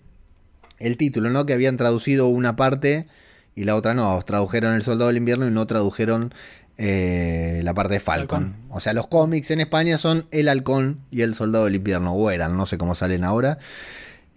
el 0.79 0.97
título, 0.97 1.31
¿no? 1.31 1.47
Que 1.47 1.55
habían 1.55 1.77
traducido 1.77 2.29
una 2.29 2.57
parte 2.57 3.07
y 3.55 3.65
la 3.65 3.77
otra 3.77 3.95
no. 3.95 4.21
Tradujeron 4.23 4.75
El 4.75 4.83
Soldado 4.83 5.09
del 5.09 5.17
Invierno 5.17 5.49
y 5.49 5.51
no 5.51 5.67
tradujeron 5.67 6.35
eh, 6.77 7.63
la 7.65 7.73
parte 7.73 7.95
de 7.95 8.01
Falcon. 8.01 8.57
O 8.69 8.81
sea, 8.81 8.93
los 8.93 9.07
cómics 9.07 9.51
en 9.51 9.61
España 9.61 9.97
son 9.97 10.27
El 10.31 10.49
Halcón 10.49 11.01
y 11.11 11.23
El 11.23 11.35
Soldado 11.35 11.65
del 11.65 11.77
Invierno, 11.77 12.13
o 12.13 12.31
eran, 12.31 12.57
no 12.57 12.67
sé 12.67 12.77
cómo 12.77 12.95
salen 12.95 13.25
ahora. 13.25 13.59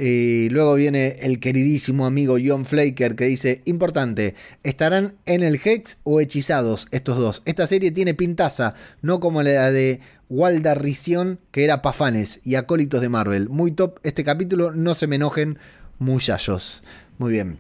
Y 0.01 0.47
luego 0.49 0.75
viene 0.75 1.17
el 1.23 1.41
queridísimo 1.41 2.05
amigo 2.05 2.37
John 2.41 2.65
Flaker 2.65 3.17
que 3.17 3.25
dice, 3.25 3.61
importante, 3.65 4.33
¿estarán 4.63 5.15
en 5.25 5.43
el 5.43 5.59
Hex 5.61 5.97
o 6.03 6.21
hechizados 6.21 6.87
estos 6.91 7.17
dos? 7.17 7.41
Esta 7.43 7.67
serie 7.67 7.91
tiene 7.91 8.13
pintaza, 8.13 8.75
no 9.01 9.19
como 9.19 9.43
la 9.43 9.71
de 9.71 9.99
Waldarrición 10.29 11.41
que 11.51 11.65
era 11.65 11.81
Pafanes 11.81 12.39
y 12.45 12.55
acólitos 12.55 13.01
de 13.01 13.09
Marvel. 13.09 13.49
Muy 13.49 13.73
top 13.73 13.99
este 14.03 14.23
capítulo, 14.23 14.71
no 14.71 14.93
se 14.93 15.07
me 15.07 15.17
enojen 15.17 15.59
muchachos. 15.97 16.81
Muy 17.17 17.33
bien. 17.33 17.57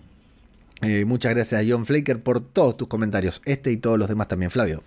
Eh, 0.81 1.03
muchas 1.03 1.35
gracias 1.35 1.61
a 1.61 1.65
John 1.69 1.85
Flaker 1.85 2.23
por 2.23 2.39
todos 2.39 2.77
tus 2.77 2.87
comentarios, 2.87 3.41
este 3.43 3.69
y 3.69 3.75
todos 3.75 3.99
los 3.99 4.07
demás 4.07 4.29
también, 4.29 4.49
Flavio. 4.49 4.81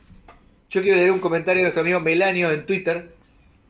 Yo 0.71 0.81
quiero 0.81 0.97
leer 0.97 1.11
un 1.11 1.19
comentario 1.19 1.59
de 1.59 1.65
nuestro 1.65 1.83
amigo 1.83 2.01
Melanio 2.01 2.51
en 2.51 2.65
Twitter, 2.65 3.15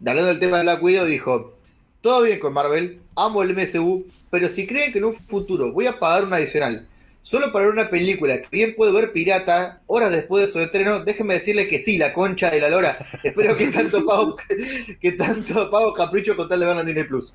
hablando 0.07 0.29
del 0.29 0.39
tema 0.39 0.59
de 0.59 0.65
la 0.65 0.77
dijo, 1.05 1.59
todo 2.03 2.23
bien 2.23 2.39
con 2.39 2.53
Marvel, 2.53 3.01
amo 3.16 3.43
el 3.43 3.55
MCU, 3.55 4.05
pero 4.31 4.49
si 4.49 4.66
creen 4.66 4.93
que 4.93 4.99
en 4.99 5.05
un 5.05 5.15
futuro 5.15 5.73
voy 5.73 5.87
a 5.87 5.99
pagar 5.99 6.24
un 6.24 6.35
adicional 6.35 6.87
solo 7.23 7.53
para 7.53 7.66
ver 7.66 7.74
una 7.74 7.89
película 7.89 8.43
que 8.43 8.49
bien 8.51 8.74
puedo 8.74 8.93
ver 8.93 9.12
pirata 9.12 9.81
horas 9.87 10.11
después 10.11 10.45
de 10.45 10.53
su 10.53 10.59
estreno, 10.59 11.05
déjenme 11.05 11.35
decirle 11.35 11.69
que 11.69 11.79
sí, 11.79 11.97
la 11.97 12.12
concha 12.12 12.51
de 12.51 12.61
la 12.61 12.69
lora. 12.69 12.99
Espero 13.23 13.57
que 13.57 13.69
tanto 13.69 14.05
pago, 14.05 14.37
que 15.01 15.12
tanto 15.12 15.70
pago 15.70 15.95
capricho 15.95 16.37
con 16.37 16.49
tal 16.49 16.61
de 16.61 16.66
ver 16.66 16.77
en 16.77 16.87
Disney 16.87 17.05
Plus. 17.05 17.33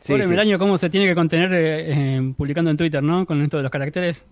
Sí, 0.00 0.14
el 0.14 0.38
año 0.38 0.58
cómo 0.58 0.76
se 0.78 0.90
tiene 0.90 1.06
que 1.06 1.14
contener 1.14 1.52
eh, 1.52 2.16
eh, 2.16 2.34
publicando 2.36 2.70
en 2.72 2.76
Twitter, 2.76 3.00
¿no? 3.00 3.24
Con 3.24 3.40
esto 3.40 3.58
de 3.58 3.62
los 3.62 3.70
caracteres. 3.70 4.24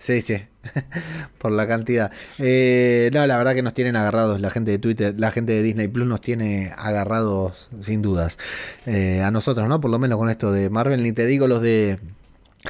Sí, 0.00 0.22
sí, 0.22 0.36
por 1.38 1.52
la 1.52 1.68
cantidad. 1.68 2.10
Eh, 2.38 3.10
no, 3.12 3.26
la 3.26 3.36
verdad 3.36 3.54
que 3.54 3.62
nos 3.62 3.74
tienen 3.74 3.96
agarrados, 3.96 4.40
la 4.40 4.50
gente 4.50 4.70
de 4.70 4.78
Twitter, 4.78 5.14
la 5.18 5.30
gente 5.30 5.52
de 5.52 5.62
Disney 5.62 5.88
Plus 5.88 6.06
nos 6.06 6.22
tiene 6.22 6.72
agarrados 6.74 7.68
sin 7.82 8.00
dudas. 8.00 8.38
Eh, 8.86 9.20
a 9.22 9.30
nosotros, 9.30 9.68
¿no? 9.68 9.78
Por 9.78 9.90
lo 9.90 9.98
menos 9.98 10.18
con 10.18 10.30
esto 10.30 10.52
de 10.52 10.70
Marvel, 10.70 11.02
ni 11.02 11.12
te 11.12 11.26
digo 11.26 11.46
los 11.46 11.60
de... 11.60 11.98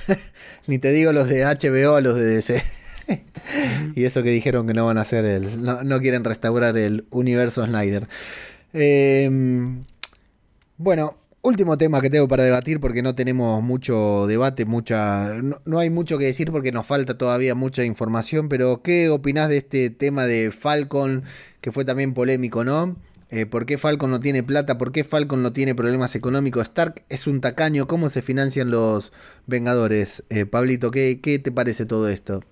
ni 0.66 0.80
te 0.80 0.90
digo 0.90 1.12
los 1.12 1.28
de 1.28 1.44
HBO 1.44 1.94
a 1.94 2.00
los 2.00 2.16
de 2.16 2.24
DC. 2.24 2.64
y 3.94 4.04
eso 4.04 4.24
que 4.24 4.30
dijeron 4.30 4.66
que 4.66 4.74
no 4.74 4.86
van 4.86 4.98
a 4.98 5.02
hacer 5.02 5.24
el... 5.24 5.62
No, 5.62 5.84
no 5.84 6.00
quieren 6.00 6.24
restaurar 6.24 6.76
el 6.76 7.06
universo 7.10 7.64
Snyder. 7.64 8.08
Eh, 8.72 9.30
bueno, 10.78 11.19
Último 11.42 11.78
tema 11.78 12.02
que 12.02 12.10
tengo 12.10 12.28
para 12.28 12.42
debatir 12.42 12.80
porque 12.80 13.02
no 13.02 13.14
tenemos 13.14 13.62
mucho 13.62 14.26
debate, 14.26 14.66
mucha, 14.66 15.40
no, 15.64 15.78
hay 15.78 15.88
mucho 15.88 16.18
que 16.18 16.26
decir 16.26 16.50
porque 16.50 16.70
nos 16.70 16.84
falta 16.84 17.16
todavía 17.16 17.54
mucha 17.54 17.82
información, 17.82 18.50
pero 18.50 18.82
¿qué 18.82 19.08
opinás 19.08 19.48
de 19.48 19.56
este 19.56 19.88
tema 19.88 20.26
de 20.26 20.50
Falcon 20.50 21.22
que 21.62 21.72
fue 21.72 21.86
también 21.86 22.12
polémico, 22.12 22.62
¿no? 22.62 22.96
Eh, 23.30 23.46
¿Por 23.46 23.64
qué 23.64 23.78
Falcon 23.78 24.10
no 24.10 24.20
tiene 24.20 24.42
plata? 24.42 24.76
¿Por 24.76 24.92
qué 24.92 25.02
Falcon 25.02 25.42
no 25.42 25.54
tiene 25.54 25.74
problemas 25.74 26.14
económicos? 26.14 26.64
Stark 26.64 27.04
es 27.08 27.26
un 27.26 27.40
tacaño. 27.40 27.86
¿Cómo 27.86 28.10
se 28.10 28.22
financian 28.22 28.70
los 28.70 29.12
Vengadores? 29.46 30.24
Eh, 30.30 30.46
Pablito, 30.46 30.90
¿qué, 30.90 31.20
¿qué, 31.22 31.38
te 31.38 31.52
parece 31.52 31.86
todo 31.86 32.08
esto? 32.08 32.42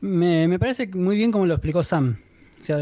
Me, 0.00 0.58
parece 0.60 0.86
muy 0.86 1.16
bien 1.16 1.32
como 1.32 1.44
lo 1.44 1.54
explicó 1.54 1.82
Sam. 1.82 2.18
O 2.60 2.64
sea, 2.64 2.78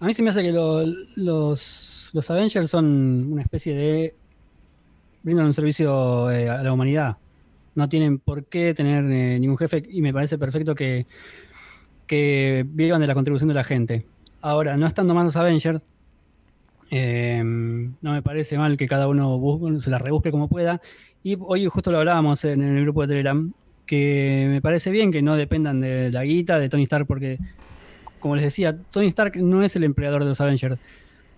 a 0.00 0.06
mí 0.06 0.12
se 0.12 0.22
me 0.22 0.30
hace 0.30 0.42
que 0.42 0.52
los 0.52 2.10
los, 2.12 2.30
Avengers 2.30 2.70
son 2.70 3.32
una 3.32 3.42
especie 3.42 3.74
de. 3.74 4.14
brindan 5.22 5.46
un 5.46 5.52
servicio 5.52 6.30
eh, 6.30 6.48
a 6.48 6.62
la 6.62 6.72
humanidad. 6.72 7.16
No 7.74 7.88
tienen 7.88 8.18
por 8.18 8.44
qué 8.46 8.74
tener 8.74 9.04
eh, 9.04 9.38
ningún 9.38 9.58
jefe 9.58 9.82
y 9.88 10.02
me 10.02 10.12
parece 10.12 10.38
perfecto 10.38 10.74
que, 10.74 11.06
que 12.06 12.64
vivan 12.66 13.00
de 13.00 13.06
la 13.06 13.14
contribución 13.14 13.48
de 13.48 13.54
la 13.54 13.64
gente. 13.64 14.06
Ahora, 14.40 14.76
no 14.76 14.86
estando 14.86 15.14
mal 15.14 15.26
los 15.26 15.36
Avengers, 15.36 15.80
eh, 16.90 17.42
no 17.44 18.12
me 18.12 18.22
parece 18.22 18.56
mal 18.56 18.76
que 18.76 18.88
cada 18.88 19.08
uno 19.08 19.38
se 19.78 19.90
la 19.90 19.98
rebusque 19.98 20.30
como 20.30 20.48
pueda. 20.48 20.80
Y 21.22 21.36
hoy 21.40 21.66
justo 21.66 21.90
lo 21.90 21.98
hablábamos 21.98 22.44
en, 22.44 22.62
el 22.62 22.82
grupo 22.82 23.02
de 23.02 23.08
Telegram, 23.08 23.52
que 23.86 24.46
me 24.48 24.60
parece 24.60 24.90
bien 24.90 25.10
que 25.10 25.22
no 25.22 25.36
dependan 25.36 25.80
de 25.80 26.10
la 26.10 26.24
guita 26.24 26.58
de 26.58 26.68
Tony 26.68 26.84
Stark, 26.84 27.06
porque, 27.06 27.38
como 28.18 28.36
les 28.36 28.44
decía, 28.44 28.76
Tony 28.90 29.08
Stark 29.08 29.36
no 29.36 29.62
es 29.62 29.76
el 29.76 29.84
empleador 29.84 30.22
de 30.22 30.28
los 30.28 30.40
Avengers. 30.40 30.78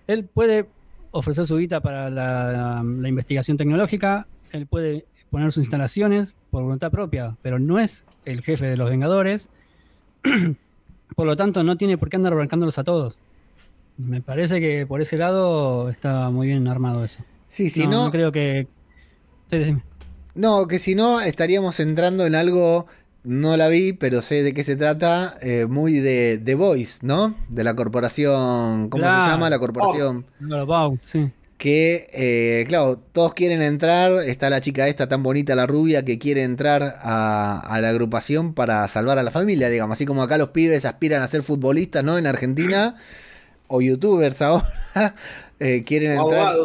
Él 0.07 0.25
puede 0.25 0.67
ofrecer 1.11 1.45
su 1.45 1.57
guita 1.57 1.81
para 1.81 2.09
la, 2.09 2.81
investigación 2.83 3.57
tecnológica, 3.57 4.27
él 4.51 4.65
puede 4.65 5.05
poner 5.29 5.51
sus 5.51 5.61
instalaciones 5.61 6.35
por 6.49 6.63
voluntad 6.63 6.91
propia, 6.91 7.37
pero 7.41 7.59
no 7.59 7.79
es 7.79 8.05
el 8.25 8.41
jefe 8.41 8.65
de 8.65 8.77
los 8.77 8.89
Vengadores. 8.89 9.49
por 11.15 11.25
lo 11.25 11.35
tanto, 11.35 11.63
no 11.63 11.77
tiene 11.77 11.97
por 11.97 12.09
qué 12.09 12.17
andar 12.17 12.33
arrancándolos 12.33 12.77
a 12.77 12.83
todos. 12.83 13.19
Me 13.97 14.21
parece 14.21 14.59
que 14.59 14.85
por 14.85 15.01
ese 15.01 15.17
lado 15.17 15.89
está 15.89 16.29
muy 16.29 16.47
bien 16.47 16.67
armado 16.67 17.03
eso. 17.03 17.23
Sí, 17.49 17.69
si 17.69 17.87
no. 17.87 18.05
no, 18.05 18.11
creo 18.11 18.31
que. 18.31 18.67
no, 20.35 20.67
que 20.67 20.79
si 20.79 20.95
no 20.95 21.21
estaríamos 21.21 21.79
entrando 21.79 22.25
en 22.25 22.35
algo 22.35 22.87
no 23.23 23.55
la 23.55 23.67
vi, 23.67 23.93
pero 23.93 24.21
sé 24.21 24.43
de 24.43 24.53
qué 24.53 24.63
se 24.63 24.75
trata. 24.75 25.37
Eh, 25.41 25.65
muy 25.69 25.99
de 25.99 26.41
The 26.43 26.55
Voice, 26.55 26.99
¿no? 27.03 27.35
De 27.49 27.63
la 27.63 27.75
corporación. 27.75 28.89
¿Cómo 28.89 29.03
se 29.03 29.29
llama? 29.29 29.49
La 29.49 29.59
corporación. 29.59 30.25
Oh, 30.49 30.97
sí. 31.01 31.31
Que, 31.57 32.09
eh, 32.13 32.65
claro, 32.67 32.97
todos 32.97 33.35
quieren 33.35 33.61
entrar. 33.61 34.23
Está 34.23 34.49
la 34.49 34.61
chica 34.61 34.87
esta 34.87 35.07
tan 35.07 35.21
bonita, 35.21 35.53
la 35.53 35.67
rubia, 35.67 36.03
que 36.03 36.17
quiere 36.17 36.41
entrar 36.41 36.95
a, 37.01 37.77
la 37.79 37.89
agrupación 37.89 38.55
para 38.55 38.87
salvar 38.87 39.19
a 39.19 39.23
la 39.23 39.29
familia, 39.29 39.69
digamos. 39.69 39.95
Así 39.95 40.05
como 40.07 40.23
acá 40.23 40.39
los 40.39 40.49
pibes 40.49 40.85
aspiran 40.85 41.21
a 41.21 41.27
ser 41.27 41.43
futbolistas, 41.43 42.03
¿no? 42.03 42.17
En 42.17 42.25
Argentina. 42.25 42.95
O 43.67 43.81
youtubers 43.81 44.41
ahora. 44.41 44.65
Eh, 45.63 45.83
quieren 45.83 46.13
entrar. 46.13 46.55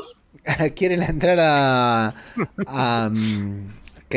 quieren 0.75 1.03
entrar 1.03 1.39
a. 1.39 2.15
a 2.67 3.11
mm, 3.13 3.69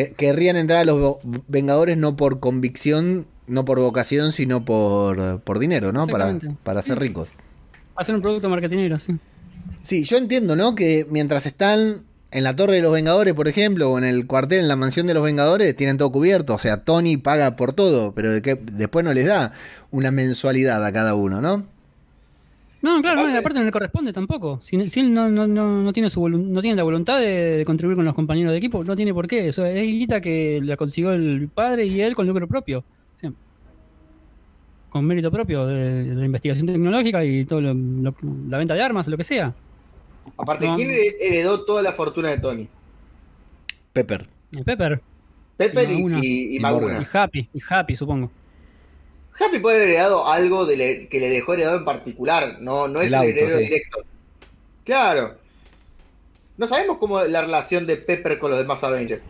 que, 0.08 0.14
querrían 0.14 0.58
entrar 0.58 0.80
a 0.80 0.86
los 0.86 1.18
Vengadores 1.48 1.98
no 1.98 2.16
por 2.16 2.40
convicción, 2.40 3.26
no 3.48 3.66
por 3.66 3.80
vocación, 3.80 4.32
sino 4.32 4.66
por, 4.66 5.42
por 5.42 5.60
dinero, 5.60 5.92
¿no? 5.92 6.08
Para, 6.08 6.38
para 6.64 6.82
ser 6.82 7.00
ricos. 7.00 7.30
Hacer 7.96 8.16
un 8.16 8.22
producto 8.22 8.50
marketingero, 8.50 8.98
sí. 9.00 9.18
Sí, 9.82 10.04
yo 10.04 10.18
entiendo, 10.18 10.56
¿no? 10.56 10.76
Que 10.76 11.06
mientras 11.10 11.46
están 11.46 12.04
en 12.32 12.44
la 12.44 12.56
Torre 12.56 12.76
de 12.76 12.82
los 12.82 12.94
Vengadores, 12.94 13.34
por 13.34 13.48
ejemplo, 13.48 13.92
o 13.92 13.98
en 13.98 14.04
el 14.04 14.28
cuartel, 14.28 14.60
en 14.60 14.68
la 14.68 14.76
mansión 14.76 15.08
de 15.08 15.14
los 15.14 15.24
Vengadores, 15.24 15.76
tienen 15.76 15.98
todo 15.98 16.12
cubierto. 16.12 16.54
O 16.56 16.60
sea, 16.60 16.84
Tony 16.84 17.18
paga 17.18 17.56
por 17.56 17.74
todo, 17.74 18.14
pero 18.14 18.32
de 18.32 18.42
que 18.42 18.56
después 18.56 19.04
no 19.04 19.14
les 19.14 19.26
da 19.26 19.54
una 19.92 20.12
mensualidad 20.12 20.86
a 20.86 20.92
cada 20.92 21.16
uno, 21.16 21.42
¿no? 21.42 21.66
No, 22.82 23.02
claro, 23.02 23.22
aparte, 23.22 23.60
no, 23.60 23.66
le 23.66 23.72
corresponde 23.72 24.14
tampoco. 24.14 24.60
Si, 24.62 24.78
él 24.78 25.14
no, 25.14 25.30
no, 25.30 25.48
no, 25.48 25.94
tiene 25.94 26.10
su 26.10 26.28
no 26.30 26.62
tiene 26.62 26.78
la 26.78 26.84
voluntad 26.84 27.20
de, 27.20 27.64
contribuir 27.66 27.98
con 27.98 28.06
los 28.06 28.16
compañeros 28.16 28.52
de 28.54 28.58
equipo, 28.58 28.84
no 28.84 28.96
tiene 28.96 29.14
por 29.14 29.28
qué. 29.28 29.50
Eso 29.50 29.66
es 29.66 29.82
guita 29.84 30.22
que 30.22 30.62
la 30.64 30.78
consiguió 30.78 31.12
el 31.12 31.50
padre 31.50 31.86
y 31.86 32.02
él 32.02 32.16
con 32.16 32.26
lucro 32.26 32.48
propio. 32.48 32.84
Con 34.90 35.06
mérito 35.06 35.30
propio 35.30 35.68
de, 35.68 36.16
la 36.16 36.26
investigación 36.26 36.66
tecnológica 36.66 37.24
y 37.24 37.46
todo 37.46 37.62
la 37.62 38.58
venta 38.58 38.74
de 38.74 38.82
armas, 38.82 39.08
lo 39.08 39.18
que 39.18 39.24
sea. 39.24 39.54
Aparte, 40.38 40.68
¿quién 40.76 40.90
heredó 41.20 41.64
toda 41.64 41.84
la 41.84 41.92
fortuna 41.92 42.30
de 42.30 42.40
Tony? 42.40 42.68
Pepper. 43.94 44.28
Pepper. 44.66 45.02
Pepper 45.58 45.92
y, 45.92 45.94
y, 45.94 46.58
y, 46.58 46.58
y 46.58 47.08
Happy, 47.14 47.50
y 47.54 47.60
Happy, 47.70 47.96
supongo. 47.96 48.32
Happy 49.40 49.60
puede 49.60 49.78
haber 49.78 49.90
heredado 49.90 50.28
algo 50.28 50.66
de 50.66 51.08
que 51.10 51.20
le 51.20 51.30
dejó 51.30 51.54
heredado 51.54 51.78
en 51.78 51.86
particular, 51.86 52.58
no, 52.60 52.88
no 52.88 53.02
es 53.02 53.08
el, 53.08 53.14
heredero 53.14 53.58
directo. 53.58 54.00
Claro. 54.84 55.36
No 56.58 56.68
sabemos 56.68 56.98
cómo 56.98 57.22
es 57.22 57.30
la 57.30 57.42
relación 57.42 57.88
de 57.88 57.96
Pepper 57.96 58.38
con 58.38 58.52
los 58.52 58.60
demás 58.60 58.84
Avengers. 58.84 59.24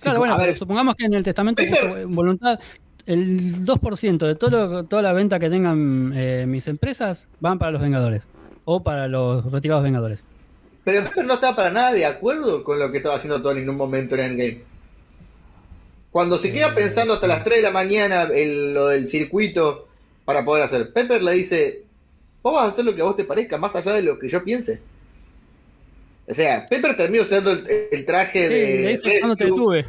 Claro, 0.00 0.18
bueno, 0.18 0.36
supongamos 0.56 0.96
que 0.96 1.04
en 1.04 1.14
el 1.14 1.22
testamento 1.22 1.62
puso 1.68 2.08
voluntad, 2.08 2.58
el 3.06 3.64
2% 3.64 4.18
de 4.26 4.34
todo 4.34 4.84
toda 4.84 5.02
la 5.02 5.12
venta 5.12 5.38
que 5.38 5.48
tengan 5.48 6.12
eh, 6.14 6.44
mis 6.46 6.66
empresas 6.66 7.28
van 7.40 7.58
para 7.58 7.70
los 7.70 7.80
Vengadores 7.80 8.26
o 8.64 8.82
para 8.82 9.06
los 9.06 9.50
retirados 9.52 9.84
Vengadores. 9.84 10.24
Pero 10.82 11.04
Pepper 11.04 11.24
no 11.24 11.34
estaba 11.34 11.56
para 11.56 11.70
nada 11.70 11.92
de 11.92 12.04
acuerdo 12.04 12.64
con 12.64 12.78
lo 12.78 12.90
que 12.90 12.98
estaba 12.98 13.16
haciendo 13.16 13.40
Tony 13.40 13.60
en 13.60 13.70
un 13.70 13.76
momento 13.76 14.16
en 14.16 14.20
Endgame. 14.22 14.73
Cuando 16.14 16.38
se 16.38 16.52
queda 16.52 16.72
pensando 16.76 17.14
hasta 17.14 17.26
las 17.26 17.42
3 17.42 17.56
de 17.56 17.62
la 17.64 17.72
mañana 17.72 18.28
en 18.32 18.72
lo 18.72 18.86
del 18.86 19.08
circuito 19.08 19.88
para 20.24 20.44
poder 20.44 20.62
hacer, 20.62 20.92
Pepper 20.92 21.24
le 21.24 21.32
dice, 21.32 21.82
vos 22.40 22.54
vas 22.54 22.66
a 22.66 22.68
hacer 22.68 22.84
lo 22.84 22.94
que 22.94 23.00
a 23.00 23.04
vos 23.04 23.16
te 23.16 23.24
parezca, 23.24 23.58
más 23.58 23.74
allá 23.74 23.94
de 23.94 24.02
lo 24.02 24.16
que 24.16 24.28
yo 24.28 24.44
piense. 24.44 24.80
O 26.28 26.32
sea, 26.32 26.68
Pepper 26.68 26.96
terminó 26.96 27.24
usando 27.24 27.50
el, 27.50 28.04
traje 28.06 28.48
de... 28.48 29.20
no 29.22 29.34
te 29.34 29.46
detuve. 29.46 29.86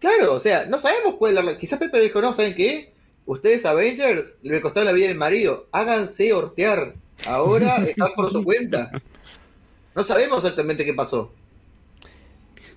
Claro, 0.00 0.34
o 0.34 0.40
sea, 0.40 0.66
no 0.66 0.80
sabemos 0.80 1.14
cuál 1.14 1.38
es 1.38 1.44
la... 1.44 1.56
Quizás 1.56 1.78
Pepper 1.78 2.02
dijo, 2.02 2.20
no, 2.20 2.32
¿saben 2.32 2.56
qué? 2.56 2.92
Ustedes 3.24 3.66
Avengers 3.66 4.34
le 4.42 4.60
costaron 4.60 4.86
la 4.86 4.92
vida 4.94 5.06
del 5.06 5.16
marido. 5.16 5.68
Háganse 5.70 6.32
hortear. 6.32 6.94
Ahora 7.24 7.76
están 7.86 8.14
por 8.16 8.32
su 8.32 8.42
cuenta. 8.42 8.90
No 9.94 10.04
sabemos 10.04 10.38
exactamente 10.38 10.84
qué 10.84 10.94
pasó. 10.94 11.32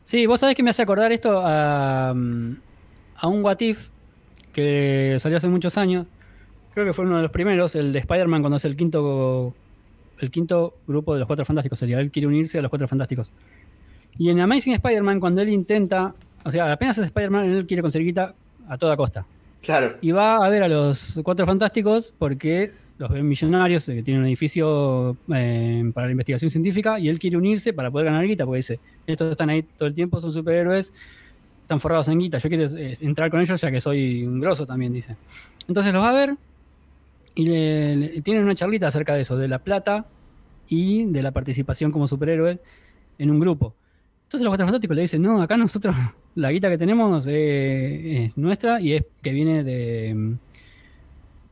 Sí, 0.03 0.25
vos 0.25 0.39
sabés 0.39 0.55
que 0.55 0.63
me 0.63 0.71
hace 0.71 0.81
acordar 0.81 1.11
esto 1.11 1.41
a, 1.43 2.09
a 2.09 3.27
un 3.27 3.43
What 3.43 3.59
If 3.59 3.89
que 4.53 5.15
salió 5.19 5.37
hace 5.37 5.47
muchos 5.47 5.77
años. 5.77 6.05
Creo 6.73 6.85
que 6.85 6.93
fue 6.93 7.05
uno 7.05 7.17
de 7.17 7.23
los 7.23 7.31
primeros, 7.31 7.75
el 7.75 7.91
de 7.91 7.99
Spider-Man, 7.99 8.41
cuando 8.41 8.57
es 8.57 8.65
el 8.65 8.75
quinto, 8.75 9.53
el 10.19 10.31
quinto 10.31 10.75
grupo 10.87 11.13
de 11.13 11.19
los 11.19 11.27
Cuatro 11.27 11.45
Fantásticos. 11.45 11.79
Sería, 11.79 11.99
él 11.99 12.11
quiere 12.11 12.27
unirse 12.27 12.59
a 12.59 12.61
los 12.61 12.69
Cuatro 12.69 12.87
Fantásticos. 12.87 13.31
Y 14.17 14.29
en 14.29 14.39
Amazing 14.39 14.73
Spider-Man, 14.73 15.19
cuando 15.19 15.41
él 15.41 15.49
intenta, 15.49 16.13
o 16.43 16.51
sea, 16.51 16.71
apenas 16.71 16.97
es 16.97 17.05
Spider-Man, 17.05 17.45
él 17.45 17.67
quiere 17.67 17.81
conseguir 17.81 18.07
guita 18.07 18.33
a 18.67 18.77
toda 18.77 18.95
costa. 18.95 19.25
Claro. 19.61 19.97
Y 20.01 20.11
va 20.11 20.37
a 20.37 20.49
ver 20.49 20.63
a 20.63 20.67
los 20.67 21.19
Cuatro 21.23 21.45
Fantásticos 21.45 22.13
porque 22.17 22.71
los 23.01 23.09
ven 23.09 23.27
millonarios, 23.27 23.89
eh, 23.89 23.95
que 23.95 24.03
tienen 24.03 24.21
un 24.21 24.27
edificio 24.27 25.17
eh, 25.33 25.91
para 25.93 26.07
la 26.07 26.11
investigación 26.11 26.51
científica, 26.51 26.99
y 26.99 27.09
él 27.09 27.17
quiere 27.17 27.35
unirse 27.35 27.73
para 27.73 27.89
poder 27.89 28.05
ganar 28.05 28.25
guita, 28.25 28.45
porque 28.45 28.57
dice, 28.57 28.79
estos 29.07 29.31
están 29.31 29.49
ahí 29.49 29.63
todo 29.63 29.87
el 29.87 29.95
tiempo, 29.95 30.21
son 30.21 30.31
superhéroes, 30.31 30.93
están 31.63 31.79
forrados 31.79 32.07
en 32.09 32.19
guita, 32.19 32.37
yo 32.37 32.47
quiero 32.49 32.65
eh, 32.77 32.95
entrar 33.01 33.31
con 33.31 33.41
ellos 33.41 33.59
ya 33.59 33.71
que 33.71 33.81
soy 33.81 34.23
un 34.23 34.39
grosso 34.39 34.67
también, 34.67 34.93
dice. 34.93 35.15
Entonces 35.67 35.91
los 35.93 36.03
va 36.03 36.09
a 36.09 36.13
ver 36.13 36.35
y 37.33 37.45
le, 37.45 38.21
tienen 38.21 38.43
una 38.43 38.55
charlita 38.55 38.87
acerca 38.87 39.15
de 39.15 39.21
eso, 39.21 39.35
de 39.35 39.47
la 39.47 39.59
plata 39.59 40.05
y 40.67 41.05
de 41.05 41.23
la 41.23 41.31
participación 41.31 41.91
como 41.91 42.07
superhéroe 42.07 42.59
en 43.17 43.31
un 43.31 43.39
grupo. 43.39 43.73
Entonces 44.25 44.45
los 44.45 44.51
cuatro 44.51 44.67
fantásticos 44.67 44.95
le 44.95 45.01
dicen, 45.01 45.23
no, 45.23 45.41
acá 45.41 45.57
nosotros 45.57 45.95
la 46.35 46.51
guita 46.51 46.69
que 46.69 46.77
tenemos 46.77 47.25
es 47.27 48.37
nuestra 48.37 48.79
y 48.79 48.93
es 48.93 49.05
que 49.23 49.31
viene 49.31 49.63
de 49.63 50.35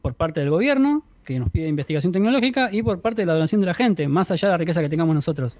por 0.01 0.13
parte 0.13 0.41
del 0.41 0.51
gobierno 0.51 1.03
que 1.23 1.39
nos 1.39 1.49
pide 1.49 1.67
investigación 1.67 2.11
tecnológica 2.11 2.69
y 2.71 2.81
por 2.81 3.01
parte 3.01 3.21
de 3.21 3.25
la 3.25 3.33
donación 3.33 3.61
de 3.61 3.67
la 3.67 3.73
gente, 3.73 4.07
más 4.07 4.31
allá 4.31 4.47
de 4.47 4.51
la 4.53 4.57
riqueza 4.57 4.81
que 4.81 4.89
tengamos 4.89 5.13
nosotros. 5.15 5.59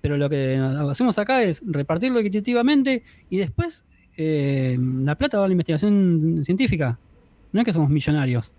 Pero 0.00 0.16
lo 0.16 0.28
que 0.28 0.56
hacemos 0.56 1.18
acá 1.18 1.42
es 1.42 1.62
repartirlo 1.64 2.18
equitativamente 2.18 3.02
y 3.30 3.38
después 3.38 3.84
eh, 4.16 4.76
la 4.78 5.14
plata 5.14 5.38
va 5.38 5.44
a 5.44 5.48
la 5.48 5.52
investigación 5.52 6.42
científica. 6.44 6.98
No 7.52 7.60
es 7.60 7.66
que 7.66 7.72
somos 7.72 7.90
millonarios. 7.90 8.52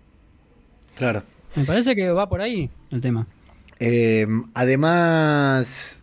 Claro. 0.96 1.22
Me 1.56 1.64
parece 1.64 1.94
que 1.94 2.08
va 2.10 2.28
por 2.28 2.40
ahí 2.40 2.70
el 2.90 3.00
tema. 3.00 3.26
Eh, 3.78 4.26
además, 4.54 6.00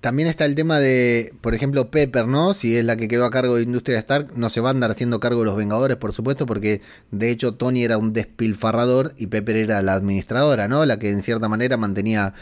también 0.00 0.28
está 0.28 0.44
el 0.44 0.54
tema 0.54 0.78
de, 0.80 1.34
por 1.40 1.54
ejemplo, 1.54 1.90
Pepper, 1.90 2.26
¿no? 2.26 2.54
Si 2.54 2.76
es 2.76 2.84
la 2.84 2.96
que 2.96 3.08
quedó 3.08 3.24
a 3.24 3.30
cargo 3.30 3.56
de 3.56 3.62
Industria 3.62 3.98
Stark, 3.98 4.36
no 4.36 4.50
se 4.50 4.60
va 4.60 4.68
a 4.68 4.72
andar 4.72 4.90
haciendo 4.90 5.20
cargo 5.20 5.40
de 5.40 5.46
los 5.46 5.56
Vengadores, 5.56 5.96
por 5.96 6.12
supuesto, 6.12 6.46
porque 6.46 6.80
de 7.10 7.30
hecho 7.30 7.54
Tony 7.54 7.84
era 7.84 7.98
un 7.98 8.12
despilfarrador 8.12 9.12
y 9.16 9.26
Pepper 9.26 9.56
era 9.56 9.82
la 9.82 9.94
administradora, 9.94 10.68
¿no? 10.68 10.84
La 10.86 10.98
que 10.98 11.10
en 11.10 11.22
cierta 11.22 11.48
manera 11.48 11.76
mantenía 11.76 12.34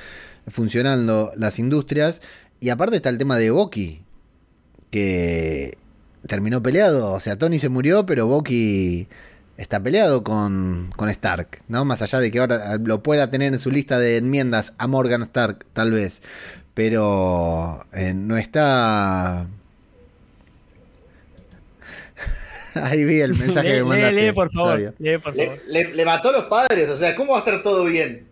funcionando 0.48 1.32
las 1.36 1.58
industrias. 1.58 2.20
Y 2.60 2.70
aparte 2.70 2.96
está 2.96 3.08
el 3.08 3.18
tema 3.18 3.36
de 3.36 3.50
Bucky, 3.50 4.02
que 4.90 5.78
terminó 6.26 6.62
peleado. 6.62 7.12
O 7.12 7.20
sea, 7.20 7.36
Tony 7.36 7.58
se 7.58 7.68
murió, 7.68 8.06
pero 8.06 8.26
Bucky 8.26 9.08
está 9.56 9.82
peleado 9.82 10.22
con, 10.22 10.90
con 10.96 11.08
Stark, 11.08 11.62
¿no? 11.68 11.84
Más 11.84 12.02
allá 12.02 12.20
de 12.20 12.30
que 12.30 12.40
ahora 12.40 12.76
lo 12.76 13.02
pueda 13.02 13.30
tener 13.30 13.52
en 13.52 13.58
su 13.58 13.70
lista 13.70 13.98
de 13.98 14.18
enmiendas 14.18 14.74
a 14.78 14.86
Morgan 14.86 15.22
Stark, 15.22 15.64
tal 15.72 15.92
vez 15.92 16.20
pero 16.76 17.84
eh, 17.94 18.12
no 18.12 18.36
está... 18.36 19.40
Ahí 22.74 23.02
vi 23.02 23.20
el 23.20 23.32
mensaje 23.32 23.76
que 23.76 23.82
mandaste. 23.82 24.14
Lee, 24.14 24.32
por 24.32 24.50
favor. 24.50 24.94
Lee, 24.98 25.16
por 25.16 25.34
favor. 25.34 25.58
Le, 25.68 25.94
le, 25.94 26.04
mató 26.04 26.28
a 26.28 26.32
los 26.32 26.44
padres, 26.44 26.90
o 26.90 26.96
sea, 26.98 27.16
¿cómo 27.16 27.32
va 27.32 27.38
a 27.38 27.40
estar 27.40 27.62
todo 27.62 27.86
bien? 27.86 28.26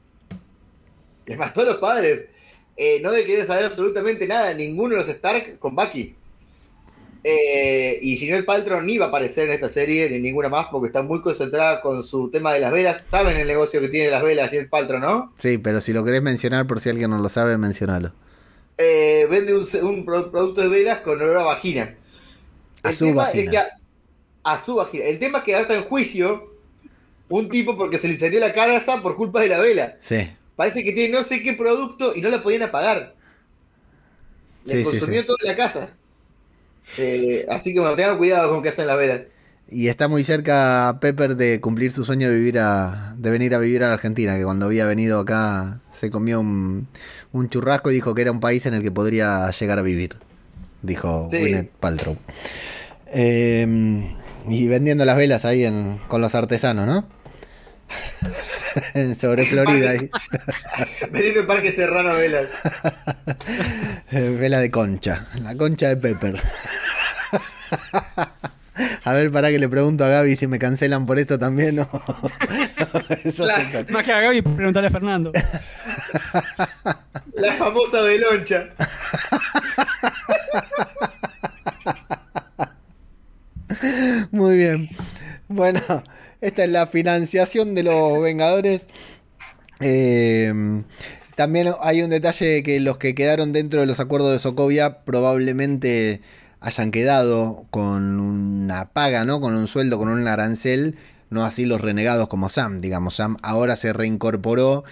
Le 1.24 1.38
mató 1.38 1.62
a 1.62 1.64
los 1.64 1.78
padres. 1.78 2.26
Eh, 2.76 3.00
no 3.00 3.12
de 3.12 3.24
querer 3.24 3.46
saber 3.46 3.64
absolutamente 3.64 4.26
nada, 4.26 4.52
ninguno 4.52 4.90
de 4.90 5.00
los 5.00 5.08
Stark 5.08 5.58
con 5.58 5.74
Bucky. 5.74 6.14
Eh, 7.26 7.98
y 8.02 8.18
si 8.18 8.28
no, 8.28 8.36
el 8.36 8.44
Paltrow 8.44 8.82
ni 8.82 8.98
va 8.98 9.06
a 9.06 9.08
aparecer 9.08 9.48
en 9.48 9.54
esta 9.54 9.70
serie 9.70 10.10
ni 10.10 10.20
ninguna 10.20 10.50
más 10.50 10.66
porque 10.70 10.88
está 10.88 11.00
muy 11.00 11.22
concentrada 11.22 11.80
con 11.80 12.02
su 12.02 12.30
tema 12.30 12.52
de 12.52 12.60
las 12.60 12.72
velas. 12.72 13.04
Saben 13.06 13.38
el 13.38 13.48
negocio 13.48 13.80
que 13.80 13.88
tiene 13.88 14.10
las 14.10 14.22
velas 14.22 14.52
y 14.52 14.58
el 14.58 14.68
Paltrow, 14.68 15.00
¿no? 15.00 15.32
Sí, 15.38 15.56
pero 15.56 15.80
si 15.80 15.94
lo 15.94 16.04
querés 16.04 16.20
mencionar, 16.20 16.66
por 16.66 16.80
si 16.80 16.90
alguien 16.90 17.08
no 17.08 17.16
lo 17.16 17.30
sabe, 17.30 17.56
mencionalo. 17.56 18.12
Eh, 18.76 19.26
vende 19.30 19.54
un, 19.54 20.04
producto 20.04 20.60
de 20.62 20.68
velas 20.68 21.00
con 21.00 21.20
olor 21.20 21.38
a 21.38 21.42
vagina. 21.42 21.96
A 22.82 22.92
su 22.92 23.14
vagina. 23.14 23.64
a, 24.42 24.58
su 24.58 24.74
vagina. 24.74 25.04
El 25.04 25.18
tema 25.18 25.38
es 25.38 25.44
que 25.44 25.54
ahora 25.54 25.62
está 25.62 25.74
en 25.76 25.84
juicio 25.84 26.52
un 27.28 27.48
tipo 27.48 27.76
porque 27.76 27.98
se 27.98 28.08
le 28.08 28.16
salió 28.16 28.40
la 28.40 28.52
casa 28.52 29.00
por 29.00 29.16
culpa 29.16 29.40
de 29.40 29.48
la 29.48 29.60
vela. 29.60 29.96
Sí. 30.00 30.28
Parece 30.56 30.84
que 30.84 30.92
tiene 30.92 31.16
no 31.16 31.24
sé 31.24 31.42
qué 31.42 31.52
producto 31.54 32.14
y 32.14 32.20
no 32.20 32.28
la 32.28 32.42
podían 32.42 32.62
apagar. 32.62 33.14
Le 34.64 34.82
consumió 34.82 35.24
toda 35.24 35.38
la 35.42 35.56
casa. 35.56 35.90
Eh, 36.98 37.46
así 37.48 37.72
que 37.72 37.80
bueno, 37.80 37.96
tengan 37.96 38.18
cuidado 38.18 38.50
con 38.50 38.62
que 38.62 38.68
hacen 38.68 38.86
las 38.86 38.98
velas. 38.98 39.26
Y 39.68 39.88
está 39.88 40.08
muy 40.08 40.24
cerca 40.24 40.98
Pepper 41.00 41.36
de 41.36 41.60
cumplir 41.60 41.90
su 41.90 42.04
sueño 42.04 42.28
de 42.28 42.36
vivir 42.36 42.58
a, 42.58 43.14
de 43.16 43.30
venir 43.30 43.54
a 43.54 43.58
vivir 43.58 43.82
a 43.82 43.92
Argentina, 43.94 44.36
que 44.36 44.44
cuando 44.44 44.66
había 44.66 44.84
venido 44.84 45.20
acá 45.20 45.80
se 45.92 46.10
comió 46.10 46.40
un, 46.40 46.88
churrasco 47.48 47.90
y 47.90 47.94
dijo 47.94 48.14
que 48.14 48.22
era 48.22 48.30
un 48.32 48.40
país 48.40 48.66
en 48.66 48.74
el 48.74 48.82
que 48.82 48.92
podría 48.92 49.50
llegar 49.50 49.78
a 49.78 49.82
vivir, 49.82 50.16
dijo 50.82 51.28
Gwyneth 51.30 51.70
Paltrow. 51.80 52.18
Em, 53.06 54.14
y 54.48 54.68
vendiendo 54.68 55.04
las 55.04 55.16
velas 55.16 55.44
ahí 55.44 55.66
con 56.08 56.20
los 56.20 56.34
artesanos, 56.34 56.86
¿no? 56.86 57.08
Sobre 59.20 59.44
Florida. 59.44 59.90
Ahí. 59.90 60.10
Vendiendo 61.10 61.40
el 61.40 61.46
parque 61.46 61.72
serrano 61.72 62.14
velas. 62.14 62.48
Vela 64.10 64.60
de 64.60 64.70
concha, 64.70 65.26
la 65.42 65.54
concha 65.56 65.88
de 65.88 65.96
Pepper. 65.96 66.40
A 69.04 69.12
ver, 69.12 69.30
para 69.30 69.50
que 69.50 69.58
le 69.58 69.68
pregunto 69.68 70.04
a 70.04 70.08
Gaby 70.08 70.36
si 70.36 70.46
me 70.46 70.58
cancelan 70.58 71.06
por 71.06 71.18
esto 71.18 71.38
también. 71.38 71.76
No. 71.76 71.88
más 73.90 74.04
que 74.04 74.12
a 74.12 74.20
Gaby, 74.20 74.42
pregúntale 74.42 74.88
a 74.88 74.90
Fernando. 74.90 75.32
La 77.34 77.52
famosa 77.52 78.02
veloncha. 78.02 78.70
Muy 84.30 84.56
bien. 84.56 84.88
Bueno, 85.48 85.80
esta 86.40 86.64
es 86.64 86.70
la 86.70 86.86
financiación 86.86 87.74
de 87.74 87.82
los 87.84 88.22
Vengadores. 88.22 88.86
Eh, 89.80 90.52
también 91.34 91.68
hay 91.80 92.02
un 92.02 92.10
detalle 92.10 92.62
que 92.62 92.80
los 92.80 92.98
que 92.98 93.14
quedaron 93.14 93.52
dentro 93.52 93.80
de 93.80 93.86
los 93.86 94.00
acuerdos 94.00 94.32
de 94.32 94.38
Sokovia 94.38 95.04
probablemente 95.04 96.20
hayan 96.64 96.90
quedado 96.90 97.66
con 97.70 98.18
una 98.18 98.88
paga, 98.88 99.26
¿no? 99.26 99.38
Con 99.38 99.54
un 99.54 99.66
sueldo, 99.68 99.98
con 99.98 100.08
un 100.08 100.26
arancel, 100.26 100.96
no 101.28 101.44
así 101.44 101.66
los 101.66 101.82
renegados 101.82 102.26
como 102.28 102.48
Sam, 102.48 102.80
digamos. 102.80 103.16
Sam 103.16 103.36
ahora 103.42 103.76
se 103.76 103.92
reincorporó, 103.92 104.82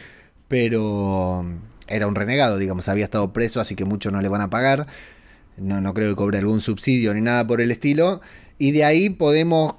pero 0.48 1.46
era 1.88 2.06
un 2.06 2.14
renegado, 2.14 2.58
digamos, 2.58 2.88
había 2.88 3.04
estado 3.04 3.32
preso, 3.32 3.58
así 3.58 3.74
que 3.74 3.86
muchos 3.86 4.12
no 4.12 4.20
le 4.20 4.28
van 4.28 4.42
a 4.42 4.50
pagar. 4.50 4.86
No, 5.56 5.80
no 5.80 5.94
creo 5.94 6.10
que 6.10 6.16
cobre 6.16 6.38
algún 6.38 6.60
subsidio 6.60 7.14
ni 7.14 7.22
nada 7.22 7.46
por 7.46 7.62
el 7.62 7.70
estilo. 7.70 8.20
Y 8.58 8.72
de 8.72 8.84
ahí 8.84 9.08
podemos 9.08 9.76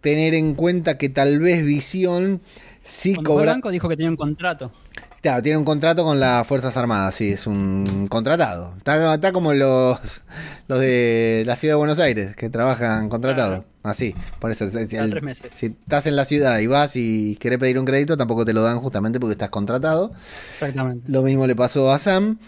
tener 0.00 0.34
en 0.34 0.54
cuenta 0.54 0.98
que 0.98 1.10
tal 1.10 1.38
vez 1.38 1.64
Visión 1.64 2.40
sí 2.82 3.14
cobra. 3.14 3.52
Blanco 3.52 3.70
dijo 3.70 3.88
que 3.88 3.96
tenía 3.96 4.10
un 4.10 4.16
contrato. 4.16 4.72
Claro, 5.20 5.42
tiene 5.42 5.58
un 5.58 5.64
contrato 5.64 6.02
con 6.02 6.18
las 6.18 6.46
Fuerzas 6.46 6.76
Armadas, 6.78 7.14
sí, 7.14 7.32
es 7.32 7.46
un 7.46 8.06
contratado. 8.08 8.74
Está, 8.78 9.32
como 9.32 9.52
los, 9.52 10.22
los 10.66 10.80
de 10.80 11.42
la 11.46 11.56
ciudad 11.56 11.74
de 11.74 11.78
Buenos 11.78 11.98
Aires, 11.98 12.34
que 12.36 12.48
trabajan 12.48 13.10
contratado. 13.10 13.66
Así, 13.82 14.14
por 14.38 14.50
eso. 14.50 14.66
tres 14.70 15.22
meses. 15.22 15.52
Si 15.58 15.66
estás 15.66 16.06
en 16.06 16.16
la 16.16 16.24
ciudad 16.24 16.58
y 16.60 16.66
vas 16.66 16.96
y 16.96 17.36
querés 17.36 17.58
pedir 17.58 17.78
un 17.78 17.84
crédito, 17.84 18.16
tampoco 18.16 18.46
te 18.46 18.54
lo 18.54 18.62
dan 18.62 18.78
justamente 18.78 19.20
porque 19.20 19.32
estás 19.32 19.50
contratado. 19.50 20.12
Exactamente. 20.50 21.10
Lo 21.10 21.22
mismo 21.22 21.46
le 21.46 21.54
pasó 21.54 21.90
a 21.90 21.98
Sam. 21.98 22.38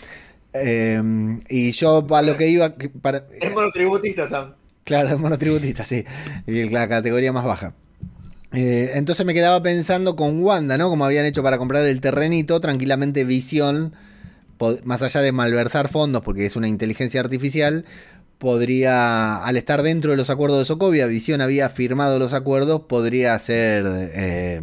Eh, 0.55 1.41
y 1.49 1.73
yo, 1.73 2.07
para 2.07 2.23
lo 2.23 2.37
que 2.39 2.49
iba. 2.49 2.73
Para, 3.03 3.25
es 3.39 3.53
monotributista, 3.53 4.29
Sam. 4.29 4.55
Claro, 4.85 5.09
es 5.09 5.19
monotributista, 5.19 5.85
sí. 5.85 6.05
Y 6.47 6.69
la 6.71 6.89
categoría 6.89 7.33
más 7.33 7.45
baja. 7.45 7.75
Eh, 8.53 8.93
entonces 8.95 9.25
me 9.25 9.33
quedaba 9.33 9.63
pensando 9.63 10.15
con 10.15 10.43
Wanda, 10.43 10.77
¿no? 10.77 10.91
Como 10.91 11.05
habían 11.05 11.25
hecho 11.25 11.43
para 11.43 11.59
comprar 11.59 11.87
el 11.87 12.01
terrenito, 12.01 12.61
tranquilamente 12.61 13.25
Visión, 13.25 13.95
más 14.85 15.03
allá 15.03 15.21
de 15.23 15.33
malversar 15.33 15.89
fondos, 15.89 16.23
porque 16.23 16.47
es 16.47 16.55
una 16.55 16.69
inteligencia 16.69 17.21
artificial, 17.21 17.85
podría, 18.39 19.43
al 19.43 19.57
estar 19.57 19.83
dentro 19.83 20.11
de 20.11 20.17
los 20.17 20.31
acuerdos 20.31 20.61
de 20.61 20.65
Sokovia, 20.67 21.07
Visión 21.07 21.41
había 21.41 21.69
firmado 21.69 22.19
los 22.19 22.33
acuerdos, 22.35 22.83
podría 22.83 23.39
ser, 23.39 23.85
eh, 23.89 24.61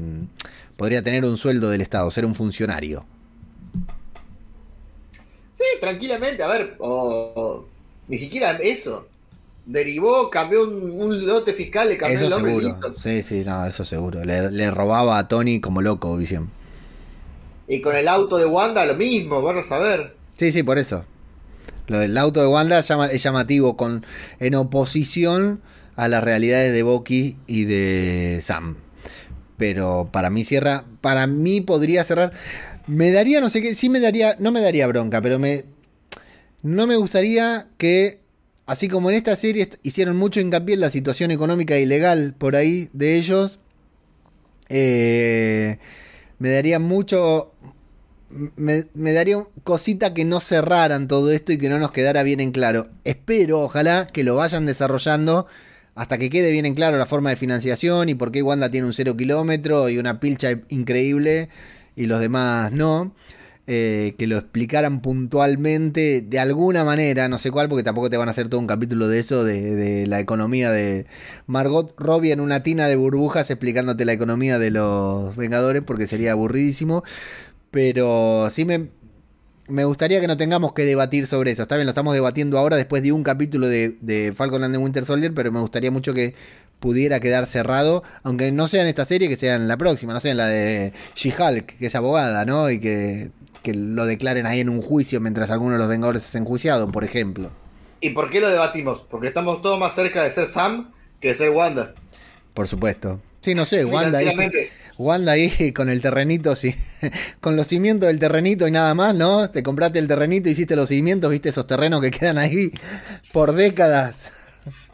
podría 0.77 1.01
tener 1.01 1.25
un 1.25 1.37
sueldo 1.37 1.69
del 1.69 1.81
Estado, 1.81 2.09
ser 2.11 2.25
un 2.25 2.35
funcionario. 2.35 3.05
Sí, 5.49 5.63
tranquilamente, 5.81 6.43
a 6.43 6.47
ver, 6.47 6.77
ni 8.07 8.17
siquiera 8.17 8.51
eso 8.61 9.07
derivó, 9.69 10.31
cambió 10.31 10.63
un, 10.63 11.25
lote 11.27 11.53
fiscal, 11.53 11.89
le 11.89 11.97
cambió 11.97 12.19
el 12.19 12.29
nombre. 12.29 12.51
Seguro. 12.55 12.95
Sí, 12.99 13.21
sí, 13.21 13.43
no, 13.45 13.65
eso 13.65 13.85
seguro. 13.85 14.25
Le, 14.25 14.71
robaba 14.71 15.19
a 15.19 15.27
Tony 15.27 15.61
como 15.61 15.81
loco, 15.81 16.17
Visión. 16.17 16.49
Y 17.67 17.81
con 17.81 17.95
el 17.95 18.07
auto 18.07 18.37
de 18.37 18.45
Wanda 18.45 18.85
lo 18.85 18.95
mismo, 18.95 19.41
vamos 19.43 19.71
a 19.71 19.77
ver. 19.77 20.15
Sí, 20.37 20.51
sí, 20.51 20.63
por 20.63 20.79
eso. 20.79 21.05
Lo 21.87 21.99
del 21.99 22.17
auto 22.17 22.41
de 22.41 22.47
Wanda 22.47 22.79
es 22.79 23.23
llamativo 23.23 23.77
con, 23.77 24.05
en 24.39 24.55
oposición 24.55 25.61
a 25.95 26.07
las 26.07 26.23
realidades 26.23 26.73
de 26.73 26.81
Bucky 26.81 27.37
y 27.45 27.65
de 27.65 28.41
Sam. 28.43 28.77
Pero 29.57 30.09
para 30.11 30.31
mí 30.31 30.45
cierra, 30.45 30.85
para 31.01 31.27
mí 31.27 31.61
podría 31.61 32.03
cerrar. 32.03 32.31
Me 32.87 33.11
daría, 33.11 33.39
no 33.39 33.51
sé 33.51 33.61
qué, 33.61 33.75
sí 33.75 33.89
me 33.89 33.99
daría, 33.99 34.35
no 34.39 34.51
me 34.51 34.61
daría 34.61 34.87
bronca, 34.87 35.21
pero 35.21 35.37
me, 35.37 35.65
no 36.63 36.87
me 36.87 36.95
gustaría 36.95 37.67
que 37.77 38.19
Así 38.69 38.87
como 38.87 39.09
en 39.09 39.15
esta 39.15 39.35
serie 39.35 39.67
hicieron 39.81 40.15
mucho 40.15 40.39
hincapié 40.39 40.75
en 40.75 40.81
la 40.81 40.91
situación 40.91 41.31
económica 41.31 41.79
y 41.79 41.87
legal 41.87 42.35
por 42.37 42.55
ahí 42.55 42.87
de 42.93 43.15
ellos, 43.15 43.59
eh, 44.69 45.79
me 46.37 46.51
daría 46.51 46.77
mucho. 46.77 47.51
Me, 48.29 48.85
daría 48.93 49.43
cosita 49.63 50.13
que 50.13 50.23
no 50.23 50.39
cerraran 50.39 51.07
todo 51.07 51.31
esto 51.31 51.51
y 51.51 51.57
que 51.57 51.67
no 51.67 51.79
nos 51.79 51.91
quedara 51.91 52.21
bien 52.21 52.41
en 52.41 52.51
claro. 52.51 52.89
Espero, 53.05 53.61
ojalá, 53.61 54.05
que 54.05 54.23
lo 54.23 54.35
vayan 54.35 54.67
desarrollando 54.67 55.47
hasta 55.95 56.19
que 56.19 56.29
quede 56.29 56.51
bien 56.51 56.67
en 56.67 56.75
claro 56.75 56.99
la 56.99 57.07
forma 57.07 57.31
de 57.31 57.37
financiación 57.37 58.07
y 58.07 58.13
por 58.13 58.31
qué 58.31 58.43
Wanda 58.43 58.69
tiene 58.69 58.85
un 58.85 58.93
cero 58.93 59.17
kilómetro 59.17 59.89
y 59.89 59.97
una 59.97 60.19
pilcha 60.19 60.51
increíble 60.69 61.49
y 61.95 62.05
los 62.05 62.19
demás 62.19 62.71
no. 62.71 63.15
Eh, 63.71 64.15
que 64.17 64.25
lo 64.25 64.35
explicaran 64.35 64.99
puntualmente 64.99 66.21
de 66.21 66.39
alguna 66.39 66.83
manera, 66.83 67.29
no 67.29 67.37
sé 67.37 67.51
cuál, 67.51 67.69
porque 67.69 67.83
tampoco 67.83 68.09
te 68.09 68.17
van 68.17 68.27
a 68.27 68.31
hacer 68.31 68.49
todo 68.49 68.59
un 68.59 68.65
capítulo 68.65 69.07
de 69.07 69.19
eso, 69.19 69.43
de, 69.43 70.07
la 70.07 70.19
economía 70.19 70.71
de 70.71 71.05
Margot 71.45 71.93
Robbie 71.95 72.31
en 72.31 72.39
una 72.39 72.63
tina 72.63 72.87
de 72.87 72.95
burbujas 72.95 73.51
explicándote 73.51 74.05
la 74.05 74.13
economía 74.13 74.57
de 74.57 74.71
los 74.71 75.35
Vengadores, 75.35 75.83
porque 75.83 76.07
sería 76.07 76.31
aburridísimo. 76.31 77.03
Pero 77.69 78.47
sí 78.49 78.65
me, 78.65 78.87
me 79.67 79.85
gustaría 79.85 80.19
que 80.19 80.25
no 80.25 80.35
tengamos 80.35 80.73
que 80.73 80.83
debatir 80.85 81.27
sobre 81.27 81.51
eso. 81.51 81.61
Está 81.61 81.75
bien, 81.75 81.85
lo 81.85 81.91
estamos 81.91 82.15
debatiendo 82.15 82.57
ahora 82.57 82.75
después 82.75 83.03
de 83.03 83.11
un 83.11 83.21
capítulo 83.21 83.67
de, 83.67 83.97
de 84.01 84.33
Falcon 84.35 84.63
and 84.63 84.77
Winter 84.77 85.05
Soldier, 85.05 85.31
pero 85.35 85.51
me 85.51 85.59
gustaría 85.59 85.91
mucho 85.91 86.15
que 86.15 86.33
pudiera 86.79 87.19
quedar 87.19 87.45
cerrado, 87.45 88.03
aunque 88.23 88.51
no 88.51 88.67
sea 88.67 88.81
en 88.81 88.87
esta 88.87 89.05
serie, 89.05 89.29
que 89.29 89.35
sea 89.35 89.55
en 89.55 89.67
la 89.67 89.77
próxima, 89.77 90.13
no 90.13 90.19
sea 90.19 90.31
en 90.31 90.37
la 90.37 90.47
de 90.47 90.93
She-Hulk, 91.15 91.77
que 91.77 91.85
es 91.85 91.95
abogada, 91.95 92.45
¿no? 92.45 92.69
Y 92.71 92.79
que, 92.79 93.31
que 93.69 93.77
lo 93.77 94.05
declaren 94.05 94.45
ahí 94.45 94.59
en 94.59 94.69
un 94.69 94.81
juicio 94.81 95.19
mientras 95.21 95.49
alguno 95.49 95.73
de 95.73 95.79
los 95.79 95.87
Vengadores 95.87 96.27
es 96.27 96.35
enjuiciado, 96.35 96.91
por 96.91 97.03
ejemplo. 97.03 97.51
¿Y 98.01 98.11
por 98.11 98.29
qué 98.29 98.39
lo 98.39 98.49
debatimos? 98.49 99.05
Porque 99.09 99.27
estamos 99.27 99.61
todos 99.61 99.79
más 99.79 99.93
cerca 99.93 100.23
de 100.23 100.31
ser 100.31 100.47
Sam 100.47 100.91
que 101.19 101.29
de 101.29 101.35
ser 101.35 101.49
Wanda. 101.51 101.93
Por 102.53 102.67
supuesto. 102.67 103.21
Sí, 103.41 103.53
no 103.55 103.65
sé, 103.65 103.85
Wanda 103.85 104.19
ahí. 104.19 104.35
Wanda 104.97 105.33
ahí 105.33 105.71
con 105.75 105.89
el 105.89 106.01
terrenito, 106.01 106.55
sí, 106.55 106.75
con 107.41 107.55
los 107.55 107.67
cimientos 107.67 108.07
del 108.07 108.19
terrenito 108.19 108.67
y 108.67 108.71
nada 108.71 108.93
más, 108.93 109.15
¿no? 109.15 109.49
Te 109.49 109.63
compraste 109.63 109.99
el 109.99 110.07
terrenito, 110.07 110.49
hiciste 110.49 110.75
los 110.75 110.89
cimientos, 110.89 111.31
viste 111.31 111.49
esos 111.49 111.67
terrenos 111.67 112.01
que 112.01 112.11
quedan 112.11 112.37
ahí 112.37 112.71
por 113.31 113.53
décadas. 113.53 114.23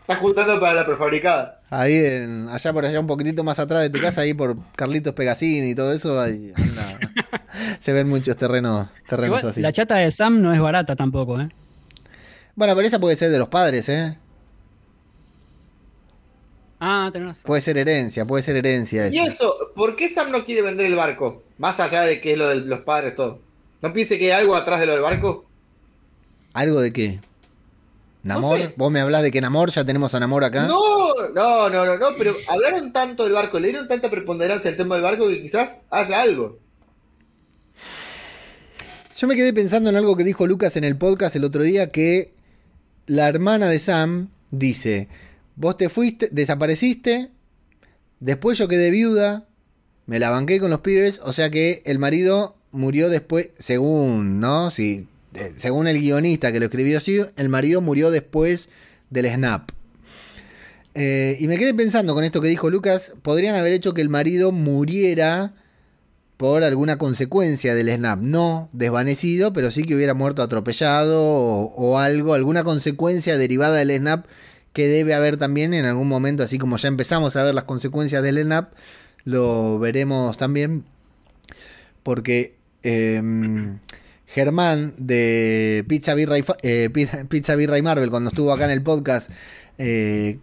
Estás 0.05 0.19
juntando 0.19 0.59
para 0.59 0.75
la 0.75 0.85
prefabricada. 0.85 1.61
Ahí, 1.71 1.95
en- 1.95 2.47
allá 2.49 2.71
por 2.71 2.85
allá, 2.85 2.99
un 2.99 3.07
poquitito 3.07 3.43
más 3.43 3.57
atrás 3.57 3.81
de 3.81 3.89
tu 3.89 3.99
casa, 3.99 4.21
ahí 4.21 4.35
por 4.35 4.55
Carlitos 4.75 5.13
Pegasini 5.15 5.71
y 5.71 5.75
todo 5.75 5.91
eso, 5.93 6.21
ahí 6.21 6.53
anda. 6.55 6.99
se 7.79 7.91
ven 7.91 8.07
muchos 8.07 8.37
terrenos, 8.37 8.87
terrenos 9.09 9.39
Igual, 9.39 9.51
así. 9.51 9.61
la 9.61 9.73
chata 9.73 9.95
de 9.95 10.11
Sam 10.11 10.41
no 10.43 10.53
es 10.53 10.59
barata 10.61 10.95
tampoco, 10.95 11.41
¿eh? 11.41 11.49
Bueno, 12.53 12.75
pero 12.75 12.87
esa 12.87 12.99
puede 12.99 13.15
ser 13.15 13.31
de 13.31 13.39
los 13.39 13.49
padres, 13.49 13.89
¿eh? 13.89 14.15
Ah, 16.79 17.09
tenés. 17.11 17.39
Puede 17.39 17.61
ser 17.61 17.77
herencia, 17.79 18.25
puede 18.25 18.43
ser 18.43 18.57
herencia. 18.57 19.07
Y 19.07 19.17
eso. 19.17 19.27
eso, 19.27 19.55
¿por 19.75 19.95
qué 19.95 20.07
Sam 20.07 20.29
no 20.31 20.45
quiere 20.45 20.61
vender 20.61 20.85
el 20.85 20.95
barco? 20.95 21.43
Más 21.57 21.79
allá 21.79 22.01
de 22.03 22.21
que 22.21 22.33
es 22.33 22.37
lo 22.37 22.49
de 22.49 22.55
los 22.57 22.81
padres, 22.81 23.15
todo. 23.15 23.39
¿No 23.81 23.91
piense 23.91 24.19
que 24.19 24.25
hay 24.33 24.41
algo 24.41 24.55
atrás 24.55 24.79
de 24.79 24.85
lo 24.85 24.91
del 24.93 25.01
barco? 25.01 25.45
¿Algo 26.53 26.79
de 26.79 26.93
qué? 26.93 27.19
¿Namor? 28.25 28.59
sé. 28.59 28.73
¿Vos 28.75 28.91
me 28.91 28.99
hablás 28.99 29.21
de 29.21 29.29
que 29.29 29.39
Namor? 29.39 29.69
Ya 29.69 29.85
tenemos 29.85 30.15
a 30.15 30.19
Namor 30.19 30.43
acá. 30.43 30.65
No, 30.65 31.13
no, 31.35 31.69
no, 31.69 31.85
no, 31.85 31.95
no, 31.95 32.07
pero 32.17 32.33
hablaron 32.49 32.91
tanto 32.91 33.23
del 33.23 33.33
barco, 33.33 33.59
le 33.59 33.67
dieron 33.67 33.87
tanta 33.87 34.09
preponderancia 34.09 34.71
al 34.71 34.77
tema 34.77 34.95
del 34.95 35.03
barco 35.03 35.27
que 35.27 35.43
quizás 35.43 35.85
haya 35.91 36.21
algo. 36.21 36.57
Yo 39.15 39.27
me 39.27 39.35
quedé 39.35 39.53
pensando 39.53 39.91
en 39.91 39.95
algo 39.95 40.17
que 40.17 40.23
dijo 40.23 40.47
Lucas 40.47 40.75
en 40.75 40.83
el 40.83 40.97
podcast 40.97 41.35
el 41.35 41.43
otro 41.43 41.61
día, 41.61 41.91
que 41.91 42.33
la 43.05 43.29
hermana 43.29 43.67
de 43.67 43.77
Sam 43.77 44.29
dice, 44.49 45.07
vos 45.55 45.77
te 45.77 45.89
fuiste, 45.89 46.27
desapareciste, 46.31 47.29
después 48.19 48.57
yo 48.57 48.67
quedé 48.67 48.89
viuda, 48.89 49.45
me 50.07 50.17
la 50.17 50.31
banqué 50.31 50.59
con 50.59 50.71
los 50.71 50.79
pibes, 50.79 51.19
o 51.23 51.31
sea 51.31 51.51
que 51.51 51.83
el 51.85 51.99
marido 51.99 52.55
murió 52.71 53.07
después, 53.09 53.49
según, 53.59 54.39
¿no? 54.39 54.71
Si, 54.71 55.07
según 55.57 55.87
el 55.87 55.99
guionista 55.99 56.51
que 56.51 56.59
lo 56.59 56.65
escribió 56.65 56.97
así, 56.97 57.19
el 57.35 57.49
marido 57.49 57.81
murió 57.81 58.11
después 58.11 58.69
del 59.09 59.27
snap. 59.27 59.71
Eh, 60.93 61.37
y 61.39 61.47
me 61.47 61.57
quedé 61.57 61.73
pensando 61.73 62.13
con 62.13 62.23
esto 62.23 62.41
que 62.41 62.47
dijo 62.47 62.69
Lucas, 62.69 63.13
podrían 63.21 63.55
haber 63.55 63.73
hecho 63.73 63.93
que 63.93 64.01
el 64.01 64.09
marido 64.09 64.51
muriera 64.51 65.53
por 66.37 66.63
alguna 66.63 66.97
consecuencia 66.97 67.75
del 67.75 67.89
snap. 67.89 68.19
No 68.19 68.69
desvanecido, 68.73 69.53
pero 69.53 69.71
sí 69.71 69.83
que 69.83 69.95
hubiera 69.95 70.13
muerto 70.13 70.41
atropellado 70.41 71.23
o, 71.23 71.73
o 71.75 71.97
algo, 71.97 72.33
alguna 72.33 72.63
consecuencia 72.63 73.37
derivada 73.37 73.77
del 73.77 73.91
snap 73.91 74.25
que 74.75 74.87
debe 74.87 75.13
haber 75.13 75.37
también 75.37 75.73
en 75.73 75.85
algún 75.85 76.09
momento, 76.09 76.43
así 76.43 76.57
como 76.57 76.75
ya 76.75 76.89
empezamos 76.89 77.37
a 77.37 77.43
ver 77.43 77.55
las 77.55 77.63
consecuencias 77.63 78.21
del 78.21 78.43
snap, 78.43 78.73
lo 79.23 79.79
veremos 79.79 80.35
también 80.35 80.83
porque 82.03 82.55
em, 82.83 83.79
Germán 84.27 84.93
de 84.97 85.85
Pizza 85.87 86.13
Birra, 86.13 86.37
y, 86.37 86.43
eh, 86.63 86.89
Pizza, 86.89 87.55
y 87.61 87.81
Marvel, 87.81 88.09
cuando 88.09 88.29
estuvo 88.29 88.51
acá 88.51 88.65
en 88.65 88.71
el 88.71 88.81
podcast, 88.81 89.29
eh, 89.77 90.39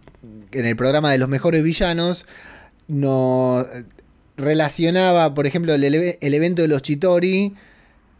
en 0.51 0.65
el 0.65 0.75
programa 0.75 1.11
de 1.11 1.17
los 1.17 1.29
mejores 1.29 1.63
villanos, 1.63 2.25
nos 2.87 3.65
relacionaba, 4.37 5.33
por 5.33 5.47
ejemplo, 5.47 5.73
el, 5.73 5.83
el 5.83 6.33
evento 6.33 6.61
de 6.61 6.67
los 6.67 6.81
Chitori 6.81 7.53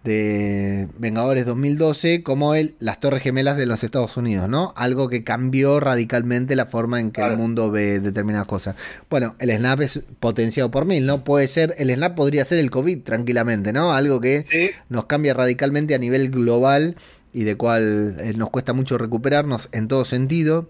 de 0.03 0.89
Vengadores 0.97 1.45
2012 1.45 2.23
como 2.23 2.55
el, 2.55 2.75
las 2.79 2.99
Torres 2.99 3.23
Gemelas 3.23 3.55
de 3.57 3.65
los 3.65 3.83
Estados 3.83 4.17
Unidos, 4.17 4.49
¿no? 4.49 4.73
Algo 4.75 5.07
que 5.07 5.23
cambió 5.23 5.79
radicalmente 5.79 6.55
la 6.57 6.65
forma 6.65 6.99
en 6.99 7.11
que 7.11 7.21
el 7.21 7.37
mundo 7.37 7.71
ve 7.71 7.99
determinadas 8.01 8.47
cosas. 8.47 8.75
Bueno, 9.09 9.35
el 9.39 9.49
snap 9.55 9.79
es 9.81 10.01
potenciado 10.19 10.71
por 10.71 10.85
mil, 10.85 11.05
¿no? 11.05 11.23
Puede 11.23 11.47
ser, 11.47 11.73
el 11.77 11.89
snap 11.93 12.15
podría 12.15 12.43
ser 12.43 12.59
el 12.59 12.69
COVID 12.69 12.99
tranquilamente, 13.03 13.71
¿no? 13.71 13.93
Algo 13.93 14.19
que 14.19 14.43
Sí. 14.43 14.71
nos 14.89 15.05
cambia 15.05 15.33
radicalmente 15.33 15.95
a 15.95 15.99
nivel 15.99 16.29
global 16.31 16.97
y 17.31 17.43
de 17.45 17.55
cual 17.55 18.17
eh, 18.19 18.33
nos 18.35 18.49
cuesta 18.49 18.73
mucho 18.73 18.97
recuperarnos 18.97 19.69
en 19.71 19.87
todo 19.87 20.03
sentido. 20.05 20.69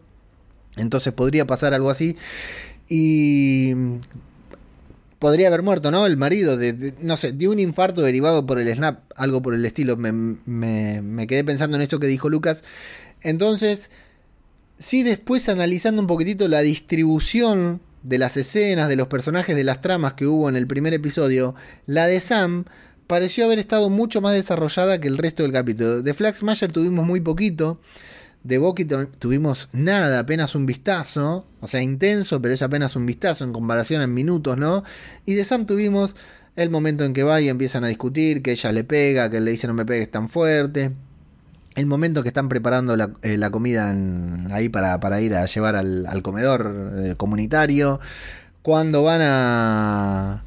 Entonces 0.78 1.12
podría 1.14 1.46
pasar 1.48 1.74
algo 1.74 1.90
así. 1.90 2.18
Y 2.88 3.74
podría 5.24 5.48
haber 5.48 5.62
muerto, 5.64 5.90
¿no? 5.90 6.06
El 6.06 6.18
marido, 6.18 6.58
de, 6.58 6.94
no 7.00 7.16
sé, 7.16 7.32
de 7.32 7.48
un 7.48 7.58
infarto 7.58 8.02
derivado 8.02 8.46
por 8.46 8.60
el 8.60 8.68
snap, 8.76 9.10
algo 9.16 9.42
por 9.42 9.54
el 9.54 9.66
estilo. 9.66 9.96
Me, 9.96 10.12
me- 10.12 11.02
me 11.02 11.28
quedé 11.28 11.46
pensando 11.46 11.78
en 11.78 11.82
eso 11.84 11.98
que 11.98 12.08
dijo 12.08 12.28
Lucas. 12.28 12.62
Entonces, 13.22 13.90
sí 14.80 15.02
después 15.04 15.48
analizando 15.48 16.02
un 16.02 16.08
poquitito 16.08 16.50
la 16.50 16.60
distribución 16.60 17.80
de 18.04 18.18
las 18.18 18.36
escenas, 18.36 18.90
de 18.90 18.98
los 18.98 19.08
personajes, 19.08 19.56
de 19.56 19.64
las 19.64 19.80
tramas 19.82 20.14
que 20.14 20.28
hubo 20.28 20.50
en 20.50 20.58
el 20.58 20.68
primer 20.68 20.94
episodio, 20.94 21.56
la 21.86 22.06
de 22.06 22.20
Sam 22.20 22.66
pareció 23.08 23.46
haber 23.46 23.60
estado 23.60 23.90
mucho 23.90 24.20
más 24.20 24.34
desarrollada 24.34 25.00
que 25.00 25.08
el 25.08 25.18
resto 25.18 25.44
del 25.44 25.54
capítulo. 25.54 26.02
De 26.02 26.14
Flax 26.14 26.44
Mayer 26.44 26.70
tuvimos 26.72 27.06
muy 27.06 27.22
poquito. 27.22 27.80
De 28.44 28.58
tu- 28.86 29.08
tuvimos 29.20 29.70
nada, 29.72 30.20
apenas 30.20 30.56
un 30.56 30.66
vistazo. 30.66 31.46
O 31.62 31.68
sea, 31.68 31.82
intenso, 31.82 32.42
pero 32.42 32.54
es 32.54 32.62
apenas 32.62 32.96
un 32.96 33.06
vistazo 33.06 33.44
en 33.46 33.54
comparación 33.54 34.02
en 34.02 34.14
minutos, 34.14 34.58
¿no? 34.58 34.84
Y 35.26 35.34
de 35.34 35.46
Sam 35.46 35.66
tuvimos 35.66 36.16
el 36.56 36.70
momento 36.70 37.04
en 37.06 37.14
que 37.14 37.24
va 37.24 37.42
y 37.42 37.50
empiezan 37.50 37.84
a 37.84 37.88
discutir, 37.88 38.42
que 38.44 38.52
ella 38.52 38.72
le 38.72 38.84
pega, 38.84 39.30
que 39.30 39.40
le 39.40 39.52
dice 39.52 39.68
no 39.68 39.74
me 39.74 39.86
pegues 39.86 40.12
tan 40.12 40.30
fuerte. 40.30 40.92
El 41.76 41.88
momento 41.88 42.22
que 42.22 42.28
están 42.30 42.50
preparando 42.50 42.96
la, 42.96 43.12
eh, 43.24 43.38
comida 43.50 43.96
ahí 44.52 44.70
para, 44.70 45.00
para 45.00 45.22
ir 45.22 45.34
a 45.36 45.46
llevar 45.48 45.76
al, 45.76 46.06
al 46.06 46.22
comedor 46.22 46.94
eh, 46.98 47.16
comunitario. 47.18 48.00
Cuando 48.62 49.04
van 49.04 49.22
a, 49.24 50.44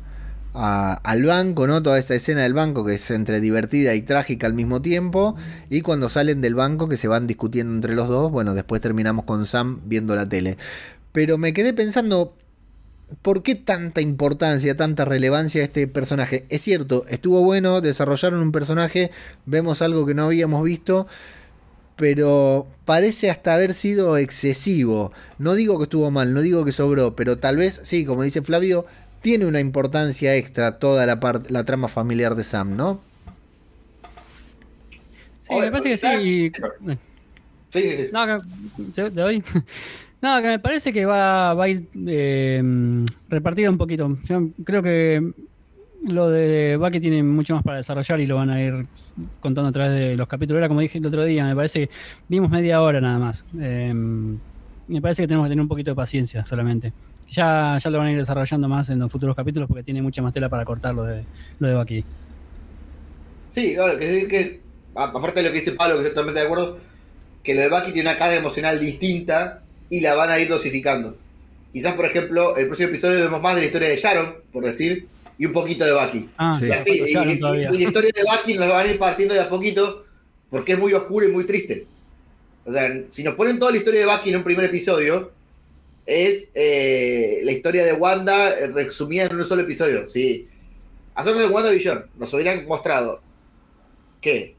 al 0.57 1.23
banco, 1.25 1.67
¿no? 1.67 1.83
Toda 1.83 1.99
esta 1.99 2.15
escena 2.15 2.43
del 2.43 2.55
banco 2.55 2.85
que 2.85 2.95
es 2.95 3.11
entre 3.11 3.41
divertida 3.41 3.95
y 3.95 4.03
trágica 4.03 4.47
al 4.47 4.55
mismo 4.55 4.83
tiempo. 4.83 5.37
Y 5.71 5.83
cuando 5.83 6.09
salen 6.09 6.41
del 6.41 6.55
banco 6.55 6.89
que 6.89 6.97
se 6.97 7.09
van 7.09 7.27
discutiendo 7.27 7.75
entre 7.75 7.95
los 7.95 8.09
dos. 8.09 8.31
Bueno, 8.31 8.55
después 8.55 8.81
terminamos 8.81 9.25
con 9.25 9.47
Sam 9.47 9.81
viendo 9.85 10.15
la 10.15 10.29
tele. 10.29 10.57
Pero 11.13 11.39
me 11.39 11.53
quedé 11.53 11.73
pensando, 11.73 12.37
¿por 13.23 13.43
qué 13.43 13.55
tanta 13.55 14.01
importancia, 14.01 14.77
tanta 14.77 15.05
relevancia 15.05 15.63
a 15.63 15.65
este 15.65 15.87
personaje? 15.87 16.47
Es 16.49 16.63
cierto, 16.63 17.05
estuvo 17.09 17.41
bueno, 17.43 17.81
desarrollaron 17.81 18.41
un 18.41 18.53
personaje, 18.53 19.11
vemos 19.47 19.83
algo 19.83 20.07
que 20.07 20.15
no 20.15 20.27
habíamos 20.27 20.63
visto, 20.63 21.07
pero 21.97 22.67
parece 22.85 23.31
hasta 23.31 23.55
haber 23.55 23.75
sido 23.75 24.19
excesivo. 24.19 25.13
No 25.39 25.55
digo 25.55 25.79
que 25.79 25.85
estuvo 25.85 26.11
mal, 26.11 26.35
no 26.35 26.43
digo 26.43 26.65
que 26.65 26.73
sobró, 26.73 27.17
pero 27.17 27.39
tal 27.39 27.57
vez, 27.57 27.81
sí, 27.83 28.05
como 28.05 28.23
dice 28.23 28.43
Flavio, 28.43 28.85
tiene 29.27 29.45
una 29.45 29.59
importancia 29.59 30.37
extra 30.37 30.79
toda 30.79 31.05
la, 31.05 31.19
parte 31.19 31.53
la 31.53 31.65
trama 31.65 31.89
familiar 31.89 32.37
de 32.37 32.45
Sam, 32.45 32.77
¿no? 32.77 33.01
Sí, 35.41 35.53
me 35.53 35.69
parece 35.73 35.89
que 35.89 35.97
sí. 35.97 36.51
Sí, 37.73 37.83
sí, 37.83 37.91
sí. 37.91 38.09
No, 38.13 38.25
que, 38.25 38.39
¿se- 38.93 39.11
¿te 39.11 39.21
doy? 39.21 39.43
No, 40.23 40.41
que 40.41 40.47
me 40.47 40.59
parece 40.61 40.93
que 40.93 41.05
va, 41.05 41.55
va 41.55 41.65
a 41.65 41.69
ir 41.69 41.89
eh, 42.07 42.63
repartido 43.29 43.71
un 43.73 43.77
poquito. 43.79 44.17
Yo 44.27 44.49
creo 44.65 44.81
que 44.83 45.33
lo 46.07 46.31
de 46.31 46.77
Bucky 46.77 47.01
tiene 47.01 47.23
mucho 47.25 47.55
más 47.55 47.65
para 47.65 47.79
desarrollar 47.79 48.21
y 48.21 48.27
lo 48.29 48.37
van 48.37 48.51
a 48.51 48.63
ir 48.63 48.87
contando 49.41 49.69
a 49.69 49.73
través 49.73 49.99
de 49.99 50.17
los 50.17 50.29
capítulos. 50.29 50.61
Era 50.61 50.69
como 50.69 50.81
dije 50.81 50.99
el 50.99 51.07
otro 51.07 51.25
día, 51.25 51.45
me 51.47 51.55
parece 51.57 51.81
que 51.89 51.95
vimos 52.29 52.49
media 52.49 52.81
hora 52.81 53.01
nada 53.01 53.19
más. 53.19 53.45
Eh, 53.61 53.93
me 53.93 55.03
parece 55.03 55.25
que 55.25 55.27
tenemos 55.29 55.47
que 55.47 55.51
tener 55.51 55.63
un 55.63 55.69
poquito 55.69 55.91
de 55.91 55.97
paciencia 55.97 56.45
solamente. 56.45 56.93
Ya, 57.31 57.77
ya 57.83 57.91
lo 57.91 57.99
van 57.99 58.07
a 58.09 58.13
ir 58.13 58.19
desarrollando 58.19 58.69
más 58.69 58.89
en 58.91 58.99
los 59.01 59.11
futuros 59.11 59.35
capítulos 59.35 59.69
porque 59.69 59.83
tiene 59.83 60.01
mucha 60.01 60.23
más 60.23 60.33
tela 60.33 60.49
para 60.49 60.65
cortar 60.65 60.95
lo 60.95 61.03
de, 61.05 61.25
lo 61.59 61.69
de 61.69 61.75
Bucky. 61.75 62.05
Sí, 63.51 63.75
claro, 63.75 63.99
que 63.99 64.07
decir 64.07 64.29
que, 64.29 64.61
aparte 64.95 65.41
de 65.41 65.47
lo 65.49 65.53
que 65.53 65.59
dice 65.61 65.73
Pablo, 65.73 65.95
que 65.97 66.01
estoy 66.03 66.11
totalmente 66.15 66.41
de 66.41 66.47
acuerdo, 66.47 66.79
que 67.43 67.55
lo 67.55 67.63
de 67.63 67.69
Bucky 67.69 67.93
tiene 67.93 68.09
una 68.11 68.19
carga 68.19 68.37
emocional 68.37 68.79
distinta 68.79 69.63
y 69.89 70.01
la 70.01 70.15
van 70.15 70.31
a 70.31 70.39
ir 70.39 70.49
dosificando. 70.49 71.17
Quizás, 71.73 71.95
por 71.95 72.05
ejemplo, 72.07 72.57
el 72.57 72.67
próximo 72.67 72.89
episodio 72.91 73.21
vemos 73.25 73.41
más 73.43 73.55
de 73.55 73.63
la 73.63 73.67
historia 73.67 73.89
de 73.89 73.97
Sharon, 73.97 74.35
por 74.53 74.65
decir, 74.65 75.07
y 75.39 75.47
un 75.47 75.53
poquito 75.53 75.85
de 75.85 75.93
Bucky. 75.93 76.29
Ah, 76.39 76.57
Sí. 76.59 76.67
Y 76.67 76.71
así, 76.73 76.91
y, 76.93 77.03
y- 77.05 77.75
y 77.75 77.79
la 77.79 77.89
historia 77.89 78.11
de 78.15 78.23
Bucky 78.23 78.55
nos 78.55 78.69
la 78.69 78.75
van 78.75 78.87
a 78.87 78.91
ir 78.91 78.99
partiendo 78.99 79.35
de 79.35 79.41
a 79.41 79.49
poquito, 79.49 80.05
porque 80.51 80.73
es 80.73 80.79
muy 80.79 80.93
oscuro 80.93 81.27
y 81.29 81.33
muy 81.33 81.45
triste. 81.45 81.87
O 82.65 82.73
sea, 82.73 82.91
si 83.11 83.23
nos 83.23 83.35
ponen 83.35 83.59
toda 83.59 83.71
la 83.73 83.77
historia 83.79 84.01
de 84.01 84.07
Bucky 84.07 84.31
en 84.31 84.37
un 84.37 84.43
primer 84.45 84.65
episodio, 84.67 85.33
es 86.07 86.53
eh, 86.55 87.41
la 87.43 87.53
historia 87.53 87.85
de 87.85 87.93
Wanda 87.93 88.51
eh, 88.51 88.69
resumida 88.69 89.25
en 89.25 89.37
un 89.37 89.45
solo 89.45 89.63
episodio. 89.63 90.09
Sí. 90.09 90.49
Hacernos 91.15 91.43
de 91.43 91.49
WandaVision, 91.49 92.07
nos 92.17 92.33
hubieran 92.33 92.67
mostrado 92.67 93.21
que 94.21 94.55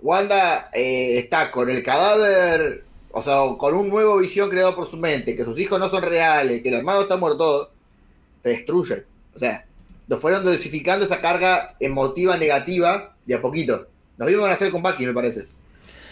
Wanda 0.00 0.70
eh, 0.72 1.18
está 1.18 1.50
con 1.50 1.68
el 1.68 1.82
cadáver, 1.82 2.84
o 3.12 3.20
sea, 3.20 3.40
con 3.58 3.74
un 3.74 3.88
nuevo 3.88 4.16
visión 4.18 4.48
creado 4.48 4.74
por 4.74 4.86
su 4.86 4.96
mente, 4.96 5.36
que 5.36 5.44
sus 5.44 5.58
hijos 5.58 5.78
no 5.78 5.88
son 5.88 6.02
reales, 6.02 6.62
que 6.62 6.68
el 6.68 6.76
hermano 6.76 7.02
está 7.02 7.16
muerto, 7.16 7.38
todo, 7.38 7.72
te 8.42 8.50
destruye. 8.50 9.04
O 9.34 9.38
sea, 9.38 9.66
nos 10.06 10.20
fueron 10.20 10.44
dosificando 10.44 11.04
esa 11.04 11.20
carga 11.20 11.76
emotiva 11.80 12.36
negativa 12.36 13.16
de 13.26 13.34
a 13.34 13.42
poquito. 13.42 13.88
Nos 14.16 14.30
iban 14.30 14.50
a 14.50 14.54
hacer 14.54 14.70
con 14.70 14.82
Bucky, 14.82 15.06
me 15.06 15.12
parece. 15.12 15.46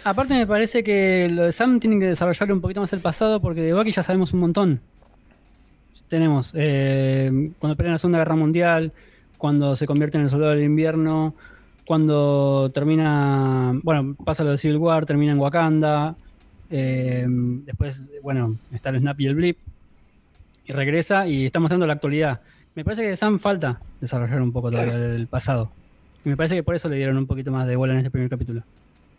Aparte 0.04 0.34
me 0.34 0.46
parece 0.46 0.82
que 0.82 1.28
lo 1.30 1.44
de 1.44 1.52
Sam 1.52 1.80
tienen 1.80 2.00
que 2.00 2.06
desarrollar 2.06 2.52
un 2.52 2.60
poquito 2.60 2.80
más 2.80 2.92
el 2.92 3.00
pasado 3.00 3.40
porque 3.40 3.60
de 3.60 3.74
Bucky 3.74 3.90
ya 3.90 4.02
sabemos 4.02 4.32
un 4.32 4.40
montón. 4.40 4.80
Tenemos 6.08 6.52
eh, 6.54 7.50
cuando 7.58 7.76
pelean 7.76 7.94
la 7.94 7.98
Segunda 7.98 8.18
Guerra 8.18 8.36
Mundial, 8.36 8.92
cuando 9.36 9.76
se 9.76 9.86
convierte 9.86 10.16
en 10.16 10.24
el 10.24 10.30
soldado 10.30 10.52
del 10.52 10.64
invierno, 10.64 11.34
cuando 11.86 12.70
termina, 12.72 13.78
bueno, 13.82 14.16
pasa 14.24 14.44
lo 14.44 14.50
de 14.50 14.58
Civil 14.58 14.78
War, 14.78 15.04
termina 15.04 15.32
en 15.32 15.38
Wakanda, 15.38 16.16
eh, 16.70 17.26
después, 17.28 18.08
bueno, 18.22 18.56
está 18.72 18.90
el 18.90 19.00
Snap 19.00 19.20
y 19.20 19.26
el 19.26 19.34
Blip, 19.34 19.58
y 20.66 20.72
regresa 20.72 21.26
y 21.26 21.46
está 21.46 21.60
mostrando 21.60 21.86
la 21.86 21.94
actualidad. 21.94 22.40
Me 22.74 22.84
parece 22.84 23.02
que 23.02 23.16
Sam 23.16 23.38
falta 23.38 23.80
desarrollar 24.00 24.40
un 24.40 24.52
poco 24.52 24.70
todavía 24.70 24.94
el 24.94 25.26
pasado. 25.26 25.70
Y 26.24 26.28
me 26.28 26.36
parece 26.36 26.56
que 26.56 26.62
por 26.62 26.74
eso 26.74 26.88
le 26.88 26.96
dieron 26.96 27.16
un 27.16 27.26
poquito 27.26 27.50
más 27.50 27.66
de 27.66 27.76
bola 27.76 27.92
en 27.92 27.98
este 27.98 28.10
primer 28.10 28.30
capítulo. 28.30 28.62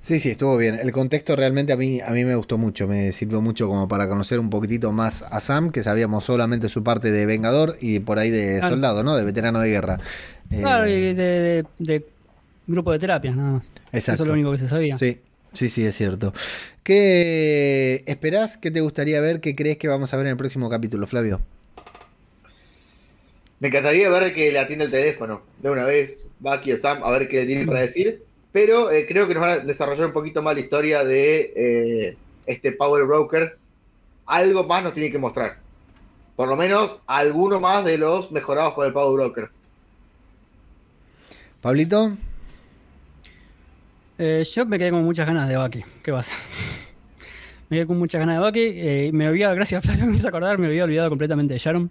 Sí, 0.01 0.19
sí, 0.19 0.29
estuvo 0.29 0.55
bien. 0.57 0.75
El 0.75 0.91
contexto 0.93 1.35
realmente 1.35 1.73
a 1.73 1.77
mí, 1.77 1.99
a 2.01 2.11
mí 2.11 2.23
me 2.23 2.33
gustó 2.35 2.57
mucho, 2.57 2.87
me 2.87 3.11
sirvió 3.11 3.41
mucho 3.41 3.67
como 3.67 3.87
para 3.87 4.07
conocer 4.07 4.39
un 4.39 4.49
poquitito 4.49 4.91
más 4.93 5.23
a 5.29 5.39
Sam, 5.41 5.71
que 5.71 5.83
sabíamos 5.83 6.23
solamente 6.23 6.69
su 6.69 6.83
parte 6.83 7.11
de 7.11 7.25
Vengador 7.25 7.75
y 7.81 7.99
por 7.99 8.17
ahí 8.17 8.29
de 8.29 8.59
Claro. 8.59 8.75
soldado, 8.75 9.03
¿no? 9.03 9.15
De 9.17 9.25
veterano 9.25 9.59
de 9.59 9.69
guerra. 9.69 9.99
Eh, 10.51 10.61
Claro, 10.61 10.87
y 10.87 11.13
de, 11.13 11.15
de- 11.15 11.65
de 11.79 12.05
grupo 12.65 12.91
de 12.93 12.99
terapias, 12.99 13.35
nada 13.35 13.51
más. 13.51 13.71
Exacto. 13.91 14.13
Eso 14.13 14.23
es 14.23 14.27
lo 14.27 14.33
único 14.33 14.51
que 14.53 14.57
se 14.57 14.67
sabía. 14.67 14.95
Sí, 14.97 15.19
sí, 15.51 15.69
sí, 15.69 15.85
es 15.85 15.95
cierto. 15.95 16.33
¿Qué 16.83 18.03
esperás? 18.07 18.57
¿Qué 18.57 18.71
te 18.71 18.79
gustaría 18.81 19.19
ver? 19.21 19.41
¿Qué 19.41 19.53
crees 19.53 19.77
que 19.77 19.89
vamos 19.89 20.13
a 20.13 20.17
ver 20.17 20.27
en 20.27 20.31
el 20.31 20.37
próximo 20.37 20.69
capítulo, 20.69 21.07
Flavio? 21.07 21.41
Me 23.59 23.67
encantaría 23.67 24.09
ver 24.09 24.33
que 24.33 24.51
le 24.51 24.59
atiende 24.59 24.85
el 24.85 24.91
teléfono 24.91 25.41
de 25.61 25.69
una 25.69 25.83
vez, 25.83 26.25
Bucky 26.39 26.71
o 26.71 26.77
Sam, 26.77 27.03
a 27.03 27.11
ver 27.11 27.27
qué 27.27 27.41
le 27.41 27.45
tiene 27.45 27.65
para 27.65 27.81
decir. 27.81 28.23
Pero 28.51 28.89
eh, 28.91 29.05
creo 29.07 29.27
que 29.27 29.33
nos 29.35 29.41
van 29.41 29.51
a 29.51 29.59
desarrollar 29.59 30.07
un 30.07 30.13
poquito 30.13 30.41
más 30.41 30.55
la 30.55 30.61
historia 30.61 31.03
de 31.03 31.53
eh, 31.55 32.17
este 32.45 32.71
Power 32.71 33.05
Broker. 33.05 33.57
Algo 34.25 34.63
más 34.63 34.83
nos 34.83 34.93
tiene 34.93 35.11
que 35.11 35.17
mostrar. 35.19 35.57
Por 36.35 36.47
lo 36.47 36.55
menos 36.55 36.99
alguno 37.05 37.59
más 37.59 37.83
de 37.85 37.97
los 37.97 38.31
mejorados 38.31 38.73
por 38.73 38.87
el 38.87 38.93
Power 38.93 39.13
Broker. 39.21 39.49
Pablito, 41.61 42.17
Eh, 44.17 44.43
yo 44.53 44.65
me 44.65 44.77
quedé 44.77 44.91
con 44.91 45.03
muchas 45.03 45.25
ganas 45.27 45.47
de 45.47 45.57
Bucky. 45.57 45.81
¿Qué 46.03 46.11
va 46.11 46.19
a 46.19 46.23
ser? 46.23 46.37
me 47.69 47.77
quedé 47.77 47.85
con 47.87 47.97
muchas 47.97 48.19
ganas 48.19 48.35
de 48.37 48.45
Bucky. 48.45 48.59
eh, 48.61 49.11
me 49.13 49.27
había, 49.27 49.53
gracias 49.53 49.83
a 49.83 49.87
Flavio, 49.87 50.05
me 50.07 50.15
hizo 50.17 50.27
acordar, 50.27 50.57
me 50.57 50.67
había 50.67 50.83
olvidado 50.83 51.09
completamente 51.09 51.53
de 51.53 51.59
Sharon. 51.59 51.89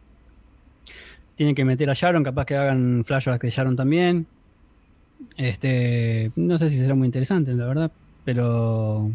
Tienen 1.37 1.55
que 1.55 1.65
meter 1.65 1.89
a 1.89 1.95
Sharon, 1.95 2.25
capaz 2.25 2.45
que 2.47 2.57
hagan 2.57 3.03
flashbacks 3.05 3.43
de 3.43 3.51
Sharon 3.51 3.77
también. 3.77 4.27
Este, 5.37 6.31
no 6.37 6.59
sé 6.59 6.69
si 6.69 6.79
será 6.79 6.95
muy 6.95 7.07
interesante, 7.07 7.53
la 7.55 7.67
verdad, 7.67 7.91
pero 8.25 9.11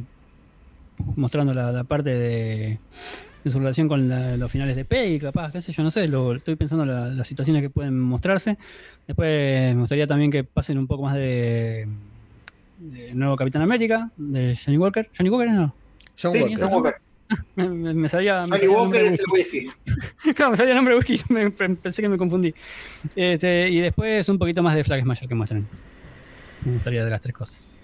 mostrando 1.15 1.53
la, 1.53 1.71
la 1.71 1.83
parte 1.83 2.09
de, 2.13 2.77
de 3.43 3.51
su 3.51 3.59
relación 3.59 3.87
con 3.87 4.07
la- 4.09 4.37
los 4.37 4.51
finales 4.51 4.75
de 4.75 4.85
Pei, 4.85 5.19
capaz, 5.19 5.51
qué 5.51 5.61
sé 5.61 5.71
yo, 5.71 5.83
no 5.83 5.91
sé, 5.91 6.07
lo, 6.07 6.33
estoy 6.35 6.55
pensando 6.55 6.85
la- 6.85 7.07
las 7.09 7.27
situaciones 7.27 7.61
que 7.61 7.69
pueden 7.69 7.99
mostrarse. 7.99 8.57
Después 9.07 9.73
me 9.75 9.81
gustaría 9.81 10.07
también 10.07 10.31
que 10.31 10.43
pasen 10.43 10.77
un 10.77 10.87
poco 10.87 11.03
más 11.03 11.15
de, 11.15 11.87
de 12.79 13.13
nuevo 13.13 13.35
Capitán 13.35 13.61
América, 13.61 14.09
de 14.17 14.57
Johnny 14.63 14.77
Walker. 14.77 15.09
Johnny 15.17 15.29
Walker 15.29 15.51
no. 15.51 15.73
John 16.21 16.31
Sí, 16.31 16.39
Walker. 16.41 16.57
John 16.59 16.73
Walker. 16.73 16.95
Me, 17.55 17.67
me- 17.67 17.93
me 17.95 18.09
salía. 18.09 18.41
me 18.41 18.47
Johnny 18.47 18.59
salía 18.59 18.77
Walker 18.77 19.01
es 19.01 19.11
el 19.19 19.25
whisky. 19.33 19.67
claro, 20.35 20.51
me 20.51 20.57
salía 20.57 20.71
el 20.73 20.75
nombre 20.77 20.93
de 20.93 20.99
whisky, 20.99 21.33
me- 21.33 21.49
pensé 21.49 22.01
que 22.01 22.09
me 22.09 22.17
confundí. 22.17 22.53
Este, 23.15 23.69
y 23.69 23.79
después 23.79 24.27
un 24.29 24.37
poquito 24.37 24.61
más 24.61 24.75
de 24.75 24.83
Flag 24.83 25.01
Smasher 25.01 25.27
que 25.27 25.33
muestren. 25.35 25.65
Me 26.65 26.73
gustaría 26.73 27.03
de 27.03 27.09
las 27.09 27.21
tres 27.21 27.35
cosas. 27.35 27.77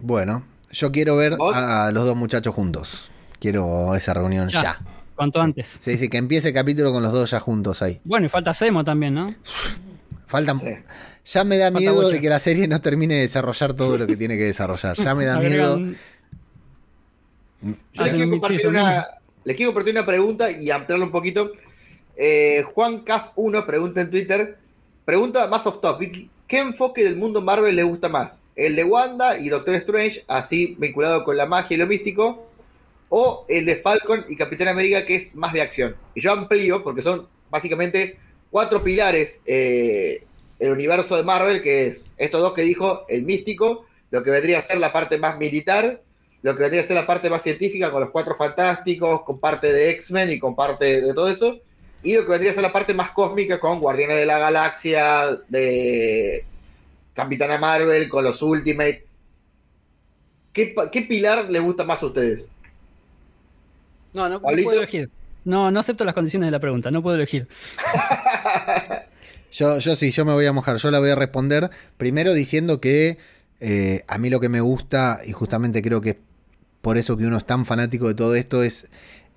Bueno, 0.00 0.44
yo 0.70 0.90
quiero 0.92 1.16
ver 1.16 1.36
¿Vos? 1.36 1.54
a 1.56 1.90
los 1.92 2.04
dos 2.04 2.16
muchachos 2.16 2.54
juntos. 2.54 3.10
Quiero 3.40 3.94
esa 3.94 4.14
reunión 4.14 4.48
ya. 4.48 4.62
Ya. 4.62 4.80
Cuanto 5.16 5.40
antes. 5.40 5.78
Sí, 5.80 5.96
sí, 5.98 6.08
que 6.08 6.16
empiece 6.16 6.48
el 6.48 6.54
capítulo 6.54 6.92
con 6.92 7.02
los 7.02 7.12
dos 7.12 7.30
ya 7.30 7.40
juntos 7.40 7.82
ahí. 7.82 8.00
Bueno, 8.04 8.26
y 8.26 8.28
falta 8.28 8.54
Semo 8.54 8.82
también, 8.84 9.14
¿no? 9.14 9.34
Faltan. 10.26 10.58
Sí. 10.60 10.66
Ya 11.26 11.44
me 11.44 11.58
da 11.58 11.66
Falta 11.66 11.78
miedo 11.78 11.94
Bocha. 11.94 12.08
de 12.14 12.20
que 12.20 12.28
la 12.28 12.40
serie 12.40 12.66
no 12.66 12.80
termine 12.80 13.14
de 13.16 13.20
desarrollar 13.22 13.74
todo 13.74 13.98
lo 13.98 14.06
que 14.06 14.16
tiene 14.18 14.36
que 14.36 14.44
desarrollar. 14.44 14.96
Ya 14.96 15.14
me 15.14 15.24
da 15.26 15.34
Agregan- 15.36 15.78
miedo. 15.80 15.96
Yo 17.92 18.04
les 18.04 18.12
quiero, 18.14 18.30
compartir 18.30 18.66
una, 18.66 19.06
les 19.44 19.56
quiero 19.56 19.70
compartir 19.70 19.94
una 19.94 20.04
pregunta 20.06 20.50
y 20.50 20.70
ampliarlo 20.70 21.04
un 21.06 21.12
poquito. 21.12 21.52
Eh, 22.16 22.64
Juan 22.74 23.04
Caf1 23.04 23.64
pregunta 23.66 24.00
en 24.00 24.10
Twitter, 24.10 24.58
pregunta 25.04 25.46
más 25.46 25.64
off 25.66 25.80
topic, 25.80 26.28
¿qué 26.52 26.58
enfoque 26.58 27.02
del 27.02 27.16
mundo 27.16 27.40
Marvel 27.40 27.74
le 27.74 27.82
gusta 27.82 28.10
más? 28.10 28.44
¿El 28.54 28.76
de 28.76 28.84
Wanda 28.84 29.38
y 29.38 29.48
Doctor 29.48 29.74
Strange, 29.76 30.22
así 30.28 30.76
vinculado 30.78 31.24
con 31.24 31.38
la 31.38 31.46
magia 31.46 31.76
y 31.76 31.78
lo 31.78 31.86
místico? 31.86 32.46
¿O 33.08 33.46
el 33.48 33.64
de 33.64 33.76
Falcon 33.76 34.22
y 34.28 34.36
Capitán 34.36 34.68
América, 34.68 35.06
que 35.06 35.14
es 35.14 35.34
más 35.34 35.54
de 35.54 35.62
acción? 35.62 35.96
Y 36.14 36.20
yo 36.20 36.30
amplío, 36.30 36.84
porque 36.84 37.00
son 37.00 37.26
básicamente 37.48 38.18
cuatro 38.50 38.84
pilares 38.84 39.40
eh, 39.46 40.26
el 40.58 40.72
universo 40.72 41.16
de 41.16 41.22
Marvel, 41.22 41.62
que 41.62 41.86
es 41.86 42.10
estos 42.18 42.42
dos 42.42 42.52
que 42.52 42.60
dijo, 42.60 43.06
el 43.08 43.22
místico, 43.22 43.86
lo 44.10 44.22
que 44.22 44.28
vendría 44.28 44.58
a 44.58 44.60
ser 44.60 44.76
la 44.76 44.92
parte 44.92 45.16
más 45.16 45.38
militar, 45.38 46.02
lo 46.42 46.54
que 46.54 46.64
vendría 46.64 46.82
a 46.82 46.84
ser 46.84 46.96
la 46.96 47.06
parte 47.06 47.30
más 47.30 47.42
científica 47.42 47.90
con 47.90 48.02
los 48.02 48.10
cuatro 48.10 48.36
fantásticos, 48.36 49.22
con 49.22 49.40
parte 49.40 49.72
de 49.72 49.88
X-Men 49.92 50.32
y 50.32 50.38
con 50.38 50.54
parte 50.54 51.00
de 51.00 51.14
todo 51.14 51.30
eso, 51.30 51.60
y 52.02 52.14
lo 52.14 52.24
que 52.24 52.30
vendría 52.30 52.50
a 52.50 52.54
ser 52.54 52.62
la 52.62 52.72
parte 52.72 52.94
más 52.94 53.10
cósmica 53.12 53.60
con 53.60 53.80
Guardianes 53.80 54.16
de 54.16 54.26
la 54.26 54.38
Galaxia, 54.38 55.38
de 55.48 56.44
Capitana 57.14 57.58
Marvel, 57.58 58.08
con 58.08 58.24
los 58.24 58.42
Ultimates. 58.42 59.04
¿Qué, 60.52 60.74
qué 60.90 61.02
pilar 61.02 61.50
les 61.50 61.62
gusta 61.62 61.84
más 61.84 62.02
a 62.02 62.06
ustedes? 62.06 62.48
No, 64.12 64.28
no, 64.28 64.40
no 64.40 64.40
puedo 64.40 64.78
elegir. 64.78 65.10
No, 65.44 65.70
no 65.70 65.80
acepto 65.80 66.04
las 66.04 66.14
condiciones 66.14 66.48
de 66.48 66.52
la 66.52 66.60
pregunta, 66.60 66.90
no 66.90 67.02
puedo 67.02 67.16
elegir. 67.16 67.48
Yo, 69.52 69.78
yo 69.80 69.96
sí, 69.96 70.12
yo 70.12 70.24
me 70.24 70.32
voy 70.32 70.46
a 70.46 70.52
mojar. 70.54 70.76
Yo 70.78 70.90
la 70.90 70.98
voy 70.98 71.10
a 71.10 71.14
responder 71.14 71.70
primero 71.98 72.32
diciendo 72.32 72.80
que 72.80 73.18
eh, 73.60 74.02
a 74.08 74.16
mí 74.16 74.30
lo 74.30 74.40
que 74.40 74.48
me 74.48 74.62
gusta, 74.62 75.20
y 75.26 75.32
justamente 75.32 75.82
creo 75.82 76.00
que 76.00 76.10
es 76.10 76.16
por 76.80 76.96
eso 76.96 77.18
que 77.18 77.26
uno 77.26 77.36
es 77.36 77.44
tan 77.44 77.66
fanático 77.66 78.08
de 78.08 78.14
todo 78.14 78.34
esto, 78.34 78.62
es 78.62 78.86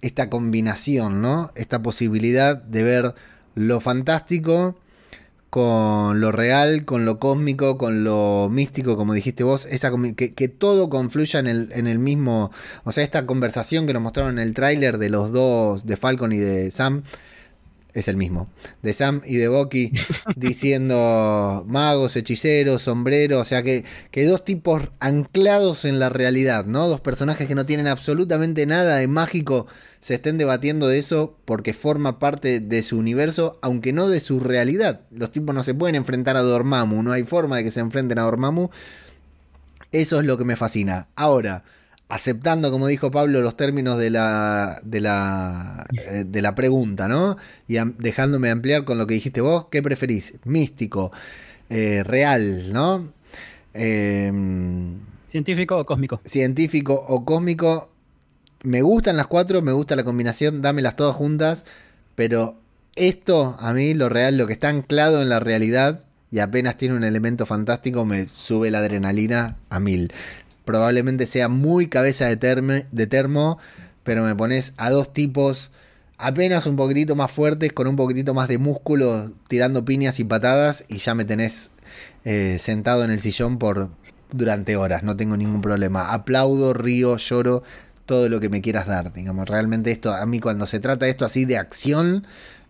esta 0.06 0.30
combinación, 0.30 1.22
¿no? 1.22 1.52
Esta 1.56 1.82
posibilidad 1.82 2.57
de 2.61 2.84
ver 2.84 3.15
lo 3.56 3.80
fantástico 3.80 4.76
con 5.49 6.19
lo 6.19 6.32
real, 6.34 6.84
con 6.84 7.06
lo 7.06 7.18
cósmico, 7.19 7.77
con 7.77 8.03
lo 8.03 8.49
místico, 8.52 8.98
como 8.98 9.14
dijiste 9.14 9.44
vos, 9.44 9.65
esa 9.65 9.90
combi- 9.91 10.14
que, 10.15 10.34
que 10.34 10.49
todo 10.49 10.90
confluya 10.90 11.40
en 11.40 11.48
el, 11.48 11.69
en 11.73 11.88
el 11.88 11.98
mismo, 11.99 12.52
o 12.84 12.91
sea, 12.91 13.03
esta 13.06 13.26
conversación 13.26 13.88
que 13.88 13.94
nos 13.94 14.02
mostraron 14.02 14.38
en 14.38 14.45
el 14.48 14.53
tráiler 14.53 14.98
de 14.98 15.10
los 15.10 15.32
dos, 15.32 15.86
de 15.86 15.95
Falcon 15.95 16.34
y 16.34 16.40
de 16.40 16.72
Sam, 16.72 17.03
es 17.94 18.10
el 18.10 18.18
mismo, 18.18 18.49
de 18.82 18.91
Sam 18.91 19.22
y 19.26 19.36
de 19.38 19.48
Bucky, 19.48 19.91
diciendo 20.36 21.64
magos, 21.68 22.18
hechiceros, 22.18 22.82
sombreros, 22.84 23.41
o 23.41 23.45
sea 23.45 23.64
que, 23.64 23.86
que 24.11 24.26
dos 24.26 24.44
tipos 24.44 24.84
anclados 24.99 25.86
en 25.86 25.99
la 25.99 26.10
realidad, 26.10 26.65
¿no? 26.65 26.90
Dos 26.90 26.99
personajes 26.99 27.48
que 27.48 27.56
no 27.56 27.65
tienen 27.65 27.88
absolutamente 27.88 28.65
nada 28.65 28.98
de 28.98 29.07
mágico 29.07 29.68
se 30.06 30.14
estén 30.14 30.38
debatiendo 30.38 30.88
de 30.88 30.99
eso 30.99 31.36
porque 31.45 31.73
forma 31.73 32.19
parte 32.19 32.60
de 32.60 32.84
su 32.84 32.95
universo, 32.99 33.57
aunque 33.64 33.91
no 33.91 34.07
de 34.07 34.19
su 34.19 34.40
realidad. 34.40 35.02
Los 35.10 35.32
tipos 35.32 35.56
no 35.56 35.64
se 35.64 35.73
pueden 35.73 35.95
enfrentar 35.95 36.38
a 36.38 36.44
Dormammu, 36.44 37.02
no 37.02 37.11
hay 37.11 37.23
forma 37.23 37.57
de 37.57 37.64
que 37.64 37.72
se 37.72 37.80
enfrenten 37.80 38.19
a 38.19 38.23
Dormammu. 38.23 38.69
Eso 39.91 40.19
es 40.19 40.26
lo 40.26 40.38
que 40.38 40.45
me 40.45 40.56
fascina. 40.56 41.07
Ahora, 41.15 41.64
aceptando, 42.10 42.72
como 42.72 42.88
dijo 42.88 43.11
Pablo, 43.11 43.41
los 43.41 43.56
términos 43.57 43.98
de 43.98 44.10
la, 44.10 44.80
de 44.84 45.02
la, 45.02 45.86
eh, 46.11 46.23
de 46.27 46.41
la 46.41 46.53
pregunta, 46.56 47.07
¿no? 47.07 47.38
Y 47.68 47.77
am- 47.77 47.95
dejándome 47.98 48.49
ampliar 48.49 48.84
con 48.86 48.98
lo 48.98 49.07
que 49.07 49.14
dijiste 49.15 49.41
vos, 49.41 49.68
¿qué 49.72 49.82
preferís? 49.82 50.34
Místico, 50.44 51.11
eh, 51.69 52.03
real, 52.03 52.73
¿no? 52.73 53.14
Em, 53.73 54.99
¿Científico 55.27 55.77
o 55.77 55.86
cósmico? 55.86 56.22
científico 56.26 56.94
o 57.07 57.26
cósmico. 57.26 57.90
Me 58.66 58.82
gustan 58.82 59.16
las 59.16 59.28
cuatro, 59.28 59.62
me 59.62 59.72
gusta 59.72 59.96
la 59.96 60.04
combinación, 60.04 60.64
dámelas 60.64 60.96
todas 60.96 61.16
juntas, 61.16 61.66
pero 62.16 62.60
esto, 62.96 63.56
a 63.60 63.74
mí, 63.74 63.94
lo 63.94 64.10
real, 64.10 64.38
lo 64.38 64.48
que 64.48 64.54
está 64.54 64.70
anclado 64.70 65.22
en 65.22 65.30
la 65.30 65.40
realidad 65.40 66.04
y 66.32 66.40
apenas 66.40 66.76
tiene 66.76 66.96
un 66.96 67.04
elemento 67.04 67.46
fantástico, 67.46 68.06
me 68.06 68.28
sube 68.34 68.72
la 68.72 68.80
adrenalina 68.80 69.58
a 69.70 69.80
mil. 69.80 70.12
Probablemente 70.66 71.28
sea 71.28 71.48
muy 71.48 71.88
cabeza 71.88 72.26
de, 72.26 72.38
termo, 72.38 73.60
pero 74.04 74.24
me 74.24 74.36
pones 74.36 74.74
a 74.78 74.90
dos 74.90 75.14
tipos 75.14 75.72
apenas 76.18 76.66
un 76.66 76.76
poquitito 76.76 77.16
más 77.16 77.32
fuertes, 77.32 77.72
con 77.72 77.86
un 77.86 77.96
poquitito 77.96 78.34
más 78.34 78.48
de 78.48 78.58
músculo, 78.58 79.32
tirando 79.48 79.86
piñas 79.86 80.20
y 80.20 80.24
patadas, 80.24 80.86
y 80.88 80.98
ya 80.98 81.14
me 81.14 81.26
tenés 81.26 81.70
eh, 82.24 82.58
sentado 82.60 83.04
en 83.04 83.12
el 83.12 83.22
sillón 83.22 83.60
por, 83.60 83.92
durante 84.32 84.76
horas, 84.76 85.04
no 85.04 85.16
tengo 85.16 85.38
ningún 85.38 85.62
problema. 85.62 86.12
Aplaudo, 86.12 86.74
río, 86.74 87.18
lloro, 87.18 87.62
todo 88.06 88.30
lo 88.30 88.40
que 88.40 88.49
me 88.49 88.61
quieras 88.61 88.88
dar, 88.88 89.14
digamos. 89.14 89.48
Realmente 89.48 89.91
esto, 89.91 90.14
a 90.14 90.26
mí 90.26 90.40
cuando 90.40 90.65
se 90.65 90.80
trata 90.80 91.06
de 91.06 91.11
esto 91.11 91.26
así 91.26 91.45
de 91.45 91.57
acción, 91.57 92.26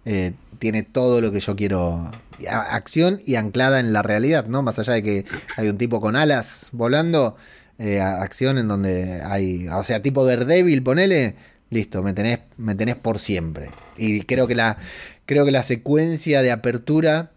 eh, 0.06 0.34
tiene 0.60 0.84
todo 0.84 1.22
lo 1.22 1.32
que 1.32 1.40
yo 1.40 1.56
quiero. 1.56 2.12
Acción 2.50 3.22
y 3.26 3.36
anclada 3.36 3.80
en 3.80 3.94
la 3.94 4.02
realidad, 4.02 4.48
¿no? 4.48 4.62
Más 4.62 4.78
allá 4.78 4.94
de 4.94 5.04
que 5.04 5.26
hay 5.56 5.70
un 5.70 5.78
tipo 5.78 6.02
con 6.02 6.18
alas 6.18 6.68
volando, 6.74 7.38
eh, 7.80 8.02
acción 8.02 8.58
en 8.58 8.68
donde 8.68 9.22
hay, 9.22 9.70
o 9.70 9.84
sea, 9.86 10.02
tipo 10.02 10.26
Daredevil, 10.26 10.84
ponele, 10.84 11.36
listo, 11.70 12.04
me 12.04 12.14
tenés, 12.14 12.40
me 12.58 12.76
tenés 12.76 12.96
por 12.96 13.20
siempre. 13.20 13.70
Y 13.98 14.24
creo 14.24 14.48
que 14.48 14.56
la, 14.56 14.78
creo 15.26 15.46
que 15.46 15.52
la 15.52 15.64
secuencia 15.64 16.42
de 16.42 16.52
apertura, 16.52 17.32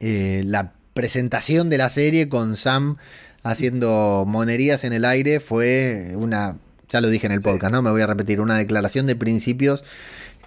eh, 0.00 0.42
la 0.44 0.72
presentación 0.92 1.70
de 1.70 1.78
la 1.78 1.88
serie 1.88 2.28
con 2.28 2.56
Sam 2.56 2.96
haciendo 3.42 4.24
monerías 4.26 4.84
en 4.84 4.92
el 4.92 5.04
aire 5.04 5.40
fue 5.40 6.12
una, 6.16 6.58
ya 6.90 7.00
lo 7.00 7.08
dije 7.08 7.26
en 7.26 7.32
el 7.32 7.40
podcast, 7.40 7.72
¿no? 7.72 7.82
Me 7.82 7.90
voy 7.90 8.02
a 8.02 8.06
repetir, 8.06 8.40
una 8.40 8.56
declaración 8.56 9.06
de 9.06 9.16
principios 9.16 9.84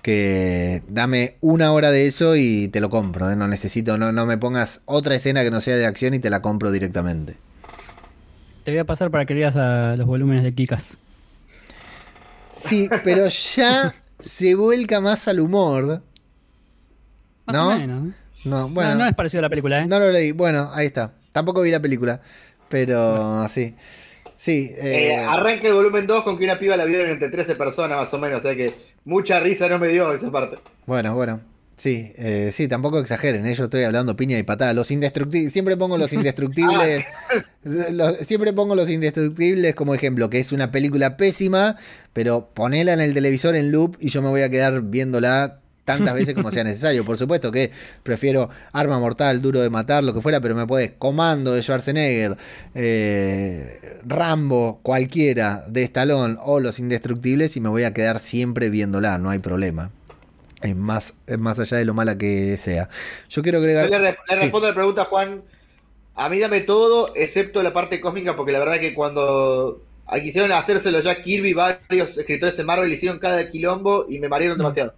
que 0.02 0.84
dame 0.90 1.38
una 1.40 1.72
hora 1.72 1.90
de 1.90 2.08
eso 2.08 2.36
y 2.36 2.68
te 2.68 2.82
lo 2.82 2.90
compro, 2.90 3.32
¿eh? 3.32 3.38
no 3.38 3.48
necesito, 3.48 3.98
no, 3.98 4.12
no 4.12 4.26
me 4.26 4.38
pongas 4.38 4.82
otra 4.86 5.16
escena 5.16 5.44
que 5.44 5.50
no 5.50 5.62
sea 5.62 5.78
de 5.78 5.86
acción 5.86 6.14
y 6.14 6.20
te 6.20 6.30
la 6.30 6.42
compro 6.42 6.72
directamente. 6.72 7.38
Te 8.66 8.72
voy 8.72 8.80
a 8.80 8.84
pasar 8.84 9.12
para 9.12 9.26
que 9.26 9.34
leas 9.34 9.56
a 9.56 9.96
los 9.96 10.06
volúmenes 10.06 10.44
de 10.44 10.54
Kikas. 10.54 10.98
Sí, 12.52 12.90
pero 13.04 13.28
ya 13.28 13.94
se 14.20 14.56
vuelca 14.56 15.00
más 15.00 15.28
al 15.28 15.40
humor. 15.40 16.02
Más 17.46 17.56
¿No? 17.56 17.70
o 17.70 17.78
menos. 17.78 18.10
¿eh? 18.10 18.14
No, 18.46 18.68
bueno, 18.70 18.92
no, 18.92 18.98
no 18.98 19.06
es 19.06 19.16
parecido 19.16 19.40
a 19.40 19.44
la 19.44 19.50
película, 19.50 19.82
¿eh? 19.82 19.88
no 19.88 20.00
lo 20.00 20.12
leí. 20.12 20.34
Bueno, 20.34 20.70
ahí 20.74 20.88
está. 20.88 21.14
Tampoco 21.32 21.62
vi 21.62 21.72
la 21.72 21.80
película, 21.80 22.22
pero 22.68 23.48
sí. 23.48 23.74
Sí, 24.44 24.74
Eh, 24.78 25.12
eh, 25.14 25.16
arranca 25.16 25.70
el 25.70 25.74
volumen 25.74 26.06
2 26.06 26.22
con 26.26 26.38
que 26.38 26.44
una 26.44 26.60
piba 26.60 26.76
la 26.76 26.84
vieron 26.84 27.10
entre 27.10 27.30
13 27.30 27.56
personas 27.56 27.98
más 27.98 28.14
o 28.14 28.20
menos, 28.20 28.40
o 28.40 28.42
sea 28.42 28.58
que 28.58 28.74
mucha 29.06 29.40
risa 29.40 29.70
no 29.70 29.80
me 29.80 29.88
dio 29.88 30.12
esa 30.14 30.30
parte. 30.32 30.58
bueno, 30.86 31.16
bueno. 31.16 31.40
Sí, 31.78 32.14
eh, 32.18 32.52
sí, 32.54 32.68
tampoco 32.68 33.00
exageren, 33.00 33.46
¿eh? 33.48 33.56
yo 33.56 33.64
estoy 33.64 33.84
hablando 33.84 34.16
piña 34.16 34.38
y 34.38 34.44
patada. 34.44 34.74
Los 34.74 34.92
indestructibles, 34.92 35.52
siempre 35.54 35.76
pongo 35.76 35.98
los 35.98 36.12
indestructibles, 36.14 37.04
los- 37.64 38.18
siempre 38.18 38.54
pongo 38.54 38.76
los 38.76 38.90
indestructibles 38.90 39.74
como 39.76 39.96
ejemplo, 39.96 40.30
que 40.30 40.40
es 40.40 40.52
una 40.52 40.72
película 40.72 41.18
pésima, 41.18 41.78
pero 42.14 42.50
ponela 42.54 42.94
en 42.94 43.00
el 43.02 43.14
televisor 43.14 43.56
en 43.56 43.72
loop 43.72 43.98
y 44.00 44.10
yo 44.10 44.22
me 44.22 44.30
voy 44.30 44.42
a 44.42 44.50
quedar 44.50 44.82
viéndola 44.84 45.62
tantas 45.86 46.14
veces 46.14 46.34
como 46.34 46.52
sea 46.52 46.64
necesario. 46.64 47.04
Por 47.06 47.18
supuesto 47.18 47.52
que 47.52 47.72
prefiero 48.04 48.50
Arma 48.72 49.00
Mortal, 49.00 49.42
Duro 49.42 49.60
de 49.62 49.70
Matar, 49.70 50.04
lo 50.04 50.14
que 50.14 50.22
fuera, 50.22 50.40
pero 50.42 50.56
me 50.56 50.66
puede 50.68 50.94
Comando 50.96 51.54
de 51.54 51.62
Schwarzenegger, 51.62 52.38
eh, 52.76 54.00
Rambo, 54.06 54.80
cualquiera 54.84 55.66
de 55.68 55.84
Stallone 55.84 56.38
o 56.42 56.60
Los 56.60 56.80
Indestructibles 56.80 57.56
y 57.58 57.62
me 57.62 57.70
voy 57.70 57.84
a 57.84 57.94
quedar 57.94 58.20
siempre 58.20 58.70
viéndola, 58.70 59.18
no 59.18 59.30
hay 59.30 59.40
problema. 59.40 59.92
Es 60.62 60.76
más, 60.76 61.14
es 61.28 61.38
más 61.38 61.60
allá 61.60 61.78
de 61.78 61.86
lo 61.86 61.94
mala 61.94 62.18
que 62.18 62.56
sea. 62.58 62.88
Yo 63.30 63.42
quiero 63.42 63.58
agregar. 63.60 63.86
Yo 63.90 64.00
le, 64.00 64.12
re- 64.12 64.18
le 64.30 64.36
Sí. 64.36 64.42
respondo 64.44 64.68
a 64.68 64.70
la 64.70 64.76
pregunta, 64.76 65.06
Juan. 65.06 65.42
A 66.16 66.30
mí 66.30 66.40
dame 66.40 66.62
todo, 66.62 67.12
excepto 67.16 67.62
la 67.64 67.74
parte 67.74 68.00
cósmica, 68.00 68.36
porque 68.36 68.52
la 68.54 68.60
verdad 68.60 68.80
que 68.80 68.94
cuando 68.94 69.82
quisieron 70.22 70.52
hacérselo 70.54 71.02
ya 71.02 71.22
Kirby, 71.22 71.54
varios 71.54 72.18
escritores 72.18 72.56
de 72.56 72.64
Marvel 72.64 72.92
hicieron 72.94 73.20
cada 73.20 73.50
quilombo 73.50 74.06
y 74.08 74.20
me 74.20 74.30
marearon 74.30 74.58
demasiado. 74.58 74.94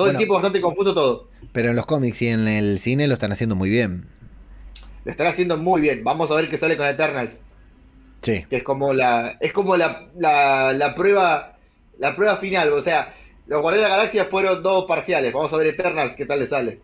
Todo 0.00 0.06
Bueno. 0.06 0.10
el 0.12 0.16
tiempo 0.18 0.34
bastante 0.34 0.60
confuso 0.62 0.94
todo. 0.94 1.28
Pero 1.52 1.68
en 1.68 1.76
los 1.76 1.84
cómics 1.84 2.22
y 2.22 2.28
en 2.28 2.48
el 2.48 2.78
cine 2.78 3.06
lo 3.06 3.12
están 3.12 3.32
haciendo 3.32 3.54
muy 3.54 3.68
bien. 3.68 4.06
Lo 5.04 5.10
están 5.10 5.26
haciendo 5.26 5.58
muy 5.58 5.82
bien. 5.82 6.02
Vamos 6.04 6.30
a 6.30 6.34
ver 6.36 6.48
qué 6.48 6.56
sale 6.56 6.78
con 6.78 6.86
Eternals. 6.86 7.42
Sí. 8.22 8.46
Que 8.48 8.56
es 8.56 8.62
como 8.62 8.94
la. 8.94 9.36
Es 9.40 9.52
como 9.52 9.76
la, 9.76 10.08
la, 10.18 10.72
la 10.72 10.94
prueba. 10.94 11.58
La 11.98 12.16
prueba 12.16 12.36
final. 12.36 12.72
O 12.72 12.80
sea, 12.80 13.12
los 13.46 13.60
Guardianes 13.60 13.84
de 13.86 13.90
la 13.90 13.96
Galaxia 13.98 14.24
fueron 14.24 14.62
dos 14.62 14.86
parciales. 14.86 15.32
Vamos 15.34 15.52
a 15.52 15.58
ver 15.58 15.66
Eternals, 15.66 16.14
qué 16.14 16.24
tal 16.24 16.40
le 16.40 16.46
sale. 16.46 16.80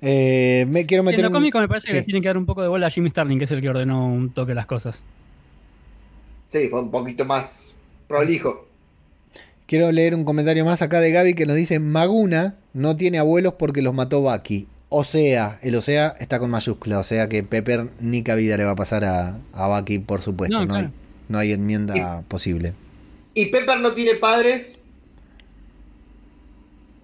Eh, 0.00 0.64
me 0.68 0.86
quiero 0.86 1.02
meter 1.02 1.20
En 1.20 1.24
lo 1.24 1.28
un- 1.30 1.34
cómico 1.34 1.58
me 1.60 1.66
parece 1.68 1.86
que 1.86 1.92
sí. 1.92 1.96
le 1.98 2.02
tienen 2.04 2.22
que 2.22 2.28
dar 2.28 2.38
un 2.38 2.46
poco 2.46 2.62
de 2.62 2.68
bola 2.68 2.86
a 2.86 2.90
Jimmy 2.90 3.10
Starling, 3.10 3.38
que 3.38 3.44
es 3.44 3.50
el 3.50 3.60
que 3.60 3.68
ordenó 3.68 4.06
un 4.06 4.30
toque 4.32 4.54
las 4.54 4.66
cosas. 4.66 5.04
Sí, 6.48 6.68
fue 6.68 6.80
un 6.80 6.90
poquito 6.90 7.24
más 7.24 7.78
prolijo. 8.08 8.66
Quiero 9.66 9.90
leer 9.92 10.14
un 10.14 10.24
comentario 10.24 10.64
más 10.64 10.82
acá 10.82 11.00
de 11.00 11.10
Gaby 11.12 11.34
que 11.34 11.46
nos 11.46 11.56
dice: 11.56 11.78
Maguna 11.78 12.56
no 12.74 12.96
tiene 12.96 13.18
abuelos 13.18 13.54
porque 13.58 13.82
los 13.82 13.94
mató 13.94 14.20
Bucky. 14.20 14.68
O 14.88 15.04
sea, 15.04 15.58
el 15.62 15.74
o 15.74 15.80
sea 15.80 16.14
está 16.20 16.38
con 16.38 16.50
mayúscula. 16.50 16.98
O 16.98 17.02
sea 17.04 17.28
que 17.28 17.42
Pepper 17.42 17.88
ni 18.00 18.22
cabida 18.22 18.56
le 18.56 18.64
va 18.64 18.72
a 18.72 18.76
pasar 18.76 19.04
a, 19.04 19.38
a 19.52 19.66
Bucky, 19.68 19.98
por 20.00 20.20
supuesto. 20.20 20.58
No, 20.58 20.66
No, 20.66 20.74
hay, 20.74 20.88
no 21.28 21.38
hay 21.38 21.52
enmienda 21.52 22.22
posible. 22.28 22.74
¿Y 23.34 23.46
Pepper 23.46 23.80
no 23.80 23.92
tiene 23.92 24.14
padres? 24.16 24.84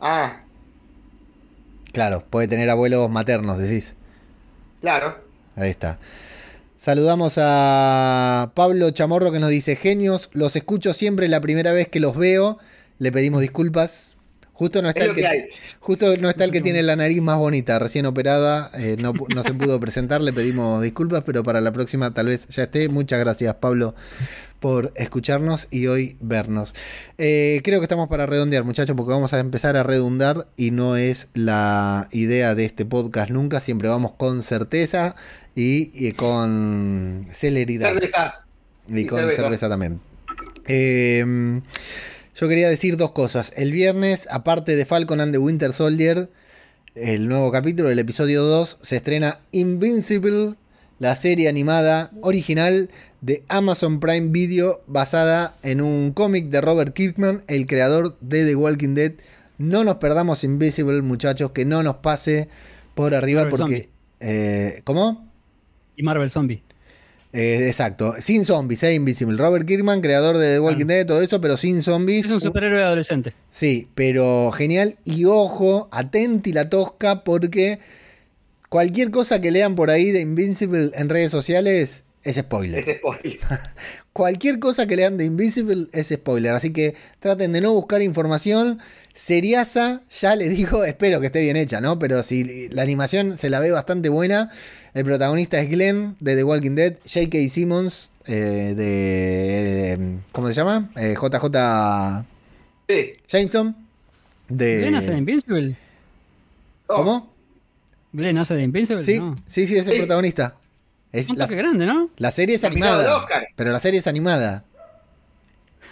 Ah, 0.01 0.43
Claro, 1.93 2.23
puede 2.29 2.47
tener 2.49 2.69
abuelos 2.71 3.11
maternos, 3.11 3.59
decís. 3.59 3.95
claro. 4.81 5.17
Ahí 5.57 5.71
está. 5.71 5.99
Saludamos 6.79 7.35
a 7.39 8.53
Pablo 8.55 8.93
Chamorro 8.93 9.33
que 9.33 9.41
nos 9.41 9.51
dice, 9.51 9.75
genios, 9.75 10.31
los 10.33 10.55
escucho 10.55 10.95
siempre 10.95 11.27
la 11.27 11.41
primera 11.41 11.73
vez 11.73 11.89
que 11.89 11.99
los 11.99 12.17
veo, 12.17 12.59
le 13.01 13.11
pedimos 13.11 13.41
disculpas. 13.41 14.17
Justo 14.53 14.81
no 14.81 14.89
está, 14.89 15.03
Es 15.03 15.09
el 15.09 15.15
que, 15.17 15.21
que 15.23 15.27
hay. 15.27 15.45
justo 15.81 16.17
no 16.19 16.31
está 16.31 16.45
el 16.45 16.53
que 16.53 16.61
tiene 16.61 16.85
la 16.85 16.95
nariz 16.95 17.21
más 17.21 17.37
bonita, 17.37 17.81
recién 17.81 18.07
operada, 18.07 18.71
eh, 18.75 18.97
no 19.01 19.43
se 19.43 19.55
pudo 19.55 19.81
presentar, 19.81 20.21
le 20.21 20.33
pedimos 20.33 20.81
disculpas, 20.81 21.25
pero 21.27 21.43
para 21.43 21.61
la 21.61 21.73
próxima 21.73 22.15
tal 22.15 22.27
vez 22.27 22.47
ya 22.49 22.63
esté. 22.63 22.89
Muchas 22.89 23.19
gracias 23.19 23.57
Pablo 23.57 23.97
por 24.61 24.93
escucharnos 24.97 25.69
y 25.71 25.87
hoy 25.87 26.17
vernos. 26.21 26.75
Eh, 27.19 27.61
creo 27.65 27.81
que 27.81 27.85
estamos 27.85 28.09
para 28.09 28.27
redondear, 28.27 28.65
muchachos, 28.65 28.97
porque 28.97 29.13
vamos 29.13 29.33
a 29.33 29.41
empezar 29.41 29.77
a 29.77 29.83
redundar 29.83 30.47
y 30.57 30.71
no 30.71 30.97
es 30.97 31.29
la 31.35 32.09
idea 32.13 32.55
de 32.55 32.65
este 32.65 32.85
podcast 32.85 33.31
nunca. 33.31 33.61
Siempre 33.61 33.89
vamos 33.89 34.13
con 34.13 34.43
certeza 34.43 35.17
y, 35.59 35.91
y 35.93 36.13
con 36.13 37.27
celeridad. 37.33 37.89
Cerveza. 37.93 38.45
Y 38.87 39.01
Y 39.01 39.07
con 39.07 39.19
cerveza. 39.19 39.43
cerveza, 39.43 39.69
también. 39.69 40.01
Eh, 40.69 41.61
yo 42.37 42.49
quería 42.49 42.69
decir 42.69 42.97
dos 42.97 43.11
cosas. 43.11 43.53
El 43.57 43.73
viernes, 43.73 44.29
aparte 44.31 44.77
de 44.77 44.87
Falcon 44.87 45.21
and 45.21 45.33
the 45.33 45.39
Winter 45.39 45.73
Soldier, 45.73 46.31
el 46.95 47.27
nuevo 47.27 47.51
capítulo, 47.51 47.91
el 47.91 47.99
episodio 47.99 48.45
2, 48.45 48.79
se 48.83 48.97
estrena 48.99 49.41
Invincible, 49.51 50.55
la 51.01 51.17
serie 51.17 51.49
animada 51.49 52.13
original 52.21 52.89
de 53.21 53.43
Amazon 53.49 53.99
Prime 53.99 54.29
Video 54.29 54.83
basada 54.87 55.57
en 55.65 55.81
un 55.81 56.13
cómic 56.13 56.51
de 56.51 56.61
Robert 56.61 56.95
Kirkman, 56.95 57.43
el 57.49 57.67
creador 57.67 58.17
de 58.21 58.47
The 58.47 58.55
Walking 58.55 58.95
Dead. 58.95 59.15
No 59.59 59.83
nos 59.83 59.97
perdamos 59.97 60.45
Invincible, 60.45 61.03
muchachos, 61.03 61.51
que 61.51 61.65
no 61.65 61.83
nos 61.83 61.97
pase 61.97 62.49
por 62.95 63.13
arriba 63.13 63.49
porque... 63.49 63.89
Eh, 64.21 64.83
¿Cómo? 64.85 65.28
Y 65.99 66.05
Marvel 66.05 66.31
Zombie. 66.31 66.63
Eh, 67.33 67.67
exacto, 67.67 68.15
sin 68.21 68.45
zombies, 68.45 68.83
eh, 68.85 68.95
Invisible. 68.95 69.37
Robert 69.37 69.67
Kirkman, 69.67 70.01
creador 70.01 70.39
de 70.39 70.55
The 70.55 70.61
Walking. 70.61 70.87
Dead, 70.87 71.05
todo 71.05 71.21
eso, 71.21 71.41
pero 71.41 71.57
sin 71.57 71.83
zombies. 71.83 72.27
Es 72.27 72.31
un 72.31 72.41
superhéroe 72.41 72.83
adolescente. 72.83 73.35
Sí, 73.51 73.89
pero 73.97 74.53
genial. 74.53 74.97
Y 75.05 75.25
ojo, 75.25 75.89
atenti 75.91 76.53
la 76.53 76.71
tosca, 76.71 77.25
porque 77.25 77.81
cualquier 78.69 79.11
cosa 79.11 79.41
que 79.41 79.51
lean 79.51 79.75
por 79.75 79.91
ahí 79.91 80.13
de 80.13 80.21
Invincible 80.21 80.93
en 80.95 81.09
redes 81.09 81.33
sociales 81.33 82.05
es 82.23 82.37
spoiler. 82.37 82.79
Ese 82.79 82.99
spoiler. 82.99 83.39
Cualquier 84.13 84.59
cosa 84.59 84.87
que 84.87 84.97
lean 84.97 85.17
de 85.17 85.25
Invisible 85.25 85.87
es 85.93 86.09
spoiler. 86.09 86.53
Así 86.53 86.73
que 86.73 86.95
traten 87.21 87.53
de 87.53 87.61
no 87.61 87.73
buscar 87.73 88.03
información. 88.03 88.81
Seriasa, 89.19 90.03
ya 90.21 90.37
les 90.37 90.51
digo, 90.57 90.85
espero 90.85 91.19
que 91.21 91.27
esté 91.27 91.41
bien 91.41 91.57
hecha, 91.57 91.81
¿no? 91.81 91.99
Pero 91.99 92.23
si 92.23 92.69
la 92.69 92.83
animación 92.83 93.37
se 93.37 93.51
la 93.51 93.59
ve 93.59 93.73
bastante 93.73 94.09
buena. 94.09 94.51
El 94.95 95.05
protagonista 95.05 95.59
es 95.61 95.69
Glenn 95.69 96.17
de 96.21 96.37
The 96.37 96.45
Walking 96.45 96.77
Dead. 96.77 96.95
J.K. 97.05 97.49
Simmons 97.51 98.11
eh, 98.27 98.75
de. 98.77 99.93
eh, 99.95 100.19
¿Cómo 100.31 100.47
se 100.49 100.55
llama? 100.55 100.91
Eh, 100.97 101.17
JJ 101.21 102.25
Sí. 102.89 103.13
Jameson. 103.29 103.77
De, 104.49 104.79
¿Glenn 104.79 104.95
hace 104.95 105.11
de 105.11 105.19
Invincible? 105.19 105.77
Oh, 106.87 106.95
¿Cómo? 106.97 107.35
¿Glenn 108.13 108.39
hace 108.39 108.55
de 108.55 108.63
Invincible? 108.63 109.03
Sí, 109.03 109.19
No. 109.19 109.35
sí, 109.49 109.67
sí, 109.67 109.77
es 109.77 109.87
el 109.89 109.95
Sí. 109.95 109.99
protagonista. 109.99 110.55
Es 111.13 111.29
Un 111.29 111.39
la, 111.39 111.47
toque 111.47 111.57
grande, 111.57 111.87
¿no? 111.87 112.09
la 112.19 112.31
serie 112.31 112.55
es 112.55 112.63
animada. 112.65 113.27
Pero 113.57 113.73
la 113.73 113.81
serie 113.81 113.99
es 113.99 114.07
animada. 114.07 114.63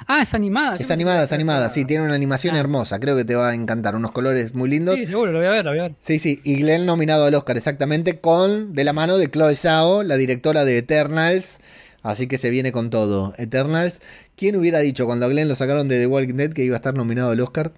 Ah, 0.06 0.22
es 0.22 0.34
animada. 0.34 0.76
Es 0.76 0.90
animada, 0.90 1.24
es 1.24 1.32
animada. 1.32 1.68
Sí, 1.70 1.84
tiene 1.84 2.04
una 2.04 2.14
animación 2.14 2.54
Ah. 2.54 2.60
hermosa. 2.60 2.98
Creo 3.00 3.16
que 3.16 3.24
te 3.24 3.34
va 3.34 3.50
a 3.50 3.54
encantar. 3.54 3.96
Unos 3.96 4.12
colores 4.12 4.54
muy 4.54 4.68
lindos. 4.68 4.96
Sí, 4.96 5.06
seguro, 5.06 5.32
lo 5.32 5.38
voy 5.38 5.46
a 5.46 5.50
ver, 5.50 5.64
lo 5.64 5.70
voy 5.72 5.80
a 5.80 5.82
ver. 5.84 5.94
Sí, 6.00 6.18
sí, 6.18 6.40
y 6.44 6.56
Glenn 6.56 6.86
nominado 6.86 7.24
al 7.24 7.34
Oscar 7.34 7.56
exactamente 7.56 8.18
con 8.20 8.72
de 8.74 8.84
la 8.84 8.92
mano 8.92 9.18
de 9.18 9.30
Chloe 9.30 9.56
Zhao, 9.56 10.02
la 10.02 10.16
directora 10.16 10.64
de 10.64 10.78
Eternals. 10.78 11.58
Así 12.02 12.28
que 12.28 12.38
se 12.38 12.50
viene 12.50 12.70
con 12.72 12.90
todo. 12.90 13.32
Eternals. 13.36 14.00
¿Quién 14.36 14.54
hubiera 14.56 14.78
dicho 14.80 15.06
cuando 15.06 15.26
a 15.26 15.28
Glenn 15.28 15.48
lo 15.48 15.56
sacaron 15.56 15.88
de 15.88 15.98
The 15.98 16.06
Walking 16.06 16.34
Dead 16.34 16.52
que 16.52 16.62
iba 16.62 16.76
a 16.76 16.78
estar 16.78 16.94
nominado 16.94 17.30
al 17.30 17.40
Oscar? 17.40 17.72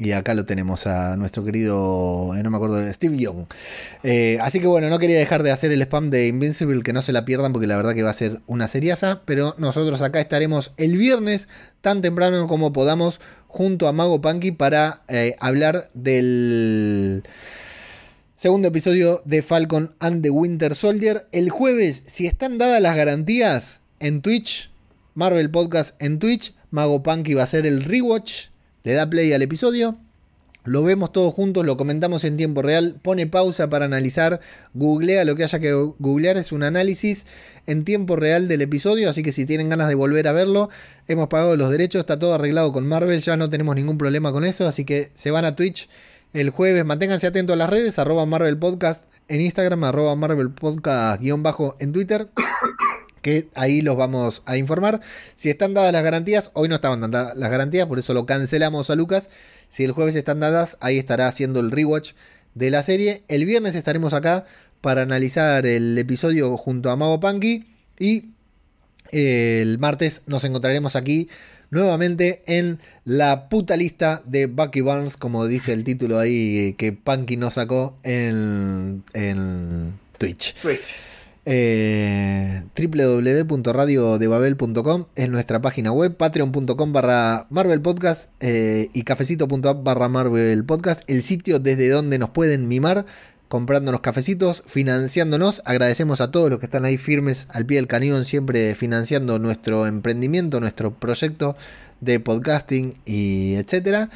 Y 0.00 0.12
acá 0.12 0.32
lo 0.32 0.46
tenemos 0.46 0.86
a 0.86 1.14
nuestro 1.18 1.44
querido, 1.44 2.34
eh, 2.34 2.42
no 2.42 2.50
me 2.50 2.56
acuerdo, 2.56 2.90
Steve 2.90 3.18
Young. 3.18 3.44
Eh, 4.02 4.38
así 4.40 4.58
que 4.58 4.66
bueno, 4.66 4.88
no 4.88 4.98
quería 4.98 5.18
dejar 5.18 5.42
de 5.42 5.50
hacer 5.50 5.72
el 5.72 5.82
spam 5.82 6.08
de 6.08 6.26
Invincible, 6.26 6.82
que 6.82 6.94
no 6.94 7.02
se 7.02 7.12
la 7.12 7.26
pierdan 7.26 7.52
porque 7.52 7.66
la 7.66 7.76
verdad 7.76 7.94
que 7.94 8.02
va 8.02 8.08
a 8.08 8.14
ser 8.14 8.40
una 8.46 8.66
seriaza. 8.66 9.20
Pero 9.26 9.54
nosotros 9.58 10.00
acá 10.00 10.18
estaremos 10.18 10.72
el 10.78 10.96
viernes, 10.96 11.48
tan 11.82 12.00
temprano 12.00 12.46
como 12.46 12.72
podamos, 12.72 13.20
junto 13.46 13.88
a 13.88 13.92
Mago 13.92 14.22
Punky 14.22 14.52
para 14.52 15.02
eh, 15.08 15.36
hablar 15.38 15.90
del 15.92 17.22
segundo 18.36 18.68
episodio 18.68 19.20
de 19.26 19.42
Falcon 19.42 19.94
and 20.00 20.22
the 20.22 20.30
Winter 20.30 20.74
Soldier. 20.74 21.26
El 21.30 21.50
jueves, 21.50 22.04
si 22.06 22.26
están 22.26 22.56
dadas 22.56 22.80
las 22.80 22.96
garantías 22.96 23.80
en 23.98 24.22
Twitch, 24.22 24.70
Marvel 25.12 25.50
Podcast 25.50 25.94
en 26.00 26.18
Twitch, 26.18 26.54
Mago 26.70 27.02
Punky 27.02 27.34
va 27.34 27.42
a 27.42 27.44
hacer 27.44 27.66
el 27.66 27.84
rewatch 27.84 28.49
le 28.84 28.94
da 28.94 29.08
play 29.08 29.32
al 29.32 29.42
episodio, 29.42 29.98
lo 30.64 30.82
vemos 30.82 31.10
todos 31.10 31.32
juntos, 31.32 31.64
lo 31.64 31.76
comentamos 31.76 32.22
en 32.24 32.36
tiempo 32.36 32.60
real, 32.60 32.96
pone 33.00 33.26
pausa 33.26 33.70
para 33.70 33.86
analizar, 33.86 34.40
googlea 34.74 35.24
lo 35.24 35.34
que 35.34 35.44
haya 35.44 35.58
que 35.58 35.72
googlear, 35.72 36.36
es 36.36 36.52
un 36.52 36.62
análisis 36.62 37.24
en 37.66 37.84
tiempo 37.84 38.16
real 38.16 38.46
del 38.46 38.60
episodio, 38.60 39.08
así 39.08 39.22
que 39.22 39.32
si 39.32 39.46
tienen 39.46 39.70
ganas 39.70 39.88
de 39.88 39.94
volver 39.94 40.28
a 40.28 40.32
verlo, 40.32 40.68
hemos 41.08 41.28
pagado 41.28 41.56
los 41.56 41.70
derechos, 41.70 42.00
está 42.00 42.18
todo 42.18 42.34
arreglado 42.34 42.72
con 42.72 42.86
Marvel, 42.86 43.20
ya 43.20 43.36
no 43.36 43.48
tenemos 43.48 43.74
ningún 43.74 43.96
problema 43.96 44.32
con 44.32 44.44
eso, 44.44 44.68
así 44.68 44.84
que 44.84 45.10
se 45.14 45.30
van 45.30 45.46
a 45.46 45.56
Twitch 45.56 45.88
el 46.34 46.50
jueves, 46.50 46.84
manténganse 46.84 47.26
atentos 47.26 47.54
a 47.54 47.56
las 47.56 47.70
redes, 47.70 47.98
arroba 47.98 48.26
Marvel 48.26 48.58
Podcast 48.58 49.04
en 49.28 49.40
Instagram, 49.40 49.84
arroba 49.84 50.14
Marvel 50.14 50.50
Podcast 50.50 51.22
guion 51.22 51.42
bajo 51.42 51.76
en 51.80 51.92
Twitter 51.92 52.28
que 53.22 53.48
ahí 53.54 53.80
los 53.80 53.96
vamos 53.96 54.42
a 54.46 54.56
informar. 54.56 55.00
Si 55.36 55.50
están 55.50 55.74
dadas 55.74 55.92
las 55.92 56.02
garantías, 56.02 56.50
hoy 56.54 56.68
no 56.68 56.74
estaban 56.74 57.10
dadas 57.10 57.36
las 57.36 57.50
garantías, 57.50 57.86
por 57.86 57.98
eso 57.98 58.14
lo 58.14 58.26
cancelamos 58.26 58.90
a 58.90 58.94
Lucas. 58.94 59.30
Si 59.68 59.84
el 59.84 59.92
jueves 59.92 60.16
están 60.16 60.40
dadas, 60.40 60.76
ahí 60.80 60.98
estará 60.98 61.28
haciendo 61.28 61.60
el 61.60 61.70
rewatch 61.70 62.12
de 62.54 62.70
la 62.70 62.82
serie. 62.82 63.22
El 63.28 63.44
viernes 63.44 63.74
estaremos 63.74 64.12
acá 64.14 64.46
para 64.80 65.02
analizar 65.02 65.66
el 65.66 65.96
episodio 65.98 66.56
junto 66.56 66.90
a 66.90 66.96
Mago 66.96 67.20
Punky. 67.20 67.66
Y 67.98 68.30
eh, 69.12 69.60
el 69.62 69.78
martes 69.78 70.22
nos 70.26 70.44
encontraremos 70.44 70.96
aquí 70.96 71.28
nuevamente 71.70 72.42
en 72.46 72.80
la 73.04 73.48
puta 73.48 73.76
lista 73.76 74.22
de 74.26 74.46
Bucky 74.46 74.80
Barnes, 74.80 75.16
como 75.16 75.46
dice 75.46 75.72
el 75.72 75.84
título 75.84 76.18
ahí 76.18 76.74
que 76.78 76.92
Punky 76.92 77.36
nos 77.36 77.54
sacó 77.54 77.98
en, 78.02 79.04
en 79.14 79.94
Twitch. 80.18 80.54
Twitch. 80.60 81.09
Eh, 81.46 82.64
www.radiodebabel.com 82.76 85.06
es 85.14 85.30
nuestra 85.30 85.62
página 85.62 85.90
web, 85.90 86.14
patreon.com 86.14 86.92
barra 86.92 87.46
Marvel 87.48 87.80
Podcast 87.80 88.28
eh, 88.40 88.90
y 88.92 89.04
cafecito.app 89.04 89.82
barra 89.82 90.08
Marvel 90.08 90.62
Podcast, 90.64 91.00
el 91.06 91.22
sitio 91.22 91.58
desde 91.58 91.88
donde 91.88 92.18
nos 92.18 92.28
pueden 92.30 92.68
mimar 92.68 93.06
comprándonos 93.48 94.02
cafecitos, 94.02 94.62
financiándonos. 94.66 95.62
Agradecemos 95.64 96.20
a 96.20 96.30
todos 96.30 96.50
los 96.50 96.58
que 96.60 96.66
están 96.66 96.84
ahí 96.84 96.98
firmes 96.98 97.46
al 97.48 97.64
pie 97.66 97.78
del 97.78 97.88
cañón, 97.88 98.24
siempre 98.24 98.76
financiando 98.76 99.40
nuestro 99.40 99.86
emprendimiento, 99.86 100.60
nuestro 100.60 100.94
proyecto 100.94 101.56
de 102.00 102.20
podcasting 102.20 102.94
y 103.04 103.54
etcétera. 103.54 104.10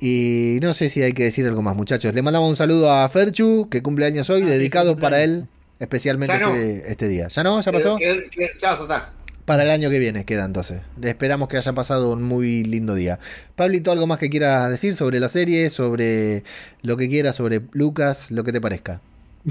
Y 0.00 0.58
no 0.62 0.74
sé 0.74 0.88
si 0.88 1.00
hay 1.02 1.12
que 1.12 1.22
decir 1.24 1.46
algo 1.46 1.62
más, 1.62 1.76
muchachos. 1.76 2.12
Le 2.12 2.22
mandamos 2.22 2.50
un 2.50 2.56
saludo 2.56 2.90
a 2.90 3.08
Ferchu, 3.08 3.68
que 3.70 3.82
cumple 3.82 4.06
años 4.06 4.28
hoy, 4.30 4.42
ah, 4.42 4.46
dedicado 4.46 4.96
para 4.96 5.22
él 5.22 5.46
especialmente 5.82 6.36
este, 6.36 6.92
este, 6.92 7.08
día. 7.08 7.28
¿Ya 7.28 7.42
no? 7.42 7.60
¿Ya 7.60 7.72
pasó? 7.72 7.98
ya 7.98 9.12
Para 9.44 9.64
el 9.64 9.70
año 9.70 9.90
que 9.90 9.98
viene 9.98 10.24
queda 10.24 10.44
entonces. 10.44 10.80
Le 11.00 11.10
esperamos 11.10 11.48
que 11.48 11.56
haya 11.56 11.72
pasado 11.72 12.12
un 12.12 12.22
muy 12.22 12.62
lindo 12.62 12.94
día. 12.94 13.18
Pablito, 13.56 13.90
¿algo 13.90 14.06
más 14.06 14.18
que 14.18 14.30
quieras 14.30 14.70
decir 14.70 14.94
sobre 14.94 15.18
la 15.18 15.28
serie, 15.28 15.70
sobre 15.70 16.44
lo 16.82 16.96
que 16.96 17.08
quieras, 17.08 17.34
sobre 17.34 17.62
Lucas, 17.72 18.30
lo 18.30 18.44
que 18.44 18.52
te 18.52 18.60
parezca? 18.60 19.00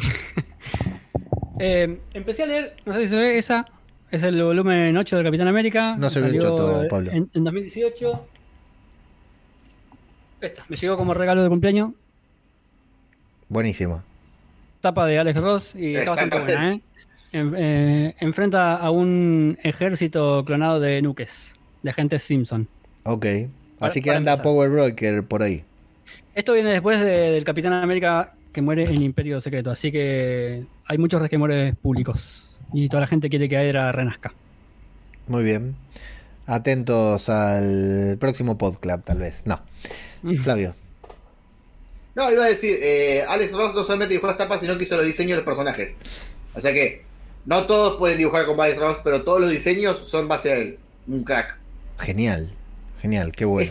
Eh, 1.64 2.00
empecé 2.16 2.42
a 2.42 2.46
leer, 2.48 2.76
no 2.88 2.96
sé 2.96 3.02
si 3.02 3.10
se 3.10 3.16
ve 3.18 3.38
esa, 3.38 3.68
es 4.10 4.24
el 4.24 4.42
volumen 4.42 4.98
8 4.98 5.18
de 5.18 5.24
Capitán 5.24 5.48
América. 5.48 5.96
No 5.96 6.10
se 6.10 6.20
ve 6.20 6.40
choto, 6.40 6.88
Pablo. 6.90 7.12
En, 7.12 7.30
en 7.36 7.44
2018. 7.44 8.26
Esta, 10.42 10.66
me 10.70 10.76
llegó 10.76 10.98
como 10.98 11.14
regalo 11.14 11.44
de 11.44 11.50
cumpleaños. 11.50 11.92
Buenísimo 13.48 14.02
tapa 14.82 15.06
de 15.06 15.20
Alex 15.20 15.40
Ross 15.40 15.76
y 15.76 15.96
está 15.96 16.12
bastante 16.12 16.40
buena, 16.40 16.74
¿eh? 16.74 16.82
¿eh? 17.34 18.16
enfrenta 18.20 18.76
a 18.76 18.90
un 18.92 19.58
ejército 19.64 20.44
clonado 20.46 20.80
de 20.80 21.02
nuques, 21.02 21.56
de 21.84 21.90
agentes 21.90 22.24
Simpson. 22.24 22.68
Ok. 23.04 23.26
Así 23.80 24.02
que 24.02 24.12
anda 24.12 24.42
Power 24.42 24.70
Broker 24.70 25.24
por 25.24 25.42
ahí. 25.42 25.64
Esto 26.36 26.54
viene 26.54 26.72
después 26.72 27.00
del 27.00 27.44
Capitán 27.44 27.74
América 27.74 28.34
que 28.52 28.62
muere 28.62 28.84
en 28.84 29.02
Imperio 29.02 29.40
Secreto, 29.42 29.72
así 29.72 29.92
que 29.92 30.66
hay 30.86 30.98
muchos 30.98 31.22
resquemores 31.22 31.76
públicos 31.76 32.60
y 32.74 32.90
toda 32.90 33.02
la 33.02 33.08
gente 33.08 33.30
quiere 33.30 33.48
que 33.50 33.58
Aedra 33.58 33.92
renazca. 33.92 34.34
Muy 35.28 35.44
bien. 35.44 35.76
Atentos 36.46 37.30
al 37.30 38.18
próximo 38.20 38.58
podclub, 38.58 39.04
tal 39.04 39.20
vez. 39.20 39.44
No. 39.46 39.62
Flavio. 40.44 40.76
No, 42.16 42.32
iba 42.32 42.44
a 42.44 42.48
decir, 42.48 42.78
eh, 42.82 43.24
Alex 43.28 43.54
Ross 43.54 43.74
no 43.74 43.84
solamente 43.84 44.14
dibujó 44.14 44.28
las 44.28 44.38
tapas, 44.38 44.62
sino 44.62 44.78
que 44.78 44.84
hizo 44.84 44.98
los 44.98 45.06
diseños 45.06 45.32
de 45.32 45.36
los 45.38 45.46
personajes. 45.46 45.94
O 46.54 46.60
sea 46.60 46.74
que 46.74 47.04
no 47.46 47.64
todos 47.64 47.98
pueden 47.98 48.18
dibujar 48.18 48.46
como 48.46 48.62
Alex 48.62 48.78
Ross, 48.78 48.98
pero 49.04 49.24
todos 49.24 49.40
los 49.40 49.50
diseños 49.50 49.98
son 49.98 50.28
base 50.28 50.52
a 50.52 50.58
él. 50.58 50.78
Un 51.08 51.24
crack. 51.24 51.58
Genial, 52.00 52.52
genial, 53.02 53.32
qué 53.32 53.46
bueno. 53.46 53.70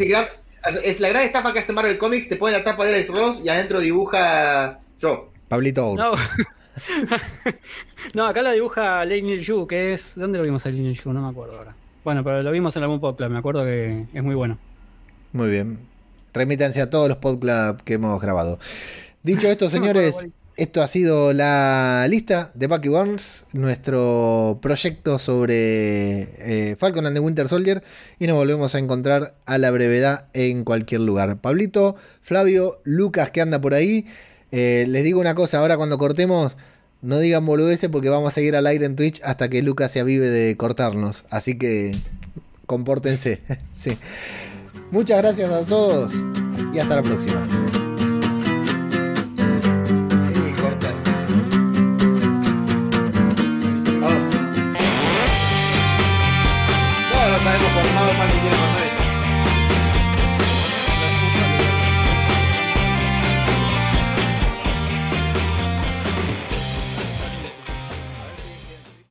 Es, 0.84 1.00
la 1.00 1.08
gran 1.08 1.24
etapa 1.24 1.52
que 1.52 1.60
hace 1.60 1.72
Marvel 1.72 1.98
Comics, 1.98 2.28
te 2.28 2.36
pone 2.36 2.52
la 2.52 2.64
tapa 2.64 2.84
de 2.84 2.94
Alex 2.94 3.08
Ross 3.08 3.40
y 3.44 3.48
adentro 3.48 3.80
dibuja 3.80 4.80
yo. 4.98 5.30
Pablito 5.48 5.94
No. 5.96 6.14
no, 8.14 8.26
acá 8.26 8.42
la 8.42 8.52
dibuja 8.52 9.04
Lane 9.04 9.38
Yu, 9.38 9.66
que 9.66 9.92
es... 9.92 10.16
¿Dónde 10.16 10.38
lo 10.38 10.44
vimos 10.44 10.64
a 10.66 10.70
Lane 10.70 10.94
Yu? 10.94 11.12
No 11.12 11.22
me 11.22 11.28
acuerdo 11.28 11.58
ahora. 11.58 11.74
Bueno, 12.04 12.24
pero 12.24 12.42
lo 12.42 12.50
vimos 12.50 12.76
en 12.76 12.82
algún 12.82 13.00
podcast, 13.00 13.30
me 13.30 13.38
acuerdo 13.38 13.64
que 13.64 14.06
es 14.12 14.22
muy 14.22 14.34
bueno. 14.34 14.58
Muy 15.32 15.50
bien. 15.50 15.89
Remítanse 16.32 16.81
a 16.81 16.90
todos 16.90 17.09
los 17.09 17.19
podclubs 17.19 17.82
que 17.82 17.94
hemos 17.94 18.20
grabado. 18.20 18.59
Dicho 19.23 19.48
esto, 19.48 19.69
señores, 19.70 20.27
esto 20.57 20.82
ha 20.82 20.89
sido 20.89 21.32
la 21.32 22.07
lista 22.09 22.52
de 22.55 22.66
Bucky 22.66 22.89
Barnes, 22.89 23.47
nuestro 23.52 24.59
proyecto 24.61 25.19
sobre 25.19 26.28
eh, 26.39 26.77
Falcon 26.77 27.07
and 27.07 27.16
the 27.16 27.20
Winter 27.20 27.48
Soldier. 27.48 27.82
Y 28.19 28.27
nos 28.27 28.36
volvemos 28.36 28.74
a 28.74 28.78
encontrar 28.78 29.35
a 29.47 29.59
la 29.59 29.70
brevedad 29.70 30.27
en 30.35 30.65
cualquier 30.65 31.01
lugar. 31.01 31.40
Pablito, 31.40 31.97
Flavio, 32.20 32.81
Lucas 32.85 33.31
que 33.31 33.40
anda 33.40 33.61
por 33.61 33.73
ahí. 33.73 34.07
Eh, 34.52 34.85
les 34.89 35.02
digo 35.02 35.20
una 35.20 35.35
cosa, 35.35 35.61
ahora 35.61 35.77
cuando 35.77 35.97
cortemos, 35.97 36.57
no 37.02 37.19
digan 37.19 37.47
boludeces 37.47 37.89
porque 37.89 38.11
vamos 38.11 38.32
a 38.32 38.35
seguir 38.35 38.55
al 38.55 38.66
aire 38.66 38.85
en 38.85 38.97
Twitch 38.97 39.23
hasta 39.24 39.48
que 39.48 39.62
Lucas 39.62 39.93
se 39.93 40.01
avive 40.01 40.28
de 40.28 40.57
cortarnos. 40.57 41.24
Así 41.31 41.57
que 41.57 41.93
compórtense. 42.66 43.40
sí. 43.77 43.97
Muchas 44.90 45.18
gracias 45.18 45.50
a 45.50 45.64
todos 45.64 46.12
y 46.72 46.78
hasta 46.78 46.96
la 46.96 47.02
próxima. 47.02 47.80